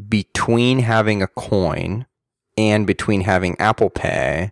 between 0.07 0.79
having 0.79 1.21
a 1.21 1.27
coin 1.27 2.05
and 2.57 2.85
between 2.87 3.21
having 3.21 3.59
Apple 3.59 3.89
Pay, 3.89 4.51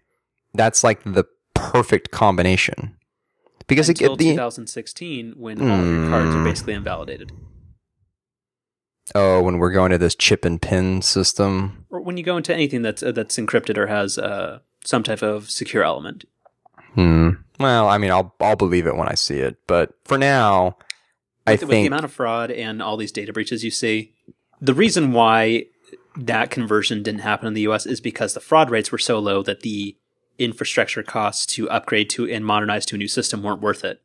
that's 0.53 0.83
like 0.83 1.03
the 1.03 1.25
perfect 1.53 2.11
combination. 2.11 2.95
Because 3.67 3.89
it, 3.89 3.99
Until 3.99 4.15
the, 4.15 4.31
2016, 4.31 5.33
when 5.37 5.59
all 5.59 5.67
your 5.83 6.09
cards 6.09 6.35
are 6.35 6.39
Hmm. 6.39 6.43
basically 6.43 6.73
invalidated, 6.73 7.31
oh, 9.13 9.41
when 9.41 9.57
we're 9.57 9.71
going 9.71 9.91
to 9.91 9.97
this 9.97 10.15
chip 10.15 10.45
and 10.45 10.61
pin 10.61 11.01
system, 11.01 11.85
or 11.89 12.01
when 12.01 12.17
you 12.17 12.23
go 12.23 12.37
into 12.37 12.53
anything 12.53 12.81
that's 12.83 13.01
uh, 13.03 13.11
that's 13.11 13.37
encrypted 13.37 13.77
or 13.77 13.87
has 13.87 14.17
uh, 14.17 14.59
some 14.83 15.03
type 15.03 15.21
of 15.23 15.49
secure 15.49 15.83
element. 15.83 16.25
hmm. 16.93 17.31
Well, 17.59 17.87
I 17.87 17.97
mean, 17.97 18.11
I'll, 18.11 18.35
I'll 18.41 18.57
believe 18.57 18.85
it 18.85 18.97
when 18.97 19.07
I 19.07 19.13
see 19.15 19.37
it. 19.39 19.55
But 19.65 19.93
for 20.03 20.17
now, 20.17 20.77
I 21.47 21.53
with, 21.53 21.61
with 21.61 21.69
the 21.69 21.85
amount 21.85 22.03
of 22.03 22.11
fraud 22.11 22.51
and 22.51 22.81
all 22.83 22.97
these 22.97 23.13
data 23.13 23.31
breaches 23.31 23.63
you 23.63 23.71
see, 23.71 24.13
the 24.61 24.73
reason 24.73 25.11
why 25.11 25.65
that 26.17 26.49
conversion 26.49 27.03
didn't 27.03 27.21
happen 27.21 27.47
in 27.47 27.53
the 27.53 27.61
US 27.61 27.85
is 27.85 27.99
because 27.99 28.33
the 28.33 28.39
fraud 28.39 28.69
rates 28.69 28.91
were 28.91 28.97
so 28.97 29.19
low 29.19 29.43
that 29.43 29.61
the 29.61 29.97
infrastructure 30.37 31.03
costs 31.03 31.45
to 31.45 31.69
upgrade 31.69 32.09
to 32.11 32.29
and 32.29 32.45
modernize 32.45 32.85
to 32.87 32.95
a 32.95 32.97
new 32.97 33.07
system 33.07 33.43
weren't 33.43 33.61
worth 33.61 33.83
it. 33.83 34.01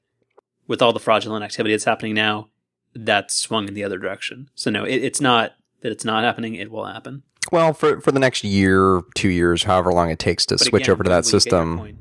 With 0.67 0.83
all 0.83 0.93
the 0.93 1.01
fraudulent 1.01 1.45
activity 1.45 1.75
that's 1.75 1.85
happening 1.85 2.15
now, 2.15 2.49
that's 2.95 3.37
swung 3.37 3.69
in 3.69 3.75
the 3.75 3.85
other 3.85 3.99
direction. 3.99 4.51
So 4.55 4.71
no, 4.71 4.85
it, 4.85 5.03
it's 5.03 5.21
not 5.21 5.53
that 5.81 5.91
it's 5.91 6.05
not 6.05 6.25
happening; 6.25 6.55
it 6.55 6.71
will 6.71 6.87
happen. 6.87 7.23
well, 7.51 7.73
for, 7.73 8.01
for 8.01 8.13
the 8.13 8.21
next 8.21 8.45
year, 8.45 9.03
two 9.15 9.31
years, 9.31 9.65
however 9.65 9.93
long 9.93 10.11
it 10.11 10.19
takes 10.19 10.47
to 10.47 10.55
But 10.55 10.61
switch 10.61 10.83
again, 10.85 10.93
over 10.93 11.05
to 11.05 11.11
that 11.11 11.25
will 11.25 11.31
you 11.31 11.33
get 11.33 11.33
your 11.33 11.41
system. 11.41 11.99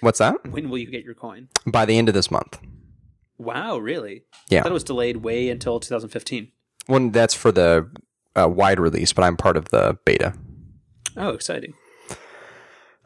What's 0.00 0.18
that? 0.18 0.46
When 0.50 0.70
will 0.70 0.78
you 0.78 0.90
get 0.90 1.04
your 1.04 1.14
coin? 1.14 1.48
By 1.66 1.84
the 1.84 1.98
end 1.98 2.08
of 2.08 2.14
this 2.14 2.30
month. 2.30 2.58
Wow, 3.38 3.78
really? 3.78 4.24
Yeah. 4.48 4.60
I 4.60 4.62
thought 4.62 4.72
it 4.72 4.74
was 4.74 4.84
delayed 4.84 5.18
way 5.18 5.50
until 5.50 5.80
2015. 5.80 6.52
Well, 6.88 7.10
that's 7.10 7.34
for 7.34 7.52
the 7.52 7.90
uh, 8.34 8.48
wide 8.48 8.78
release, 8.78 9.12
but 9.12 9.24
I'm 9.24 9.36
part 9.36 9.56
of 9.56 9.70
the 9.70 9.98
beta. 10.04 10.34
Oh, 11.16 11.30
exciting! 11.30 11.74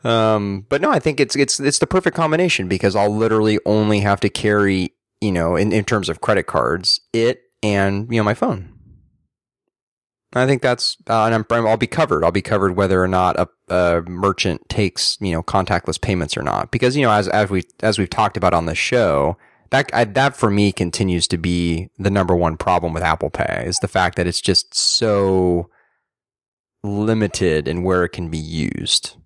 Um, 0.04 0.66
but 0.68 0.80
no, 0.80 0.90
I 0.90 0.98
think 0.98 1.20
it's 1.20 1.36
it's 1.36 1.60
it's 1.60 1.78
the 1.78 1.86
perfect 1.86 2.16
combination 2.16 2.68
because 2.68 2.96
I'll 2.96 3.14
literally 3.14 3.58
only 3.66 4.00
have 4.00 4.20
to 4.20 4.28
carry, 4.28 4.94
you 5.20 5.32
know, 5.32 5.56
in, 5.56 5.72
in 5.72 5.84
terms 5.84 6.08
of 6.08 6.20
credit 6.20 6.44
cards, 6.44 7.00
it 7.12 7.42
and 7.62 8.10
you 8.10 8.18
know 8.18 8.24
my 8.24 8.34
phone. 8.34 8.72
I 10.32 10.46
think 10.46 10.62
that's 10.62 10.96
uh, 11.08 11.24
and 11.24 11.34
I'm, 11.34 11.66
I'll 11.66 11.76
be 11.76 11.86
covered. 11.86 12.24
I'll 12.24 12.30
be 12.30 12.42
covered 12.42 12.76
whether 12.76 13.02
or 13.02 13.08
not 13.08 13.36
a, 13.38 13.48
a 13.68 14.02
merchant 14.02 14.68
takes 14.68 15.18
you 15.20 15.32
know 15.32 15.42
contactless 15.42 16.00
payments 16.00 16.36
or 16.36 16.42
not 16.42 16.70
because 16.70 16.96
you 16.96 17.02
know 17.02 17.10
as 17.10 17.28
as 17.28 17.50
we 17.50 17.64
as 17.80 17.98
we've 17.98 18.10
talked 18.10 18.36
about 18.36 18.54
on 18.54 18.66
the 18.66 18.74
show. 18.74 19.36
That 19.70 19.90
I, 19.92 20.04
that 20.04 20.36
for 20.36 20.50
me 20.50 20.72
continues 20.72 21.28
to 21.28 21.38
be 21.38 21.90
the 21.98 22.10
number 22.10 22.34
one 22.34 22.56
problem 22.56 22.92
with 22.92 23.04
Apple 23.04 23.30
Pay 23.30 23.64
is 23.66 23.78
the 23.78 23.88
fact 23.88 24.16
that 24.16 24.26
it's 24.26 24.40
just 24.40 24.74
so 24.74 25.70
limited 26.82 27.68
in 27.68 27.82
where 27.82 28.04
it 28.04 28.10
can 28.10 28.28
be 28.30 28.38
used. 28.38 29.16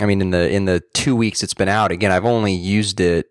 I 0.00 0.06
mean, 0.06 0.20
in 0.20 0.30
the 0.30 0.48
in 0.48 0.66
the 0.66 0.82
two 0.94 1.16
weeks 1.16 1.42
it's 1.42 1.54
been 1.54 1.68
out, 1.68 1.90
again, 1.90 2.12
I've 2.12 2.24
only 2.24 2.52
used 2.52 3.00
it, 3.00 3.26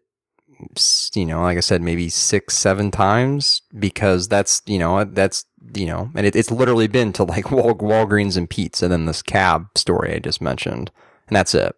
you 1.16 1.26
know, 1.26 1.42
like 1.42 1.58
I 1.58 1.62
said, 1.62 1.82
maybe 1.82 2.10
six, 2.10 2.58
seven 2.58 2.92
times 2.92 3.62
because 3.78 4.28
that's 4.28 4.62
you 4.66 4.80
know 4.80 5.06
that's 5.06 5.46
you 5.76 5.86
know, 5.86 6.12
and 6.14 6.26
it, 6.26 6.36
it's 6.36 6.52
literally 6.52 6.88
been 6.88 7.14
to 7.14 7.24
like 7.24 7.52
Wal- 7.52 7.76
Walgreens 7.76 8.36
and 8.36 8.50
Peet's, 8.50 8.82
and 8.82 8.92
then 8.92 9.06
this 9.06 9.22
cab 9.22 9.68
story 9.76 10.14
I 10.14 10.20
just 10.20 10.42
mentioned, 10.42 10.92
and 11.28 11.36
that's 11.36 11.56
it. 11.56 11.74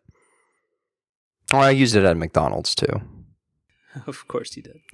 Or 1.54 1.60
I 1.60 1.70
used 1.72 1.96
it 1.96 2.06
at 2.06 2.18
McDonald's 2.18 2.74
too. 2.74 3.02
Of 4.08 4.28
course 4.28 4.54
he 4.54 4.62
did. 4.62 4.82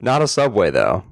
Not 0.00 0.22
a 0.22 0.28
Subway 0.28 0.70
though, 0.70 1.04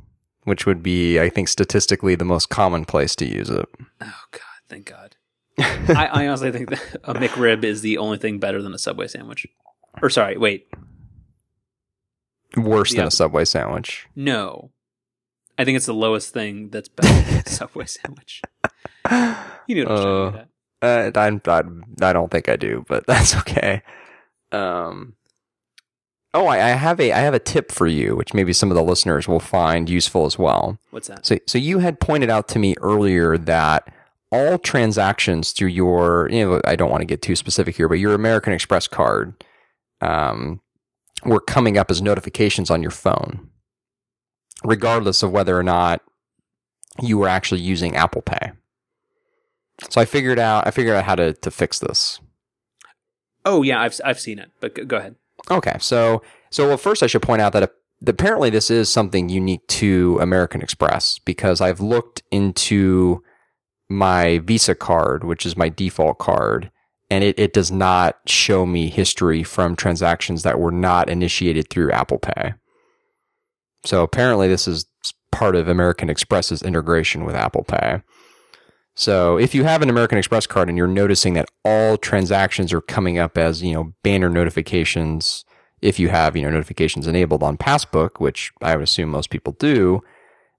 which 0.44 0.66
would 0.66 0.82
be, 0.82 1.20
I 1.20 1.28
think, 1.28 1.48
statistically 1.48 2.14
the 2.14 2.24
most 2.24 2.48
common 2.48 2.84
place 2.84 3.14
to 3.16 3.24
use 3.26 3.48
it. 3.50 3.66
Oh 4.00 4.22
God, 4.32 4.40
thank 4.68 4.86
God. 4.86 5.16
I, 5.58 6.08
I 6.12 6.26
honestly 6.26 6.50
think 6.50 6.70
that 6.70 6.96
a 7.04 7.14
McRib 7.14 7.62
is 7.64 7.82
the 7.82 7.98
only 7.98 8.18
thing 8.18 8.38
better 8.38 8.60
than 8.60 8.74
a 8.74 8.78
Subway 8.78 9.06
sandwich. 9.06 9.46
Or 10.02 10.10
sorry, 10.10 10.36
wait, 10.36 10.66
Worse 12.56 12.94
than 12.94 13.06
a 13.06 13.10
Subway 13.10 13.44
sandwich. 13.44 14.06
no. 14.14 14.70
I 15.58 15.64
think 15.64 15.76
it's 15.76 15.86
the 15.86 15.94
lowest 15.94 16.32
thing 16.32 16.70
that's 16.70 16.88
better 16.88 17.30
than 17.30 17.42
a 17.46 17.48
Subway 17.48 17.84
sandwich. 17.86 18.40
You 19.68 19.84
know 19.84 19.90
what 19.90 19.90
I'm 20.06 20.32
to 20.32 20.38
get 20.38 20.48
at. 20.82 21.16
Uh, 21.16 21.20
I, 21.20 21.56
I, 21.58 22.08
I 22.08 22.12
don't 22.14 22.30
think 22.30 22.48
I 22.48 22.56
do, 22.56 22.84
but 22.88 23.06
that's 23.06 23.36
okay. 23.36 23.82
Um, 24.50 25.14
oh, 26.34 26.46
I, 26.46 26.56
I 26.56 26.70
have 26.70 27.00
a 27.00 27.12
I 27.12 27.18
have 27.18 27.34
a 27.34 27.38
tip 27.38 27.72
for 27.72 27.86
you, 27.86 28.16
which 28.16 28.34
maybe 28.34 28.52
some 28.52 28.70
of 28.70 28.76
the 28.76 28.82
listeners 28.82 29.28
will 29.28 29.40
find 29.40 29.88
useful 29.88 30.26
as 30.26 30.38
well. 30.38 30.78
What's 30.90 31.08
that? 31.08 31.26
So, 31.26 31.38
so 31.46 31.58
you 31.58 31.78
had 31.78 32.00
pointed 32.00 32.30
out 32.30 32.48
to 32.48 32.58
me 32.58 32.74
earlier 32.80 33.36
that 33.38 33.92
all 34.30 34.58
transactions 34.58 35.52
through 35.52 35.68
your, 35.68 36.28
you 36.30 36.44
know, 36.44 36.60
I 36.64 36.74
don't 36.74 36.90
want 36.90 37.02
to 37.02 37.06
get 37.06 37.20
too 37.20 37.36
specific 37.36 37.76
here, 37.76 37.88
but 37.88 37.98
your 37.98 38.14
American 38.14 38.54
Express 38.54 38.88
card, 38.88 39.44
um, 40.00 40.60
were 41.24 41.40
coming 41.40 41.76
up 41.76 41.90
as 41.90 42.00
notifications 42.00 42.70
on 42.70 42.82
your 42.82 42.90
phone, 42.90 43.50
regardless 44.64 45.22
of 45.22 45.30
whether 45.30 45.56
or 45.56 45.62
not 45.62 46.00
you 47.00 47.18
were 47.18 47.28
actually 47.28 47.60
using 47.60 47.94
Apple 47.94 48.22
Pay. 48.22 48.52
So 49.90 50.00
I 50.00 50.04
figured 50.04 50.38
out, 50.38 50.66
I 50.66 50.70
figured 50.70 50.96
out 50.96 51.04
how 51.04 51.14
to, 51.14 51.32
to 51.34 51.50
fix 51.50 51.78
this. 51.78 52.20
Oh 53.44 53.62
yeah, 53.62 53.80
I've 53.80 54.00
I've 54.04 54.20
seen 54.20 54.38
it, 54.38 54.50
but 54.60 54.74
go, 54.74 54.84
go 54.84 54.96
ahead. 54.96 55.16
Okay, 55.50 55.76
so 55.80 56.22
so 56.50 56.68
well, 56.68 56.76
first 56.76 57.02
I 57.02 57.06
should 57.06 57.22
point 57.22 57.42
out 57.42 57.52
that 57.52 57.72
apparently 58.06 58.50
this 58.50 58.70
is 58.70 58.88
something 58.88 59.28
unique 59.28 59.66
to 59.68 60.18
American 60.20 60.62
Express 60.62 61.18
because 61.20 61.60
I've 61.60 61.80
looked 61.80 62.22
into 62.30 63.22
my 63.88 64.38
Visa 64.38 64.74
card, 64.74 65.24
which 65.24 65.44
is 65.44 65.56
my 65.56 65.68
default 65.68 66.18
card, 66.18 66.70
and 67.10 67.22
it, 67.22 67.38
it 67.38 67.52
does 67.52 67.70
not 67.70 68.18
show 68.26 68.64
me 68.64 68.88
history 68.88 69.42
from 69.42 69.76
transactions 69.76 70.42
that 70.42 70.58
were 70.58 70.72
not 70.72 71.08
initiated 71.08 71.68
through 71.68 71.92
Apple 71.92 72.18
Pay. 72.18 72.54
So 73.84 74.02
apparently 74.02 74.48
this 74.48 74.66
is 74.66 74.86
part 75.30 75.56
of 75.56 75.68
American 75.68 76.08
Express's 76.08 76.62
integration 76.62 77.24
with 77.24 77.34
Apple 77.34 77.64
Pay. 77.64 78.02
So 78.94 79.38
if 79.38 79.54
you 79.54 79.64
have 79.64 79.82
an 79.82 79.88
American 79.88 80.18
Express 80.18 80.46
card 80.46 80.68
and 80.68 80.76
you're 80.76 80.86
noticing 80.86 81.34
that 81.34 81.48
all 81.64 81.96
transactions 81.96 82.72
are 82.72 82.80
coming 82.80 83.18
up 83.18 83.38
as, 83.38 83.62
you 83.62 83.72
know, 83.72 83.94
banner 84.02 84.28
notifications, 84.28 85.44
if 85.80 85.98
you 85.98 86.08
have, 86.10 86.36
you 86.36 86.42
know, 86.42 86.50
notifications 86.50 87.06
enabled 87.06 87.42
on 87.42 87.56
Passbook, 87.56 88.20
which 88.20 88.52
I 88.60 88.76
would 88.76 88.84
assume 88.84 89.08
most 89.08 89.30
people 89.30 89.54
do, 89.58 90.02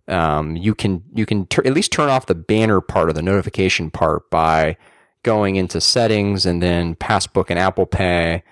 um, 0.08 0.56
you 0.56 0.74
can, 0.74 1.04
you 1.14 1.26
can 1.26 1.46
tur- 1.46 1.66
at 1.66 1.74
least 1.74 1.92
turn 1.92 2.10
off 2.10 2.26
the 2.26 2.36
banner 2.36 2.82
part 2.82 3.10
of 3.10 3.16
the 3.16 3.22
notification 3.22 3.92
part 3.92 4.30
by 4.32 4.78
going 5.22 5.56
into 5.56 5.80
settings 5.80 6.46
and 6.46 6.62
then 6.62 6.96
Passbook 6.96 7.50
and 7.50 7.60
Apple 7.60 7.86
Pay. 7.86 8.44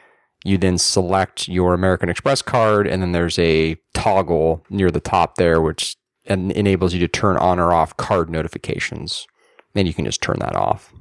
You 0.45 0.57
then 0.57 0.77
select 0.77 1.47
your 1.47 1.73
American 1.73 2.07
Express 2.07 2.41
card 2.41 2.87
and 2.87 3.01
then 3.01 3.11
there's 3.11 3.37
a 3.39 3.77
toggle 3.93 4.63
near 4.69 4.91
the 4.91 4.99
top 4.99 5.35
there, 5.35 5.59
which 5.59 5.97
en- 6.27 6.51
enables 6.51 6.93
you 6.93 6.99
to 6.99 7.07
turn 7.07 7.35
on 7.37 7.59
or 7.59 7.73
off 7.73 7.97
card 7.97 8.29
notifications 8.29 9.27
then 9.73 9.86
you 9.86 9.93
can 9.93 10.05
just 10.05 10.21
turn 10.21 10.38
that 10.39 10.55
off. 10.55 10.93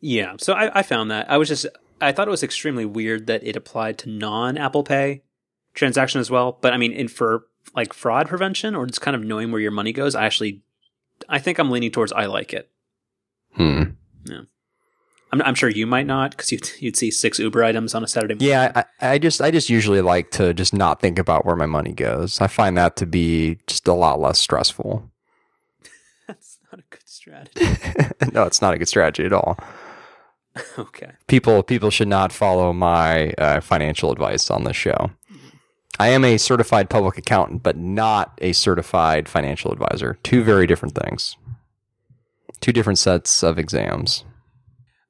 Yeah, 0.00 0.34
so 0.38 0.52
I, 0.52 0.80
I 0.80 0.82
found 0.82 1.10
that 1.10 1.30
I 1.30 1.38
was 1.38 1.48
just 1.48 1.66
I 2.00 2.12
thought 2.12 2.28
it 2.28 2.30
was 2.30 2.42
extremely 2.42 2.84
weird 2.84 3.26
that 3.26 3.44
it 3.44 3.56
applied 3.56 3.98
to 3.98 4.10
non 4.10 4.58
Apple 4.58 4.84
Pay 4.84 5.22
transaction 5.74 6.20
as 6.20 6.30
well. 6.30 6.58
But 6.60 6.72
I 6.72 6.76
mean, 6.76 6.92
in 6.92 7.08
for 7.08 7.46
like 7.74 7.92
fraud 7.92 8.28
prevention 8.28 8.74
or 8.74 8.86
just 8.86 9.00
kind 9.00 9.14
of 9.16 9.24
knowing 9.24 9.50
where 9.50 9.60
your 9.60 9.70
money 9.70 9.92
goes, 9.92 10.14
I 10.14 10.26
actually 10.26 10.62
I 11.28 11.38
think 11.38 11.58
I'm 11.58 11.70
leaning 11.70 11.90
towards 11.90 12.12
I 12.12 12.26
like 12.26 12.52
it. 12.52 12.70
Hmm. 13.54 13.82
Yeah. 14.24 14.42
I'm, 15.32 15.42
I'm 15.42 15.54
sure 15.54 15.68
you 15.68 15.86
might 15.86 16.06
not 16.06 16.30
because 16.32 16.52
you'd, 16.52 16.70
you'd 16.78 16.96
see 16.96 17.10
six 17.10 17.38
Uber 17.38 17.64
items 17.64 17.94
on 17.94 18.04
a 18.04 18.08
Saturday. 18.08 18.34
morning. 18.34 18.48
Yeah, 18.48 18.82
I, 19.00 19.14
I 19.14 19.18
just 19.18 19.40
I 19.40 19.50
just 19.50 19.70
usually 19.70 20.00
like 20.00 20.30
to 20.32 20.54
just 20.54 20.74
not 20.74 21.00
think 21.00 21.18
about 21.18 21.44
where 21.44 21.56
my 21.56 21.66
money 21.66 21.92
goes. 21.92 22.40
I 22.40 22.46
find 22.46 22.76
that 22.76 22.96
to 22.96 23.06
be 23.06 23.58
just 23.66 23.88
a 23.88 23.94
lot 23.94 24.20
less 24.20 24.38
stressful. 24.38 25.10
That's 27.06 27.26
not 27.26 27.44
a 27.44 27.48
good 27.48 27.58
strategy. 27.58 28.14
no, 28.32 28.42
it's 28.44 28.62
not 28.62 28.74
a 28.74 28.78
good 28.78 28.88
strategy 28.88 29.24
at 29.24 29.32
all. 29.32 29.58
okay, 30.78 31.12
People 31.26 31.62
people 31.62 31.90
should 31.90 32.08
not 32.08 32.32
follow 32.32 32.72
my 32.72 33.30
uh, 33.38 33.60
financial 33.60 34.12
advice 34.12 34.50
on 34.50 34.64
this 34.64 34.76
show. 34.76 35.10
I 35.98 36.08
am 36.08 36.24
a 36.24 36.38
certified 36.38 36.90
public 36.90 37.16
accountant, 37.18 37.62
but 37.62 37.76
not 37.76 38.36
a 38.42 38.52
certified 38.52 39.28
financial 39.28 39.70
advisor. 39.72 40.18
Two 40.22 40.42
very 40.42 40.66
different 40.66 40.94
things. 40.96 41.36
Two 42.60 42.72
different 42.72 42.98
sets 42.98 43.42
of 43.42 43.58
exams. 43.58 44.24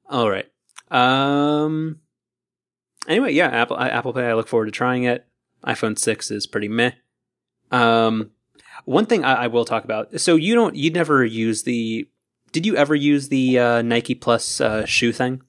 all 0.09 0.29
right. 0.29 0.45
Um. 0.91 1.99
Anyway, 3.07 3.33
yeah, 3.33 3.47
Apple 3.47 3.79
Apple 3.79 4.13
Pay. 4.13 4.25
I 4.27 4.33
look 4.33 4.47
forward 4.47 4.65
to 4.65 4.71
trying 4.71 5.03
it. 5.03 5.25
iPhone 5.65 5.97
six 5.97 6.29
is 6.31 6.47
pretty 6.47 6.67
meh. 6.67 6.91
Um, 7.71 8.31
one 8.85 9.05
thing 9.05 9.23
I, 9.25 9.43
I 9.43 9.47
will 9.47 9.65
talk 9.65 9.83
about. 9.83 10.19
So 10.21 10.35
you 10.35 10.55
don't, 10.55 10.75
you 10.75 10.89
never 10.91 11.23
use 11.25 11.63
the. 11.63 12.07
Did 12.51 12.65
you 12.65 12.77
ever 12.77 12.95
use 12.95 13.27
the 13.27 13.59
uh, 13.59 13.81
Nike 13.81 14.15
Plus 14.15 14.61
uh, 14.61 14.85
shoe 14.85 15.11
thing? 15.11 15.41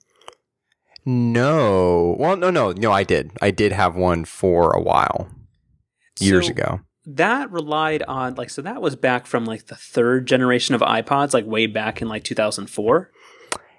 No. 1.05 2.17
Well, 2.19 2.37
no, 2.37 2.51
no, 2.51 2.73
no. 2.73 2.91
I 2.91 3.05
did. 3.05 3.31
I 3.41 3.51
did 3.51 3.73
have 3.73 3.95
one 3.95 4.25
for 4.25 4.73
a 4.73 4.81
while, 4.81 5.29
years 6.19 6.47
So 6.47 6.51
ago. 6.53 6.81
That 7.09 7.53
relied 7.53 8.03
on 8.03 8.35
like 8.35 8.51
so 8.51 8.63
that 8.63 8.83
was 8.83 8.97
back 8.97 9.27
from 9.27 9.45
like 9.45 9.67
the 9.67 9.77
third 9.77 10.27
generation 10.27 10.75
of 10.75 10.81
iPods, 10.81 11.33
like 11.33 11.47
way 11.47 11.69
back 11.69 12.03
in 12.03 12.09
like 12.09 12.25
2004. 12.25 13.13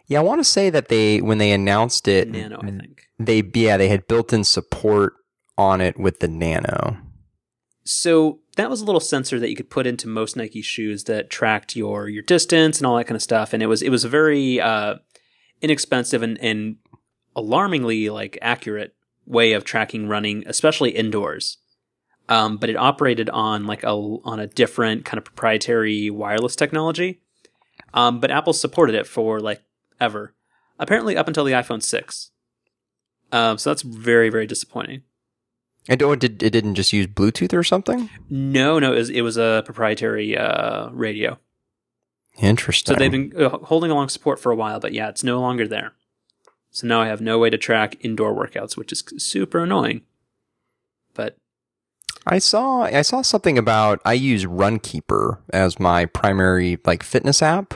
Yeah, 0.08 0.20
I 0.20 0.24
want 0.24 0.40
to 0.40 0.46
say 0.46 0.70
that 0.70 0.88
they 0.88 1.20
when 1.20 1.38
they 1.38 1.52
announced 1.52 2.08
it, 2.08 2.30
Nano, 2.30 2.60
I 2.64 2.68
think. 2.72 3.02
they 3.20 3.44
yeah 3.54 3.76
they 3.76 3.90
had 3.90 4.08
built-in 4.08 4.46
support 4.46 5.16
on 5.58 5.82
it 5.82 6.00
with 6.00 6.20
the 6.22 6.30
Nano. 6.30 6.96
So 7.84 8.40
that 8.58 8.70
was 8.70 8.82
a 8.82 8.86
little 8.86 9.00
sensor 9.00 9.40
that 9.40 9.50
you 9.50 9.56
could 9.56 9.70
put 9.70 9.88
into 9.88 10.08
most 10.08 10.36
Nike 10.36 10.62
shoes 10.62 11.06
that 11.06 11.30
tracked 11.30 11.76
your 11.76 12.10
your 12.10 12.24
distance 12.24 12.78
and 12.78 12.86
all 12.86 12.98
that 12.98 13.06
kind 13.06 13.16
of 13.16 13.22
stuff. 13.22 13.54
And 13.54 13.64
it 13.64 13.68
was 13.68 13.82
it 13.82 13.90
was 13.90 14.04
a 14.04 14.10
very 14.10 14.60
uh, 14.60 14.96
inexpensive 15.62 16.24
and, 16.24 16.38
and 16.40 16.78
alarmingly 17.36 18.10
like 18.10 18.38
accurate 18.42 18.96
way 19.26 19.54
of 19.54 19.64
tracking 19.64 20.08
running, 20.08 20.44
especially 20.48 20.92
indoors. 20.92 21.58
Um, 22.30 22.58
but 22.58 22.70
it 22.70 22.76
operated 22.76 23.30
on 23.30 23.66
like 23.66 23.84
a 23.84 23.92
on 23.92 24.40
a 24.40 24.48
different 24.48 25.06
kind 25.06 25.18
of 25.18 25.24
proprietary 25.24 26.10
wireless 26.10 26.56
technology. 26.56 27.22
Um, 27.94 28.20
but 28.20 28.32
Apple 28.32 28.54
supported 28.54 28.96
it 28.96 29.08
for 29.08 29.40
like 29.40 29.62
ever, 30.00 30.34
apparently 30.80 31.16
up 31.16 31.28
until 31.28 31.46
the 31.46 31.54
iPhone 31.54 31.82
six. 31.82 32.32
Um, 33.32 33.58
so 33.58 33.70
that's 33.70 33.84
very 33.84 34.30
very 34.30 34.48
disappointing. 34.48 35.04
And 35.90 36.02
it, 36.02 36.20
did, 36.20 36.44
it 36.44 36.50
didn't 36.50 36.76
just 36.76 36.92
use 36.92 37.08
Bluetooth 37.08 37.54
or 37.54 37.64
something? 37.64 38.10
No, 38.30 38.78
no, 38.78 38.94
it 38.94 38.98
was, 38.98 39.10
it 39.10 39.22
was 39.22 39.38
a 39.38 39.64
proprietary 39.66 40.38
uh, 40.38 40.90
radio. 40.90 41.40
Interesting. 42.40 42.94
So 42.96 43.00
they've 43.00 43.12
been 43.12 43.34
uh, 43.36 43.50
holding 43.50 43.90
along 43.90 44.10
support 44.10 44.40
for 44.40 44.52
a 44.52 44.56
while, 44.56 44.80
but 44.80 44.94
yeah, 44.94 45.10
it's 45.10 45.24
no 45.24 45.40
longer 45.40 45.68
there. 45.68 45.94
So 46.70 46.86
now 46.86 47.02
I 47.02 47.08
have 47.08 47.22
no 47.22 47.40
way 47.40 47.50
to 47.50 47.58
track 47.58 47.98
indoor 48.02 48.34
workouts, 48.36 48.78
which 48.78 48.92
is 48.92 49.04
super 49.18 49.60
annoying. 49.60 50.02
But 51.16 51.38
I 52.28 52.38
saw 52.38 52.82
I 52.84 53.02
saw 53.02 53.24
something 53.24 53.58
about 53.58 54.00
I 54.06 54.14
use 54.14 54.46
Runkeeper 54.46 55.40
as 55.52 55.80
my 55.80 56.06
primary 56.06 56.78
like 56.86 57.02
fitness 57.02 57.42
app. 57.42 57.74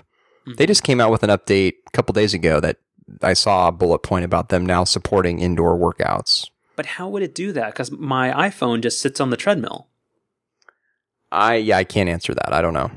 Mhm. 0.48 0.58
They 0.58 0.68
just 0.68 0.84
came 0.84 1.02
out 1.02 1.10
with 1.10 1.24
an 1.24 1.32
update 1.32 1.74
a 1.88 1.92
couple 1.92 2.14
days 2.14 2.36
ago 2.36 2.60
that 2.60 2.78
I 3.24 3.34
saw 3.34 3.68
a 3.68 3.72
bullet 3.72 4.04
point 4.04 4.26
about 4.26 4.50
them 4.50 4.66
now 4.66 4.84
supporting 4.84 5.40
indoor 5.40 5.76
workouts. 5.76 6.51
But 6.82 6.88
how 6.88 7.08
would 7.08 7.22
it 7.22 7.36
do 7.36 7.52
that? 7.52 7.68
Because 7.68 7.92
my 7.92 8.32
iPhone 8.32 8.82
just 8.82 9.00
sits 9.00 9.22
on 9.22 9.30
the 9.30 9.38
treadmill. 9.38 9.88
I 11.32 11.58
yeah, 11.58 11.78
I 11.78 11.84
can't 11.84 12.10
answer 12.10 12.34
that. 12.34 12.52
I 12.52 12.60
don't 12.60 12.74
know. 12.74 12.90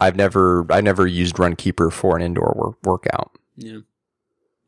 I've 0.00 0.16
never 0.16 0.66
I 0.68 0.80
never 0.80 1.06
used 1.06 1.36
Runkeeper 1.36 1.92
for 1.92 2.16
an 2.16 2.22
indoor 2.22 2.52
work, 2.56 2.76
workout. 2.82 3.30
Yeah, 3.54 3.82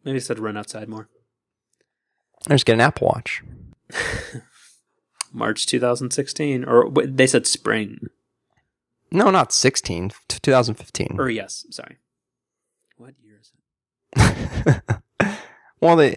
maybe 0.05 0.18
I 0.18 0.20
said 0.20 0.38
run 0.38 0.57
outside 0.57 0.88
more. 0.88 1.09
I 2.47 2.55
just 2.55 2.66
get 2.66 2.74
an 2.74 2.82
Apple 2.82 3.09
Watch. 3.09 3.42
March 5.32 5.66
2016, 5.66 6.64
or 6.66 6.88
wait, 6.88 7.16
they 7.16 7.26
said 7.26 7.49
spring. 7.49 7.99
No, 9.11 9.32
not 9.32 9.51
16, 9.51 10.11
t- 10.28 10.38
2015. 10.40 11.16
Or 11.18 11.28
yes, 11.28 11.66
sorry. 11.70 11.97
What 12.97 13.14
year 13.20 13.40
is 13.40 13.51
it? 14.14 14.92
well, 15.80 15.97
the, 15.97 16.16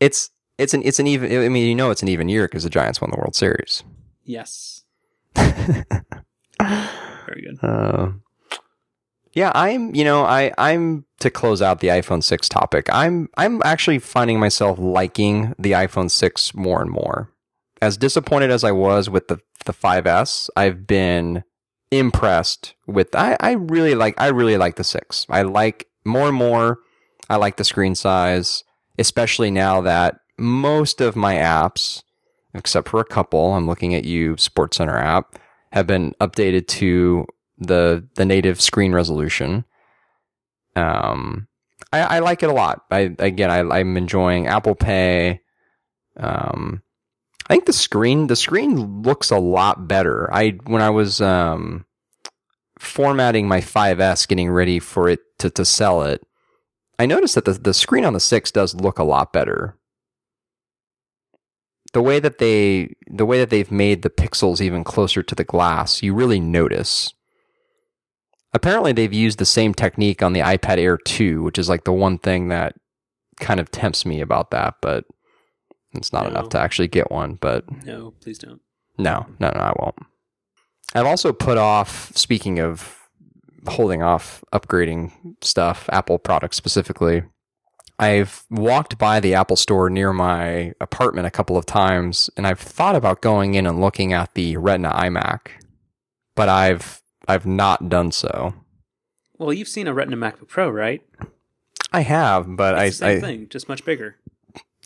it's 0.00 0.30
it's 0.58 0.74
an 0.74 0.82
it's 0.84 0.98
an 0.98 1.06
even. 1.06 1.44
I 1.44 1.48
mean, 1.48 1.66
you 1.68 1.74
know, 1.74 1.90
it's 1.90 2.02
an 2.02 2.08
even 2.08 2.28
year 2.28 2.46
because 2.46 2.64
the 2.64 2.70
Giants 2.70 3.00
won 3.00 3.10
the 3.10 3.16
World 3.16 3.34
Series. 3.36 3.84
Yes, 4.24 4.82
very 5.36 5.84
good. 7.42 7.58
Uh, 7.62 8.10
yeah, 9.32 9.52
I'm. 9.54 9.94
You 9.94 10.04
know, 10.04 10.24
I 10.24 10.52
I'm 10.58 11.04
to 11.20 11.30
close 11.30 11.62
out 11.62 11.80
the 11.80 11.88
iPhone 11.88 12.22
six 12.22 12.48
topic. 12.48 12.88
I'm 12.92 13.28
I'm 13.36 13.62
actually 13.64 14.00
finding 14.00 14.40
myself 14.40 14.78
liking 14.78 15.54
the 15.58 15.72
iPhone 15.72 16.10
six 16.10 16.54
more 16.54 16.82
and 16.82 16.90
more. 16.90 17.30
As 17.80 17.96
disappointed 17.96 18.50
as 18.50 18.64
I 18.64 18.72
was 18.72 19.08
with 19.08 19.28
the 19.28 19.38
the 19.64 19.72
5S, 19.72 20.50
I've 20.56 20.86
been 20.86 21.44
impressed 21.92 22.74
with. 22.86 23.14
I 23.14 23.36
I 23.38 23.52
really 23.52 23.94
like. 23.94 24.20
I 24.20 24.26
really 24.28 24.56
like 24.56 24.74
the 24.74 24.84
six. 24.84 25.24
I 25.30 25.42
like 25.42 25.86
more 26.04 26.26
and 26.26 26.36
more. 26.36 26.80
I 27.30 27.36
like 27.36 27.58
the 27.58 27.64
screen 27.64 27.94
size, 27.94 28.64
especially 28.98 29.52
now 29.52 29.82
that 29.82 30.18
most 30.38 31.00
of 31.00 31.16
my 31.16 31.34
apps, 31.34 32.02
except 32.54 32.88
for 32.88 33.00
a 33.00 33.04
couple, 33.04 33.54
I'm 33.54 33.66
looking 33.66 33.94
at 33.94 34.04
you, 34.04 34.34
SportsCenter 34.36 35.00
app, 35.00 35.38
have 35.72 35.86
been 35.86 36.14
updated 36.20 36.66
to 36.68 37.26
the 37.58 38.06
the 38.14 38.24
native 38.24 38.60
screen 38.60 38.92
resolution. 38.92 39.64
Um, 40.76 41.48
I, 41.92 42.00
I 42.00 42.18
like 42.20 42.42
it 42.42 42.50
a 42.50 42.54
lot. 42.54 42.84
I 42.90 43.14
again, 43.18 43.50
I, 43.50 43.60
I'm 43.78 43.96
enjoying 43.96 44.46
Apple 44.46 44.74
Pay. 44.74 45.40
Um, 46.16 46.82
I 47.48 47.54
think 47.54 47.66
the 47.66 47.72
screen 47.72 48.26
the 48.26 48.36
screen 48.36 49.02
looks 49.02 49.30
a 49.30 49.38
lot 49.38 49.88
better. 49.88 50.32
I 50.32 50.50
when 50.66 50.82
I 50.82 50.90
was 50.90 51.20
um 51.20 51.84
formatting 52.78 53.48
my 53.48 53.60
5S, 53.60 54.28
getting 54.28 54.50
ready 54.50 54.78
for 54.78 55.08
it 55.08 55.20
to 55.38 55.50
to 55.50 55.64
sell 55.64 56.02
it, 56.02 56.22
I 56.98 57.06
noticed 57.06 57.34
that 57.34 57.44
the 57.44 57.52
the 57.52 57.74
screen 57.74 58.04
on 58.04 58.12
the 58.12 58.20
six 58.20 58.50
does 58.50 58.74
look 58.74 58.98
a 58.98 59.04
lot 59.04 59.32
better 59.32 59.77
the 61.92 62.02
way 62.02 62.20
that 62.20 62.38
they 62.38 62.94
the 63.06 63.24
way 63.26 63.38
that 63.38 63.50
they've 63.50 63.70
made 63.70 64.02
the 64.02 64.10
pixels 64.10 64.60
even 64.60 64.84
closer 64.84 65.22
to 65.22 65.34
the 65.34 65.44
glass, 65.44 66.02
you 66.02 66.14
really 66.14 66.40
notice. 66.40 67.12
Apparently 68.54 68.92
they've 68.92 69.12
used 69.12 69.38
the 69.38 69.44
same 69.46 69.74
technique 69.74 70.22
on 70.22 70.32
the 70.32 70.40
iPad 70.40 70.78
Air 70.78 70.96
2, 70.98 71.42
which 71.42 71.58
is 71.58 71.68
like 71.68 71.84
the 71.84 71.92
one 71.92 72.18
thing 72.18 72.48
that 72.48 72.74
kind 73.40 73.60
of 73.60 73.70
tempts 73.70 74.06
me 74.06 74.20
about 74.20 74.50
that, 74.50 74.74
but 74.80 75.04
it's 75.92 76.12
not 76.12 76.24
No. 76.24 76.30
enough 76.30 76.48
to 76.50 76.58
actually 76.60 76.88
get 76.88 77.10
one, 77.10 77.34
but 77.34 77.64
No, 77.84 78.12
please 78.20 78.38
don't. 78.38 78.60
no, 78.96 79.26
no, 79.38 79.50
no, 79.50 79.60
I 79.60 79.72
won't. 79.78 79.96
I've 80.94 81.06
also 81.06 81.32
put 81.32 81.58
off, 81.58 82.10
speaking 82.16 82.58
of 82.58 82.96
holding 83.66 84.02
off 84.02 84.42
upgrading 84.52 85.12
stuff, 85.42 85.88
Apple 85.92 86.18
products 86.18 86.56
specifically, 86.56 87.22
I've 87.98 88.44
walked 88.50 88.96
by 88.98 89.18
the 89.20 89.34
Apple 89.34 89.56
store 89.56 89.90
near 89.90 90.12
my 90.12 90.72
apartment 90.80 91.26
a 91.26 91.30
couple 91.32 91.56
of 91.56 91.66
times 91.66 92.30
and 92.36 92.46
I've 92.46 92.60
thought 92.60 92.94
about 92.94 93.20
going 93.22 93.54
in 93.54 93.66
and 93.66 93.80
looking 93.80 94.12
at 94.12 94.34
the 94.34 94.56
Retina 94.56 94.90
iMac, 94.90 95.48
but 96.36 96.48
I've 96.48 97.02
I've 97.26 97.46
not 97.46 97.88
done 97.88 98.12
so. 98.12 98.54
Well, 99.36 99.52
you've 99.52 99.68
seen 99.68 99.86
a 99.88 99.94
Retina 99.94 100.16
MacBook 100.16 100.48
Pro, 100.48 100.70
right? 100.70 101.02
I 101.92 102.00
have, 102.02 102.56
but 102.56 102.78
It's 102.86 102.98
the 102.98 103.06
I, 103.06 103.14
same 103.14 103.18
I 103.24 103.26
thing, 103.26 103.48
just 103.48 103.68
much 103.68 103.84
bigger. 103.84 104.16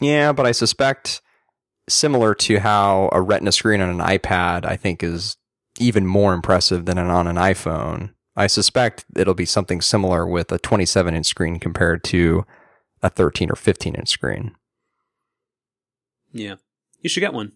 yeah, 0.00 0.32
but 0.32 0.46
I 0.46 0.52
suspect 0.52 1.20
similar 1.88 2.34
to 2.34 2.60
how 2.60 3.10
a 3.12 3.20
Retina 3.20 3.52
screen 3.52 3.80
on 3.80 3.88
an 3.90 4.06
iPad 4.06 4.64
I 4.64 4.76
think 4.76 5.02
is 5.02 5.36
even 5.78 6.06
more 6.06 6.32
impressive 6.32 6.86
than 6.86 6.96
an 6.98 7.08
on 7.10 7.26
an 7.26 7.36
iPhone. 7.36 8.14
I 8.36 8.46
suspect 8.46 9.04
it'll 9.16 9.34
be 9.34 9.44
something 9.44 9.82
similar 9.82 10.26
with 10.26 10.50
a 10.52 10.58
27 10.58 11.14
inch 11.14 11.26
screen 11.26 11.58
compared 11.58 12.02
to 12.04 12.46
a 13.02 13.10
13 13.10 13.50
or 13.50 13.56
15 13.56 13.94
inch 13.94 14.08
screen. 14.08 14.54
Yeah, 16.32 16.56
you 17.00 17.08
should 17.08 17.20
get 17.20 17.34
one. 17.34 17.52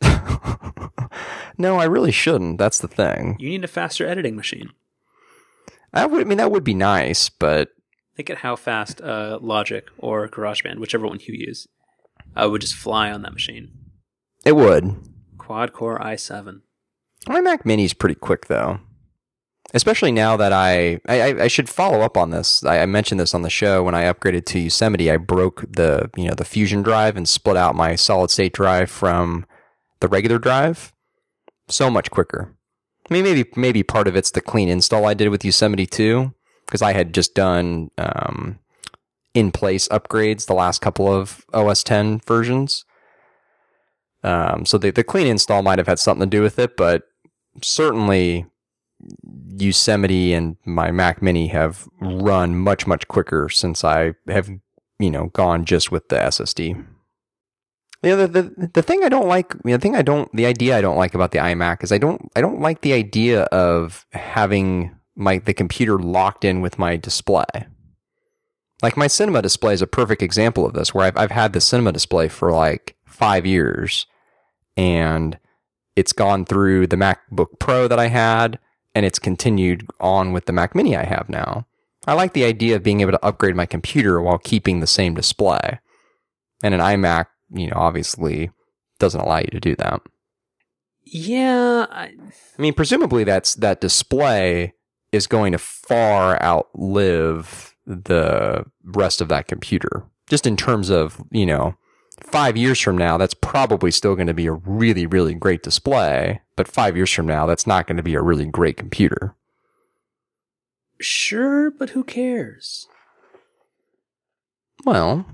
no, 1.58 1.76
I 1.76 1.84
really 1.84 2.12
shouldn't. 2.12 2.58
That's 2.58 2.78
the 2.78 2.88
thing. 2.88 3.36
You 3.38 3.50
need 3.50 3.64
a 3.64 3.68
faster 3.68 4.06
editing 4.06 4.36
machine. 4.36 4.70
I 5.92 6.06
would 6.06 6.20
I 6.22 6.24
mean 6.24 6.38
that 6.38 6.50
would 6.52 6.64
be 6.64 6.74
nice, 6.74 7.28
but 7.28 7.70
Think 8.16 8.30
at 8.30 8.38
how 8.38 8.56
fast 8.56 9.00
uh, 9.00 9.38
Logic 9.40 9.86
or 9.96 10.26
GarageBand, 10.28 10.78
whichever 10.80 11.06
one 11.06 11.20
you 11.22 11.34
use, 11.34 11.68
uh, 12.34 12.48
would 12.50 12.60
just 12.62 12.74
fly 12.74 13.12
on 13.12 13.22
that 13.22 13.32
machine. 13.32 13.70
it 14.44 14.56
would. 14.56 14.96
Quad 15.38 15.72
Core 15.72 16.00
i7. 16.00 16.62
My 17.28 17.40
Mac 17.40 17.64
Mini's 17.64 17.94
pretty 17.94 18.16
quick 18.16 18.46
though. 18.48 18.80
Especially 19.74 20.10
now 20.10 20.36
that 20.36 20.52
I, 20.52 20.98
I, 21.06 21.42
I 21.42 21.46
should 21.48 21.68
follow 21.68 22.00
up 22.00 22.16
on 22.16 22.30
this. 22.30 22.64
I, 22.64 22.86
mentioned 22.86 23.20
this 23.20 23.34
on 23.34 23.42
the 23.42 23.50
show 23.50 23.82
when 23.82 23.94
I 23.94 24.04
upgraded 24.04 24.46
to 24.46 24.58
Yosemite. 24.58 25.10
I 25.10 25.18
broke 25.18 25.70
the 25.70 26.10
you 26.16 26.26
know 26.26 26.34
the 26.34 26.46
Fusion 26.46 26.82
drive 26.82 27.18
and 27.18 27.28
split 27.28 27.56
out 27.56 27.74
my 27.74 27.94
solid 27.94 28.30
state 28.30 28.54
drive 28.54 28.90
from 28.90 29.44
the 30.00 30.08
regular 30.08 30.38
drive. 30.38 30.94
So 31.68 31.90
much 31.90 32.10
quicker. 32.10 32.54
I 33.08 33.12
mean, 33.12 33.24
maybe 33.24 33.50
maybe 33.56 33.82
part 33.82 34.08
of 34.08 34.16
it's 34.16 34.30
the 34.30 34.40
clean 34.40 34.70
install 34.70 35.04
I 35.04 35.12
did 35.12 35.28
with 35.28 35.44
Yosemite 35.44 35.86
too, 35.86 36.32
because 36.64 36.80
I 36.80 36.94
had 36.94 37.12
just 37.12 37.34
done 37.34 37.90
um, 37.98 38.58
in 39.34 39.52
place 39.52 39.86
upgrades 39.88 40.46
the 40.46 40.54
last 40.54 40.80
couple 40.80 41.12
of 41.12 41.44
OS 41.52 41.84
10 41.84 42.20
versions. 42.26 42.86
Um, 44.24 44.64
so 44.64 44.78
the 44.78 44.90
the 44.90 45.04
clean 45.04 45.26
install 45.26 45.62
might 45.62 45.78
have 45.78 45.88
had 45.88 45.98
something 45.98 46.28
to 46.28 46.36
do 46.36 46.42
with 46.42 46.58
it, 46.58 46.74
but 46.74 47.02
certainly 47.62 48.46
Yosemite 49.56 50.32
and 50.34 50.56
my 50.64 50.90
Mac 50.90 51.22
Mini 51.22 51.48
have 51.48 51.88
run 52.00 52.56
much 52.56 52.86
much 52.86 53.08
quicker 53.08 53.48
since 53.48 53.84
I 53.84 54.14
have 54.28 54.50
you 54.98 55.10
know, 55.10 55.26
gone 55.28 55.64
just 55.64 55.90
with 55.90 56.08
the 56.08 56.16
SSD. 56.16 56.84
You 58.02 58.10
know, 58.10 58.26
the, 58.26 58.42
the 58.42 58.70
the 58.74 58.82
thing 58.82 59.02
I 59.02 59.08
don't 59.08 59.26
like, 59.26 59.60
the 59.62 59.78
thing 59.78 59.96
I 59.96 60.02
don't, 60.02 60.30
the 60.34 60.46
idea 60.46 60.76
I 60.76 60.80
don't 60.80 60.96
like 60.96 61.14
about 61.14 61.32
the 61.32 61.38
iMac 61.38 61.82
is 61.82 61.90
I 61.90 61.98
don't, 61.98 62.30
I 62.36 62.40
don't 62.40 62.60
like 62.60 62.82
the 62.82 62.92
idea 62.92 63.42
of 63.44 64.06
having 64.12 64.96
my 65.16 65.38
the 65.38 65.54
computer 65.54 65.98
locked 65.98 66.44
in 66.44 66.60
with 66.60 66.78
my 66.78 66.96
display. 66.96 67.44
Like 68.82 68.96
my 68.96 69.08
cinema 69.08 69.42
display 69.42 69.74
is 69.74 69.82
a 69.82 69.88
perfect 69.88 70.22
example 70.22 70.64
of 70.64 70.74
this, 70.74 70.94
where 70.94 71.06
I've 71.06 71.16
I've 71.16 71.32
had 71.32 71.52
the 71.52 71.60
cinema 71.60 71.90
display 71.90 72.28
for 72.28 72.52
like 72.52 72.96
five 73.04 73.44
years, 73.44 74.06
and 74.76 75.36
it's 75.96 76.12
gone 76.12 76.44
through 76.44 76.86
the 76.86 76.96
MacBook 76.96 77.58
Pro 77.58 77.88
that 77.88 77.98
I 77.98 78.06
had, 78.06 78.60
and 78.98 79.06
it's 79.06 79.20
continued 79.20 79.88
on 80.00 80.32
with 80.32 80.46
the 80.46 80.52
Mac 80.52 80.74
Mini 80.74 80.96
I 80.96 81.04
have 81.04 81.28
now. 81.28 81.68
I 82.08 82.14
like 82.14 82.32
the 82.32 82.42
idea 82.42 82.74
of 82.74 82.82
being 82.82 83.00
able 83.00 83.12
to 83.12 83.24
upgrade 83.24 83.54
my 83.54 83.64
computer 83.64 84.20
while 84.20 84.38
keeping 84.38 84.80
the 84.80 84.88
same 84.88 85.14
display. 85.14 85.78
And 86.64 86.74
an 86.74 86.80
iMac, 86.80 87.26
you 87.52 87.68
know, 87.68 87.76
obviously 87.76 88.50
doesn't 88.98 89.20
allow 89.20 89.38
you 89.38 89.46
to 89.52 89.60
do 89.60 89.76
that. 89.76 90.02
Yeah, 91.04 91.86
I, 91.88 92.06
I 92.06 92.60
mean, 92.60 92.74
presumably 92.74 93.22
that's 93.22 93.54
that 93.54 93.80
display 93.80 94.74
is 95.12 95.28
going 95.28 95.52
to 95.52 95.58
far 95.58 96.42
outlive 96.42 97.76
the 97.86 98.64
rest 98.82 99.20
of 99.20 99.28
that 99.28 99.46
computer. 99.46 100.02
Just 100.28 100.44
in 100.44 100.56
terms 100.56 100.90
of, 100.90 101.22
you 101.30 101.46
know, 101.46 101.76
five 102.20 102.56
years 102.56 102.80
from 102.80 102.98
now, 102.98 103.16
that's 103.16 103.34
probably 103.34 103.92
still 103.92 104.16
going 104.16 104.26
to 104.26 104.34
be 104.34 104.46
a 104.46 104.52
really, 104.52 105.06
really 105.06 105.34
great 105.34 105.62
display. 105.62 106.40
But 106.58 106.66
five 106.66 106.96
years 106.96 107.12
from 107.12 107.26
now, 107.26 107.46
that's 107.46 107.68
not 107.68 107.86
going 107.86 107.98
to 107.98 108.02
be 108.02 108.16
a 108.16 108.20
really 108.20 108.44
great 108.44 108.76
computer. 108.76 109.36
sure, 111.00 111.70
but 111.70 111.90
who 111.90 112.02
cares? 112.02 112.88
Well, 114.84 115.24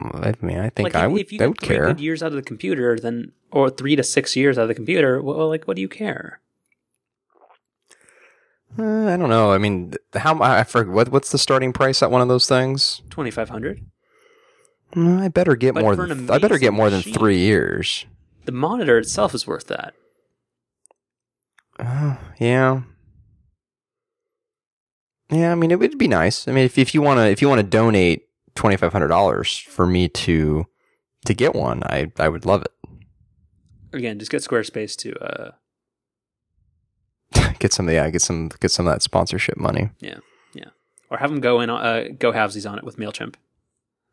I 0.00 0.34
mean, 0.42 0.58
I 0.58 0.70
think 0.70 0.92
like, 0.92 0.96
I 0.96 1.06
would, 1.06 1.20
if 1.20 1.30
you 1.30 1.38
I 1.40 1.46
would 1.46 1.60
three 1.60 1.68
care. 1.76 1.86
good 1.86 2.00
years 2.00 2.24
out 2.24 2.32
of 2.32 2.34
the 2.34 2.42
computer, 2.42 2.98
then 2.98 3.30
or 3.52 3.70
three 3.70 3.94
to 3.94 4.02
six 4.02 4.34
years 4.34 4.58
out 4.58 4.62
of 4.62 4.68
the 4.68 4.74
computer, 4.74 5.22
well, 5.22 5.48
like, 5.48 5.68
what 5.68 5.76
do 5.76 5.80
you 5.80 5.88
care? 5.88 6.40
Uh, 8.76 9.06
I 9.06 9.16
don't 9.16 9.28
know. 9.28 9.52
I 9.52 9.58
mean, 9.58 9.94
how 10.14 10.42
I 10.42 10.64
forget 10.64 10.92
what 10.92 11.08
what's 11.10 11.30
the 11.30 11.38
starting 11.38 11.72
price 11.72 12.02
at 12.02 12.10
one 12.10 12.20
of 12.20 12.26
those 12.26 12.48
things? 12.48 13.00
Twenty 13.10 13.30
five 13.30 13.48
hundred. 13.48 13.86
Mm, 14.96 15.20
I 15.20 15.28
better 15.28 15.54
get 15.54 15.74
But 15.74 15.84
more 15.84 15.94
than 15.94 16.10
an 16.10 16.30
I 16.32 16.38
better 16.38 16.58
get 16.58 16.72
more 16.72 16.90
than 16.90 17.02
three 17.02 17.38
years. 17.38 18.06
The 18.46 18.50
monitor 18.52 18.98
itself 18.98 19.34
is 19.36 19.46
worth 19.46 19.68
that. 19.68 19.94
Uh, 21.78 22.16
yeah. 22.38 22.82
Yeah, 25.30 25.52
I 25.52 25.54
mean 25.54 25.70
it 25.70 25.78
would 25.78 25.98
be 25.98 26.08
nice. 26.08 26.46
I 26.46 26.52
mean 26.52 26.64
if 26.64 26.78
if 26.78 26.94
you 26.94 27.02
want 27.02 27.18
to 27.18 27.28
if 27.28 27.40
you 27.42 27.48
want 27.48 27.60
to 27.60 27.66
donate 27.66 28.28
twenty 28.54 28.76
five 28.76 28.92
hundred 28.92 29.08
dollars 29.08 29.56
for 29.56 29.86
me 29.86 30.08
to 30.08 30.66
to 31.26 31.34
get 31.34 31.54
one, 31.54 31.82
I 31.84 32.12
I 32.18 32.28
would 32.28 32.44
love 32.44 32.62
it. 32.62 32.72
Again, 33.92 34.18
just 34.18 34.30
get 34.30 34.42
Squarespace 34.42 34.96
to 34.96 35.14
uh, 35.24 35.50
get 37.58 37.72
some 37.72 37.88
yeah, 37.88 38.08
get 38.10 38.22
some 38.22 38.50
get 38.60 38.70
some 38.70 38.86
of 38.86 38.92
that 38.92 39.02
sponsorship 39.02 39.56
money. 39.56 39.90
Yeah. 40.00 40.18
Yeah. 40.52 40.70
Or 41.10 41.18
have 41.18 41.30
them 41.30 41.40
go 41.40 41.60
in 41.60 41.70
uh, 41.70 42.08
go 42.18 42.32
halvesies 42.32 42.70
on 42.70 42.78
it 42.78 42.84
with 42.84 42.96
Mailchimp. 42.96 43.34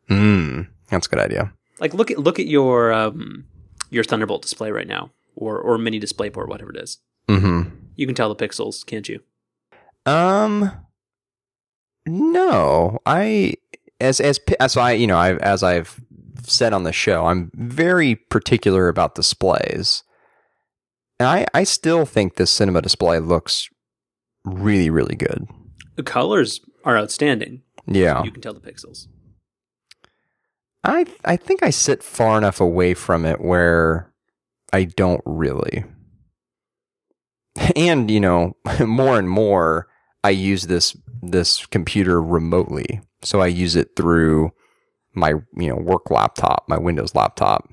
Mm, 0.08 0.68
that's 0.88 1.06
a 1.06 1.10
good 1.10 1.18
idea. 1.18 1.52
Like 1.78 1.94
look 1.94 2.10
at 2.10 2.18
look 2.18 2.38
at 2.38 2.46
your 2.46 2.92
um, 2.92 3.44
your 3.90 4.04
Thunderbolt 4.04 4.42
display 4.42 4.70
right 4.70 4.86
now, 4.86 5.10
or 5.36 5.58
or 5.58 5.78
mini 5.78 6.00
DisplayPort, 6.00 6.48
whatever 6.48 6.70
it 6.70 6.82
is. 6.82 6.98
Hmm 7.38 7.62
You 7.96 8.06
can 8.06 8.14
tell 8.14 8.32
the 8.32 8.46
pixels, 8.46 8.84
can't 8.84 9.08
you? 9.08 9.20
Um, 10.06 10.70
no, 12.06 12.98
I 13.06 13.54
as 14.00 14.20
as 14.20 14.40
as 14.58 14.76
I 14.76 14.92
you 14.92 15.06
know 15.06 15.16
I 15.16 15.36
as 15.36 15.62
I've 15.62 16.00
said 16.42 16.72
on 16.72 16.82
the 16.82 16.92
show, 16.92 17.26
I'm 17.26 17.50
very 17.54 18.16
particular 18.16 18.88
about 18.88 19.14
displays, 19.14 20.02
and 21.20 21.28
I 21.28 21.46
I 21.54 21.64
still 21.64 22.04
think 22.04 22.34
this 22.34 22.50
cinema 22.50 22.82
display 22.82 23.20
looks 23.20 23.68
really 24.44 24.90
really 24.90 25.14
good. 25.14 25.46
The 25.96 26.02
colors 26.02 26.60
are 26.84 26.98
outstanding. 26.98 27.62
Yeah, 27.86 28.24
You 28.24 28.32
can 28.32 28.42
tell 28.42 28.54
the 28.54 28.60
pixels. 28.60 29.06
I 30.84 31.06
I 31.24 31.36
think 31.36 31.62
I 31.62 31.70
sit 31.70 32.02
far 32.02 32.38
enough 32.38 32.60
away 32.60 32.94
from 32.94 33.24
it 33.24 33.40
where 33.40 34.12
I 34.72 34.84
don't 34.84 35.22
really. 35.24 35.84
And 37.76 38.10
you 38.10 38.20
know, 38.20 38.56
more 38.80 39.18
and 39.18 39.28
more 39.28 39.88
I 40.24 40.30
use 40.30 40.66
this 40.66 40.96
this 41.22 41.66
computer 41.66 42.20
remotely. 42.20 43.00
So 43.22 43.40
I 43.40 43.46
use 43.46 43.76
it 43.76 43.90
through 43.96 44.52
my, 45.14 45.34
you 45.56 45.68
know, 45.68 45.76
work 45.76 46.10
laptop, 46.10 46.64
my 46.68 46.78
Windows 46.78 47.14
laptop. 47.14 47.68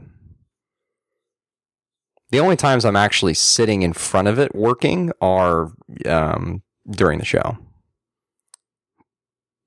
The 2.32 2.40
only 2.40 2.56
times 2.56 2.86
I'm 2.86 2.96
actually 2.96 3.34
sitting 3.34 3.82
in 3.82 3.94
front 3.94 4.28
of 4.28 4.38
it 4.38 4.54
working 4.54 5.12
are 5.20 5.72
um, 6.06 6.62
during 6.88 7.18
the 7.18 7.26
show. 7.26 7.58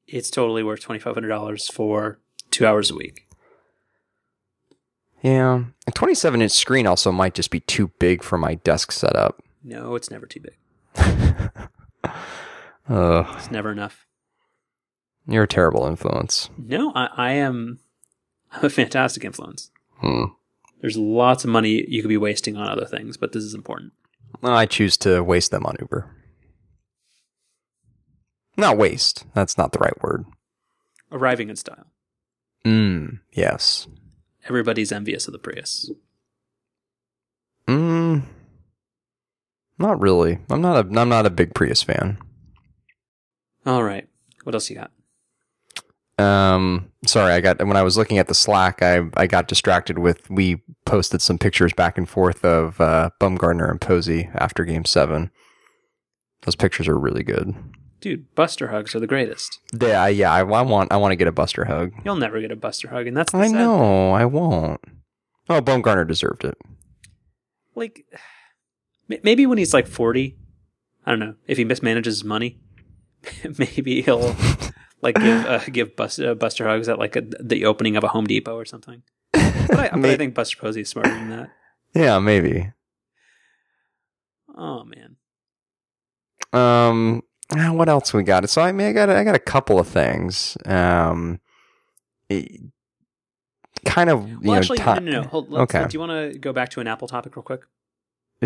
It's 0.06 0.30
totally 0.30 0.62
worth 0.62 0.80
twenty 0.80 1.00
five 1.00 1.14
hundred 1.14 1.28
dollars 1.28 1.68
for 1.68 2.20
two 2.50 2.66
hours 2.66 2.90
a 2.90 2.94
week. 2.94 3.26
Yeah. 5.22 5.64
A 5.86 5.92
27 5.92 6.42
inch 6.42 6.52
screen 6.52 6.86
also 6.86 7.12
might 7.12 7.34
just 7.34 7.52
be 7.52 7.60
too 7.60 7.92
big 8.00 8.24
for 8.24 8.36
my 8.36 8.56
desk 8.56 8.90
setup. 8.90 9.40
No, 9.64 9.94
it's 9.94 10.10
never 10.10 10.26
too 10.26 10.40
big. 10.40 10.56
Ugh, 12.88 13.26
It's 13.36 13.50
never 13.50 13.70
enough. 13.72 14.06
you're 15.26 15.44
a 15.44 15.48
terrible 15.48 15.86
influence. 15.86 16.50
No, 16.58 16.92
I, 16.94 17.08
I 17.16 17.32
am. 17.32 17.78
I'm 18.52 18.64
a 18.64 18.70
fantastic 18.70 19.24
influence. 19.24 19.70
Hmm. 19.98 20.24
There's 20.80 20.96
lots 20.96 21.44
of 21.44 21.50
money 21.50 21.84
you 21.88 22.02
could 22.02 22.08
be 22.08 22.16
wasting 22.16 22.56
on 22.56 22.68
other 22.68 22.84
things, 22.86 23.16
but 23.16 23.32
this 23.32 23.44
is 23.44 23.54
important. 23.54 23.92
I 24.42 24.66
choose 24.66 24.96
to 24.98 25.22
waste 25.22 25.52
them 25.52 25.64
on 25.64 25.76
Uber. 25.80 26.10
Not 28.56 28.76
waste. 28.76 29.24
That's 29.34 29.56
not 29.56 29.72
the 29.72 29.78
right 29.78 30.02
word. 30.02 30.24
Arriving 31.12 31.48
in 31.50 31.56
style. 31.56 31.86
Mm, 32.64 33.20
yes. 33.32 33.86
Everybody's 34.48 34.90
envious 34.92 35.26
of 35.28 35.32
the 35.32 35.38
Prius. 35.38 35.90
Mm, 37.68 38.22
not 39.78 40.00
really. 40.00 40.38
I'm 40.50 40.60
not 40.60 40.84
a 40.86 41.00
I'm 41.00 41.08
not 41.08 41.26
a 41.26 41.30
big 41.30 41.54
Prius 41.54 41.82
fan. 41.82 42.18
All 43.66 43.82
right. 43.82 44.08
What 44.44 44.54
else 44.54 44.68
you 44.70 44.76
got? 44.76 44.90
Um, 46.18 46.90
sorry, 47.06 47.32
I 47.32 47.40
got 47.40 47.64
when 47.66 47.76
I 47.76 47.82
was 47.82 47.96
looking 47.96 48.18
at 48.18 48.28
the 48.28 48.34
Slack, 48.34 48.82
I 48.82 49.02
I 49.16 49.26
got 49.26 49.48
distracted 49.48 49.98
with 49.98 50.28
we 50.30 50.62
posted 50.84 51.22
some 51.22 51.38
pictures 51.38 51.72
back 51.72 51.96
and 51.98 52.08
forth 52.08 52.44
of 52.44 52.80
uh, 52.80 53.10
Bumgarner 53.20 53.70
and 53.70 53.80
Posey 53.80 54.28
after 54.34 54.64
Game 54.64 54.84
Seven. 54.84 55.30
Those 56.42 56.56
pictures 56.56 56.88
are 56.88 56.98
really 56.98 57.22
good. 57.22 57.54
Dude, 58.00 58.34
Buster 58.34 58.68
hugs 58.68 58.94
are 58.96 59.00
the 59.00 59.06
greatest. 59.06 59.60
Yeah, 59.80 60.08
yeah. 60.08 60.32
I, 60.32 60.40
I 60.40 60.62
want 60.62 60.92
I 60.92 60.96
want 60.96 61.12
to 61.12 61.16
get 61.16 61.28
a 61.28 61.32
Buster 61.32 61.64
hug. 61.66 61.92
You'll 62.04 62.16
never 62.16 62.40
get 62.40 62.50
a 62.50 62.56
Buster 62.56 62.88
hug, 62.88 63.06
and 63.06 63.16
that's 63.16 63.32
the 63.32 63.38
I 63.38 63.46
know 63.48 64.10
I 64.10 64.24
won't. 64.24 64.80
Oh, 65.48 65.60
Bumgarner 65.60 66.06
deserved 66.06 66.44
it. 66.44 66.56
like 67.74 68.04
maybe 69.22 69.46
when 69.46 69.58
he's 69.58 69.72
like 69.74 69.86
40 69.86 70.36
i 71.06 71.10
don't 71.10 71.18
know 71.20 71.34
if 71.46 71.58
he 71.58 71.64
mismanages 71.64 72.06
his 72.06 72.24
money 72.24 72.58
maybe 73.58 74.02
he'll 74.02 74.34
like 75.00 75.16
give 75.16 75.44
uh, 75.52 75.60
give 75.70 75.94
buster, 75.96 76.30
uh, 76.30 76.34
buster 76.34 76.66
hugs 76.66 76.88
at 76.88 76.98
like 76.98 77.16
a, 77.16 77.22
the 77.40 77.64
opening 77.64 77.96
of 77.96 78.04
a 78.04 78.08
home 78.08 78.26
depot 78.26 78.54
or 78.56 78.64
something 78.64 79.02
but 79.32 79.78
I, 79.78 79.90
but 79.96 80.10
I 80.10 80.16
think 80.16 80.34
buster 80.34 80.56
posey 80.58 80.82
is 80.82 80.88
smarter 80.88 81.10
than 81.10 81.30
that 81.30 81.50
Yeah, 81.94 82.18
maybe. 82.18 82.72
oh 84.56 84.84
man 84.84 85.16
Um, 86.52 87.22
ah, 87.56 87.72
what 87.72 87.88
else 87.88 88.12
we 88.12 88.22
got? 88.24 88.48
So 88.50 88.60
I 88.60 88.72
mean, 88.72 88.88
I 88.88 88.92
got 88.92 89.08
I 89.08 89.24
got 89.24 89.34
a 89.34 89.38
couple 89.38 89.78
of 89.78 89.88
things. 89.88 90.56
Um, 90.66 91.40
it- 92.28 92.60
kind 93.86 94.10
of 94.10 94.28
you 94.28 94.38
well 94.42 94.52
know, 94.52 94.58
actually 94.58 94.78
ti- 94.78 94.84
no 94.84 94.94
no 95.00 95.10
no 95.22 95.22
Hold, 95.28 95.52
Okay. 95.54 95.86
do 95.88 95.94
you 95.94 95.98
want 96.00 96.12
to 96.32 96.38
go 96.38 96.52
back 96.52 96.68
to 96.70 96.80
an 96.80 96.86
apple 96.86 97.08
topic 97.08 97.34
real 97.34 97.42
quick 97.42 97.62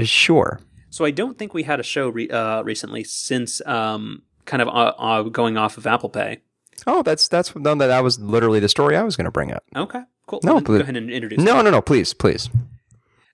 Sure. 0.04 0.60
so 0.90 1.04
i 1.04 1.10
don't 1.10 1.38
think 1.38 1.54
we 1.54 1.62
had 1.64 1.80
a 1.80 1.82
show 1.82 2.08
re- 2.08 2.28
uh, 2.30 2.62
recently 2.62 3.02
since 3.04 3.60
um 3.66 4.22
kind 4.44 4.62
of 4.62 4.68
uh, 4.68 4.92
uh, 4.98 5.22
going 5.22 5.56
off 5.56 5.78
of 5.78 5.86
apple 5.86 6.08
pay 6.10 6.40
Oh, 6.86 7.02
that's 7.02 7.26
that's 7.26 7.56
no, 7.56 7.74
that 7.74 7.86
that 7.86 8.02
was 8.04 8.20
literally 8.20 8.60
the 8.60 8.68
story 8.68 8.96
I 8.96 9.02
was 9.02 9.16
going 9.16 9.24
to 9.24 9.30
bring 9.30 9.50
up. 9.50 9.64
okay 9.74 10.02
cool 10.26 10.40
No, 10.44 10.54
Well, 10.54 10.60
go 10.60 10.74
ahead 10.74 10.94
and 10.96 11.10
introduce. 11.10 11.40
No, 11.42 11.62
no, 11.62 11.70
no. 11.70 11.80
Please, 11.80 12.12
please. 12.12 12.50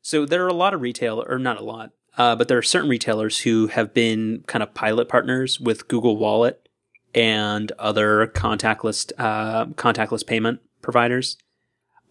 So 0.01 0.25
there 0.25 0.45
are 0.45 0.49
a 0.49 0.55
lot 0.55 0.75
of 0.75 0.81
retail, 0.81 1.25
or 1.29 1.39
not 1.41 1.59
a 1.61 1.65
lot, 1.65 1.91
uh, 2.17 2.37
but 2.37 2.47
there 2.47 2.57
are 2.57 2.63
certain 2.63 2.89
retailers 2.89 3.41
who 3.41 3.67
have 3.67 3.93
been 3.93 4.45
kind 4.47 4.63
of 4.63 4.75
pilot 4.75 5.09
partners 5.09 5.59
with 5.59 5.89
Google 5.89 6.17
Wallet 6.17 6.69
and 7.15 7.73
other 7.81 8.29
contactless 8.29 9.11
uh, 9.19 9.67
contactless 9.67 10.25
payment 10.27 10.61
providers. 10.81 11.37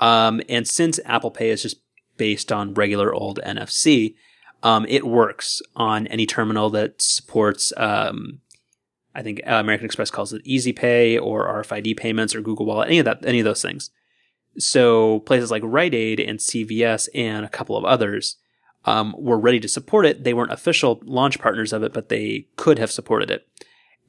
Um, 0.01 0.41
and 0.49 0.67
since 0.67 0.99
Apple 1.05 1.31
Pay 1.31 1.49
is 1.49 1.61
just 1.61 1.77
based 2.17 2.51
on 2.51 2.73
regular 2.73 3.13
old 3.13 3.39
NFC, 3.45 4.15
um, 4.63 4.85
it 4.87 5.05
works 5.05 5.61
on 5.75 6.07
any 6.07 6.25
terminal 6.25 6.69
that 6.71 7.01
supports 7.01 7.73
um, 7.77 8.41
I 9.13 9.21
think 9.23 9.41
uh, 9.45 9.55
American 9.55 9.85
Express 9.85 10.11
calls 10.11 10.33
it 10.33 10.41
Easy 10.45 10.73
Pay 10.73 11.17
or 11.17 11.47
RFID 11.47 11.97
payments 11.97 12.33
or 12.33 12.41
Google 12.41 12.65
Wallet, 12.65 12.87
any 12.87 12.99
of 12.99 13.05
that, 13.05 13.25
any 13.25 13.39
of 13.39 13.45
those 13.45 13.61
things. 13.61 13.91
So 14.57 15.19
places 15.21 15.51
like 15.51 15.63
Rite 15.65 15.93
Aid 15.93 16.19
and 16.19 16.39
CVS 16.39 17.09
and 17.13 17.45
a 17.45 17.49
couple 17.49 17.77
of 17.77 17.85
others 17.85 18.37
um, 18.85 19.15
were 19.17 19.39
ready 19.39 19.59
to 19.59 19.67
support 19.67 20.05
it. 20.05 20.23
They 20.23 20.33
weren't 20.33 20.51
official 20.51 21.01
launch 21.03 21.39
partners 21.39 21.73
of 21.73 21.83
it, 21.83 21.93
but 21.93 22.09
they 22.09 22.47
could 22.55 22.79
have 22.79 22.91
supported 22.91 23.31
it. 23.31 23.47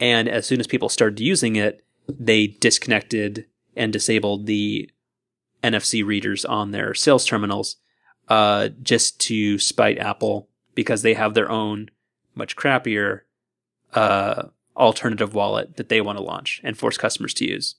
And 0.00 0.28
as 0.28 0.46
soon 0.46 0.60
as 0.60 0.66
people 0.66 0.88
started 0.88 1.20
using 1.20 1.56
it, 1.56 1.84
they 2.08 2.46
disconnected 2.46 3.46
and 3.76 3.92
disabled 3.92 4.46
the 4.46 4.90
NFC 5.62 6.04
readers 6.04 6.44
on 6.44 6.70
their 6.72 6.94
sales 6.94 7.24
terminals 7.24 7.76
uh, 8.32 8.70
just 8.82 9.20
to 9.20 9.58
spite 9.58 9.98
Apple 9.98 10.48
because 10.74 11.02
they 11.02 11.12
have 11.12 11.34
their 11.34 11.50
own 11.50 11.90
much 12.34 12.56
crappier 12.56 13.20
uh, 13.92 14.44
alternative 14.74 15.34
wallet 15.34 15.76
that 15.76 15.90
they 15.90 16.00
want 16.00 16.16
to 16.16 16.24
launch 16.24 16.58
and 16.64 16.78
force 16.78 16.96
customers 16.96 17.34
to 17.34 17.46
use. 17.46 17.74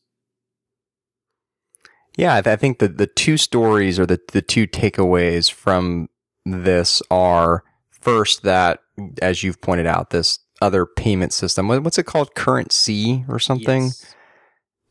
Yeah, 2.16 2.40
I 2.46 2.56
think 2.56 2.78
the 2.78 2.88
the 2.88 3.08
two 3.08 3.38
stories 3.38 3.98
or 3.98 4.06
the 4.06 4.20
the 4.32 4.44
two 4.44 4.68
takeaways 4.68 5.52
from 5.52 6.08
this 6.46 7.02
are 7.10 7.64
first 7.90 8.44
that 8.44 8.80
as 9.24 9.42
you've 9.42 9.60
pointed 9.60 9.88
out 9.88 10.12
this 10.12 10.38
other 10.62 10.86
payment 10.86 11.34
system 11.34 11.68
what's 11.68 11.98
it 11.98 12.06
called 12.06 12.36
CurrentC 12.36 13.28
or 13.28 13.40
something 13.40 13.86
Yes. 13.86 14.16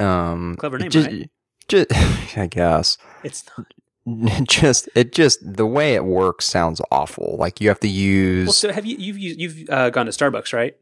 um 0.00 0.56
Clever 0.58 0.78
name, 0.78 0.90
just, 0.90 1.08
right? 1.08 1.30
just 1.68 1.86
I 2.36 2.46
guess 2.46 2.98
It's 3.22 3.44
not. 3.56 3.72
just 4.42 4.88
it 4.94 5.12
just 5.12 5.38
the 5.42 5.66
way 5.66 5.94
it 5.94 6.04
works 6.04 6.44
sounds 6.46 6.80
awful 6.90 7.36
like 7.38 7.60
you 7.60 7.68
have 7.68 7.80
to 7.80 7.88
use 7.88 8.46
Well, 8.46 8.52
so 8.52 8.72
have 8.72 8.84
you 8.84 8.96
you've 8.96 9.18
used, 9.18 9.40
you've 9.40 9.70
uh, 9.70 9.90
gone 9.90 10.06
to 10.06 10.12
Starbucks, 10.12 10.52
right? 10.52 10.76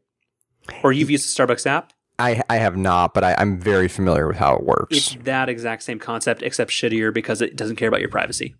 Or 0.83 0.91
you've 0.91 1.09
used 1.09 1.25
the 1.35 1.43
Starbucks 1.43 1.65
app? 1.67 1.93
I 2.17 2.41
I 2.49 2.57
have 2.57 2.75
not 2.75 3.13
but 3.13 3.23
I, 3.23 3.35
I'm 3.37 3.59
very 3.59 3.87
familiar 3.87 4.27
with 4.27 4.37
how 4.37 4.55
it 4.55 4.63
works 4.63 4.97
It's 4.97 5.17
that 5.23 5.49
exact 5.49 5.83
same 5.83 5.99
concept, 5.99 6.41
except 6.41 6.71
shittier 6.71 7.13
because 7.13 7.41
it 7.41 7.55
doesn't 7.55 7.75
care 7.75 7.87
about 7.87 7.99
your 7.99 8.09
privacy. 8.09 8.55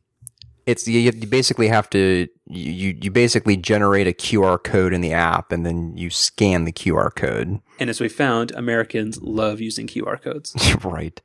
it's 0.68 0.88
you, 0.88 1.00
you 1.00 1.12
basically 1.28 1.68
have 1.68 1.90
to 1.92 2.28
you 2.48 2.98
you 3.02 3.10
basically 3.10 3.58
generate 3.58 4.08
a 4.08 4.14
QR 4.14 4.64
code 4.64 4.94
in 4.94 5.02
the 5.02 5.14
app 5.14 5.52
and 5.52 5.66
then 5.66 5.98
you 5.98 6.12
scan 6.12 6.66
the 6.66 6.72
QR 6.72 7.14
code. 7.16 7.60
And 7.80 7.90
as 7.90 8.00
we 8.00 8.10
found, 8.10 8.52
Americans 8.52 9.20
love 9.22 9.60
using 9.60 9.88
QR 9.88 10.22
codes. 10.22 10.56
right. 10.84 11.20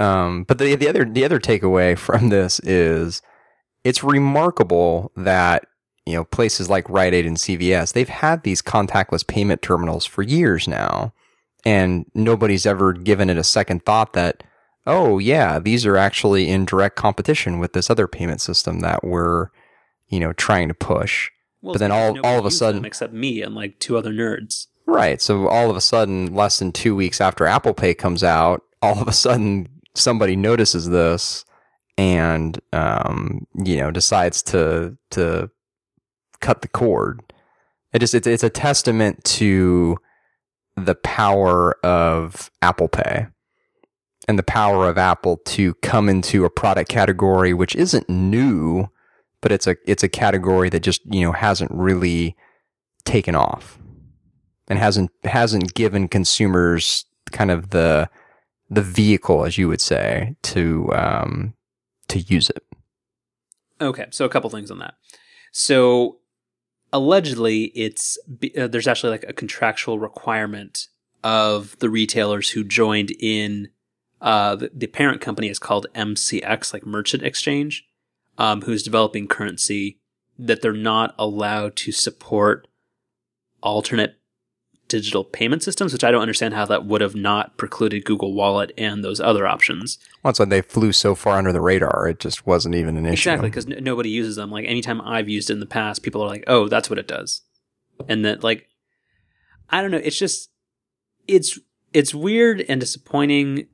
Um, 0.00 0.44
but 0.44 0.58
the 0.58 0.74
the 0.74 0.88
other 0.88 1.04
the 1.04 1.24
other 1.24 1.38
takeaway 1.38 1.96
from 2.06 2.28
this 2.30 2.58
is 2.60 3.22
it's 3.84 4.02
remarkable 4.02 5.12
that 5.16 5.64
you 6.06 6.14
know 6.14 6.24
places 6.24 6.68
like 6.70 6.88
Rite 6.88 7.14
Aid 7.14 7.26
and 7.26 7.36
CVS 7.36 7.92
they've 7.92 8.08
had 8.08 8.42
these 8.42 8.62
contactless 8.62 9.26
payment 9.26 9.62
terminals 9.62 10.06
for 10.06 10.22
years 10.22 10.66
now, 10.66 11.12
and 11.64 12.06
nobody's 12.14 12.66
ever 12.66 12.92
given 12.92 13.28
it 13.30 13.36
a 13.38 13.44
second 13.44 13.84
thought 13.84 14.12
that 14.14 14.42
oh 14.86 15.18
yeah 15.18 15.58
these 15.58 15.84
are 15.84 15.96
actually 15.98 16.48
in 16.48 16.64
direct 16.64 16.96
competition 16.96 17.58
with 17.58 17.74
this 17.74 17.90
other 17.90 18.08
payment 18.08 18.40
system 18.40 18.80
that 18.80 19.04
we're 19.04 19.48
you 20.08 20.18
know 20.18 20.32
trying 20.32 20.68
to 20.68 20.74
push. 20.74 21.30
Well, 21.62 21.74
But 21.74 21.80
then 21.80 21.92
all- 21.92 22.18
all 22.24 22.38
of 22.38 22.46
a 22.46 22.50
sudden- 22.50 22.86
except 22.86 23.12
me 23.12 23.42
and 23.42 23.54
like 23.54 23.78
two 23.78 23.98
other 23.98 24.12
nerds. 24.12 24.68
Right. 24.86 25.20
So 25.20 25.46
all 25.46 25.68
of 25.70 25.76
a 25.76 25.80
sudden, 25.82 26.34
less 26.34 26.58
than 26.58 26.72
two 26.72 26.96
weeks 26.96 27.20
after 27.20 27.46
Apple 27.46 27.74
Pay 27.74 27.92
comes 27.94 28.24
out, 28.24 28.62
all 28.82 28.98
of 29.00 29.06
a 29.06 29.12
sudden 29.12 29.68
somebody 29.94 30.36
notices 30.36 30.88
this 30.88 31.44
and 31.98 32.58
um, 32.72 33.46
you 33.54 33.76
know 33.76 33.90
decides 33.90 34.42
to 34.42 34.96
to 35.10 35.50
cut 36.40 36.62
the 36.62 36.68
cord. 36.68 37.20
It 37.92 37.98
just 37.98 38.14
it's 38.14 38.26
it's 38.26 38.44
a 38.44 38.50
testament 38.50 39.22
to 39.24 39.98
the 40.76 40.94
power 40.94 41.74
of 41.84 42.50
Apple 42.62 42.88
Pay 42.88 43.26
and 44.28 44.38
the 44.38 44.44
power 44.44 44.88
of 44.88 44.96
Apple 44.96 45.38
to 45.44 45.74
come 45.74 46.08
into 46.08 46.44
a 46.44 46.50
product 46.50 46.88
category 46.88 47.52
which 47.52 47.74
isn't 47.76 48.08
new, 48.08 48.86
but 49.40 49.52
it's 49.52 49.66
a 49.66 49.76
it's 49.86 50.02
a 50.02 50.08
category 50.08 50.68
that 50.70 50.80
just 50.80 51.02
you 51.12 51.22
know 51.22 51.32
hasn't 51.32 51.70
really 51.72 52.36
taken 53.04 53.34
off 53.34 53.78
and 54.68 54.78
hasn't 54.78 55.10
hasn't 55.24 55.74
given 55.74 56.08
consumers 56.08 57.04
kind 57.32 57.50
of 57.50 57.70
the 57.70 58.08
the 58.70 58.82
vehicle, 58.82 59.44
as 59.44 59.58
you 59.58 59.68
would 59.68 59.80
say, 59.80 60.36
to 60.42 60.90
um, 60.94 61.54
to 62.08 62.20
use 62.20 62.48
it. 62.50 62.64
Okay, 63.80 64.06
so 64.10 64.24
a 64.24 64.28
couple 64.28 64.48
things 64.50 64.70
on 64.70 64.78
that. 64.78 64.94
So 65.52 66.18
allegedly, 66.92 67.64
it's 67.74 68.18
uh, 68.58 68.68
there's 68.68 68.86
actually 68.86 69.10
like 69.10 69.24
a 69.28 69.32
contractual 69.32 69.98
requirement 69.98 70.86
of 71.22 71.78
the 71.80 71.90
retailers 71.90 72.50
who 72.50 72.64
joined 72.64 73.10
in. 73.18 73.68
Uh, 74.20 74.54
the, 74.54 74.70
the 74.74 74.86
parent 74.86 75.22
company 75.22 75.48
is 75.48 75.58
called 75.58 75.86
MCX, 75.94 76.74
like 76.74 76.84
Merchant 76.84 77.22
Exchange, 77.22 77.86
um, 78.36 78.60
who's 78.62 78.82
developing 78.82 79.26
CurrentC 79.26 79.96
that 80.38 80.60
they're 80.60 80.72
not 80.72 81.14
allowed 81.18 81.74
to 81.76 81.90
support 81.90 82.68
alternate 83.62 84.19
digital 84.90 85.24
payment 85.24 85.62
systems, 85.62 85.92
which 85.92 86.04
I 86.04 86.10
don't 86.10 86.20
understand 86.20 86.52
how 86.52 86.66
that 86.66 86.84
would 86.84 87.00
have 87.00 87.14
not 87.14 87.56
precluded 87.56 88.04
Google 88.04 88.34
Wallet 88.34 88.72
and 88.76 89.02
those 89.02 89.20
other 89.20 89.46
options. 89.46 89.98
Once 90.22 90.38
when 90.38 90.50
they 90.50 90.60
flew 90.60 90.92
so 90.92 91.14
far 91.14 91.38
under 91.38 91.52
the 91.52 91.60
radar, 91.60 92.08
it 92.08 92.18
just 92.18 92.46
wasn't 92.46 92.74
even 92.74 92.96
an 92.98 93.06
issue. 93.06 93.12
Exactly, 93.12 93.48
because 93.48 93.66
n- 93.66 93.82
nobody 93.82 94.10
uses 94.10 94.36
them. 94.36 94.50
Like 94.50 94.66
anytime 94.66 95.00
I've 95.00 95.28
used 95.28 95.48
it 95.48 95.54
in 95.54 95.60
the 95.60 95.66
past, 95.66 96.02
people 96.02 96.22
are 96.22 96.28
like, 96.28 96.44
"Oh, 96.46 96.68
that's 96.68 96.90
what 96.90 96.98
it 96.98 97.08
does," 97.08 97.42
and 98.08 98.24
that 98.24 98.44
like, 98.44 98.68
I 99.70 99.80
don't 99.80 99.90
know. 99.90 100.00
It's 100.02 100.18
just 100.18 100.50
it's 101.26 101.58
it's 101.94 102.14
weird 102.14 102.64
and 102.68 102.80
disappointing, 102.80 103.68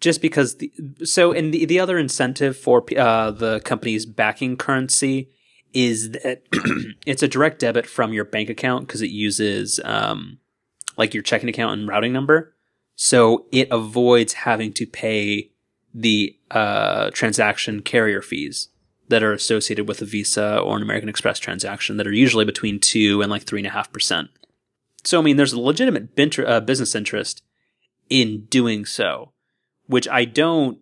just 0.00 0.20
because 0.20 0.56
the 0.56 0.72
so 1.04 1.32
and 1.32 1.54
the 1.54 1.64
the 1.64 1.80
other 1.80 1.96
incentive 1.96 2.56
for 2.56 2.84
uh, 2.98 3.30
the 3.30 3.60
company's 3.60 4.04
backing 4.04 4.56
CurrentC 4.56 5.28
is 5.72 6.10
that 6.12 6.42
it's 7.06 7.22
a 7.22 7.28
direct 7.28 7.60
debit 7.60 7.86
from 7.86 8.12
your 8.12 8.24
bank 8.24 8.48
account 8.48 8.86
because 8.86 9.02
it 9.02 9.10
uses 9.10 9.78
um 9.84 10.38
like 10.96 11.14
your 11.14 11.22
checking 11.22 11.48
account 11.48 11.78
and 11.78 11.88
routing 11.88 12.12
number, 12.12 12.54
so 12.94 13.46
it 13.52 13.68
avoids 13.70 14.32
having 14.32 14.72
to 14.74 14.86
pay 14.86 15.50
the 15.94 16.36
uh, 16.50 17.10
transaction 17.10 17.82
carrier 17.82 18.22
fees 18.22 18.68
that 19.08 19.22
are 19.22 19.32
associated 19.32 19.86
with 19.88 20.02
a 20.02 20.04
Visa 20.04 20.58
or 20.58 20.76
an 20.76 20.82
American 20.82 21.08
Express 21.08 21.38
transaction 21.38 21.96
that 21.96 22.06
are 22.06 22.12
usually 22.12 22.44
between 22.44 22.80
two 22.80 23.22
and 23.22 23.30
like 23.30 23.44
three 23.44 23.60
and 23.60 23.66
a 23.66 23.70
half 23.70 23.92
percent. 23.92 24.28
So 25.04 25.20
I 25.20 25.22
mean, 25.22 25.36
there's 25.36 25.52
a 25.52 25.60
legitimate 25.60 26.10
uh, 26.40 26.60
business 26.60 26.94
interest 26.94 27.42
in 28.10 28.46
doing 28.46 28.84
so, 28.84 29.32
which 29.86 30.08
I 30.08 30.24
don't. 30.24 30.78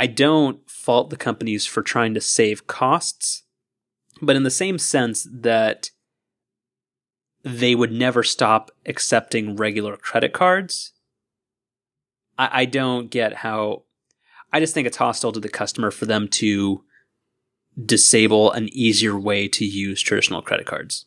I 0.00 0.06
don't 0.06 0.68
fault 0.70 1.10
the 1.10 1.16
companies 1.16 1.66
for 1.66 1.82
trying 1.82 2.14
to 2.14 2.20
save 2.20 2.68
costs, 2.68 3.42
but 4.22 4.36
in 4.36 4.44
the 4.44 4.50
same 4.50 4.78
sense 4.78 5.26
that 5.32 5.90
they 7.42 7.74
would 7.74 7.92
never 7.92 8.22
stop 8.22 8.70
accepting 8.86 9.56
regular 9.56 9.96
credit 9.96 10.32
cards. 10.32 10.92
I, 12.38 12.62
I 12.62 12.64
don't 12.64 13.10
get 13.10 13.34
how. 13.34 13.84
I 14.52 14.60
just 14.60 14.72
think 14.72 14.86
it's 14.86 14.96
hostile 14.96 15.32
to 15.32 15.40
the 15.40 15.48
customer 15.48 15.90
for 15.90 16.06
them 16.06 16.28
to 16.28 16.82
disable 17.84 18.50
an 18.52 18.68
easier 18.72 19.18
way 19.18 19.46
to 19.48 19.64
use 19.64 20.00
traditional 20.00 20.42
credit 20.42 20.66
cards. 20.66 21.06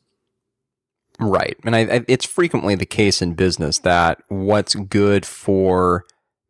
Right. 1.20 1.58
And 1.64 1.76
I, 1.76 1.80
I, 1.80 2.06
it's 2.08 2.26
frequently 2.26 2.76
the 2.76 2.86
case 2.86 3.22
in 3.22 3.34
business 3.34 3.80
that 3.80 4.24
what's 4.30 4.76
good 4.76 5.26
for 5.26 6.06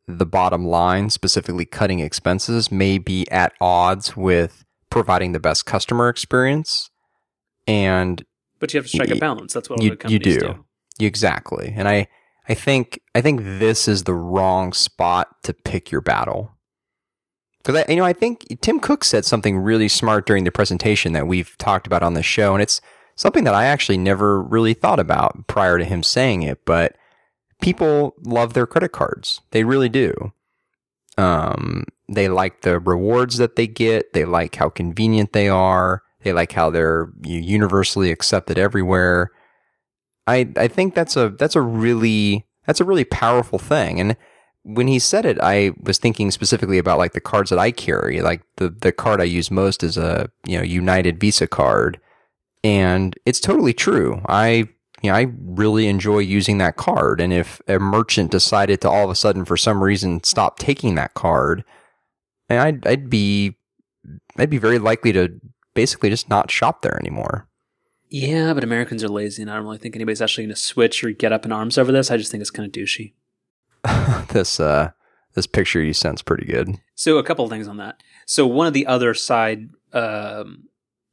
the 0.08 0.26
bottom 0.26 0.66
line, 0.66 1.10
specifically 1.10 1.66
cutting 1.66 2.00
expenses, 2.00 2.72
may 2.72 2.98
be 2.98 3.30
at 3.32 3.54
odds 3.60 4.16
with 4.16 4.64
providing 4.90 5.32
the 5.32 5.40
best 5.40 5.66
customer 5.66 6.10
experience. 6.10 6.90
And 7.68 8.24
But 8.62 8.74
you 8.74 8.78
have 8.78 8.86
to 8.86 8.90
strike 8.92 9.10
a 9.10 9.16
balance. 9.18 9.54
That's 9.54 9.70
what 9.70 9.80
all 9.80 9.84
you- 9.84 9.90
the 9.92 9.98
companies 9.98 10.34
you 10.36 10.40
do. 10.40 10.48
do. 11.00 11.06
exactly. 11.06 11.74
And 11.76 11.90
I, 11.90 12.08
I 12.48 12.54
think, 12.54 13.02
I 13.14 13.20
think 13.22 13.42
this 13.44 13.88
is 13.88 14.04
the 14.04 14.14
wrong 14.14 14.72
spot 14.72 15.28
to 15.44 15.54
pick 15.54 15.92
your 15.92 16.02
battle. 16.02 16.52
Because 17.64 17.84
I, 17.88 17.92
you 17.92 17.98
know, 17.98 18.06
I 18.06 18.14
think 18.14 18.60
Tim 18.62 18.80
Cook 18.80 19.04
said 19.04 19.26
something 19.26 19.58
really 19.58 19.88
smart 19.88 20.26
during 20.26 20.46
the 20.46 20.52
presentation 20.52 21.14
that 21.14 21.28
we've 21.28 21.56
talked 21.58 21.86
about 21.86 22.02
on 22.02 22.14
the 22.16 22.24
show, 22.24 22.54
and 22.54 22.62
it's 22.64 22.82
something 23.16 23.44
that 23.44 23.54
I 23.54 23.66
actually 23.66 24.00
never 24.00 24.42
really 24.42 24.74
thought 24.74 25.00
about 25.00 25.46
prior 25.48 25.78
to 25.78 25.86
him 25.86 26.02
saying 26.02 26.42
it. 26.42 26.66
But 26.66 26.96
people 27.62 28.16
love 28.24 28.54
their 28.54 28.66
credit 28.66 28.94
cards; 28.94 29.42
they 29.52 29.64
really 29.64 29.90
do. 29.90 30.34
Um, 31.20 31.86
they 32.10 32.30
like 32.30 32.62
the 32.62 32.80
rewards 32.80 33.38
that 33.38 33.56
they 33.58 33.68
get. 33.68 34.14
They 34.14 34.26
like 34.26 34.56
how 34.56 34.70
convenient 34.70 35.34
they 35.34 35.48
are. 35.48 36.02
They 36.24 36.34
like 36.34 36.52
how 36.52 36.70
they're 36.70 37.12
universally 37.24 38.12
accepted 38.12 38.58
everywhere. 38.58 39.32
I 40.28 40.50
I 40.56 40.68
think 40.68 40.96
that's 40.96 41.16
a 41.16 41.30
that's 41.30 41.56
a 41.56 41.62
really 41.62 42.46
that's 42.66 42.82
a 42.82 42.86
really 42.86 43.06
powerful 43.06 43.60
thing. 43.60 44.00
And 44.00 44.16
when 44.64 44.88
he 44.88 45.00
said 45.00 45.26
it, 45.26 45.40
I 45.42 45.72
was 45.82 45.98
thinking 45.98 46.30
specifically 46.30 46.78
about 46.78 47.00
like 47.00 47.14
the 47.14 47.22
cards 47.22 47.50
that 47.50 47.60
I 47.60 47.72
carry. 47.72 48.22
Like 48.22 48.44
the 48.58 48.70
the 48.70 48.92
card 48.92 49.22
I 49.22 49.26
use 49.26 49.50
most 49.52 49.84
is 49.84 49.98
a 49.98 50.30
you 50.46 50.58
know 50.58 50.64
United 50.64 51.20
Visa 51.20 51.48
card, 51.48 52.00
and 52.64 53.16
it's 53.26 53.40
totally 53.40 53.74
true. 53.74 54.22
I 54.28 54.70
you 55.02 55.10
know, 55.10 55.18
I 55.18 55.28
really 55.40 55.88
enjoy 55.88 56.20
using 56.20 56.60
that 56.60 56.78
card. 56.78 57.20
And 57.22 57.34
if 57.34 57.62
a 57.68 57.80
merchant 57.80 58.32
decided 58.32 58.82
to 58.82 58.90
all 58.90 59.06
of 59.06 59.10
a 59.10 59.16
sudden, 59.16 59.46
for 59.46 59.58
some 59.58 59.84
reason, 59.84 60.24
stop 60.24 60.60
taking 60.60 60.96
that 60.96 61.16
card, 61.16 61.64
I'd, 62.50 62.86
I'd 62.86 63.10
be, 63.10 63.56
I'd 64.38 64.50
be 64.50 64.60
very 64.60 64.78
likely 64.78 65.12
to 65.14 65.30
basically 65.74 66.10
just 66.10 66.30
not 66.30 66.52
shop 66.52 66.82
there 66.82 66.98
anymore. 67.00 67.48
Yeah, 68.10 68.54
but 68.54 68.64
Americans 68.64 69.04
are 69.04 69.10
lazy, 69.10 69.42
and 69.42 69.50
I 69.50 69.56
don't 69.56 69.64
really 69.64 69.78
think 69.78 69.96
anybody's 69.96 70.22
actually 70.22 70.46
going 70.46 70.56
to 70.56 70.62
switch 70.62 71.04
or 71.04 71.12
get 71.12 71.32
up 71.32 71.46
in 71.46 71.52
arms 71.52 71.78
over 71.78 71.92
this. 71.92 72.12
I 72.12 72.18
just 72.18 72.30
think 72.30 72.42
it's 72.42 72.50
kind 72.50 72.66
of 72.66 72.74
douchey. 72.74 73.14
this, 74.34 74.60
uh, 74.60 74.92
this 75.34 75.48
picture 75.48 75.82
you 75.82 75.94
sent's 75.94 76.22
pretty 76.22 76.46
good. 76.46 76.78
So 76.96 77.18
a 77.18 77.24
couple 77.24 77.46
of 77.46 77.52
things 77.52 77.68
on 77.68 77.78
that. 77.78 78.04
So 78.26 78.46
one 78.46 78.68
of 78.68 78.74
the 78.74 78.86
other 78.86 79.14
side 79.14 79.70
um, 79.94 80.68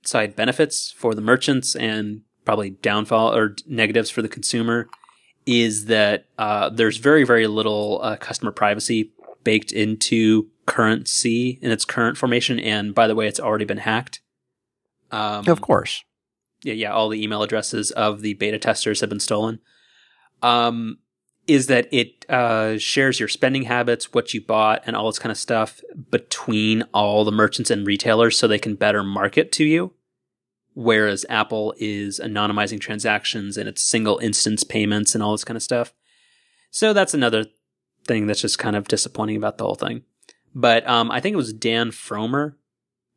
side 0.05 0.37
benefits 0.37 0.91
for 0.91 1.15
the 1.15 1.21
merchants 1.21 1.77
and 1.77 2.23
probably 2.45 2.71
downfall 2.71 3.35
or 3.35 3.57
negatives 3.67 4.11
for 4.11 4.23
the 4.23 4.29
consumer 4.29 4.89
is 5.47 5.87
that 5.87 6.27
uh, 6.39 6.69
there's 6.69 6.97
very 6.97 7.25
very 7.25 7.47
little 7.47 8.01
uh, 8.03 8.17
customer 8.17 8.53
privacy 8.53 9.13
baked 9.45 9.73
into 9.73 10.49
CurrentC 10.67 11.59
in 11.63 11.71
its 11.71 11.85
current 11.85 12.19
formation. 12.19 12.59
And 12.59 12.95
by 12.95 13.07
the 13.07 13.15
way, 13.15 13.27
it's 13.27 13.41
already 13.41 13.65
been 13.65 13.79
hacked. 13.79 14.21
Um, 15.11 15.49
of 15.49 15.61
course. 15.61 16.05
Yeah, 16.63 16.75
yeah. 16.75 16.93
All 16.93 17.09
the 17.09 17.23
email 17.23 17.43
addresses 17.43 17.91
of 17.93 18.21
the 18.21 18.35
beta 18.35 18.59
testers 18.59 19.01
have 19.01 19.09
been 19.09 19.21
stolen. 19.21 19.61
Um, 20.43 20.99
is 21.47 21.67
that 21.67 21.89
it 21.91 22.27
uh, 22.29 22.77
shares 22.77 23.19
your 23.19 23.29
spending 23.29 23.63
habits, 23.63 24.13
what 24.13 24.35
you 24.35 24.41
bought, 24.41 24.83
and 24.85 24.95
all 24.95 25.07
this 25.07 25.19
kind 25.19 25.31
of 25.31 25.39
stuff 25.39 25.81
between 26.11 26.83
all 26.93 27.25
the 27.25 27.33
merchants 27.33 27.71
and 27.71 27.87
retailers 27.87 28.37
so 28.37 28.47
they 28.47 28.59
can 28.59 28.75
better 28.75 29.03
market 29.03 29.51
to 29.53 29.65
you. 29.65 29.95
Whereas 30.75 31.25
Apple 31.29 31.75
is 31.79 32.21
anonymizing 32.23 32.81
transactions 32.81 33.57
and 33.57 33.69
it's 33.69 33.83
single 33.83 34.19
instance 34.19 34.63
payments 34.63 35.15
and 35.15 35.25
all 35.25 35.33
this 35.33 35.43
kind 35.43 35.57
of 35.57 35.63
stuff. 35.63 35.95
So 36.71 36.93
that's 36.93 37.15
another 37.15 37.47
thing 38.07 38.27
that's 38.27 38.43
just 38.43 38.59
kind 38.59 38.77
of 38.77 38.87
disappointing 38.87 39.37
about 39.37 39.59
the 39.59 39.65
whole 39.65 39.75
thing. 39.75 40.03
But 40.55 40.87
um, 40.87 41.11
I 41.11 41.21
think 41.21 41.33
it 41.33 41.39
was 41.39 41.53
Dan 41.53 41.91
Frommer 41.91 42.55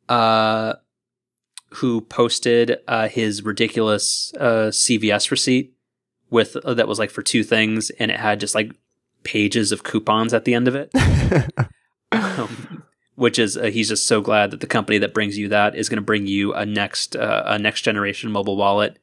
uh, 0.08 0.74
who 1.74 2.02
posted 2.02 2.78
uh, 2.86 3.08
his 3.08 3.42
ridiculous 3.42 4.32
uh, 4.38 4.68
CVS 4.68 5.30
receipt 5.30 5.74
with 6.30 6.56
uh, 6.56 6.74
that 6.74 6.88
was 6.88 6.98
like 6.98 7.10
for 7.10 7.22
two 7.22 7.42
things, 7.42 7.90
and 7.90 8.10
it 8.10 8.20
had 8.20 8.40
just 8.40 8.54
like 8.54 8.72
pages 9.22 9.72
of 9.72 9.84
coupons 9.84 10.34
at 10.34 10.44
the 10.44 10.54
end 10.54 10.68
of 10.68 10.74
it. 10.74 10.92
um, 12.12 12.84
which 13.14 13.38
is 13.38 13.56
uh, 13.56 13.64
he's 13.64 13.88
just 13.88 14.06
so 14.06 14.20
glad 14.20 14.50
that 14.50 14.60
the 14.60 14.66
company 14.66 14.98
that 14.98 15.14
brings 15.14 15.38
you 15.38 15.48
that 15.48 15.74
is 15.74 15.88
going 15.88 15.96
to 15.96 16.02
bring 16.02 16.26
you 16.26 16.52
a 16.54 16.66
next 16.66 17.16
uh, 17.16 17.42
a 17.46 17.58
next 17.58 17.82
generation 17.82 18.30
mobile 18.30 18.56
wallet 18.56 18.98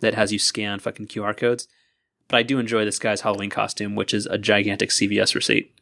that 0.00 0.14
has 0.14 0.32
you 0.32 0.38
scan 0.38 0.78
fucking 0.78 1.06
QR 1.06 1.36
codes. 1.36 1.68
But 2.28 2.38
I 2.38 2.42
do 2.42 2.58
enjoy 2.58 2.84
this 2.84 2.98
guy's 2.98 3.20
Halloween 3.22 3.50
costume, 3.50 3.94
which 3.94 4.12
is 4.12 4.26
a 4.26 4.38
gigantic 4.38 4.90
CVS 4.90 5.34
receipt. 5.34 5.74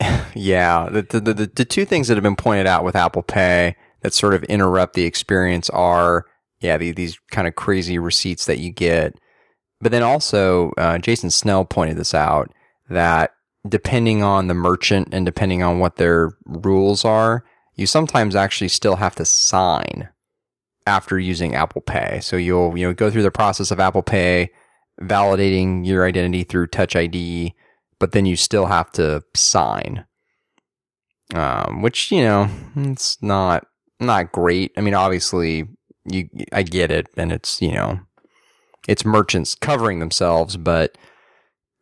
Yeah, 0.38 0.90
the, 0.90 1.00
the 1.00 1.32
the 1.32 1.46
the 1.46 1.64
two 1.64 1.86
things 1.86 2.08
that 2.08 2.18
have 2.18 2.22
been 2.22 2.36
pointed 2.36 2.66
out 2.66 2.84
with 2.84 2.94
Apple 2.94 3.22
Pay 3.22 3.74
that 4.06 4.14
sort 4.14 4.34
of 4.34 4.44
interrupt 4.44 4.94
the 4.94 5.04
experience 5.04 5.68
are 5.70 6.26
yeah 6.60 6.76
the, 6.76 6.92
these 6.92 7.18
kind 7.30 7.48
of 7.48 7.56
crazy 7.56 7.98
receipts 7.98 8.46
that 8.46 8.58
you 8.58 8.70
get 8.70 9.18
but 9.80 9.92
then 9.92 10.02
also, 10.02 10.72
uh, 10.78 10.98
Jason 10.98 11.30
Snell 11.30 11.64
pointed 11.64 11.96
this 11.96 12.14
out 12.14 12.52
that 12.88 13.32
depending 13.68 14.22
on 14.22 14.46
the 14.46 14.54
merchant 14.54 15.08
and 15.12 15.26
depending 15.26 15.62
on 15.62 15.78
what 15.78 15.96
their 15.96 16.32
rules 16.46 17.04
are, 17.04 17.44
you 17.74 17.86
sometimes 17.86 18.34
actually 18.34 18.68
still 18.68 18.96
have 18.96 19.14
to 19.16 19.24
sign 19.24 20.08
after 20.86 21.18
using 21.18 21.54
Apple 21.54 21.82
Pay. 21.82 22.20
So 22.22 22.36
you'll, 22.36 22.76
you 22.78 22.86
know, 22.86 22.94
go 22.94 23.10
through 23.10 23.24
the 23.24 23.30
process 23.30 23.70
of 23.70 23.80
Apple 23.80 24.02
Pay, 24.02 24.50
validating 25.02 25.84
your 25.84 26.06
identity 26.06 26.44
through 26.44 26.68
Touch 26.68 26.96
ID, 26.96 27.54
but 27.98 28.12
then 28.12 28.24
you 28.24 28.36
still 28.36 28.66
have 28.66 28.90
to 28.92 29.24
sign. 29.34 30.06
Um, 31.34 31.82
which, 31.82 32.12
you 32.12 32.22
know, 32.22 32.48
it's 32.76 33.20
not, 33.20 33.66
not 34.00 34.32
great. 34.32 34.72
I 34.76 34.80
mean, 34.80 34.94
obviously 34.94 35.68
you, 36.04 36.28
I 36.52 36.62
get 36.62 36.90
it 36.90 37.08
and 37.16 37.32
it's, 37.32 37.60
you 37.60 37.72
know, 37.72 38.00
it's 38.88 39.04
merchants 39.04 39.54
covering 39.54 39.98
themselves, 39.98 40.56
but 40.56 40.96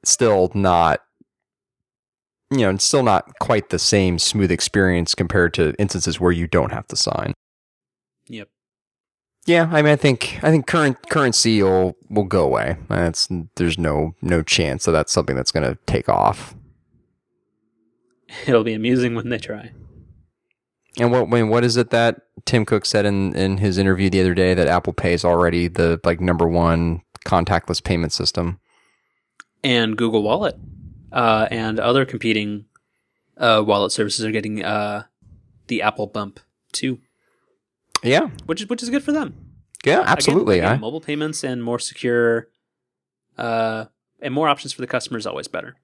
still 0.05 0.51
not 0.55 1.01
you 2.51 2.61
know, 2.61 2.71
it's 2.71 2.85
still 2.85 3.03
not 3.03 3.39
quite 3.41 3.71
the 3.71 3.79
same 3.79 4.19
smooth 4.19 4.51
experience 4.51 5.15
compared 5.15 5.55
to 5.55 5.75
instances 5.79 6.21
where 6.21 6.31
you 6.31 6.47
don't 6.47 6.73
have 6.73 6.87
to 6.89 6.97
sign. 6.97 7.35
Yep. 8.29 8.49
Yeah, 9.47 9.69
I 9.73 9.83
mean, 9.83 9.93
I 9.93 9.97
think 9.97 10.39
I 10.43 10.51
think 10.51 10.67
current 10.67 11.03
CurrentC 11.11 11.63
will 11.63 11.97
will 12.09 12.25
go 12.25 12.45
away. 12.45 12.77
It's 12.91 13.29
there's 13.57 13.77
no 13.77 14.15
no 14.23 14.43
chance 14.43 14.85
that 14.85 14.93
that's 14.93 15.13
something 15.13 15.37
that's 15.37 15.53
going 15.53 15.69
to 15.69 15.79
take 15.87 16.09
off. 16.09 16.55
It'll 18.47 18.65
be 18.65 18.73
amusing 18.73 19.15
when 19.15 19.29
they 19.29 19.39
try. 19.39 19.73
And 20.99 21.11
what 21.11 21.23
I 21.23 21.27
mean, 21.27 21.49
what 21.49 21.65
is 21.65 21.77
it 21.77 21.91
that 21.91 22.23
Tim 22.45 22.65
Cook 22.65 22.87
said 22.87 23.05
in, 23.05 23.35
in 23.35 23.59
his 23.59 23.79
interview 23.79 24.11
the 24.11 24.21
other 24.21 24.35
day 24.35 24.55
that 24.55 24.69
Apple 24.69 24.93
Pay 24.93 25.13
is 25.13 25.25
already 25.25 25.69
the 25.69 26.01
like 26.05 26.21
number 26.21 26.47
one 26.47 27.03
contactless 27.25 27.83
payment 27.83 28.13
system? 28.13 28.61
And 29.65 29.97
Google 29.97 30.23
Wallet 30.23 30.57
uh, 31.13 31.49
and 31.51 31.81
other 31.81 32.05
competing 32.05 32.67
uh, 33.37 33.63
wallet 33.67 33.93
services 33.93 34.25
are 34.25 34.31
getting 34.31 34.65
uh, 34.65 35.05
the 35.67 35.83
Apple 35.83 36.07
bump 36.07 36.39
too. 36.73 37.01
Yeah, 38.03 38.29
which 38.47 38.61
is 38.61 38.69
which 38.69 38.83
is 38.83 38.91
good 38.91 39.03
for 39.03 39.13
them. 39.13 39.35
Yeah, 39.85 40.03
absolutely. 40.07 40.59
Again, 40.59 40.73
again, 40.73 40.81
mobile 40.81 41.01
payments 41.01 41.43
and 41.43 41.63
more 41.63 41.79
secure, 41.79 42.49
uh, 43.37 43.87
and 44.21 44.33
more 44.33 44.49
options 44.49 44.73
for 44.73 44.81
the 44.81 44.87
customer 44.87 45.19
is 45.19 45.27
always 45.27 45.49
better. 45.49 45.77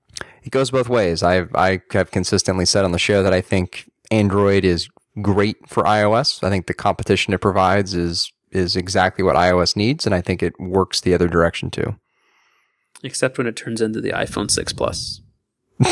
It 0.43 0.51
goes 0.51 0.71
both 0.71 0.89
ways. 0.89 1.23
I've 1.23 1.55
I 1.55 1.83
have 1.93 2.11
consistently 2.11 2.67
said 2.67 2.85
on 2.85 2.93
the 2.93 2.99
show 2.99 3.23
that 3.23 3.33
I 3.33 3.41
think 3.41 3.91
Android 4.11 4.65
is 4.65 4.89
great 5.21 5.69
for 5.69 5.85
iOS. 5.85 6.43
I 6.43 6.51
think 6.51 6.67
the 6.67 6.75
competition 6.75 7.33
it 7.35 7.41
provides 7.41 7.95
is 7.95 8.33
is 8.51 8.75
exactly 8.77 9.23
what 9.23 9.37
iOS 9.37 9.77
needs, 9.77 10.07
and 10.07 10.15
I 10.15 10.21
think 10.21 10.43
it 10.43 10.59
works 10.59 11.01
the 11.01 11.15
other 11.15 11.29
direction 11.29 11.71
too. 11.71 11.97
Except 13.03 13.39
when 13.39 13.47
it 13.47 13.57
turns 13.57 13.81
into 13.81 14.01
the 14.01 14.11
iPhone 14.11 14.51
6 14.51 14.73
Plus. 14.73 15.21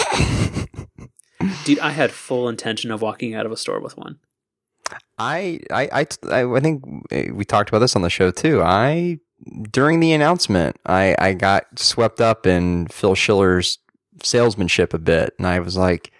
Dude, 1.64 1.78
I 1.78 1.90
had 1.90 2.10
full 2.10 2.48
intention 2.48 2.90
of 2.90 3.00
walking 3.00 3.34
out 3.34 3.46
of 3.46 3.52
a 3.52 3.56
store 3.56 3.80
with 3.80 3.96
one. 3.96 4.18
I, 5.18 5.60
I, 5.70 6.06
I, 6.30 6.42
I 6.42 6.60
think 6.60 6.84
we 7.32 7.44
talked 7.44 7.68
about 7.68 7.78
this 7.78 7.96
on 7.96 8.02
the 8.02 8.10
show 8.10 8.30
too. 8.30 8.62
I, 8.62 9.18
during 9.70 10.00
the 10.00 10.12
announcement, 10.12 10.76
I, 10.84 11.14
I 11.18 11.34
got 11.34 11.78
swept 11.78 12.20
up 12.20 12.46
in 12.46 12.88
Phil 12.88 13.14
Schiller's 13.14 13.78
salesmanship 14.22 14.92
a 14.92 14.98
bit, 14.98 15.34
and 15.38 15.46
I 15.46 15.60
was 15.60 15.76
like, 15.76 16.12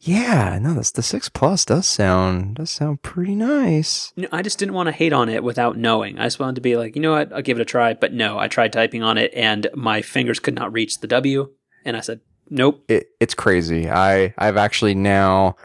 yeah, 0.00 0.58
no, 0.60 0.74
that's 0.74 0.92
the 0.92 1.02
six 1.02 1.28
plus 1.28 1.64
does 1.64 1.86
sound 1.86 2.56
does 2.56 2.70
sound 2.70 3.02
pretty 3.02 3.34
nice. 3.34 4.12
No, 4.16 4.28
I 4.30 4.42
just 4.42 4.58
didn't 4.58 4.74
want 4.74 4.86
to 4.86 4.92
hate 4.92 5.12
on 5.12 5.28
it 5.28 5.42
without 5.42 5.76
knowing. 5.76 6.18
I 6.18 6.24
just 6.24 6.38
wanted 6.38 6.54
to 6.54 6.60
be 6.60 6.76
like, 6.76 6.94
you 6.94 7.02
know 7.02 7.12
what, 7.12 7.32
I'll 7.32 7.42
give 7.42 7.58
it 7.58 7.62
a 7.62 7.64
try. 7.64 7.94
But 7.94 8.12
no, 8.12 8.38
I 8.38 8.46
tried 8.46 8.72
typing 8.72 9.02
on 9.02 9.18
it 9.18 9.32
and 9.34 9.66
my 9.74 10.02
fingers 10.02 10.38
could 10.38 10.54
not 10.54 10.72
reach 10.72 11.00
the 11.00 11.08
W, 11.08 11.50
and 11.84 11.96
I 11.96 12.00
said, 12.00 12.20
nope. 12.48 12.84
It, 12.88 13.08
it's 13.18 13.34
crazy. 13.34 13.90
I 13.90 14.34
I've 14.38 14.56
actually 14.56 14.94
now, 14.94 15.56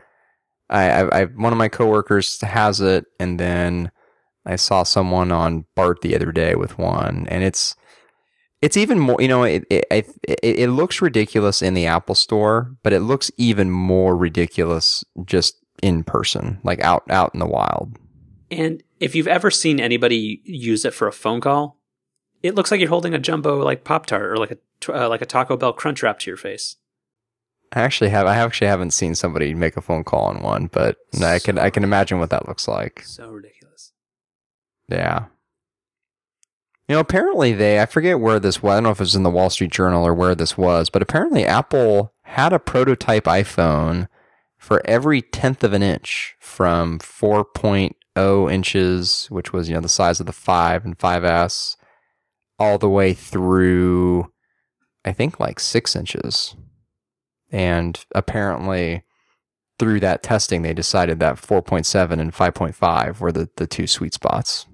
I, 0.69 0.89
I, 0.89 1.21
I 1.21 1.25
one 1.25 1.53
of 1.53 1.59
my 1.59 1.69
coworkers 1.69 2.41
has 2.41 2.81
it, 2.81 3.05
and 3.19 3.39
then 3.39 3.91
I 4.45 4.55
saw 4.55 4.83
someone 4.83 5.31
on 5.31 5.65
BART 5.75 6.01
the 6.01 6.15
other 6.15 6.31
day 6.31 6.55
with 6.55 6.77
one, 6.79 7.27
and 7.29 7.43
it's 7.43 7.75
it's 8.63 8.77
even 8.77 8.97
more, 8.97 9.21
you 9.21 9.27
know, 9.27 9.43
it, 9.43 9.65
it, 9.69 9.85
it, 9.91 10.39
it 10.41 10.69
looks 10.69 11.01
ridiculous 11.01 11.61
in 11.61 11.73
the 11.73 11.85
Apple 11.85 12.15
store, 12.15 12.73
but 12.81 12.93
it 12.93 13.01
looks 13.01 13.29
even 13.35 13.69
more 13.69 14.15
ridiculous 14.15 15.03
just 15.25 15.57
in 15.81 16.01
person, 16.05 16.61
like 16.63 16.79
out, 16.79 17.03
out 17.09 17.33
in 17.33 17.41
the 17.41 17.45
wild. 17.45 17.97
And 18.49 18.81
if 19.01 19.15
you've 19.15 19.27
ever 19.27 19.51
seen 19.51 19.81
anybody 19.81 20.41
use 20.45 20.85
it 20.85 20.93
for 20.93 21.09
a 21.09 21.11
phone 21.11 21.41
call, 21.41 21.77
it 22.41 22.55
looks 22.55 22.71
like 22.71 22.79
you're 22.79 22.87
holding 22.87 23.13
a 23.13 23.19
jumbo 23.19 23.61
like 23.61 23.83
Pop 23.83 24.05
Tart 24.05 24.31
or 24.31 24.37
like 24.37 24.51
a, 24.51 24.57
uh, 24.95 25.09
like 25.09 25.21
a 25.21 25.25
Taco 25.25 25.57
Bell 25.57 25.73
crunch 25.73 26.01
wrap 26.01 26.19
to 26.19 26.29
your 26.29 26.37
face. 26.37 26.77
I 27.73 27.81
actually 27.81 28.11
have. 28.11 28.27
I 28.27 28.37
actually 28.37 28.67
haven't 28.67 28.91
seen 28.91 29.13
somebody 29.13 29.53
make 29.55 29.75
a 29.75 29.81
phone 29.81 30.05
call 30.05 30.25
on 30.25 30.41
one, 30.41 30.67
but 30.67 30.97
so, 31.11 31.25
I 31.25 31.39
can. 31.39 31.57
I 31.57 31.71
can 31.71 31.83
imagine 31.83 32.19
what 32.19 32.29
that 32.29 32.47
looks 32.47 32.67
like. 32.67 33.01
So 33.03 33.31
ridiculous. 33.31 33.93
Yeah. 34.89 35.25
You 36.93 36.97
know, 36.97 37.01
apparently 37.01 37.53
they, 37.53 37.81
I 37.81 37.87
forget 37.87 38.19
where 38.19 38.39
this 38.39 38.61
was, 38.61 38.71
I 38.71 38.75
don't 38.75 38.83
know 38.83 38.91
if 38.91 38.99
it 38.99 39.01
was 39.01 39.15
in 39.15 39.23
the 39.23 39.31
Wall 39.31 39.49
Street 39.49 39.71
Journal 39.71 40.05
or 40.05 40.13
where 40.13 40.35
this 40.35 40.55
was, 40.55 40.91
but 40.91 41.01
apparently 41.01 41.43
Apple 41.43 42.13
had 42.21 42.53
a 42.53 42.59
prototype 42.59 43.23
iPhone 43.23 44.07
for 44.59 44.79
every 44.85 45.23
tenth 45.23 45.63
of 45.63 45.73
an 45.73 45.81
inch 45.81 46.35
from 46.39 46.99
4.0 46.99 48.53
inches, 48.53 49.25
which 49.31 49.51
was, 49.51 49.69
you 49.69 49.73
know, 49.73 49.81
the 49.81 49.89
size 49.89 50.19
of 50.19 50.27
the 50.27 50.31
5 50.31 50.85
and 50.85 50.95
5S, 50.95 51.77
all 52.59 52.77
the 52.77 52.87
way 52.87 53.15
through, 53.15 54.31
I 55.03 55.13
think, 55.13 55.39
like 55.39 55.59
6 55.59 55.95
inches. 55.95 56.55
And 57.51 58.05
apparently, 58.13 59.01
through 59.79 59.99
that 60.01 60.21
testing, 60.21 60.61
they 60.61 60.75
decided 60.75 61.19
that 61.21 61.37
4.7 61.37 62.11
and 62.19 62.31
5.5 62.31 63.19
were 63.19 63.31
the, 63.31 63.49
the 63.57 63.65
two 63.65 63.87
sweet 63.87 64.13
spots. 64.13 64.67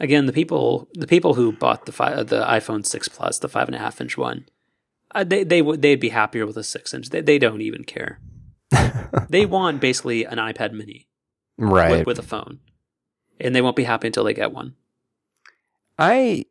Again, 0.00 0.26
the 0.26 0.32
people 0.32 0.88
the 0.94 1.06
people 1.06 1.34
who 1.34 1.52
bought 1.52 1.86
the 1.86 1.92
fi- 1.92 2.22
the 2.22 2.44
iPhone 2.44 2.86
six 2.86 3.08
plus, 3.08 3.38
the 3.38 3.48
five 3.48 3.68
and 3.68 3.74
a 3.74 3.78
half 3.78 4.00
inch 4.00 4.16
one, 4.16 4.46
uh, 5.14 5.24
they 5.24 5.44
they 5.44 5.62
would 5.62 5.82
they'd 5.82 6.00
be 6.00 6.10
happier 6.10 6.46
with 6.46 6.56
a 6.56 6.64
six 6.64 6.94
inch. 6.94 7.10
They 7.10 7.20
they 7.20 7.38
don't 7.38 7.62
even 7.62 7.84
care. 7.84 8.20
they 9.28 9.46
want 9.46 9.80
basically 9.80 10.24
an 10.24 10.38
iPad 10.38 10.72
Mini 10.72 11.08
right. 11.56 11.90
with, 11.90 12.06
with 12.06 12.18
a 12.18 12.22
phone, 12.22 12.60
and 13.40 13.54
they 13.54 13.62
won't 13.62 13.76
be 13.76 13.84
happy 13.84 14.06
until 14.06 14.24
they 14.24 14.34
get 14.34 14.52
one. 14.52 14.74
I 15.98 16.44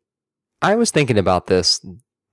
I 0.60 0.74
was 0.74 0.90
thinking 0.90 1.18
about 1.18 1.46
this 1.46 1.84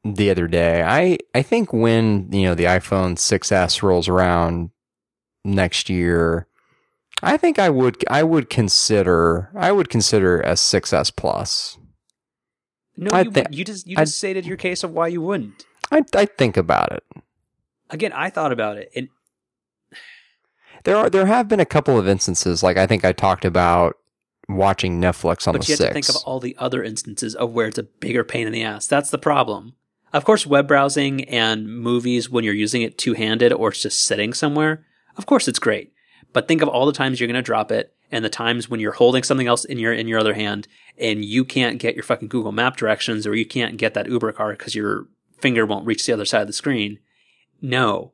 the 0.03 0.29
other 0.29 0.47
day. 0.47 0.83
I 0.83 1.17
I 1.33 1.41
think 1.41 1.71
when 1.71 2.31
you 2.31 2.43
know 2.43 2.55
the 2.55 2.65
iPhone 2.65 3.15
6s 3.15 3.81
rolls 3.81 4.09
around 4.09 4.71
next 5.43 5.89
year, 5.89 6.47
I 7.23 7.37
think 7.37 7.57
I 7.59 7.69
would 7.69 8.03
I 8.09 8.23
would 8.23 8.49
consider 8.49 9.49
I 9.55 9.71
would 9.71 9.89
consider 9.89 10.41
a 10.41 10.51
6s 10.53 11.15
plus. 11.15 11.77
No, 12.97 13.11
I 13.11 13.21
you, 13.21 13.31
thi- 13.31 13.45
you 13.51 13.63
just 13.65 13.87
you 13.87 13.95
just 13.95 14.17
stated 14.17 14.45
your 14.45 14.57
case 14.57 14.83
of 14.83 14.91
why 14.91 15.07
you 15.07 15.21
wouldn't. 15.21 15.65
I 15.91 16.03
I 16.15 16.25
think 16.25 16.57
about 16.57 16.91
it. 16.91 17.03
Again, 17.89 18.13
I 18.13 18.29
thought 18.29 18.51
about 18.51 18.77
it, 18.77 18.89
and 18.95 19.09
There 20.83 20.95
are 20.95 21.09
there 21.09 21.25
have 21.25 21.47
been 21.47 21.59
a 21.59 21.65
couple 21.65 21.97
of 21.97 22.07
instances 22.07 22.63
like 22.63 22.77
I 22.77 22.87
think 22.87 23.03
I 23.03 23.11
talked 23.11 23.45
about 23.45 23.97
watching 24.47 25.01
Netflix 25.01 25.47
on 25.47 25.53
but 25.53 25.63
the 25.65 25.71
you 25.71 25.77
have 25.77 25.87
to 25.87 25.93
think 25.93 26.09
of 26.09 26.17
all 26.25 26.39
the 26.39 26.55
other 26.59 26.83
instances 26.83 27.33
of 27.35 27.51
where 27.53 27.67
it's 27.67 27.77
a 27.79 27.83
bigger 27.83 28.23
pain 28.23 28.45
in 28.47 28.53
the 28.53 28.63
ass. 28.63 28.87
That's 28.87 29.09
the 29.09 29.17
problem. 29.17 29.73
Of 30.13 30.23
course, 30.23 30.45
web 30.45 30.67
browsing 30.67 31.23
and 31.25 31.67
movies 31.67 32.29
when 32.29 32.43
you're 32.43 32.53
using 32.53 32.81
it 32.83 32.97
two 32.97 33.13
handed 33.13 33.51
or 33.51 33.69
it's 33.69 33.81
just 33.81 34.03
sitting 34.03 34.33
somewhere, 34.33 34.85
of 35.17 35.25
course 35.25 35.47
it's 35.47 35.59
great. 35.59 35.91
But 36.35 36.49
think 36.49 36.61
of 36.61 36.67
all 36.67 36.85
the 36.85 36.91
times 36.91 37.17
you're 37.17 37.27
going 37.27 37.35
to 37.35 37.41
drop 37.41 37.71
it 37.71 37.95
and 38.11 38.25
the 38.25 38.29
times 38.29 38.69
when 38.69 38.81
you're 38.81 38.91
holding 38.91 39.23
something 39.23 39.47
else 39.47 39.63
in 39.63 39.79
your 39.79 39.93
in 39.93 40.09
your 40.09 40.19
other 40.19 40.33
hand 40.33 40.67
and 40.97 41.23
you 41.23 41.45
can't 41.45 41.79
get 41.79 41.95
your 41.95 42.03
fucking 42.03 42.27
Google 42.27 42.51
Map 42.51 42.75
directions 42.75 43.25
or 43.25 43.33
you 43.35 43.45
can't 43.45 43.77
get 43.77 43.93
that 43.93 44.09
Uber 44.09 44.33
car 44.33 44.51
because 44.51 44.75
your 44.75 45.07
finger 45.39 45.65
won't 45.65 45.85
reach 45.85 46.05
the 46.05 46.11
other 46.11 46.25
side 46.25 46.41
of 46.41 46.47
the 46.47 46.53
screen. 46.53 46.99
No, 47.61 48.11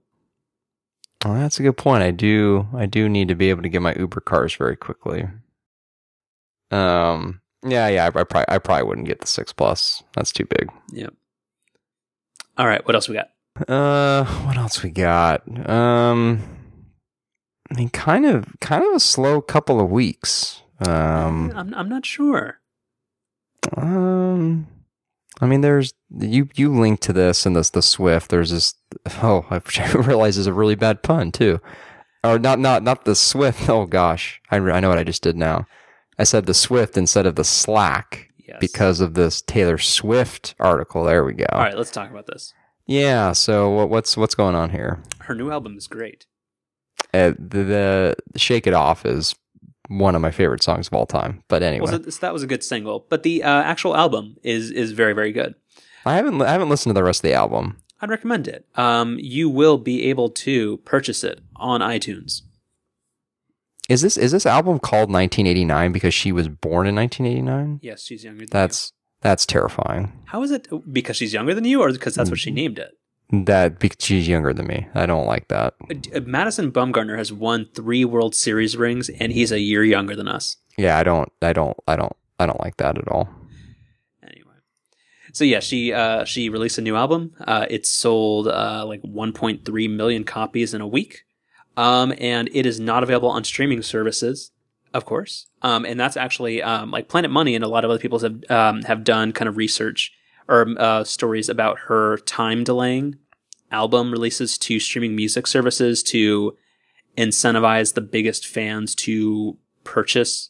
Oh, 1.26 1.34
that's 1.36 1.60
a 1.60 1.64
good 1.64 1.78
point. 1.78 2.04
I 2.04 2.12
do 2.12 2.68
I 2.76 2.86
do 2.86 3.10
need 3.10 3.28
to 3.30 3.36
be 3.36 3.50
able 3.50 3.64
to 3.64 3.70
get 3.70 3.82
my 3.82 3.96
Uber 3.96 4.22
cars 4.22 4.54
very 4.54 4.76
quickly. 4.76 5.28
Um 6.70 7.42
yeah, 7.66 7.88
yeah, 7.88 8.04
I, 8.04 8.08
I 8.08 8.24
probably 8.24 8.46
I 8.48 8.58
probably 8.60 8.84
wouldn't 8.88 9.08
get 9.08 9.22
the 9.22 9.28
6 9.28 9.54
plus. 9.54 10.04
That's 10.14 10.32
too 10.32 10.46
big. 10.46 10.72
Yep. 10.92 11.14
All 12.58 12.68
right, 12.68 12.86
what 12.86 12.94
else 12.96 13.10
we 13.10 13.16
got? 13.16 13.30
Uh 13.68 14.26
what 14.46 14.58
else 14.58 14.84
we 14.84 14.92
got? 14.92 15.42
Um 15.68 16.42
I 17.72 17.76
mean 17.76 17.90
kind 17.90 18.26
of 18.26 18.46
kind 18.60 18.84
of 18.84 18.94
a 18.94 19.00
slow 19.00 19.42
couple 19.42 19.80
of 19.80 19.90
weeks. 19.90 20.62
Um 20.86 21.52
I'm 21.56 21.74
I'm 21.74 21.90
not 21.90 22.06
sure. 22.06 22.58
Um, 23.78 24.68
I 25.40 25.46
mean, 25.46 25.62
there's 25.62 25.94
you 26.20 26.50
you 26.56 26.74
link 26.74 27.00
to 27.02 27.14
this 27.14 27.46
and 27.46 27.56
this 27.56 27.70
the 27.70 27.82
Swift. 27.82 28.30
There's 28.30 28.52
this. 28.52 28.74
Oh, 29.22 29.46
I 29.50 29.62
realize 29.96 30.38
is 30.38 30.48
a 30.48 30.54
really 30.54 30.76
bad 30.76 31.04
pun 31.04 31.32
too, 31.32 31.60
or 32.24 32.40
not 32.40 32.60
not 32.60 32.84
not 32.84 33.06
the 33.06 33.16
Swift. 33.16 33.70
Oh 33.70 33.86
gosh, 33.86 34.42
I 34.50 34.58
I 34.58 34.80
know 34.80 34.90
what 34.90 34.98
I 34.98 35.04
just 35.04 35.24
did 35.24 35.38
now. 35.38 35.68
I 36.18 36.24
said 36.24 36.46
the 36.46 36.54
Swift 36.54 36.98
instead 36.98 37.26
of 37.26 37.36
the 37.36 37.44
Slack 37.44 38.30
Yes. 38.48 38.58
because 38.60 39.00
of 39.00 39.14
this 39.14 39.42
Taylor 39.42 39.78
Swift 39.78 40.56
article. 40.60 41.04
There 41.04 41.24
we 41.24 41.34
go. 41.34 41.46
All 41.52 41.60
right, 41.62 41.78
let's 41.78 41.92
talk 41.92 42.10
about 42.12 42.28
this. 42.28 42.54
Yeah. 42.86 43.32
So 43.32 43.70
what, 43.70 43.90
what's 43.90 44.18
what's 44.18 44.36
going 44.36 44.56
on 44.56 44.72
here? 44.72 45.02
Her 45.20 45.36
new 45.36 45.52
album 45.52 45.78
is 45.78 45.88
great. 45.88 46.26
Uh, 47.14 47.32
the, 47.38 48.16
the 48.34 48.40
Shake 48.40 48.68
It 48.68 48.74
Off 48.74 49.06
is 49.06 49.36
one 49.88 50.16
of 50.16 50.22
my 50.22 50.32
favorite 50.32 50.64
songs 50.64 50.88
of 50.88 50.94
all 50.94 51.06
time. 51.06 51.44
But 51.50 51.64
anyway, 51.64 51.84
Well, 51.92 52.04
so, 52.04 52.20
that 52.22 52.32
was 52.34 52.44
a 52.44 52.48
good 52.48 52.64
single, 52.64 53.06
but 53.10 53.24
the 53.24 53.44
uh, 53.44 53.50
actual 53.64 53.96
album 53.96 54.38
is 54.44 54.72
is 54.72 54.92
very 54.94 55.14
very 55.14 55.32
good. 55.32 55.56
I 56.06 56.16
haven't 56.16 56.42
I 56.42 56.52
haven't 56.52 56.70
listened 56.70 56.92
to 56.92 56.94
the 57.00 57.04
rest 57.04 57.20
of 57.20 57.30
the 57.30 57.34
album. 57.34 57.78
I'd 58.02 58.10
recommend 58.10 58.48
it. 58.48 58.66
Um, 58.76 59.18
you 59.20 59.50
will 59.50 59.78
be 59.78 60.06
able 60.10 60.30
to 60.30 60.78
purchase 60.78 61.24
it 61.24 61.40
on 61.56 61.82
iTunes. 61.82 62.42
Is 63.90 64.02
this 64.02 64.18
is 64.18 64.32
this 64.32 64.46
album 64.46 64.80
called 64.80 65.12
1989 65.12 65.92
because 65.92 66.14
she 66.14 66.32
was 66.32 66.48
born 66.48 66.88
in 66.88 66.96
1989? 66.96 67.80
Yes, 67.82 68.04
she's 68.04 68.24
younger 68.24 68.40
than 68.46 68.50
That's 68.52 68.94
that's 69.22 69.46
terrifying. 69.46 70.14
How 70.26 70.42
is 70.44 70.52
it? 70.52 70.68
Because 70.92 71.18
she's 71.18 71.34
younger 71.34 71.54
than 71.54 71.66
you, 71.66 71.82
or 71.82 71.92
because 71.92 72.16
that's 72.16 72.30
what 72.30 72.40
Mm. 72.40 72.44
she 72.44 72.52
named 72.52 72.80
it? 72.80 72.92
That 73.32 73.80
because 73.80 74.04
she's 74.06 74.28
younger 74.28 74.54
than 74.54 74.68
me. 74.68 74.88
I 74.94 75.06
don't 75.06 75.26
like 75.26 75.48
that. 75.48 75.76
Uh, 76.14 76.20
Madison 76.26 76.70
Bumgarner 76.70 77.18
has 77.18 77.32
won 77.32 77.68
three 77.74 78.04
World 78.04 78.36
Series 78.36 78.76
rings, 78.76 79.10
and 79.10 79.32
he's 79.32 79.54
a 79.54 79.60
year 79.60 79.86
younger 79.86 80.18
than 80.18 80.28
us. 80.28 80.58
Yeah, 80.78 80.98
I 80.98 81.04
don't 81.04 81.32
I 81.42 81.54
don't 81.54 81.78
I 81.88 81.96
don't 81.96 82.16
I 82.40 82.46
don't 82.46 82.60
like 82.60 82.76
that 82.78 82.98
at 82.98 83.08
all. 83.08 83.30
Anyway, 84.22 84.56
so 85.32 85.46
yeah, 85.46 85.62
she 85.62 85.94
uh, 85.94 86.26
she 86.26 86.50
released 86.50 86.78
a 86.78 86.82
new 86.82 86.98
album. 86.98 87.34
Uh, 87.40 87.66
it 87.70 87.86
sold 87.86 88.50
uh, 88.50 88.84
like 88.86 89.02
1.3 89.02 89.90
million 89.90 90.26
copies 90.26 90.74
in 90.74 90.82
a 90.82 90.88
week, 90.88 91.24
um, 91.78 92.14
and 92.18 92.50
it 92.52 92.66
is 92.66 92.82
not 92.82 93.02
available 93.02 93.30
on 93.30 93.46
streaming 93.46 93.82
services, 93.82 94.52
of 94.94 95.06
course. 95.06 95.48
Um, 95.62 95.86
and 95.86 95.98
that's 95.98 96.18
actually 96.18 96.62
um, 96.62 96.92
like 96.92 97.08
Planet 97.08 97.32
Money 97.32 97.56
and 97.56 97.64
a 97.64 97.70
lot 97.70 97.86
of 97.86 97.92
other 97.92 98.00
people 98.00 98.20
have 98.20 98.44
um, 98.50 98.82
have 98.82 99.06
done 99.06 99.32
kind 99.32 99.48
of 99.48 99.56
research 99.56 100.12
or 100.48 100.68
uh, 100.78 101.04
stories 101.04 101.50
about 101.50 101.80
her 101.88 102.18
time 102.18 102.64
delaying 102.64 103.18
album 103.72 104.12
releases 104.12 104.58
to 104.58 104.80
streaming 104.80 105.16
music 105.16 105.48
services 105.48 106.04
to 106.04 106.58
incentivize 107.18 107.94
the 107.94 108.02
biggest 108.02 108.46
fans 108.46 108.94
to 108.96 109.58
purchase 109.84 110.50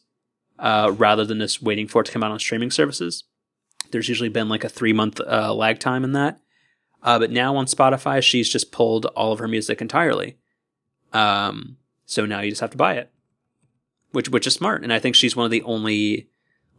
uh, 0.58 0.92
rather 0.96 1.24
than 1.24 1.38
just 1.38 1.62
waiting 1.62 1.88
for 1.88 2.02
it 2.02 2.04
to 2.06 2.12
come 2.12 2.22
out 2.22 2.30
on 2.30 2.38
streaming 2.38 2.70
services. 2.70 3.24
There's 3.90 4.08
usually 4.08 4.28
been 4.28 4.48
like 4.48 4.64
a 4.64 4.68
three 4.68 4.92
month 4.92 5.20
uh, 5.20 5.54
lag 5.54 5.78
time 5.78 6.04
in 6.04 6.12
that. 6.12 6.40
Uh, 7.02 7.18
but 7.18 7.32
now 7.32 7.56
on 7.56 7.66
Spotify, 7.66 8.22
she's 8.22 8.48
just 8.48 8.70
pulled 8.70 9.06
all 9.06 9.32
of 9.32 9.40
her 9.40 9.48
music 9.48 9.80
entirely. 9.80 10.38
Um, 11.12 11.78
so 12.06 12.26
now 12.26 12.40
you 12.40 12.50
just 12.50 12.60
have 12.60 12.70
to 12.70 12.76
buy 12.76 12.94
it, 12.94 13.10
which 14.12 14.28
which 14.28 14.46
is 14.46 14.54
smart. 14.54 14.82
And 14.82 14.92
I 14.92 14.98
think 14.98 15.16
she's 15.16 15.34
one 15.34 15.44
of 15.44 15.50
the 15.50 15.62
only 15.62 16.28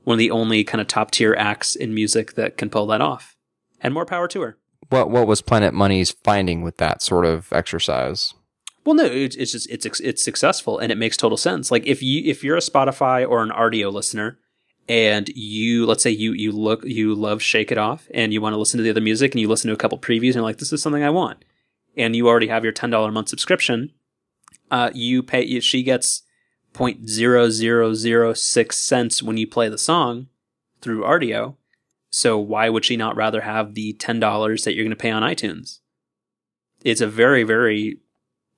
one 0.04 0.16
of 0.16 0.20
the 0.20 0.32
only 0.32 0.64
kind 0.64 0.82
of 0.82 0.88
top 0.88 1.12
tier 1.12 1.36
acts 1.38 1.76
in 1.76 1.94
music 1.94 2.34
that 2.34 2.58
can 2.58 2.70
pull 2.70 2.88
that 2.88 3.02
off. 3.02 3.36
And 3.82 3.94
more 3.94 4.06
power 4.06 4.28
to 4.30 4.42
her. 4.42 4.58
What 4.90 5.10
what 5.10 5.28
was 5.28 5.42
Planet 5.42 5.74
Money's 5.74 6.12
finding 6.12 6.62
with 6.62 6.78
that 6.78 7.02
sort 7.02 7.26
of 7.26 7.52
exercise? 7.52 8.34
Well, 8.86 8.96
no, 8.96 9.06
it's, 9.06 9.36
it's 9.36 9.52
just 9.52 9.70
it's 9.70 9.86
it's 10.00 10.24
successful 10.24 10.78
and 10.78 10.92
it 10.92 10.98
makes 10.98 11.18
total 11.18 11.38
sense. 11.38 11.72
Like 11.72 11.86
if 11.86 12.04
you 12.04 12.22
if 12.26 12.44
you're 12.44 12.58
a 12.58 12.62
Spotify 12.62 13.28
or 13.28 13.42
an 13.42 13.50
Rdio 13.50 13.92
listener 13.92 14.40
and 14.90 15.30
you 15.30 15.86
let's 15.86 16.04
say 16.04 16.12
you 16.12 16.34
you 16.34 16.52
look 16.52 16.84
you 16.84 17.16
love 17.16 17.42
Shake 17.42 17.72
It 17.72 17.78
Off 17.78 18.08
and 18.14 18.34
you 18.34 18.42
want 18.42 18.54
to 18.54 18.60
listen 18.60 18.78
to 18.78 18.84
the 18.84 18.90
other 18.90 19.02
music 19.02 19.34
and 19.34 19.42
you 19.42 19.48
listen 19.48 19.70
to 19.70 19.74
a 19.74 19.78
couple 19.78 19.98
previews 19.98 20.28
and 20.28 20.36
you're 20.36 20.44
like 20.44 20.58
this 20.58 20.74
is 20.74 20.82
something 20.82 21.04
I 21.04 21.10
want 21.10 21.44
and 21.96 22.16
you 22.16 22.28
already 22.28 22.48
have 22.48 22.64
your 22.64 22.74
ten 22.74 22.90
dollar 22.90 23.10
a 23.10 23.12
month 23.12 23.30
subscription, 23.30 23.92
uh, 24.72 24.92
you 24.94 25.24
pay 25.24 25.60
she 25.60 25.84
gets 25.84 26.24
point 26.74 27.10
zero 27.10 27.50
zero 27.50 27.94
zero 27.94 28.34
six 28.34 28.80
cents 28.80 29.24
when 29.24 29.38
you 29.38 29.48
play 29.48 29.70
the 29.70 29.78
song 29.78 30.28
through 30.82 31.04
Rdio. 31.04 31.56
So 32.10 32.38
why 32.38 32.70
would 32.70 32.86
she 32.86 32.98
not 32.98 33.16
rather 33.16 33.42
have 33.42 33.74
the 33.74 33.94
ten 33.94 34.20
dollars 34.20 34.64
that 34.64 34.74
you're 34.74 34.84
going 34.84 34.92
to 34.92 34.96
pay 34.96 35.12
on 35.12 35.24
iTunes? 35.24 35.80
It's 36.84 37.02
a 37.02 37.08
very 37.08 37.44
very 37.44 37.98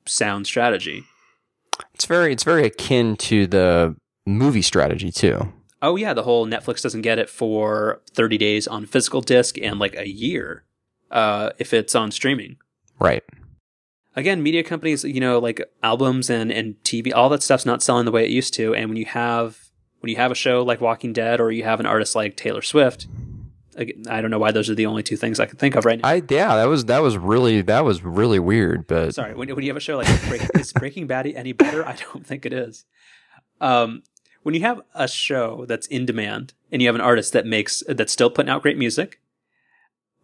sound 0.05 0.47
strategy. 0.47 1.03
It's 1.93 2.05
very 2.05 2.33
it's 2.33 2.43
very 2.43 2.65
akin 2.65 3.17
to 3.17 3.47
the 3.47 3.95
movie 4.25 4.61
strategy 4.61 5.11
too. 5.11 5.53
Oh 5.81 5.95
yeah, 5.95 6.13
the 6.13 6.23
whole 6.23 6.47
Netflix 6.47 6.81
doesn't 6.81 7.01
get 7.01 7.19
it 7.19 7.29
for 7.29 8.01
30 8.11 8.37
days 8.37 8.67
on 8.67 8.85
physical 8.85 9.21
disc 9.21 9.57
and 9.61 9.77
like 9.77 9.95
a 9.95 10.09
year 10.09 10.63
uh, 11.11 11.51
if 11.59 11.73
it's 11.73 11.93
on 11.93 12.11
streaming. 12.11 12.57
Right. 12.99 13.23
Again, 14.15 14.41
media 14.41 14.63
companies, 14.63 15.03
you 15.03 15.19
know, 15.19 15.39
like 15.39 15.61
albums 15.83 16.29
and, 16.29 16.51
and 16.51 16.75
TV, 16.83 17.13
all 17.13 17.29
that 17.29 17.43
stuff's 17.43 17.65
not 17.65 17.83
selling 17.83 18.05
the 18.05 18.11
way 18.11 18.23
it 18.23 18.31
used 18.31 18.53
to. 18.55 18.73
And 18.73 18.89
when 18.89 18.97
you 18.97 19.05
have 19.05 19.59
when 19.99 20.09
you 20.09 20.17
have 20.17 20.31
a 20.31 20.35
show 20.35 20.63
like 20.63 20.81
Walking 20.81 21.13
Dead 21.13 21.41
or 21.41 21.51
you 21.51 21.63
have 21.63 21.79
an 21.79 21.85
artist 21.85 22.15
like 22.15 22.37
Taylor 22.37 22.61
Swift, 22.61 23.07
I 23.77 24.21
don't 24.21 24.31
know 24.31 24.39
why 24.39 24.51
those 24.51 24.69
are 24.69 24.75
the 24.75 24.85
only 24.85 25.03
two 25.03 25.17
things 25.17 25.39
I 25.39 25.45
can 25.45 25.57
think 25.57 25.75
of 25.75 25.83
right 25.85 25.99
now. 25.99 26.07
I 26.07 26.21
yeah, 26.29 26.55
that 26.55 26.65
was 26.65 26.85
that 26.85 27.01
was 27.01 27.17
really 27.17 27.61
that 27.63 27.83
was 27.83 28.03
really 28.03 28.39
weird, 28.39 28.87
but 28.87 29.13
Sorry, 29.13 29.33
when, 29.33 29.49
when 29.49 29.63
you 29.63 29.69
have 29.69 29.77
a 29.77 29.81
show 29.81 29.97
like 29.97 30.27
Break, 30.27 30.43
is 30.55 30.71
Breaking 30.71 31.07
Bad 31.07 31.27
any 31.27 31.51
better? 31.51 31.85
I 31.85 31.95
don't 31.95 32.25
think 32.25 32.45
it 32.45 32.53
is. 32.53 32.85
Um, 33.59 34.03
when 34.43 34.53
you 34.53 34.61
have 34.61 34.81
a 34.93 35.07
show 35.07 35.65
that's 35.65 35.87
in 35.87 36.05
demand 36.05 36.53
and 36.71 36.81
you 36.81 36.87
have 36.87 36.95
an 36.95 37.01
artist 37.01 37.33
that 37.33 37.45
makes 37.45 37.83
that's 37.87 38.13
still 38.13 38.29
putting 38.29 38.49
out 38.49 38.61
great 38.61 38.77
music, 38.77 39.19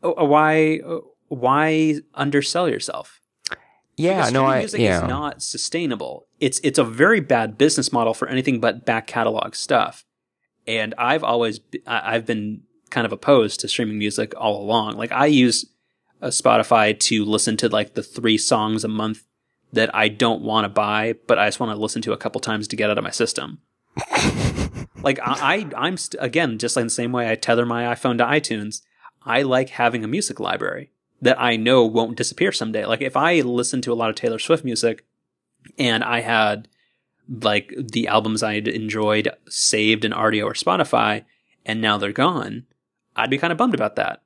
uh, 0.04 0.12
why 0.12 0.80
uh, 0.86 1.00
why 1.28 1.96
undersell 2.14 2.70
yourself? 2.70 3.21
Yeah, 3.98 4.18
Because 4.18 4.34
no, 4.34 4.46
I 4.46 4.60
music 4.60 4.82
yeah. 4.82 5.04
is 5.04 5.08
not 5.08 5.42
sustainable. 5.42 6.28
It's 6.40 6.60
it's 6.64 6.80
a 6.80 6.84
very 6.84 7.20
bad 7.20 7.58
business 7.58 7.92
model 7.92 8.14
for 8.14 8.28
anything 8.28 8.60
but 8.60 8.86
back 8.86 9.08
catalog 9.08 9.56
stuff. 9.56 10.06
And 10.68 10.94
I've 10.98 11.24
always 11.24 11.60
I've 11.88 12.26
been 12.26 12.64
kind 12.90 13.06
of 13.06 13.12
opposed 13.12 13.60
to 13.62 13.68
streaming 13.68 13.98
music 13.98 14.34
all 14.38 14.62
along. 14.62 14.98
Like 14.98 15.12
I 15.12 15.26
use 15.28 15.66
uh, 16.22 16.28
Spotify 16.28 16.98
to 17.00 17.26
listen 17.26 17.58
to 17.58 17.70
like 17.70 17.94
the 17.96 18.04
three 18.04 18.38
songs 18.38 18.84
a 18.84 18.88
month 18.88 19.24
that 19.74 19.94
I 19.96 20.10
don't 20.10 20.42
want 20.42 20.66
to 20.66 20.70
buy, 20.70 21.16
but 21.28 21.40
I 21.40 21.48
just 21.48 21.60
want 21.60 21.72
to 21.72 21.82
listen 21.82 22.02
to 22.04 22.12
a 22.12 22.18
couple 22.18 22.42
times 22.42 22.68
to 22.68 22.76
get 22.76 22.90
out 22.90 22.98
of 22.98 23.04
my 23.04 23.12
system. 23.12 23.60
like 25.02 25.20
I, 25.20 25.66
I 25.76 25.86
I'm 25.88 25.98
st- 25.98 26.22
again 26.22 26.58
just 26.58 26.76
like 26.76 26.86
the 26.86 26.90
same 26.90 27.12
way 27.12 27.30
I 27.30 27.36
tether 27.36 27.66
my 27.66 27.84
iPhone 27.94 28.18
to 28.20 28.26
iTunes. 28.26 28.82
I 29.24 29.44
like 29.44 29.70
having 29.70 30.04
a 30.04 30.08
music 30.08 30.40
library 30.40 30.92
that 31.22 31.40
I 31.40 31.56
know 31.56 31.86
won't 31.86 32.18
disappear 32.18 32.52
someday. 32.52 32.86
Like 32.86 33.02
if 33.02 33.16
I 33.16 33.42
listened 33.42 33.84
to 33.84 33.94
a 33.94 33.96
lot 33.96 34.10
of 34.10 34.16
Taylor 34.16 34.40
Swift 34.40 34.64
music 34.66 35.06
and 35.78 36.04
I 36.04 36.22
had 36.22 36.68
like 37.30 37.74
the 37.78 38.08
albums 38.08 38.44
I'd 38.44 38.68
enjoyed 38.68 39.30
saved 39.48 40.04
in 40.04 40.12
Rdio 40.12 40.46
or 40.46 40.54
Spotify 40.54 41.24
and 41.66 41.82
now 41.82 41.98
they're 41.98 42.12
gone, 42.12 42.66
I'd 43.16 43.30
be 43.30 43.38
kind 43.38 43.52
of 43.52 43.58
bummed 43.58 43.76
about 43.76 43.96
that. 43.98 44.22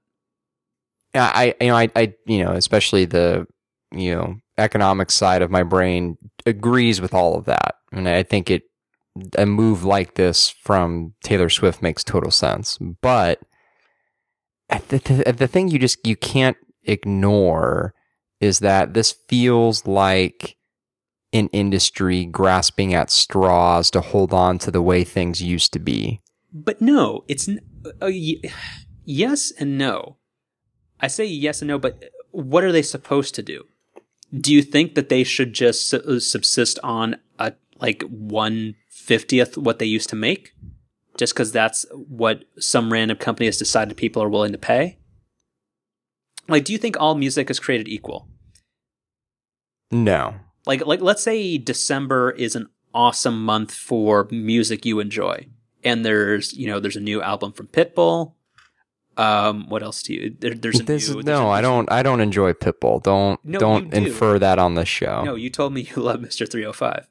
Yeah, 1.14 1.32
I 1.34 1.56
you 1.62 1.68
know 1.68 1.78
I, 1.78 1.90
I 1.96 2.14
you 2.26 2.44
know 2.44 2.54
especially 2.54 3.06
the 3.06 3.48
you 3.92 4.14
know 4.14 4.36
economic 4.58 5.12
side 5.12 5.42
of 5.42 5.52
my 5.52 5.64
brain 5.64 6.18
agrees 6.46 7.00
with 7.00 7.14
all 7.14 7.38
of 7.38 7.46
that, 7.46 7.76
and 7.92 8.08
I 8.08 8.24
think 8.24 8.50
it 8.50 8.64
a 9.38 9.46
move 9.46 9.84
like 9.84 10.16
this 10.16 10.50
from 10.50 11.14
Taylor 11.24 11.50
Swift 11.50 11.82
makes 11.82 12.04
total 12.04 12.32
sense. 12.32 12.78
But 12.78 13.40
the, 14.90 14.98
the, 14.98 15.34
the 15.34 15.48
thing 15.48 15.70
you 15.70 15.80
just 15.80 16.06
you 16.06 16.16
can't 16.16 16.58
ignore 16.86 17.94
is 18.40 18.60
that 18.60 18.94
this 18.94 19.14
feels 19.28 19.86
like 19.86 20.58
an 21.34 21.50
industry 21.52 22.26
grasping 22.26 22.94
at 22.94 23.12
straws 23.12 23.92
to 23.92 24.02
hold 24.02 24.34
on 24.34 24.58
to 24.60 24.72
the 24.72 24.82
way 24.82 25.04
things 25.04 25.42
used 25.42 25.74
to 25.74 25.80
be. 25.80 26.22
But 26.54 26.82
no, 26.82 27.26
it's 27.28 27.50
uh, 28.02 28.10
yes 29.04 29.52
and 29.58 29.78
no. 29.78 30.18
I 31.02 31.08
say 31.08 31.26
yes 31.26 31.62
and 31.62 31.68
no, 31.68 31.78
but 31.78 32.12
what 32.32 32.64
are 32.64 32.72
they 32.72 32.82
supposed 32.82 33.36
to 33.36 33.44
do? 33.44 33.66
Do 34.34 34.54
you 34.54 34.62
think 34.62 34.96
that 34.96 35.10
they 35.10 35.24
should 35.24 35.54
just 35.54 35.90
su- 35.90 36.20
subsist 36.20 36.80
on 36.84 37.18
a 37.38 37.54
like 37.80 38.04
one 38.04 38.76
fiftieth 38.90 39.58
what 39.58 39.80
they 39.80 39.86
used 39.86 40.10
to 40.10 40.16
make, 40.16 40.54
just 41.18 41.34
because 41.34 41.52
that's 41.52 41.86
what 41.94 42.46
some 42.58 42.92
random 42.92 43.18
company 43.18 43.46
has 43.48 43.58
decided 43.58 43.98
people 43.98 44.24
are 44.24 44.30
willing 44.30 44.54
to 44.54 44.58
pay? 44.58 44.98
Like, 46.48 46.64
do 46.66 46.74
you 46.74 46.78
think 46.80 46.96
all 47.00 47.16
music 47.16 47.50
is 47.50 47.60
created 47.60 47.88
equal? 47.88 48.28
No. 49.92 50.36
Like, 50.66 50.86
like 50.86 51.02
let's 51.02 51.22
say 51.24 51.58
December 51.58 52.32
is 52.32 52.56
an 52.56 52.70
awesome 52.94 53.44
month 53.44 53.74
for 53.74 54.28
music 54.32 54.86
you 54.86 55.00
enjoy, 55.00 55.48
and 55.84 56.04
there's 56.06 56.54
you 56.54 56.68
know 56.68 56.80
there's 56.80 56.96
a 56.96 57.00
new 57.02 57.22
album 57.22 57.52
from 57.54 57.68
Pitbull. 57.68 58.34
Um, 59.18 59.70
what 59.70 59.82
else 59.84 60.02
do 60.04 60.14
you? 60.14 60.36
There, 60.40 60.54
there's 60.54 60.80
a 60.80 60.84
This 60.84 61.08
new. 61.08 61.14
there's 61.22 61.26
no, 61.26 61.48
I 61.50 61.60
I 61.60 61.62
don't. 61.62 61.92
I 61.92 62.04
don't 62.04 62.20
enjoy 62.20 62.54
Pitbull. 62.54 63.02
Don't 63.04 63.40
No, 63.46 63.60
don't 63.60 63.90
do. 63.92 63.98
infer 63.98 64.40
that 64.40 64.60
on 64.60 64.76
the 64.76 64.86
show. 64.86 65.24
No, 65.24 65.36
you 65.36 65.50
told 65.50 65.74
me 65.74 65.82
you 65.96 66.02
love 66.02 66.20
Mr. 66.20 66.50
305. 66.50 67.08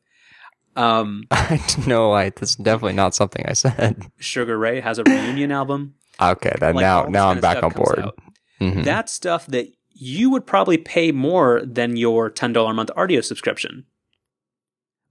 Um, 0.76 1.24
no, 1.87 2.12
I. 2.12 2.30
That's 2.30 2.57
definitely 2.57 2.95
not 2.95 3.14
something 3.14 3.45
I 3.47 3.53
said. 3.53 4.03
Sugar 4.18 4.59
Ray 4.59 4.80
has 4.80 4.99
a 4.99 5.05
reunion 5.05 5.53
album. 5.53 5.95
Okay, 6.20 6.53
then 6.61 6.74
Like, 6.74 6.82
now 6.82 7.05
now 7.05 7.28
I'm 7.30 7.41
back 7.41 7.62
on 7.62 7.70
board. 7.70 7.99
out. 8.01 8.18
Mhm. 8.61 8.84
That's 8.84 9.12
stuff 9.12 9.46
that 9.46 9.72
you 9.92 10.30
would 10.30 10.46
probably 10.46 10.78
pay 10.78 11.12
more 11.12 11.62
than 11.64 11.96
your 11.96 12.30
$10 12.30 12.70
a 12.70 12.74
month 12.74 12.90
Rdio 12.96 13.22
subscription. 13.22 13.86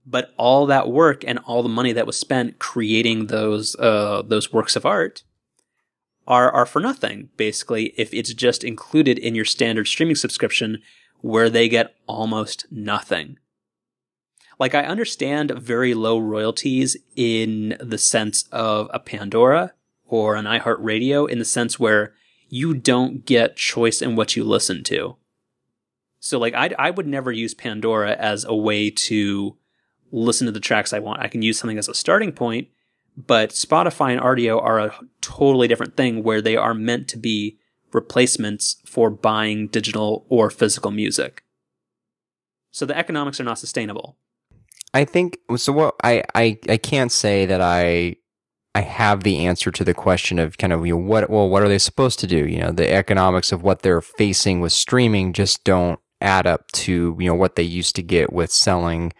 But 0.06 0.34
all 0.36 0.66
that 0.66 0.90
work 0.90 1.24
and 1.26 1.38
all 1.40 1.62
the 1.62 1.68
money 1.68 1.92
that 1.92 2.06
was 2.06 2.18
spent 2.18 2.58
creating 2.58 3.28
those 3.28 3.74
uh, 3.76 4.22
those 4.26 4.52
works 4.52 4.76
of 4.76 4.84
art 4.84 5.22
are 6.26 6.50
are 6.52 6.66
for 6.66 6.80
nothing, 6.80 7.30
basically, 7.36 7.94
if 7.96 8.12
it's 8.12 8.34
just 8.34 8.64
included 8.64 9.18
in 9.18 9.34
your 9.34 9.46
standard 9.46 9.86
streaming 9.88 10.16
subscription 10.16 10.82
where 11.22 11.48
they 11.48 11.70
get 11.70 11.94
almost 12.06 12.66
nothing. 12.70 13.38
Like 14.58 14.74
I 14.74 14.82
understand 14.84 15.50
very 15.52 15.94
low 15.94 16.18
royalties 16.18 16.96
in 17.16 17.76
the 17.80 17.98
sense 17.98 18.44
of 18.52 18.88
a 18.92 18.98
Pandora 19.00 19.72
or 20.04 20.36
an 20.36 20.44
iHeartRadio 20.44 21.28
in 21.28 21.38
the 21.38 21.44
sense 21.46 21.80
where 21.80 22.12
you 22.54 22.72
don't 22.72 23.26
get 23.26 23.56
choice 23.56 24.00
in 24.00 24.14
what 24.14 24.36
you 24.36 24.44
listen 24.44 24.84
to. 24.84 25.16
So 26.20 26.38
like 26.38 26.54
I 26.54 26.70
I 26.78 26.90
would 26.90 27.08
never 27.08 27.32
use 27.32 27.52
Pandora 27.52 28.12
as 28.12 28.44
a 28.44 28.54
way 28.54 28.90
to 28.90 29.56
listen 30.12 30.46
to 30.46 30.52
the 30.52 30.60
tracks 30.60 30.92
I 30.92 31.00
want. 31.00 31.20
I 31.20 31.26
can 31.26 31.42
use 31.42 31.58
something 31.58 31.78
as 31.78 31.88
a 31.88 31.94
starting 31.94 32.30
point, 32.30 32.68
but 33.16 33.50
Spotify 33.50 34.12
and 34.12 34.20
Rdio 34.20 34.62
are 34.62 34.78
a 34.78 34.94
totally 35.20 35.66
different 35.66 35.96
thing 35.96 36.22
where 36.22 36.40
they 36.40 36.56
are 36.56 36.74
meant 36.74 37.08
to 37.08 37.18
be 37.18 37.58
replacements 37.92 38.76
for 38.86 39.10
buying 39.10 39.66
digital 39.66 40.24
or 40.28 40.48
physical 40.48 40.92
music. 40.92 41.42
So 42.70 42.86
the 42.86 42.96
economics 42.96 43.40
are 43.40 43.44
not 43.44 43.58
sustainable. 43.58 44.16
I 44.94 45.04
think 45.04 45.38
so. 45.56 45.72
What 45.72 45.96
I, 46.04 46.22
I 46.36 46.56
I 46.68 46.76
can't 46.76 47.10
say 47.10 47.46
that 47.46 47.60
I 47.60 48.14
I 48.74 48.80
have 48.80 49.22
the 49.22 49.46
answer 49.46 49.70
to 49.70 49.84
the 49.84 49.94
question 49.94 50.38
of 50.38 50.58
kind 50.58 50.72
of 50.72 50.84
you 50.84 50.94
know, 50.94 51.00
what 51.00 51.30
well 51.30 51.48
what 51.48 51.62
are 51.62 51.68
they 51.68 51.78
supposed 51.78 52.18
to 52.20 52.26
do? 52.26 52.46
You 52.46 52.58
know, 52.58 52.72
the 52.72 52.92
economics 52.92 53.52
of 53.52 53.62
what 53.62 53.82
they're 53.82 54.00
facing 54.00 54.60
with 54.60 54.72
streaming 54.72 55.32
just 55.32 55.64
don't 55.64 56.00
add 56.20 56.46
up 56.46 56.70
to 56.72 57.16
you 57.18 57.28
know 57.28 57.34
what 57.34 57.54
they 57.54 57.62
used 57.62 57.94
to 57.96 58.02
get 58.02 58.32
with 58.32 58.50
selling 58.50 59.12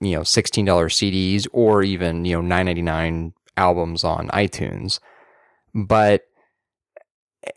you 0.00 0.16
know 0.16 0.22
sixteen 0.22 0.64
dollar 0.64 0.88
CDs 0.88 1.46
or 1.52 1.82
even 1.82 2.24
you 2.24 2.34
know 2.34 2.40
nine 2.40 2.66
ninety 2.66 2.82
nine 2.82 3.34
albums 3.56 4.04
on 4.04 4.28
iTunes, 4.28 4.98
but 5.74 6.22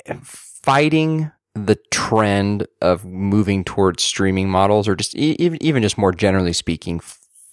eh, 0.07 0.15
fighting 0.21 1.31
the 1.53 1.77
trend 1.91 2.67
of 2.81 3.05
moving 3.05 3.63
towards 3.63 4.03
streaming 4.03 4.49
models 4.49 4.87
or 4.87 4.95
just 4.95 5.15
even 5.15 5.61
even 5.63 5.81
just 5.81 5.97
more 5.97 6.11
generally 6.11 6.51
speaking 6.51 6.99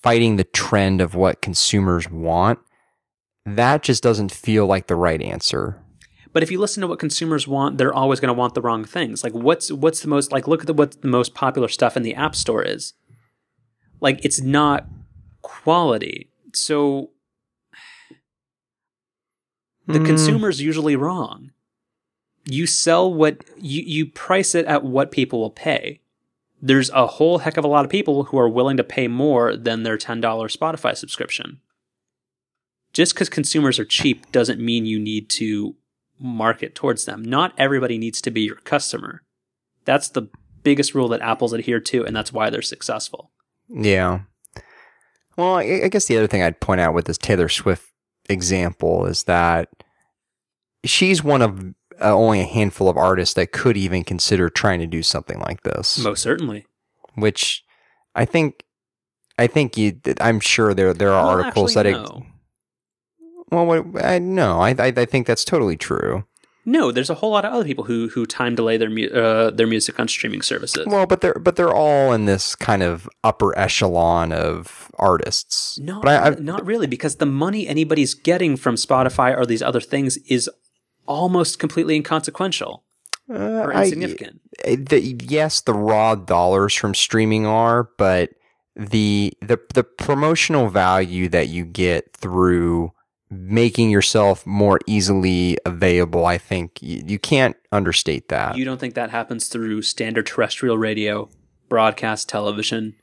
fighting 0.02 0.34
the 0.34 0.44
trend 0.44 1.00
of 1.00 1.14
what 1.14 1.40
consumers 1.40 2.10
want 2.10 2.58
that 3.44 3.82
just 3.82 4.02
doesn't 4.02 4.32
feel 4.32 4.66
like 4.66 4.86
the 4.86 4.96
right 4.96 5.20
answer 5.20 5.78
But 6.32 6.42
if 6.42 6.50
you 6.50 6.58
listen 6.60 6.80
to 6.80 6.86
what 6.86 6.98
consumers 6.98 7.46
want, 7.46 7.76
they're 7.76 7.92
always 7.92 8.18
going 8.20 8.34
to 8.34 8.38
want 8.38 8.54
the 8.54 8.62
wrong 8.62 8.84
things. 8.84 9.22
Like 9.22 9.34
what's 9.34 9.70
what's 9.70 10.00
the 10.00 10.08
most 10.08 10.32
like 10.32 10.48
look 10.48 10.60
at 10.60 10.66
the, 10.66 10.72
what 10.74 11.00
the 11.02 11.08
most 11.08 11.34
popular 11.34 11.68
stuff 11.68 11.96
in 11.96 12.02
the 12.02 12.14
App 12.14 12.34
Store 12.34 12.62
is. 12.62 12.94
Like 14.00 14.24
it's 14.24 14.40
not 14.40 14.86
quality. 15.42 16.30
So 16.54 17.10
the 19.86 19.98
Hmm. 19.98 20.06
consumer's 20.06 20.60
usually 20.62 20.96
wrong. 20.96 21.50
You 22.44 22.66
sell 22.66 23.12
what 23.12 23.44
you 23.58 23.82
you 23.82 24.06
price 24.06 24.54
it 24.54 24.66
at 24.66 24.84
what 24.84 25.10
people 25.12 25.40
will 25.40 25.50
pay. 25.50 26.00
There's 26.60 26.90
a 26.90 27.06
whole 27.06 27.38
heck 27.38 27.56
of 27.56 27.64
a 27.64 27.68
lot 27.68 27.84
of 27.84 27.90
people 27.90 28.24
who 28.24 28.38
are 28.38 28.48
willing 28.48 28.76
to 28.76 28.84
pay 28.84 29.08
more 29.08 29.56
than 29.56 29.82
their 29.82 29.98
$10 29.98 30.20
Spotify 30.22 30.96
subscription. 30.96 31.60
Just 32.92 33.14
because 33.14 33.28
consumers 33.28 33.78
are 33.78 33.84
cheap 33.84 34.30
doesn't 34.32 34.60
mean 34.60 34.84
you 34.86 34.98
need 34.98 35.30
to 35.30 35.74
market 36.18 36.74
towards 36.74 37.04
them. 37.04 37.22
Not 37.22 37.54
everybody 37.58 37.98
needs 37.98 38.20
to 38.22 38.30
be 38.30 38.42
your 38.42 38.56
customer. 38.56 39.22
That's 39.84 40.08
the 40.08 40.28
biggest 40.62 40.94
rule 40.94 41.08
that 41.08 41.20
Apple's 41.20 41.54
adhered 41.54 41.86
to, 41.86 42.04
and 42.04 42.14
that's 42.14 42.32
why 42.32 42.50
they're 42.50 42.62
successful. 42.62 43.30
Yeah. 43.68 44.20
Well, 45.36 45.56
I, 45.56 45.82
I 45.84 45.88
guess 45.88 46.06
the 46.06 46.18
other 46.18 46.26
thing 46.26 46.42
I'd 46.42 46.60
point 46.60 46.80
out 46.80 46.94
with 46.94 47.06
this 47.06 47.18
Taylor 47.18 47.48
Swift 47.48 47.90
example 48.28 49.06
is 49.06 49.24
that 49.24 49.68
she's 50.84 51.24
one 51.24 51.42
of 51.42 51.74
uh, 52.00 52.14
only 52.14 52.40
a 52.40 52.44
handful 52.44 52.88
of 52.88 52.96
artists 52.96 53.34
that 53.34 53.52
could 53.52 53.76
even 53.76 54.04
consider 54.04 54.48
trying 54.48 54.80
to 54.80 54.86
do 54.86 55.02
something 55.02 55.40
like 55.40 55.62
this. 55.62 55.98
Most 55.98 56.22
certainly. 56.22 56.66
Which 57.14 57.64
I 58.14 58.24
think, 58.24 58.64
I 59.38 59.46
think 59.46 59.76
you. 59.76 59.98
I'm 60.20 60.40
sure 60.40 60.74
there 60.74 60.92
there 60.94 61.12
are 61.12 61.26
Well, 61.26 61.44
articles 61.44 61.74
that. 61.74 61.86
No. 61.86 62.26
Well, 63.52 63.66
what, 63.66 64.04
I 64.04 64.18
no, 64.18 64.60
I, 64.60 64.70
I 64.70 64.92
I 64.96 65.04
think 65.04 65.26
that's 65.26 65.44
totally 65.44 65.76
true. 65.76 66.24
No, 66.64 66.92
there's 66.92 67.10
a 67.10 67.14
whole 67.14 67.32
lot 67.32 67.44
of 67.44 67.52
other 67.52 67.64
people 67.64 67.84
who 67.84 68.08
who 68.08 68.24
time 68.24 68.54
delay 68.54 68.76
their 68.76 68.88
mu- 68.90 69.08
uh, 69.08 69.50
their 69.50 69.66
music 69.66 69.98
on 69.98 70.06
streaming 70.06 70.42
services. 70.42 70.86
Well, 70.86 71.06
but 71.06 71.20
they're 71.20 71.34
but 71.40 71.56
they're 71.56 71.74
all 71.74 72.12
in 72.12 72.26
this 72.26 72.54
kind 72.54 72.82
of 72.82 73.08
upper 73.24 73.56
echelon 73.58 74.32
of 74.32 74.88
artists. 74.98 75.78
No, 75.80 76.00
but 76.00 76.08
I, 76.10 76.28
I, 76.28 76.30
not 76.38 76.64
really, 76.64 76.86
because 76.86 77.16
the 77.16 77.26
money 77.26 77.66
anybody's 77.66 78.14
getting 78.14 78.56
from 78.56 78.76
Spotify 78.76 79.36
or 79.36 79.44
these 79.44 79.62
other 79.62 79.80
things 79.80 80.18
is 80.28 80.48
almost 81.06 81.58
completely 81.58 81.96
inconsequential 81.96 82.84
uh, 83.28 83.34
or 83.34 83.74
I- 83.74 83.82
insignificant. 83.82 84.40
the, 84.64 85.16
yes, 85.28 85.60
the 85.62 85.74
raw 85.74 86.14
dollars 86.14 86.74
from 86.74 86.94
streaming 86.94 87.44
are, 87.44 87.88
but 87.98 88.30
the 88.76 89.32
the 89.42 89.58
the 89.74 89.82
promotional 89.82 90.68
value 90.68 91.28
that 91.28 91.48
you 91.48 91.64
get 91.64 92.16
through 92.16 92.92
making 93.32 93.90
yourself 93.90 94.46
more 94.46 94.78
easily 94.86 95.56
available, 95.64 96.26
I 96.26 96.38
think 96.38 96.82
you, 96.82 97.02
you 97.06 97.18
can't 97.18 97.56
understate 97.72 98.28
that. 98.28 98.56
you 98.56 98.64
don't 98.64 98.78
think 98.78 98.94
that 98.94 99.10
happens 99.10 99.48
through 99.48 99.82
standard 99.82 100.26
terrestrial 100.26 100.76
radio, 100.76 101.30
broadcast 101.68 102.28
television, 102.28 102.94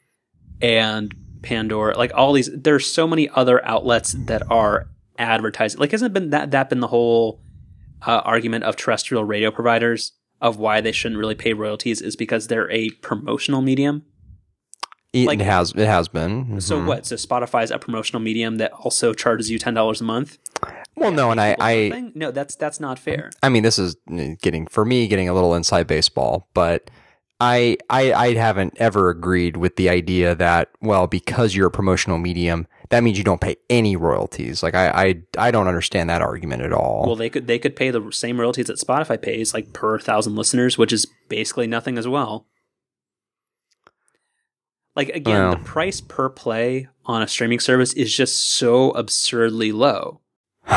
and 0.62 1.16
Pandora? 1.42 1.98
Like 1.98 2.12
all 2.14 2.34
these, 2.34 2.50
there's 2.54 2.86
so 2.86 3.08
many 3.08 3.30
other 3.30 3.66
outlets 3.66 4.14
that 4.14 4.44
are 4.52 4.88
advertising. 5.18 5.80
Like, 5.80 5.92
hasn't 5.92 6.14
been 6.14 6.30
that 6.30 6.52
that 6.52 6.70
been 6.70 6.80
the 6.80 6.88
whole 6.88 7.42
uh, 8.06 8.22
argument 8.24 8.64
of 8.64 8.76
terrestrial 8.76 9.24
radio 9.24 9.52
providers 9.52 10.14
of 10.42 10.58
why 10.58 10.80
they 10.82 10.92
shouldn't 10.92 11.20
really 11.20 11.36
pay 11.36 11.54
royalties 11.54 12.02
is 12.02 12.16
because 12.16 12.48
they're 12.48 12.72
a 12.72 12.90
promotional 13.02 13.62
medium? 13.62 14.06
It 15.12 15.26
Like- 15.26 15.42
has 15.42 15.72
it 15.76 15.88
has 15.88 16.08
been. 16.08 16.62
So 16.62 16.80
Mhm. 16.80 16.86
what? 16.86 17.06
So 17.06 17.16
Spotify 17.16 17.64
is 17.64 17.72
a 17.72 17.80
promotional 17.80 18.22
medium 18.22 18.58
that 18.58 18.72
also 18.74 19.14
charges 19.14 19.50
you 19.50 19.58
ten 19.58 19.74
dollars 19.74 20.02
a 20.02 20.04
month. 20.04 20.38
Well, 20.96 21.12
no, 21.12 21.32
and 21.32 21.40
I 21.42 21.56
I 21.60 22.12
no, 22.14 22.30
that's 22.32 22.56
that's 22.56 22.80
not 22.80 23.00
fair. 23.00 23.32
I 23.42 23.50
mean, 23.50 23.64
this 23.64 23.80
is 23.80 23.96
getting 24.42 24.68
for 24.68 24.86
me 24.86 25.08
getting 25.08 25.28
a 25.30 25.34
little 25.34 25.56
inside 25.56 25.88
baseball, 25.88 26.48
but 26.54 26.92
I, 27.42 27.78
I 27.90 28.12
I 28.12 28.34
haven't 28.34 28.74
ever 28.78 29.10
agreed 29.10 29.56
with 29.58 29.78
the 29.78 29.88
idea 29.90 30.36
that 30.36 30.70
well, 30.82 31.08
because 31.08 31.56
you're 31.56 31.68
a 31.68 31.72
promotional 31.72 32.18
medium, 32.18 32.68
that 32.90 33.02
means 33.02 33.18
you 33.18 33.24
don't 33.24 33.40
pay 33.40 33.56
any 33.70 33.96
royalties. 33.96 34.62
Like 34.62 34.76
I 34.76 34.90
I, 35.38 35.48
I 35.48 35.52
don't 35.52 35.68
understand 35.70 36.10
that 36.10 36.22
argument 36.22 36.64
at 36.64 36.74
all. 36.74 37.06
Well, 37.08 37.16
they 37.16 37.30
could 37.30 37.48
they 37.48 37.58
could 37.58 37.78
pay 37.78 37.90
the 37.92 38.12
same 38.12 38.40
royalties 38.42 38.66
that 38.68 38.78
Spotify 38.78 39.20
pays, 39.22 39.54
like 39.54 39.72
per 39.74 39.98
thousand 39.98 40.36
listeners, 40.36 40.78
which 40.78 40.92
is 40.92 41.08
basically 41.30 41.66
nothing 41.66 41.98
as 41.98 42.08
well. 42.08 42.46
Like 44.96 45.10
again, 45.10 45.36
Well. 45.40 45.52
the 45.52 45.64
price 45.64 46.02
per 46.02 46.30
play 46.30 46.88
on 47.06 47.22
a 47.22 47.28
streaming 47.28 47.60
service 47.60 47.94
is 47.94 48.14
just 48.16 48.42
so 48.52 48.92
absurdly 48.92 49.72
low. 49.72 50.22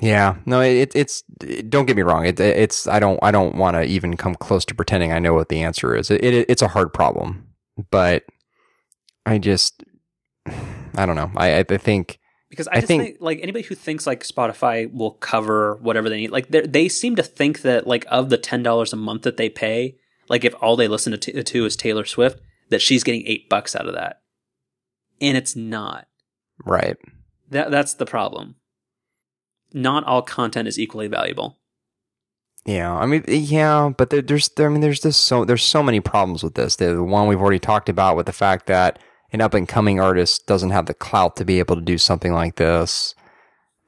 yeah, 0.00 0.36
no, 0.46 0.60
it, 0.60 0.92
it's 0.94 1.22
don't 1.68 1.86
get 1.86 1.96
me 1.96 2.02
wrong. 2.02 2.26
It, 2.26 2.38
it's 2.40 2.86
I 2.86 2.98
don't 3.00 3.18
I 3.22 3.30
don't 3.30 3.56
want 3.56 3.74
to 3.76 3.82
even 3.84 4.16
come 4.16 4.34
close 4.34 4.64
to 4.66 4.74
pretending 4.74 5.12
I 5.12 5.18
know 5.18 5.34
what 5.34 5.48
the 5.48 5.62
answer 5.62 5.94
is. 5.96 6.10
It, 6.10 6.22
it 6.24 6.46
it's 6.48 6.62
a 6.62 6.68
hard 6.68 6.92
problem, 6.94 7.46
but 7.90 8.24
I 9.24 9.38
just 9.38 9.82
I 10.46 11.04
don't 11.06 11.16
know. 11.16 11.30
I 11.36 11.58
I 11.58 11.62
think 11.64 12.18
Because 12.50 12.68
I, 12.68 12.72
I 12.72 12.74
just 12.76 12.86
think- 12.88 13.02
think, 13.02 13.16
like 13.20 13.40
anybody 13.42 13.64
who 13.64 13.74
thinks 13.74 14.06
like 14.06 14.22
Spotify 14.22 14.90
will 14.92 15.12
cover 15.12 15.76
whatever 15.82 16.08
they 16.08 16.18
need, 16.18 16.30
like 16.30 16.48
they 16.48 16.60
they 16.62 16.88
seem 16.88 17.16
to 17.16 17.22
think 17.22 17.62
that 17.62 17.86
like 17.86 18.06
of 18.08 18.30
the 18.30 18.38
ten 18.38 18.62
dollars 18.62 18.92
a 18.92 18.96
month 18.96 19.22
that 19.22 19.36
they 19.36 19.48
pay, 19.48 19.96
like 20.28 20.44
if 20.44 20.54
all 20.62 20.76
they 20.76 20.88
listen 20.88 21.18
to, 21.18 21.42
to 21.42 21.64
is 21.66 21.76
Taylor 21.76 22.04
Swift, 22.04 22.40
that 22.70 22.82
she's 22.82 23.04
getting 23.04 23.26
eight 23.26 23.48
bucks 23.48 23.76
out 23.76 23.86
of 23.86 23.94
that, 23.94 24.20
and 25.20 25.36
it's 25.36 25.56
not. 25.56 26.06
right. 26.64 26.96
That 27.50 27.70
that's 27.70 27.94
the 27.94 28.06
problem. 28.06 28.56
Not 29.72 30.04
all 30.04 30.22
content 30.22 30.66
is 30.66 30.78
equally 30.78 31.06
valuable. 31.06 31.58
Yeah, 32.64 32.92
I 32.92 33.06
mean, 33.06 33.22
yeah, 33.28 33.92
but 33.96 34.10
there, 34.10 34.22
there's, 34.22 34.48
there, 34.48 34.68
I 34.68 34.72
mean, 34.72 34.80
there's 34.80 35.02
this 35.02 35.16
so 35.16 35.44
there's 35.44 35.62
so 35.62 35.82
many 35.82 36.00
problems 36.00 36.42
with 36.42 36.54
this. 36.56 36.74
The, 36.76 36.94
the 36.94 37.04
one 37.04 37.28
we've 37.28 37.40
already 37.40 37.60
talked 37.60 37.88
about 37.88 38.16
with 38.16 38.26
the 38.26 38.32
fact 38.32 38.66
that 38.66 38.98
an 39.32 39.40
up 39.40 39.54
and 39.54 39.68
coming 39.68 40.00
artist 40.00 40.46
doesn't 40.46 40.70
have 40.70 40.86
the 40.86 40.94
clout 40.94 41.36
to 41.36 41.44
be 41.44 41.60
able 41.60 41.76
to 41.76 41.82
do 41.82 41.98
something 41.98 42.32
like 42.32 42.56
this. 42.56 43.14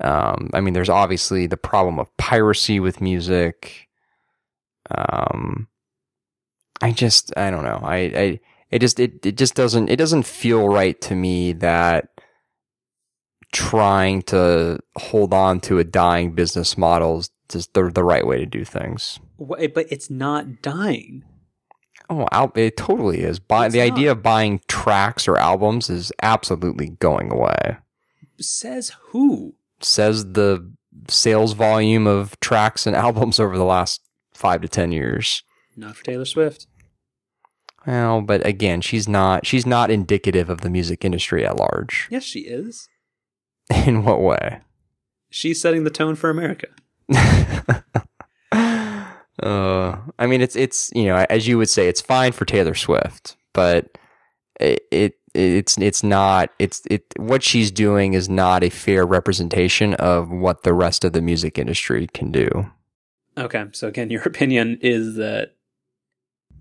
Um, 0.01 0.51
I 0.53 0.61
mean, 0.61 0.74
there's 0.74 0.89
obviously 0.89 1.49
the 1.49 1.57
problem 1.57 1.99
of 1.99 2.16
piracy 2.16 2.79
with 2.79 3.01
music. 3.01 3.89
Um, 4.93 5.66
I 6.81 6.93
just, 6.93 7.33
I 7.37 7.51
don't 7.51 7.64
know. 7.64 7.81
I, 7.83 7.97
I, 7.97 8.41
it 8.70 8.80
just, 8.80 9.00
it, 9.00 9.24
it 9.24 9.36
just 9.36 9.54
doesn't, 9.54 9.88
it 9.88 9.96
doesn't 9.96 10.24
feel 10.24 10.68
right 10.68 11.00
to 11.02 11.14
me 11.14 11.52
that 11.54 12.08
trying 13.52 14.22
to 14.22 14.78
hold 14.96 15.32
on 15.32 15.60
to 15.60 15.78
a 15.78 15.84
dying 15.84 16.32
business 16.32 16.76
model 16.76 17.20
is 17.20 17.30
just 17.48 17.72
the, 17.74 17.90
the 17.90 18.04
right 18.04 18.26
way 18.26 18.38
to 18.38 18.46
do 18.46 18.64
things. 18.64 19.18
But 19.38 19.86
it's 19.90 20.10
not 20.10 20.62
dying. 20.62 21.24
Oh, 22.10 22.26
it 22.54 22.76
totally 22.76 23.20
is. 23.20 23.38
Buy, 23.38 23.68
the 23.68 23.82
idea 23.82 24.12
of 24.12 24.22
buying 24.22 24.60
tracks 24.66 25.28
or 25.28 25.36
albums 25.36 25.90
is 25.90 26.10
absolutely 26.22 26.90
going 26.90 27.30
away. 27.30 27.76
Says 28.40 28.92
who? 29.08 29.54
Says 29.80 30.32
the 30.32 30.72
sales 31.08 31.52
volume 31.52 32.06
of 32.06 32.38
tracks 32.40 32.86
and 32.86 32.96
albums 33.06 33.38
over 33.38 33.58
the 33.58 33.64
last 33.64 34.00
five 34.32 34.62
to 34.62 34.68
ten 34.68 34.90
years. 34.90 35.42
Not 35.76 35.96
for 35.96 36.04
Taylor 36.04 36.24
Swift. 36.24 36.66
Well, 37.89 38.20
but 38.20 38.47
again, 38.47 38.82
she's 38.82 39.09
not 39.09 39.47
she's 39.47 39.64
not 39.64 39.91
indicative 39.91 40.51
of 40.51 40.61
the 40.61 40.68
music 40.68 41.07
industry 41.07 41.47
at 41.47 41.57
large. 41.57 42.07
Yes, 42.11 42.22
she 42.22 42.41
is. 42.41 42.86
In 43.86 44.05
what 44.05 44.20
way? 44.20 44.61
She's 45.30 45.59
setting 45.59 45.84
the 45.84 45.91
tone 45.91 46.14
for 46.14 46.28
America. 46.28 46.66
uh, 48.53 49.97
I 50.18 50.26
mean, 50.26 50.43
it's 50.43 50.55
it's 50.55 50.91
you 50.95 51.07
know, 51.07 51.24
as 51.30 51.49
you 51.49 51.57
would 51.57 51.70
say, 51.70 51.89
it's 51.89 52.03
fine 52.03 52.32
for 52.32 52.45
Taylor 52.45 52.74
Swift, 52.74 53.39
but 53.55 53.97
it, 54.61 54.82
it 54.91 55.14
it's 55.32 55.78
it's 55.78 56.03
not 56.03 56.51
it's 56.59 56.82
it 56.91 57.07
what 57.16 57.43
she's 57.43 57.70
doing 57.70 58.12
is 58.12 58.28
not 58.28 58.62
a 58.62 58.68
fair 58.68 59.07
representation 59.07 59.95
of 59.95 60.28
what 60.30 60.62
the 60.62 60.74
rest 60.74 61.05
of 61.05 61.14
the 61.14 61.22
music 61.22 61.59
industry 61.59 62.07
can 62.12 62.32
do. 62.32 62.70
Okay, 63.39 63.64
so 63.72 63.89
again, 63.89 64.11
your 64.11 64.22
opinion 64.26 64.78
is 64.82 65.14
that 65.14 65.55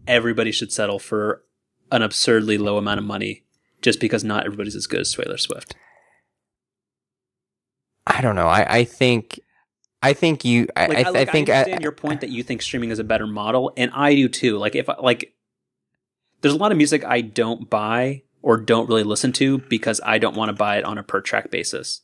everybody 0.07 0.51
should 0.51 0.71
settle 0.71 0.99
for 0.99 1.43
an 1.91 2.01
absurdly 2.01 2.57
low 2.57 2.77
amount 2.77 2.99
of 2.99 3.05
money 3.05 3.43
just 3.81 3.99
because 3.99 4.23
not 4.23 4.45
everybody's 4.45 4.75
as 4.75 4.87
good 4.87 5.01
as 5.01 5.13
Taylor 5.13 5.37
Swift. 5.37 5.75
I 8.05 8.21
don't 8.21 8.35
know. 8.35 8.47
I 8.47 8.77
I 8.79 8.83
think 8.83 9.39
I 10.01 10.13
think 10.13 10.45
you 10.45 10.67
I 10.75 10.87
Like, 10.87 10.97
I, 10.97 11.01
I, 11.01 11.09
like, 11.09 11.29
I 11.29 11.31
think 11.31 11.49
I 11.49 11.53
I, 11.53 11.57
understand 11.59 11.83
your 11.83 11.91
point 11.91 12.21
that 12.21 12.29
you 12.29 12.43
think 12.43 12.61
streaming 12.61 12.91
is 12.91 12.99
a 12.99 13.03
better 13.03 13.27
model, 13.27 13.73
and 13.77 13.91
I 13.93 14.15
do 14.15 14.29
too. 14.29 14.57
Like 14.57 14.75
if 14.75 14.87
like, 15.01 15.33
there's 16.41 16.53
a 16.53 16.57
lot 16.57 16.71
of 16.71 16.77
music 16.77 17.03
I 17.03 17.21
don't 17.21 17.69
buy 17.69 18.23
or 18.41 18.57
don't 18.57 18.87
really 18.87 19.03
listen 19.03 19.33
to 19.33 19.57
because 19.57 19.99
I 20.05 20.19
don't 20.19 20.35
want 20.35 20.49
to 20.49 20.53
buy 20.53 20.77
it 20.77 20.85
on 20.85 20.97
a 20.97 21.03
per 21.03 21.21
track 21.21 21.51
basis. 21.51 22.01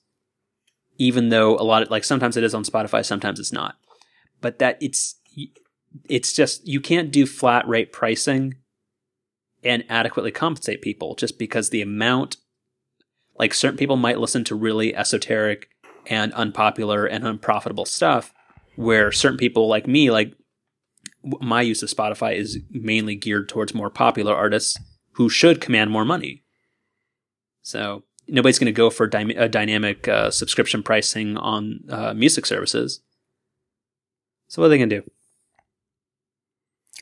Even 0.98 1.30
though 1.30 1.58
a 1.58 1.64
lot 1.64 1.84
of 1.84 1.90
like 1.90 2.04
sometimes 2.04 2.38
it 2.38 2.44
is 2.44 2.54
on 2.54 2.64
Spotify, 2.64 3.06
sometimes 3.06 3.40
it's 3.40 3.54
not. 3.54 3.78
But 4.42 4.60
that 4.60 4.78
it's 4.82 5.16
it's 6.10 6.34
just 6.34 6.68
you 6.68 6.82
can't 6.82 7.12
do 7.12 7.26
flat 7.26 7.68
rate 7.68 7.92
pricing 7.92 8.56
and 9.64 9.84
adequately 9.90 10.32
compensate 10.32 10.82
people 10.82 11.16
just 11.16 11.40
because 11.40 11.70
the 11.70 11.82
amount 11.82 12.38
like 13.40 13.54
certain 13.54 13.78
people 13.78 13.96
might 13.96 14.20
listen 14.20 14.44
to 14.44 14.56
really 14.56 14.96
esoteric 14.96 15.70
and 16.08 16.34
unpopular 16.34 17.06
and 17.06 17.26
unprofitable 17.26 17.86
stuff 17.86 18.34
where 18.76 19.12
certain 19.12 19.38
people 19.38 19.68
like 19.68 19.88
me 19.88 20.12
like 20.12 20.34
my 21.40 21.62
use 21.62 21.82
of 21.82 21.90
spotify 21.90 22.36
is 22.36 22.60
mainly 22.70 23.16
geared 23.16 23.48
towards 23.48 23.74
more 23.74 23.90
popular 23.90 24.36
artists 24.36 24.78
who 25.14 25.30
should 25.30 25.62
command 25.62 25.92
more 25.92 26.06
money. 26.06 26.44
So 27.62 28.04
nobody's 28.28 28.60
going 28.60 28.66
to 28.66 28.72
go 28.72 28.90
for 28.90 29.08
dy- 29.08 29.36
a 29.36 29.48
dynamic 29.48 30.08
uh, 30.08 30.32
subscription 30.32 30.84
pricing 30.84 31.38
on 31.38 31.80
uh, 31.90 32.14
music 32.14 32.46
services. 32.46 33.02
So 34.48 34.62
what 34.62 34.68
are 34.68 34.70
they 34.70 34.78
going 34.78 34.90
to 34.90 35.02
do 35.02 35.12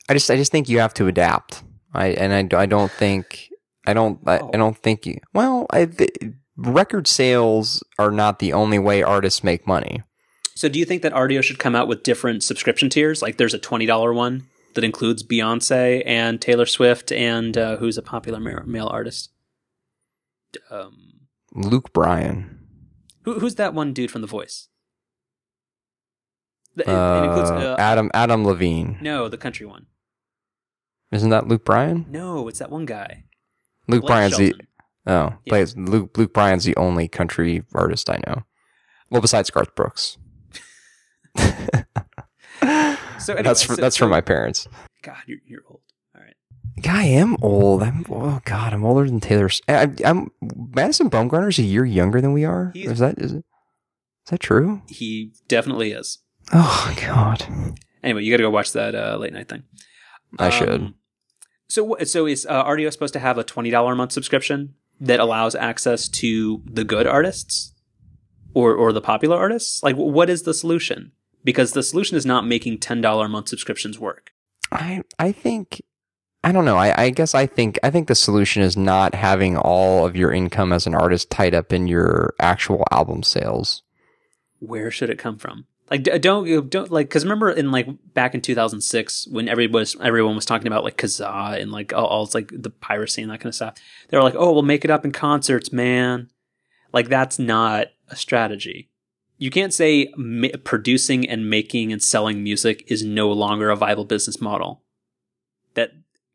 I 0.08 0.14
just 0.14 0.30
I 0.30 0.36
just 0.36 0.52
think 0.52 0.68
you 0.68 0.78
have 0.80 0.94
to 0.94 1.06
adapt. 1.06 1.62
I 1.94 2.08
and 2.08 2.32
I, 2.54 2.62
I 2.62 2.66
don't 2.66 2.90
think 2.90 3.48
I 3.86 3.92
don't 3.94 4.18
I. 4.26 4.36
I 4.40 4.56
don't 4.56 4.76
think 4.76 5.06
you 5.06 5.18
well 5.34 5.66
I 5.70 5.84
the, 5.86 6.08
record 6.56 7.06
sales 7.06 7.82
are 7.98 8.10
not 8.10 8.38
the 8.38 8.52
only 8.52 8.78
way 8.78 9.02
artists 9.02 9.42
make 9.42 9.66
money. 9.66 10.02
so 10.54 10.68
do 10.68 10.78
you 10.78 10.84
think 10.84 11.02
that 11.02 11.12
Rdio 11.14 11.42
should 11.42 11.58
come 11.58 11.74
out 11.74 11.88
with 11.88 12.02
different 12.02 12.42
subscription 12.44 12.90
tiers 12.90 13.22
like 13.22 13.36
there's 13.38 13.54
a 13.54 13.58
$20 13.58 14.14
one 14.14 14.44
that 14.74 14.84
includes 14.84 15.22
beyonce 15.22 16.02
and 16.06 16.40
taylor 16.42 16.66
swift 16.66 17.10
and 17.10 17.56
uh, 17.56 17.76
who's 17.76 17.96
a 17.98 18.02
popular 18.02 18.38
male 18.66 18.86
artist 18.88 19.30
um, 20.70 21.20
Luke 21.54 21.92
Bryan, 21.94 22.60
Who, 23.24 23.38
who's 23.40 23.54
that 23.54 23.72
one 23.72 23.92
dude 23.94 24.10
from 24.10 24.20
The 24.20 24.26
Voice? 24.26 24.68
The- 26.76 26.82
it 26.84 27.24
includes 27.24 27.50
uh, 27.50 27.54
uh, 27.54 27.76
Adam 27.78 28.10
Adam 28.14 28.44
Levine. 28.44 28.98
no, 29.00 29.28
the 29.28 29.36
country 29.38 29.66
one. 29.66 29.86
Isn't 31.12 31.30
that 31.30 31.46
Luke 31.46 31.64
Bryan? 31.64 32.06
No, 32.08 32.48
it's 32.48 32.58
that 32.58 32.70
one 32.70 32.86
guy. 32.86 33.24
Luke 33.86 34.02
Blake 34.02 34.08
Bryan's 34.08 34.36
the 34.38 34.54
oh, 35.06 35.34
Yeah. 35.44 35.50
plays 35.50 35.76
Luke 35.76 36.16
Luke 36.16 36.32
Bryan's 36.32 36.64
the 36.64 36.76
only 36.76 37.06
country 37.08 37.62
artist 37.74 38.08
I 38.08 38.20
know. 38.26 38.42
Well, 39.10 39.20
besides 39.20 39.50
Garth 39.50 39.74
Brooks. 39.74 40.16
So 43.18 43.34
anyway, 43.34 43.42
that's 43.44 43.62
for, 43.62 43.74
so- 43.76 43.80
that's 43.80 43.96
so- 43.96 44.04
for 44.06 44.08
my 44.08 44.20
parents. 44.20 44.66
God, 45.02 45.16
you're, 45.26 45.38
you're 45.46 45.62
old. 45.68 45.80
All 46.16 46.22
right. 46.22 46.34
I 46.88 47.04
am 47.04 47.36
old. 47.40 47.82
I'm 47.82 48.04
oh 48.10 48.40
god, 48.44 48.72
I'm 48.72 48.84
older 48.84 49.04
than 49.06 49.20
Taylor. 49.20 49.48
I, 49.68 49.90
am 50.04 50.30
Madison 50.74 51.08
Bumgarner's 51.08 51.58
a 51.60 51.62
year 51.62 51.84
younger 51.84 52.20
than 52.20 52.32
we 52.32 52.44
are. 52.44 52.72
He's- 52.74 52.92
Is 52.94 52.98
that 52.98 53.18
is 53.18 53.32
it? 53.32 53.44
Is 54.26 54.30
that 54.30 54.40
true? 54.40 54.82
He 54.88 55.32
definitely 55.46 55.92
is. 55.92 56.18
Oh 56.52 56.92
god. 57.00 57.46
Anyway, 58.02 58.24
you 58.24 58.32
got 58.32 58.38
to 58.38 58.42
go 58.44 58.50
watch 58.50 58.72
that 58.72 58.94
uh, 58.96 59.16
late 59.18 59.32
night 59.32 59.48
thing. 59.48 59.62
I 60.38 60.50
should. 60.50 60.92
So, 61.68 61.96
so 62.04 62.26
is 62.26 62.46
uh, 62.46 62.64
Rdio 62.64 62.92
supposed 62.92 63.14
to 63.14 63.20
have 63.20 63.38
a 63.38 63.44
twenty 63.44 63.70
dollar 63.70 63.92
a 63.92 63.96
month 63.96 64.12
subscription 64.12 64.74
that 65.00 65.20
allows 65.20 65.54
access 65.54 66.08
to 66.08 66.62
the 66.66 66.84
good 66.84 67.06
artists, 67.06 67.72
or 68.54 68.74
or 68.74 68.92
the 68.92 69.00
popular 69.00 69.36
artists? 69.36 69.82
Like, 69.82 69.96
what 69.96 70.28
is 70.28 70.42
the 70.42 70.54
solution? 70.54 71.12
Because 71.44 71.72
the 71.72 71.82
solution 71.82 72.16
is 72.16 72.26
not 72.26 72.46
making 72.46 72.78
ten 72.78 73.00
dollar 73.00 73.26
a 73.26 73.28
month 73.28 73.48
subscriptions 73.48 73.98
work. 73.98 74.32
I 74.70 75.02
I 75.18 75.32
think 75.32 75.80
I 76.44 76.52
don't 76.52 76.64
know. 76.64 76.76
I, 76.76 77.04
I 77.04 77.10
guess 77.10 77.34
I 77.34 77.46
think 77.46 77.78
I 77.82 77.90
think 77.90 78.08
the 78.08 78.14
solution 78.14 78.62
is 78.62 78.76
not 78.76 79.14
having 79.14 79.56
all 79.56 80.04
of 80.04 80.16
your 80.16 80.32
income 80.32 80.72
as 80.72 80.86
an 80.86 80.94
artist 80.94 81.30
tied 81.30 81.54
up 81.54 81.72
in 81.72 81.86
your 81.86 82.34
actual 82.40 82.84
album 82.90 83.22
sales. 83.22 83.82
Where 84.58 84.90
should 84.90 85.10
it 85.10 85.18
come 85.18 85.38
from? 85.38 85.66
Like 85.92 86.08
uh, 86.08 86.16
don't 86.16 86.70
don't 86.70 86.90
like 86.90 87.08
because 87.10 87.22
remember 87.22 87.50
in 87.50 87.70
like 87.70 87.86
back 88.14 88.34
in 88.34 88.40
2006 88.40 89.28
when 89.28 89.46
everyone 89.46 89.72
was 89.80 89.94
everyone 90.00 90.34
was 90.34 90.46
talking 90.46 90.66
about 90.66 90.84
like 90.84 90.96
Kazaa 90.96 91.60
and 91.60 91.70
like 91.70 91.92
all, 91.92 92.06
all 92.06 92.22
it's 92.24 92.34
like 92.34 92.50
the 92.50 92.70
piracy 92.70 93.20
and 93.20 93.30
that 93.30 93.40
kind 93.40 93.50
of 93.50 93.54
stuff. 93.54 93.74
They 94.08 94.16
were 94.16 94.22
like, 94.22 94.34
oh, 94.34 94.52
we'll 94.54 94.62
make 94.62 94.86
it 94.86 94.90
up 94.90 95.04
in 95.04 95.12
concerts, 95.12 95.70
man. 95.70 96.30
Like 96.94 97.10
that's 97.10 97.38
not 97.38 97.88
a 98.08 98.16
strategy. 98.16 98.88
You 99.36 99.50
can't 99.50 99.74
say 99.74 100.10
ma- 100.16 100.48
producing 100.64 101.28
and 101.28 101.50
making 101.50 101.92
and 101.92 102.02
selling 102.02 102.42
music 102.42 102.84
is 102.86 103.02
no 103.04 103.30
longer 103.30 103.68
a 103.68 103.76
viable 103.76 104.06
business 104.06 104.40
model. 104.40 104.82
That 105.74 105.90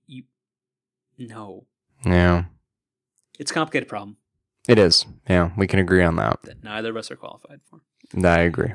you 0.06 0.26
no, 1.18 1.66
Yeah. 2.06 2.44
it's 3.40 3.50
a 3.50 3.54
complicated 3.56 3.90
problem 3.90 4.18
It 4.68 4.78
is. 4.78 5.08
Yeah, 5.28 5.50
we 5.58 5.66
can 5.66 5.80
agree 5.80 6.04
on 6.04 6.16
that. 6.18 6.44
that 6.44 6.64
neither 6.64 6.92
of 6.92 6.98
us 6.98 7.10
are 7.10 7.16
qualified 7.16 7.62
for. 7.68 7.82
I 8.24 8.42
agree. 8.42 8.74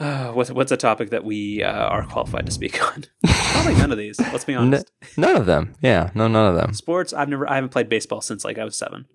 Uh, 0.00 0.32
what's 0.32 0.50
what's 0.50 0.72
a 0.72 0.76
topic 0.76 1.10
that 1.10 1.24
we 1.24 1.62
uh, 1.62 1.70
are 1.70 2.04
qualified 2.06 2.46
to 2.46 2.52
speak 2.52 2.82
on? 2.82 3.04
Probably 3.26 3.74
none 3.74 3.92
of 3.92 3.98
these. 3.98 4.18
Let's 4.18 4.44
be 4.44 4.54
honest. 4.56 4.90
None 5.16 5.36
of 5.36 5.46
them. 5.46 5.74
Yeah, 5.80 6.10
no, 6.14 6.26
none 6.26 6.48
of 6.48 6.56
them. 6.56 6.74
Sports. 6.74 7.12
I've 7.12 7.28
never. 7.28 7.48
I 7.48 7.54
haven't 7.54 7.70
played 7.70 7.88
baseball 7.88 8.20
since 8.20 8.44
like 8.44 8.58
I 8.58 8.64
was 8.64 8.76
seven. 8.76 9.06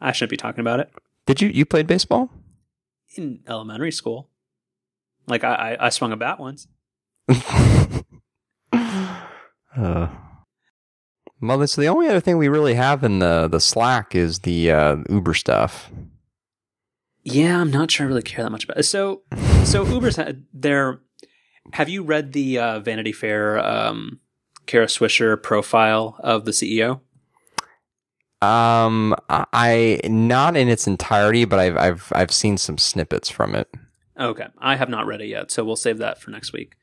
I 0.00 0.10
shouldn't 0.12 0.30
be 0.30 0.36
talking 0.36 0.60
about 0.60 0.80
it 0.80 0.90
Did 1.26 1.40
you 1.40 1.48
you 1.48 1.64
played 1.64 1.86
baseball? 1.86 2.30
in 3.16 3.40
elementary 3.46 3.92
school. 3.92 4.28
Like 5.28 5.44
I, 5.44 5.54
I, 5.78 5.86
I 5.86 5.88
swung 5.90 6.10
a 6.12 6.16
bat 6.16 6.40
once. 6.40 6.66
uh, 8.72 10.08
well, 11.40 11.58
this 11.58 11.76
the 11.76 11.86
only 11.86 12.08
other 12.08 12.20
thing 12.20 12.38
we 12.38 12.48
really 12.48 12.74
have 12.74 13.04
in 13.04 13.20
the 13.20 13.46
the 13.48 13.60
Slack 13.60 14.14
is 14.14 14.40
the 14.40 14.70
uh, 14.72 14.96
Uber 15.08 15.34
stuff. 15.34 15.90
Yeah, 17.24 17.58
I'm 17.58 17.70
not 17.70 17.90
sure 17.90 18.06
I 18.06 18.08
really 18.08 18.22
care 18.22 18.44
that 18.44 18.50
much 18.50 18.64
about 18.64 18.78
it. 18.78 18.82
So, 18.84 19.22
so 19.64 19.84
Uber's 19.84 20.16
had 20.16 20.44
their. 20.52 21.00
Have 21.72 21.88
you 21.88 22.02
read 22.02 22.32
the 22.32 22.58
uh, 22.58 22.80
Vanity 22.80 23.12
Fair 23.12 23.58
um, 23.58 24.20
Kara 24.66 24.86
Swisher 24.86 25.42
profile 25.42 26.16
of 26.20 26.44
the 26.44 26.50
CEO? 26.50 27.00
Um, 28.42 29.14
I 29.30 30.00
not 30.04 30.54
in 30.54 30.68
its 30.68 30.86
entirety, 30.86 31.46
but 31.46 31.58
I've 31.58 31.76
I've 31.78 32.12
I've 32.14 32.30
seen 32.30 32.58
some 32.58 32.76
snippets 32.76 33.30
from 33.30 33.54
it. 33.54 33.68
Okay, 34.20 34.46
I 34.58 34.76
have 34.76 34.90
not 34.90 35.06
read 35.06 35.22
it 35.22 35.28
yet, 35.28 35.50
so 35.50 35.64
we'll 35.64 35.76
save 35.76 35.98
that 35.98 36.20
for 36.20 36.30
next 36.30 36.52
week. 36.52 36.74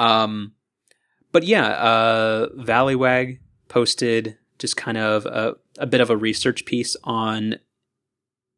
Um, 0.00 0.54
but 1.30 1.44
yeah, 1.44 1.68
uh, 1.68 2.48
Valleywag 2.58 3.38
posted 3.68 4.38
just 4.58 4.76
kind 4.76 4.98
of 4.98 5.24
a, 5.24 5.54
a 5.78 5.86
bit 5.86 6.00
of 6.00 6.10
a 6.10 6.16
research 6.16 6.66
piece 6.66 6.96
on 7.04 7.56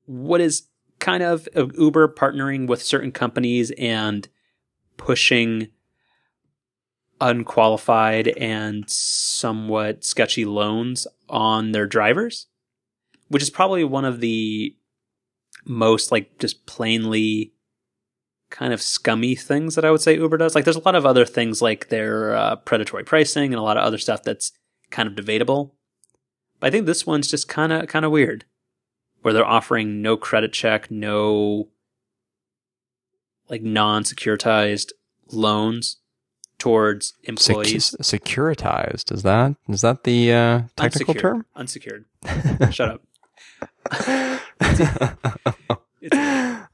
what 0.06 0.40
is 0.40 0.62
kind 1.00 1.22
of 1.22 1.48
Uber 1.54 2.08
partnering 2.08 2.66
with 2.66 2.82
certain 2.82 3.10
companies 3.10 3.72
and 3.78 4.28
pushing 4.96 5.68
unqualified 7.20 8.28
and 8.28 8.88
somewhat 8.88 10.04
sketchy 10.04 10.44
loans 10.44 11.06
on 11.28 11.72
their 11.72 11.86
drivers, 11.86 12.46
which 13.28 13.42
is 13.42 13.50
probably 13.50 13.84
one 13.84 14.04
of 14.04 14.20
the 14.20 14.74
most 15.64 16.10
like 16.10 16.38
just 16.38 16.66
plainly 16.66 17.52
kind 18.50 18.72
of 18.72 18.82
scummy 18.82 19.34
things 19.34 19.74
that 19.74 19.84
I 19.84 19.90
would 19.90 20.00
say 20.00 20.16
Uber 20.16 20.38
does. 20.38 20.54
Like 20.54 20.64
there's 20.64 20.76
a 20.76 20.84
lot 20.84 20.94
of 20.96 21.06
other 21.06 21.24
things 21.24 21.62
like 21.62 21.88
their 21.88 22.34
uh, 22.34 22.56
predatory 22.56 23.04
pricing 23.04 23.52
and 23.52 23.60
a 23.60 23.62
lot 23.62 23.76
of 23.76 23.84
other 23.84 23.98
stuff 23.98 24.22
that's 24.22 24.52
kind 24.90 25.06
of 25.08 25.14
debatable. 25.14 25.74
But 26.58 26.68
I 26.68 26.70
think 26.70 26.86
this 26.86 27.06
one's 27.06 27.30
just 27.30 27.48
kind 27.48 27.72
of 27.72 27.86
kind 27.88 28.04
of 28.04 28.10
weird, 28.10 28.44
where 29.22 29.34
they're 29.34 29.44
offering 29.46 30.02
no 30.02 30.16
credit 30.16 30.52
check, 30.52 30.90
no 30.90 31.68
like 33.48 33.62
non-securitized 33.62 34.92
loans 35.32 35.96
towards 36.58 37.14
Sec- 37.24 37.28
employees. 37.28 37.96
securitized 38.00 39.12
is 39.12 39.22
that 39.22 39.56
is 39.68 39.80
that 39.80 40.04
the 40.04 40.32
uh, 40.32 40.62
technical 40.76 41.12
unsecured, 41.12 41.20
term? 41.20 41.46
Unsecured. 41.56 42.04
Shut 42.72 42.88
up. 42.88 43.02
It's, 46.02 46.16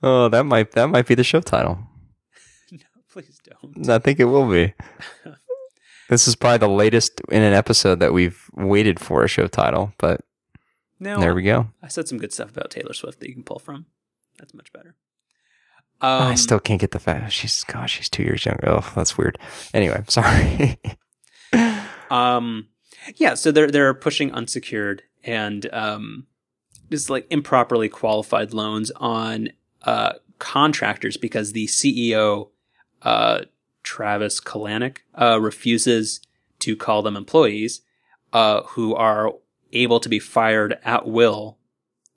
oh, 0.05 0.29
that 0.29 0.45
might 0.45 0.71
that 0.73 0.87
might 0.89 1.07
be 1.07 1.17
the 1.17 1.25
show 1.25 1.41
title. 1.41 1.79
no, 2.71 2.79
please 3.11 3.41
don't. 3.45 3.89
I 3.91 3.99
think 3.99 4.21
it 4.21 4.27
will 4.27 4.49
be. 4.49 4.73
this 6.09 6.29
is 6.29 6.37
probably 6.37 6.59
the 6.59 6.69
latest 6.69 7.21
in 7.31 7.43
an 7.43 7.53
episode 7.53 7.99
that 8.01 8.13
we've 8.13 8.49
waited 8.55 9.01
for 9.01 9.25
a 9.25 9.29
show 9.29 9.49
title, 9.49 9.93
but 9.99 10.21
No, 10.99 11.21
there 11.21 11.35
we 11.35 11.43
go. 11.43 11.69
I 11.83 11.89
said 11.89 12.09
some 12.09 12.19
good 12.19 12.33
stuff 12.33 12.51
about 12.51 12.71
Taylor 12.71 12.93
Swift 12.95 13.21
that 13.21 13.29
you 13.29 13.35
can 13.35 13.43
pull 13.45 13.59
from. 13.59 13.87
That's 14.39 14.55
much 14.55 14.73
better. 14.73 14.95
I 16.01 16.31
Um, 16.31 16.37
still 16.37 16.61
can't 16.61 16.81
get 16.81 16.91
the 16.91 16.99
fact 16.99 17.33
she's 17.33 17.65
gosh, 17.65 17.97
she's 17.97 18.09
two 18.11 18.23
years 18.23 18.45
younger. 18.45 18.69
Oh, 18.69 18.93
that's 18.95 19.17
weird. 19.17 19.39
Anyway, 19.75 20.03
sorry. 20.09 20.79
Um, 22.11 22.69
yeah, 23.17 23.35
so 23.35 23.51
they're 23.51 23.71
they're 23.71 23.95
pushing 23.95 24.31
unsecured 24.33 25.03
and 25.25 25.69
um, 25.73 26.27
just 26.91 27.11
like 27.11 27.27
improperly 27.31 27.89
qualified 27.89 28.53
loans 28.55 28.93
on 28.97 29.51
uh, 29.83 30.13
contractors 30.39 31.17
because 31.17 31.53
the 31.53 31.67
CEO 31.67 32.51
uh, 33.03 33.41
Travis 33.83 34.41
Kalanick 34.41 34.99
uh, 35.21 35.41
refuses 35.41 36.21
to 36.61 36.77
call 36.77 37.03
them 37.03 37.17
employees 37.17 37.81
uh, 38.33 38.63
who 38.63 38.95
are 38.95 39.33
able 39.83 40.01
to 40.01 40.09
be 40.09 40.19
fired 40.19 40.79
at 40.85 41.07
will, 41.07 41.59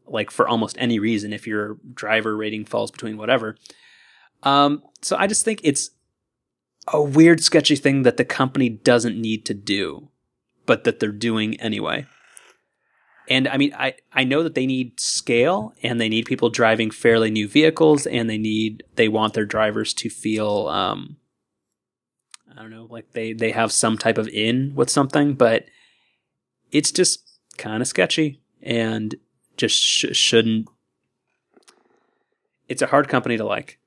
like 0.08 0.32
for 0.32 0.48
almost 0.48 0.76
any 0.80 1.00
reason 1.00 1.34
if 1.34 1.48
your 1.48 1.78
driver 1.94 2.36
rating 2.36 2.66
falls 2.66 2.92
between 2.92 3.18
whatever. 3.18 3.58
Um, 4.44 4.84
so 5.02 5.16
I 5.18 5.28
just 5.28 5.46
think 5.46 5.62
it's 5.64 5.92
a 6.88 7.02
weird, 7.02 7.44
sketchy 7.44 7.76
thing 7.76 8.04
that 8.04 8.18
the 8.18 8.26
company 8.26 8.70
doesn't 8.70 9.20
need 9.20 9.46
to 9.46 9.54
do, 9.54 10.10
but 10.66 10.84
that 10.84 11.00
they're 11.00 11.12
doing 11.12 11.60
anyway. 11.60 12.06
And 13.30 13.48
I 13.48 13.58
mean, 13.58 13.74
I, 13.78 13.94
I 14.12 14.24
know 14.24 14.42
that 14.42 14.56
they 14.56 14.66
need 14.66 15.00
scale 15.00 15.74
and 15.84 16.02
they 16.02 16.10
need 16.10 16.26
people 16.26 16.50
driving 16.50 16.90
fairly 16.90 17.30
new 17.30 17.48
vehicles 17.48 18.08
and 18.08 18.28
they 18.28 18.40
need, 18.40 18.84
they 18.96 19.08
want 19.08 19.36
their 19.36 19.46
drivers 19.46 19.94
to 19.96 20.10
feel, 20.10 20.68
um, 20.68 21.18
I 22.52 22.60
don't 22.60 22.72
know, 22.72 22.88
like 22.90 23.12
they, 23.12 23.34
they 23.34 23.52
have 23.52 23.72
some 23.72 24.00
type 24.00 24.18
of 24.18 24.28
in 24.30 24.74
with 24.74 24.90
something, 24.90 25.36
but 25.36 25.66
it's 26.72 26.92
just 26.92 27.29
kind 27.60 27.82
of 27.82 27.88
sketchy 27.88 28.42
and 28.64 29.16
just 29.58 29.78
sh- 29.80 30.06
shouldn't, 30.14 30.68
it's 32.68 32.82
a 32.82 32.88
hard 32.88 33.08
company 33.08 33.38
to 33.38 33.46
like. 33.46 33.78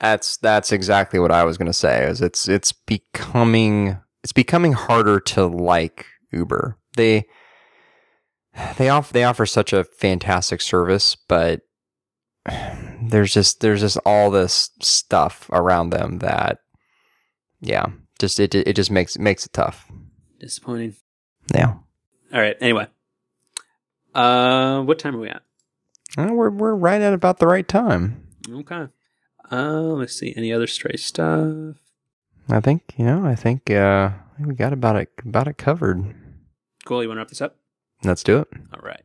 That's 0.00 0.36
that's 0.36 0.70
exactly 0.70 1.18
what 1.18 1.32
I 1.32 1.44
was 1.44 1.58
going 1.58 1.66
to 1.66 1.72
say. 1.72 2.04
Is 2.04 2.20
it's 2.20 2.48
it's 2.48 2.72
becoming 2.72 3.98
it's 4.22 4.32
becoming 4.32 4.72
harder 4.72 5.18
to 5.20 5.46
like 5.46 6.06
Uber. 6.32 6.78
They 6.96 7.26
they 8.76 8.88
offer 8.88 9.12
they 9.12 9.24
offer 9.24 9.44
such 9.44 9.72
a 9.72 9.84
fantastic 9.84 10.60
service, 10.60 11.16
but 11.16 11.62
there's 13.02 13.32
just 13.32 13.60
there's 13.60 13.80
just 13.80 13.98
all 14.04 14.30
this 14.30 14.70
stuff 14.80 15.48
around 15.52 15.90
them 15.90 16.18
that 16.18 16.58
yeah, 17.60 17.86
just 18.20 18.38
it 18.38 18.54
it 18.54 18.74
just 18.74 18.90
makes 18.90 19.18
makes 19.18 19.46
it 19.46 19.52
tough. 19.52 19.90
Disappointing. 20.38 20.94
Yeah. 21.52 21.74
All 22.32 22.40
right. 22.40 22.56
Anyway, 22.60 22.86
uh, 24.14 24.82
what 24.82 24.98
time 24.98 25.16
are 25.16 25.20
we 25.20 25.28
at? 25.28 25.42
Uh, 26.16 26.32
we're 26.32 26.50
we're 26.50 26.74
right 26.74 27.00
at 27.00 27.12
about 27.12 27.38
the 27.38 27.46
right 27.46 27.66
time. 27.66 28.26
Okay. 28.50 28.86
Uh, 29.50 29.80
let's 29.80 30.14
see. 30.18 30.34
Any 30.36 30.52
other 30.52 30.66
stray 30.66 30.96
stuff? 30.96 31.76
I 32.50 32.60
think 32.60 32.94
you 32.96 33.04
know. 33.04 33.24
I 33.24 33.34
think 33.34 33.70
uh, 33.70 34.10
we 34.38 34.54
got 34.54 34.72
about 34.72 34.96
it 34.96 35.10
about 35.24 35.48
it 35.48 35.58
covered. 35.58 36.14
Cool. 36.84 37.02
You 37.02 37.08
want 37.08 37.16
to 37.16 37.20
wrap 37.20 37.28
this 37.28 37.42
up? 37.42 37.56
Let's 38.04 38.22
do 38.22 38.38
it. 38.38 38.48
All 38.72 38.80
right. 38.82 39.02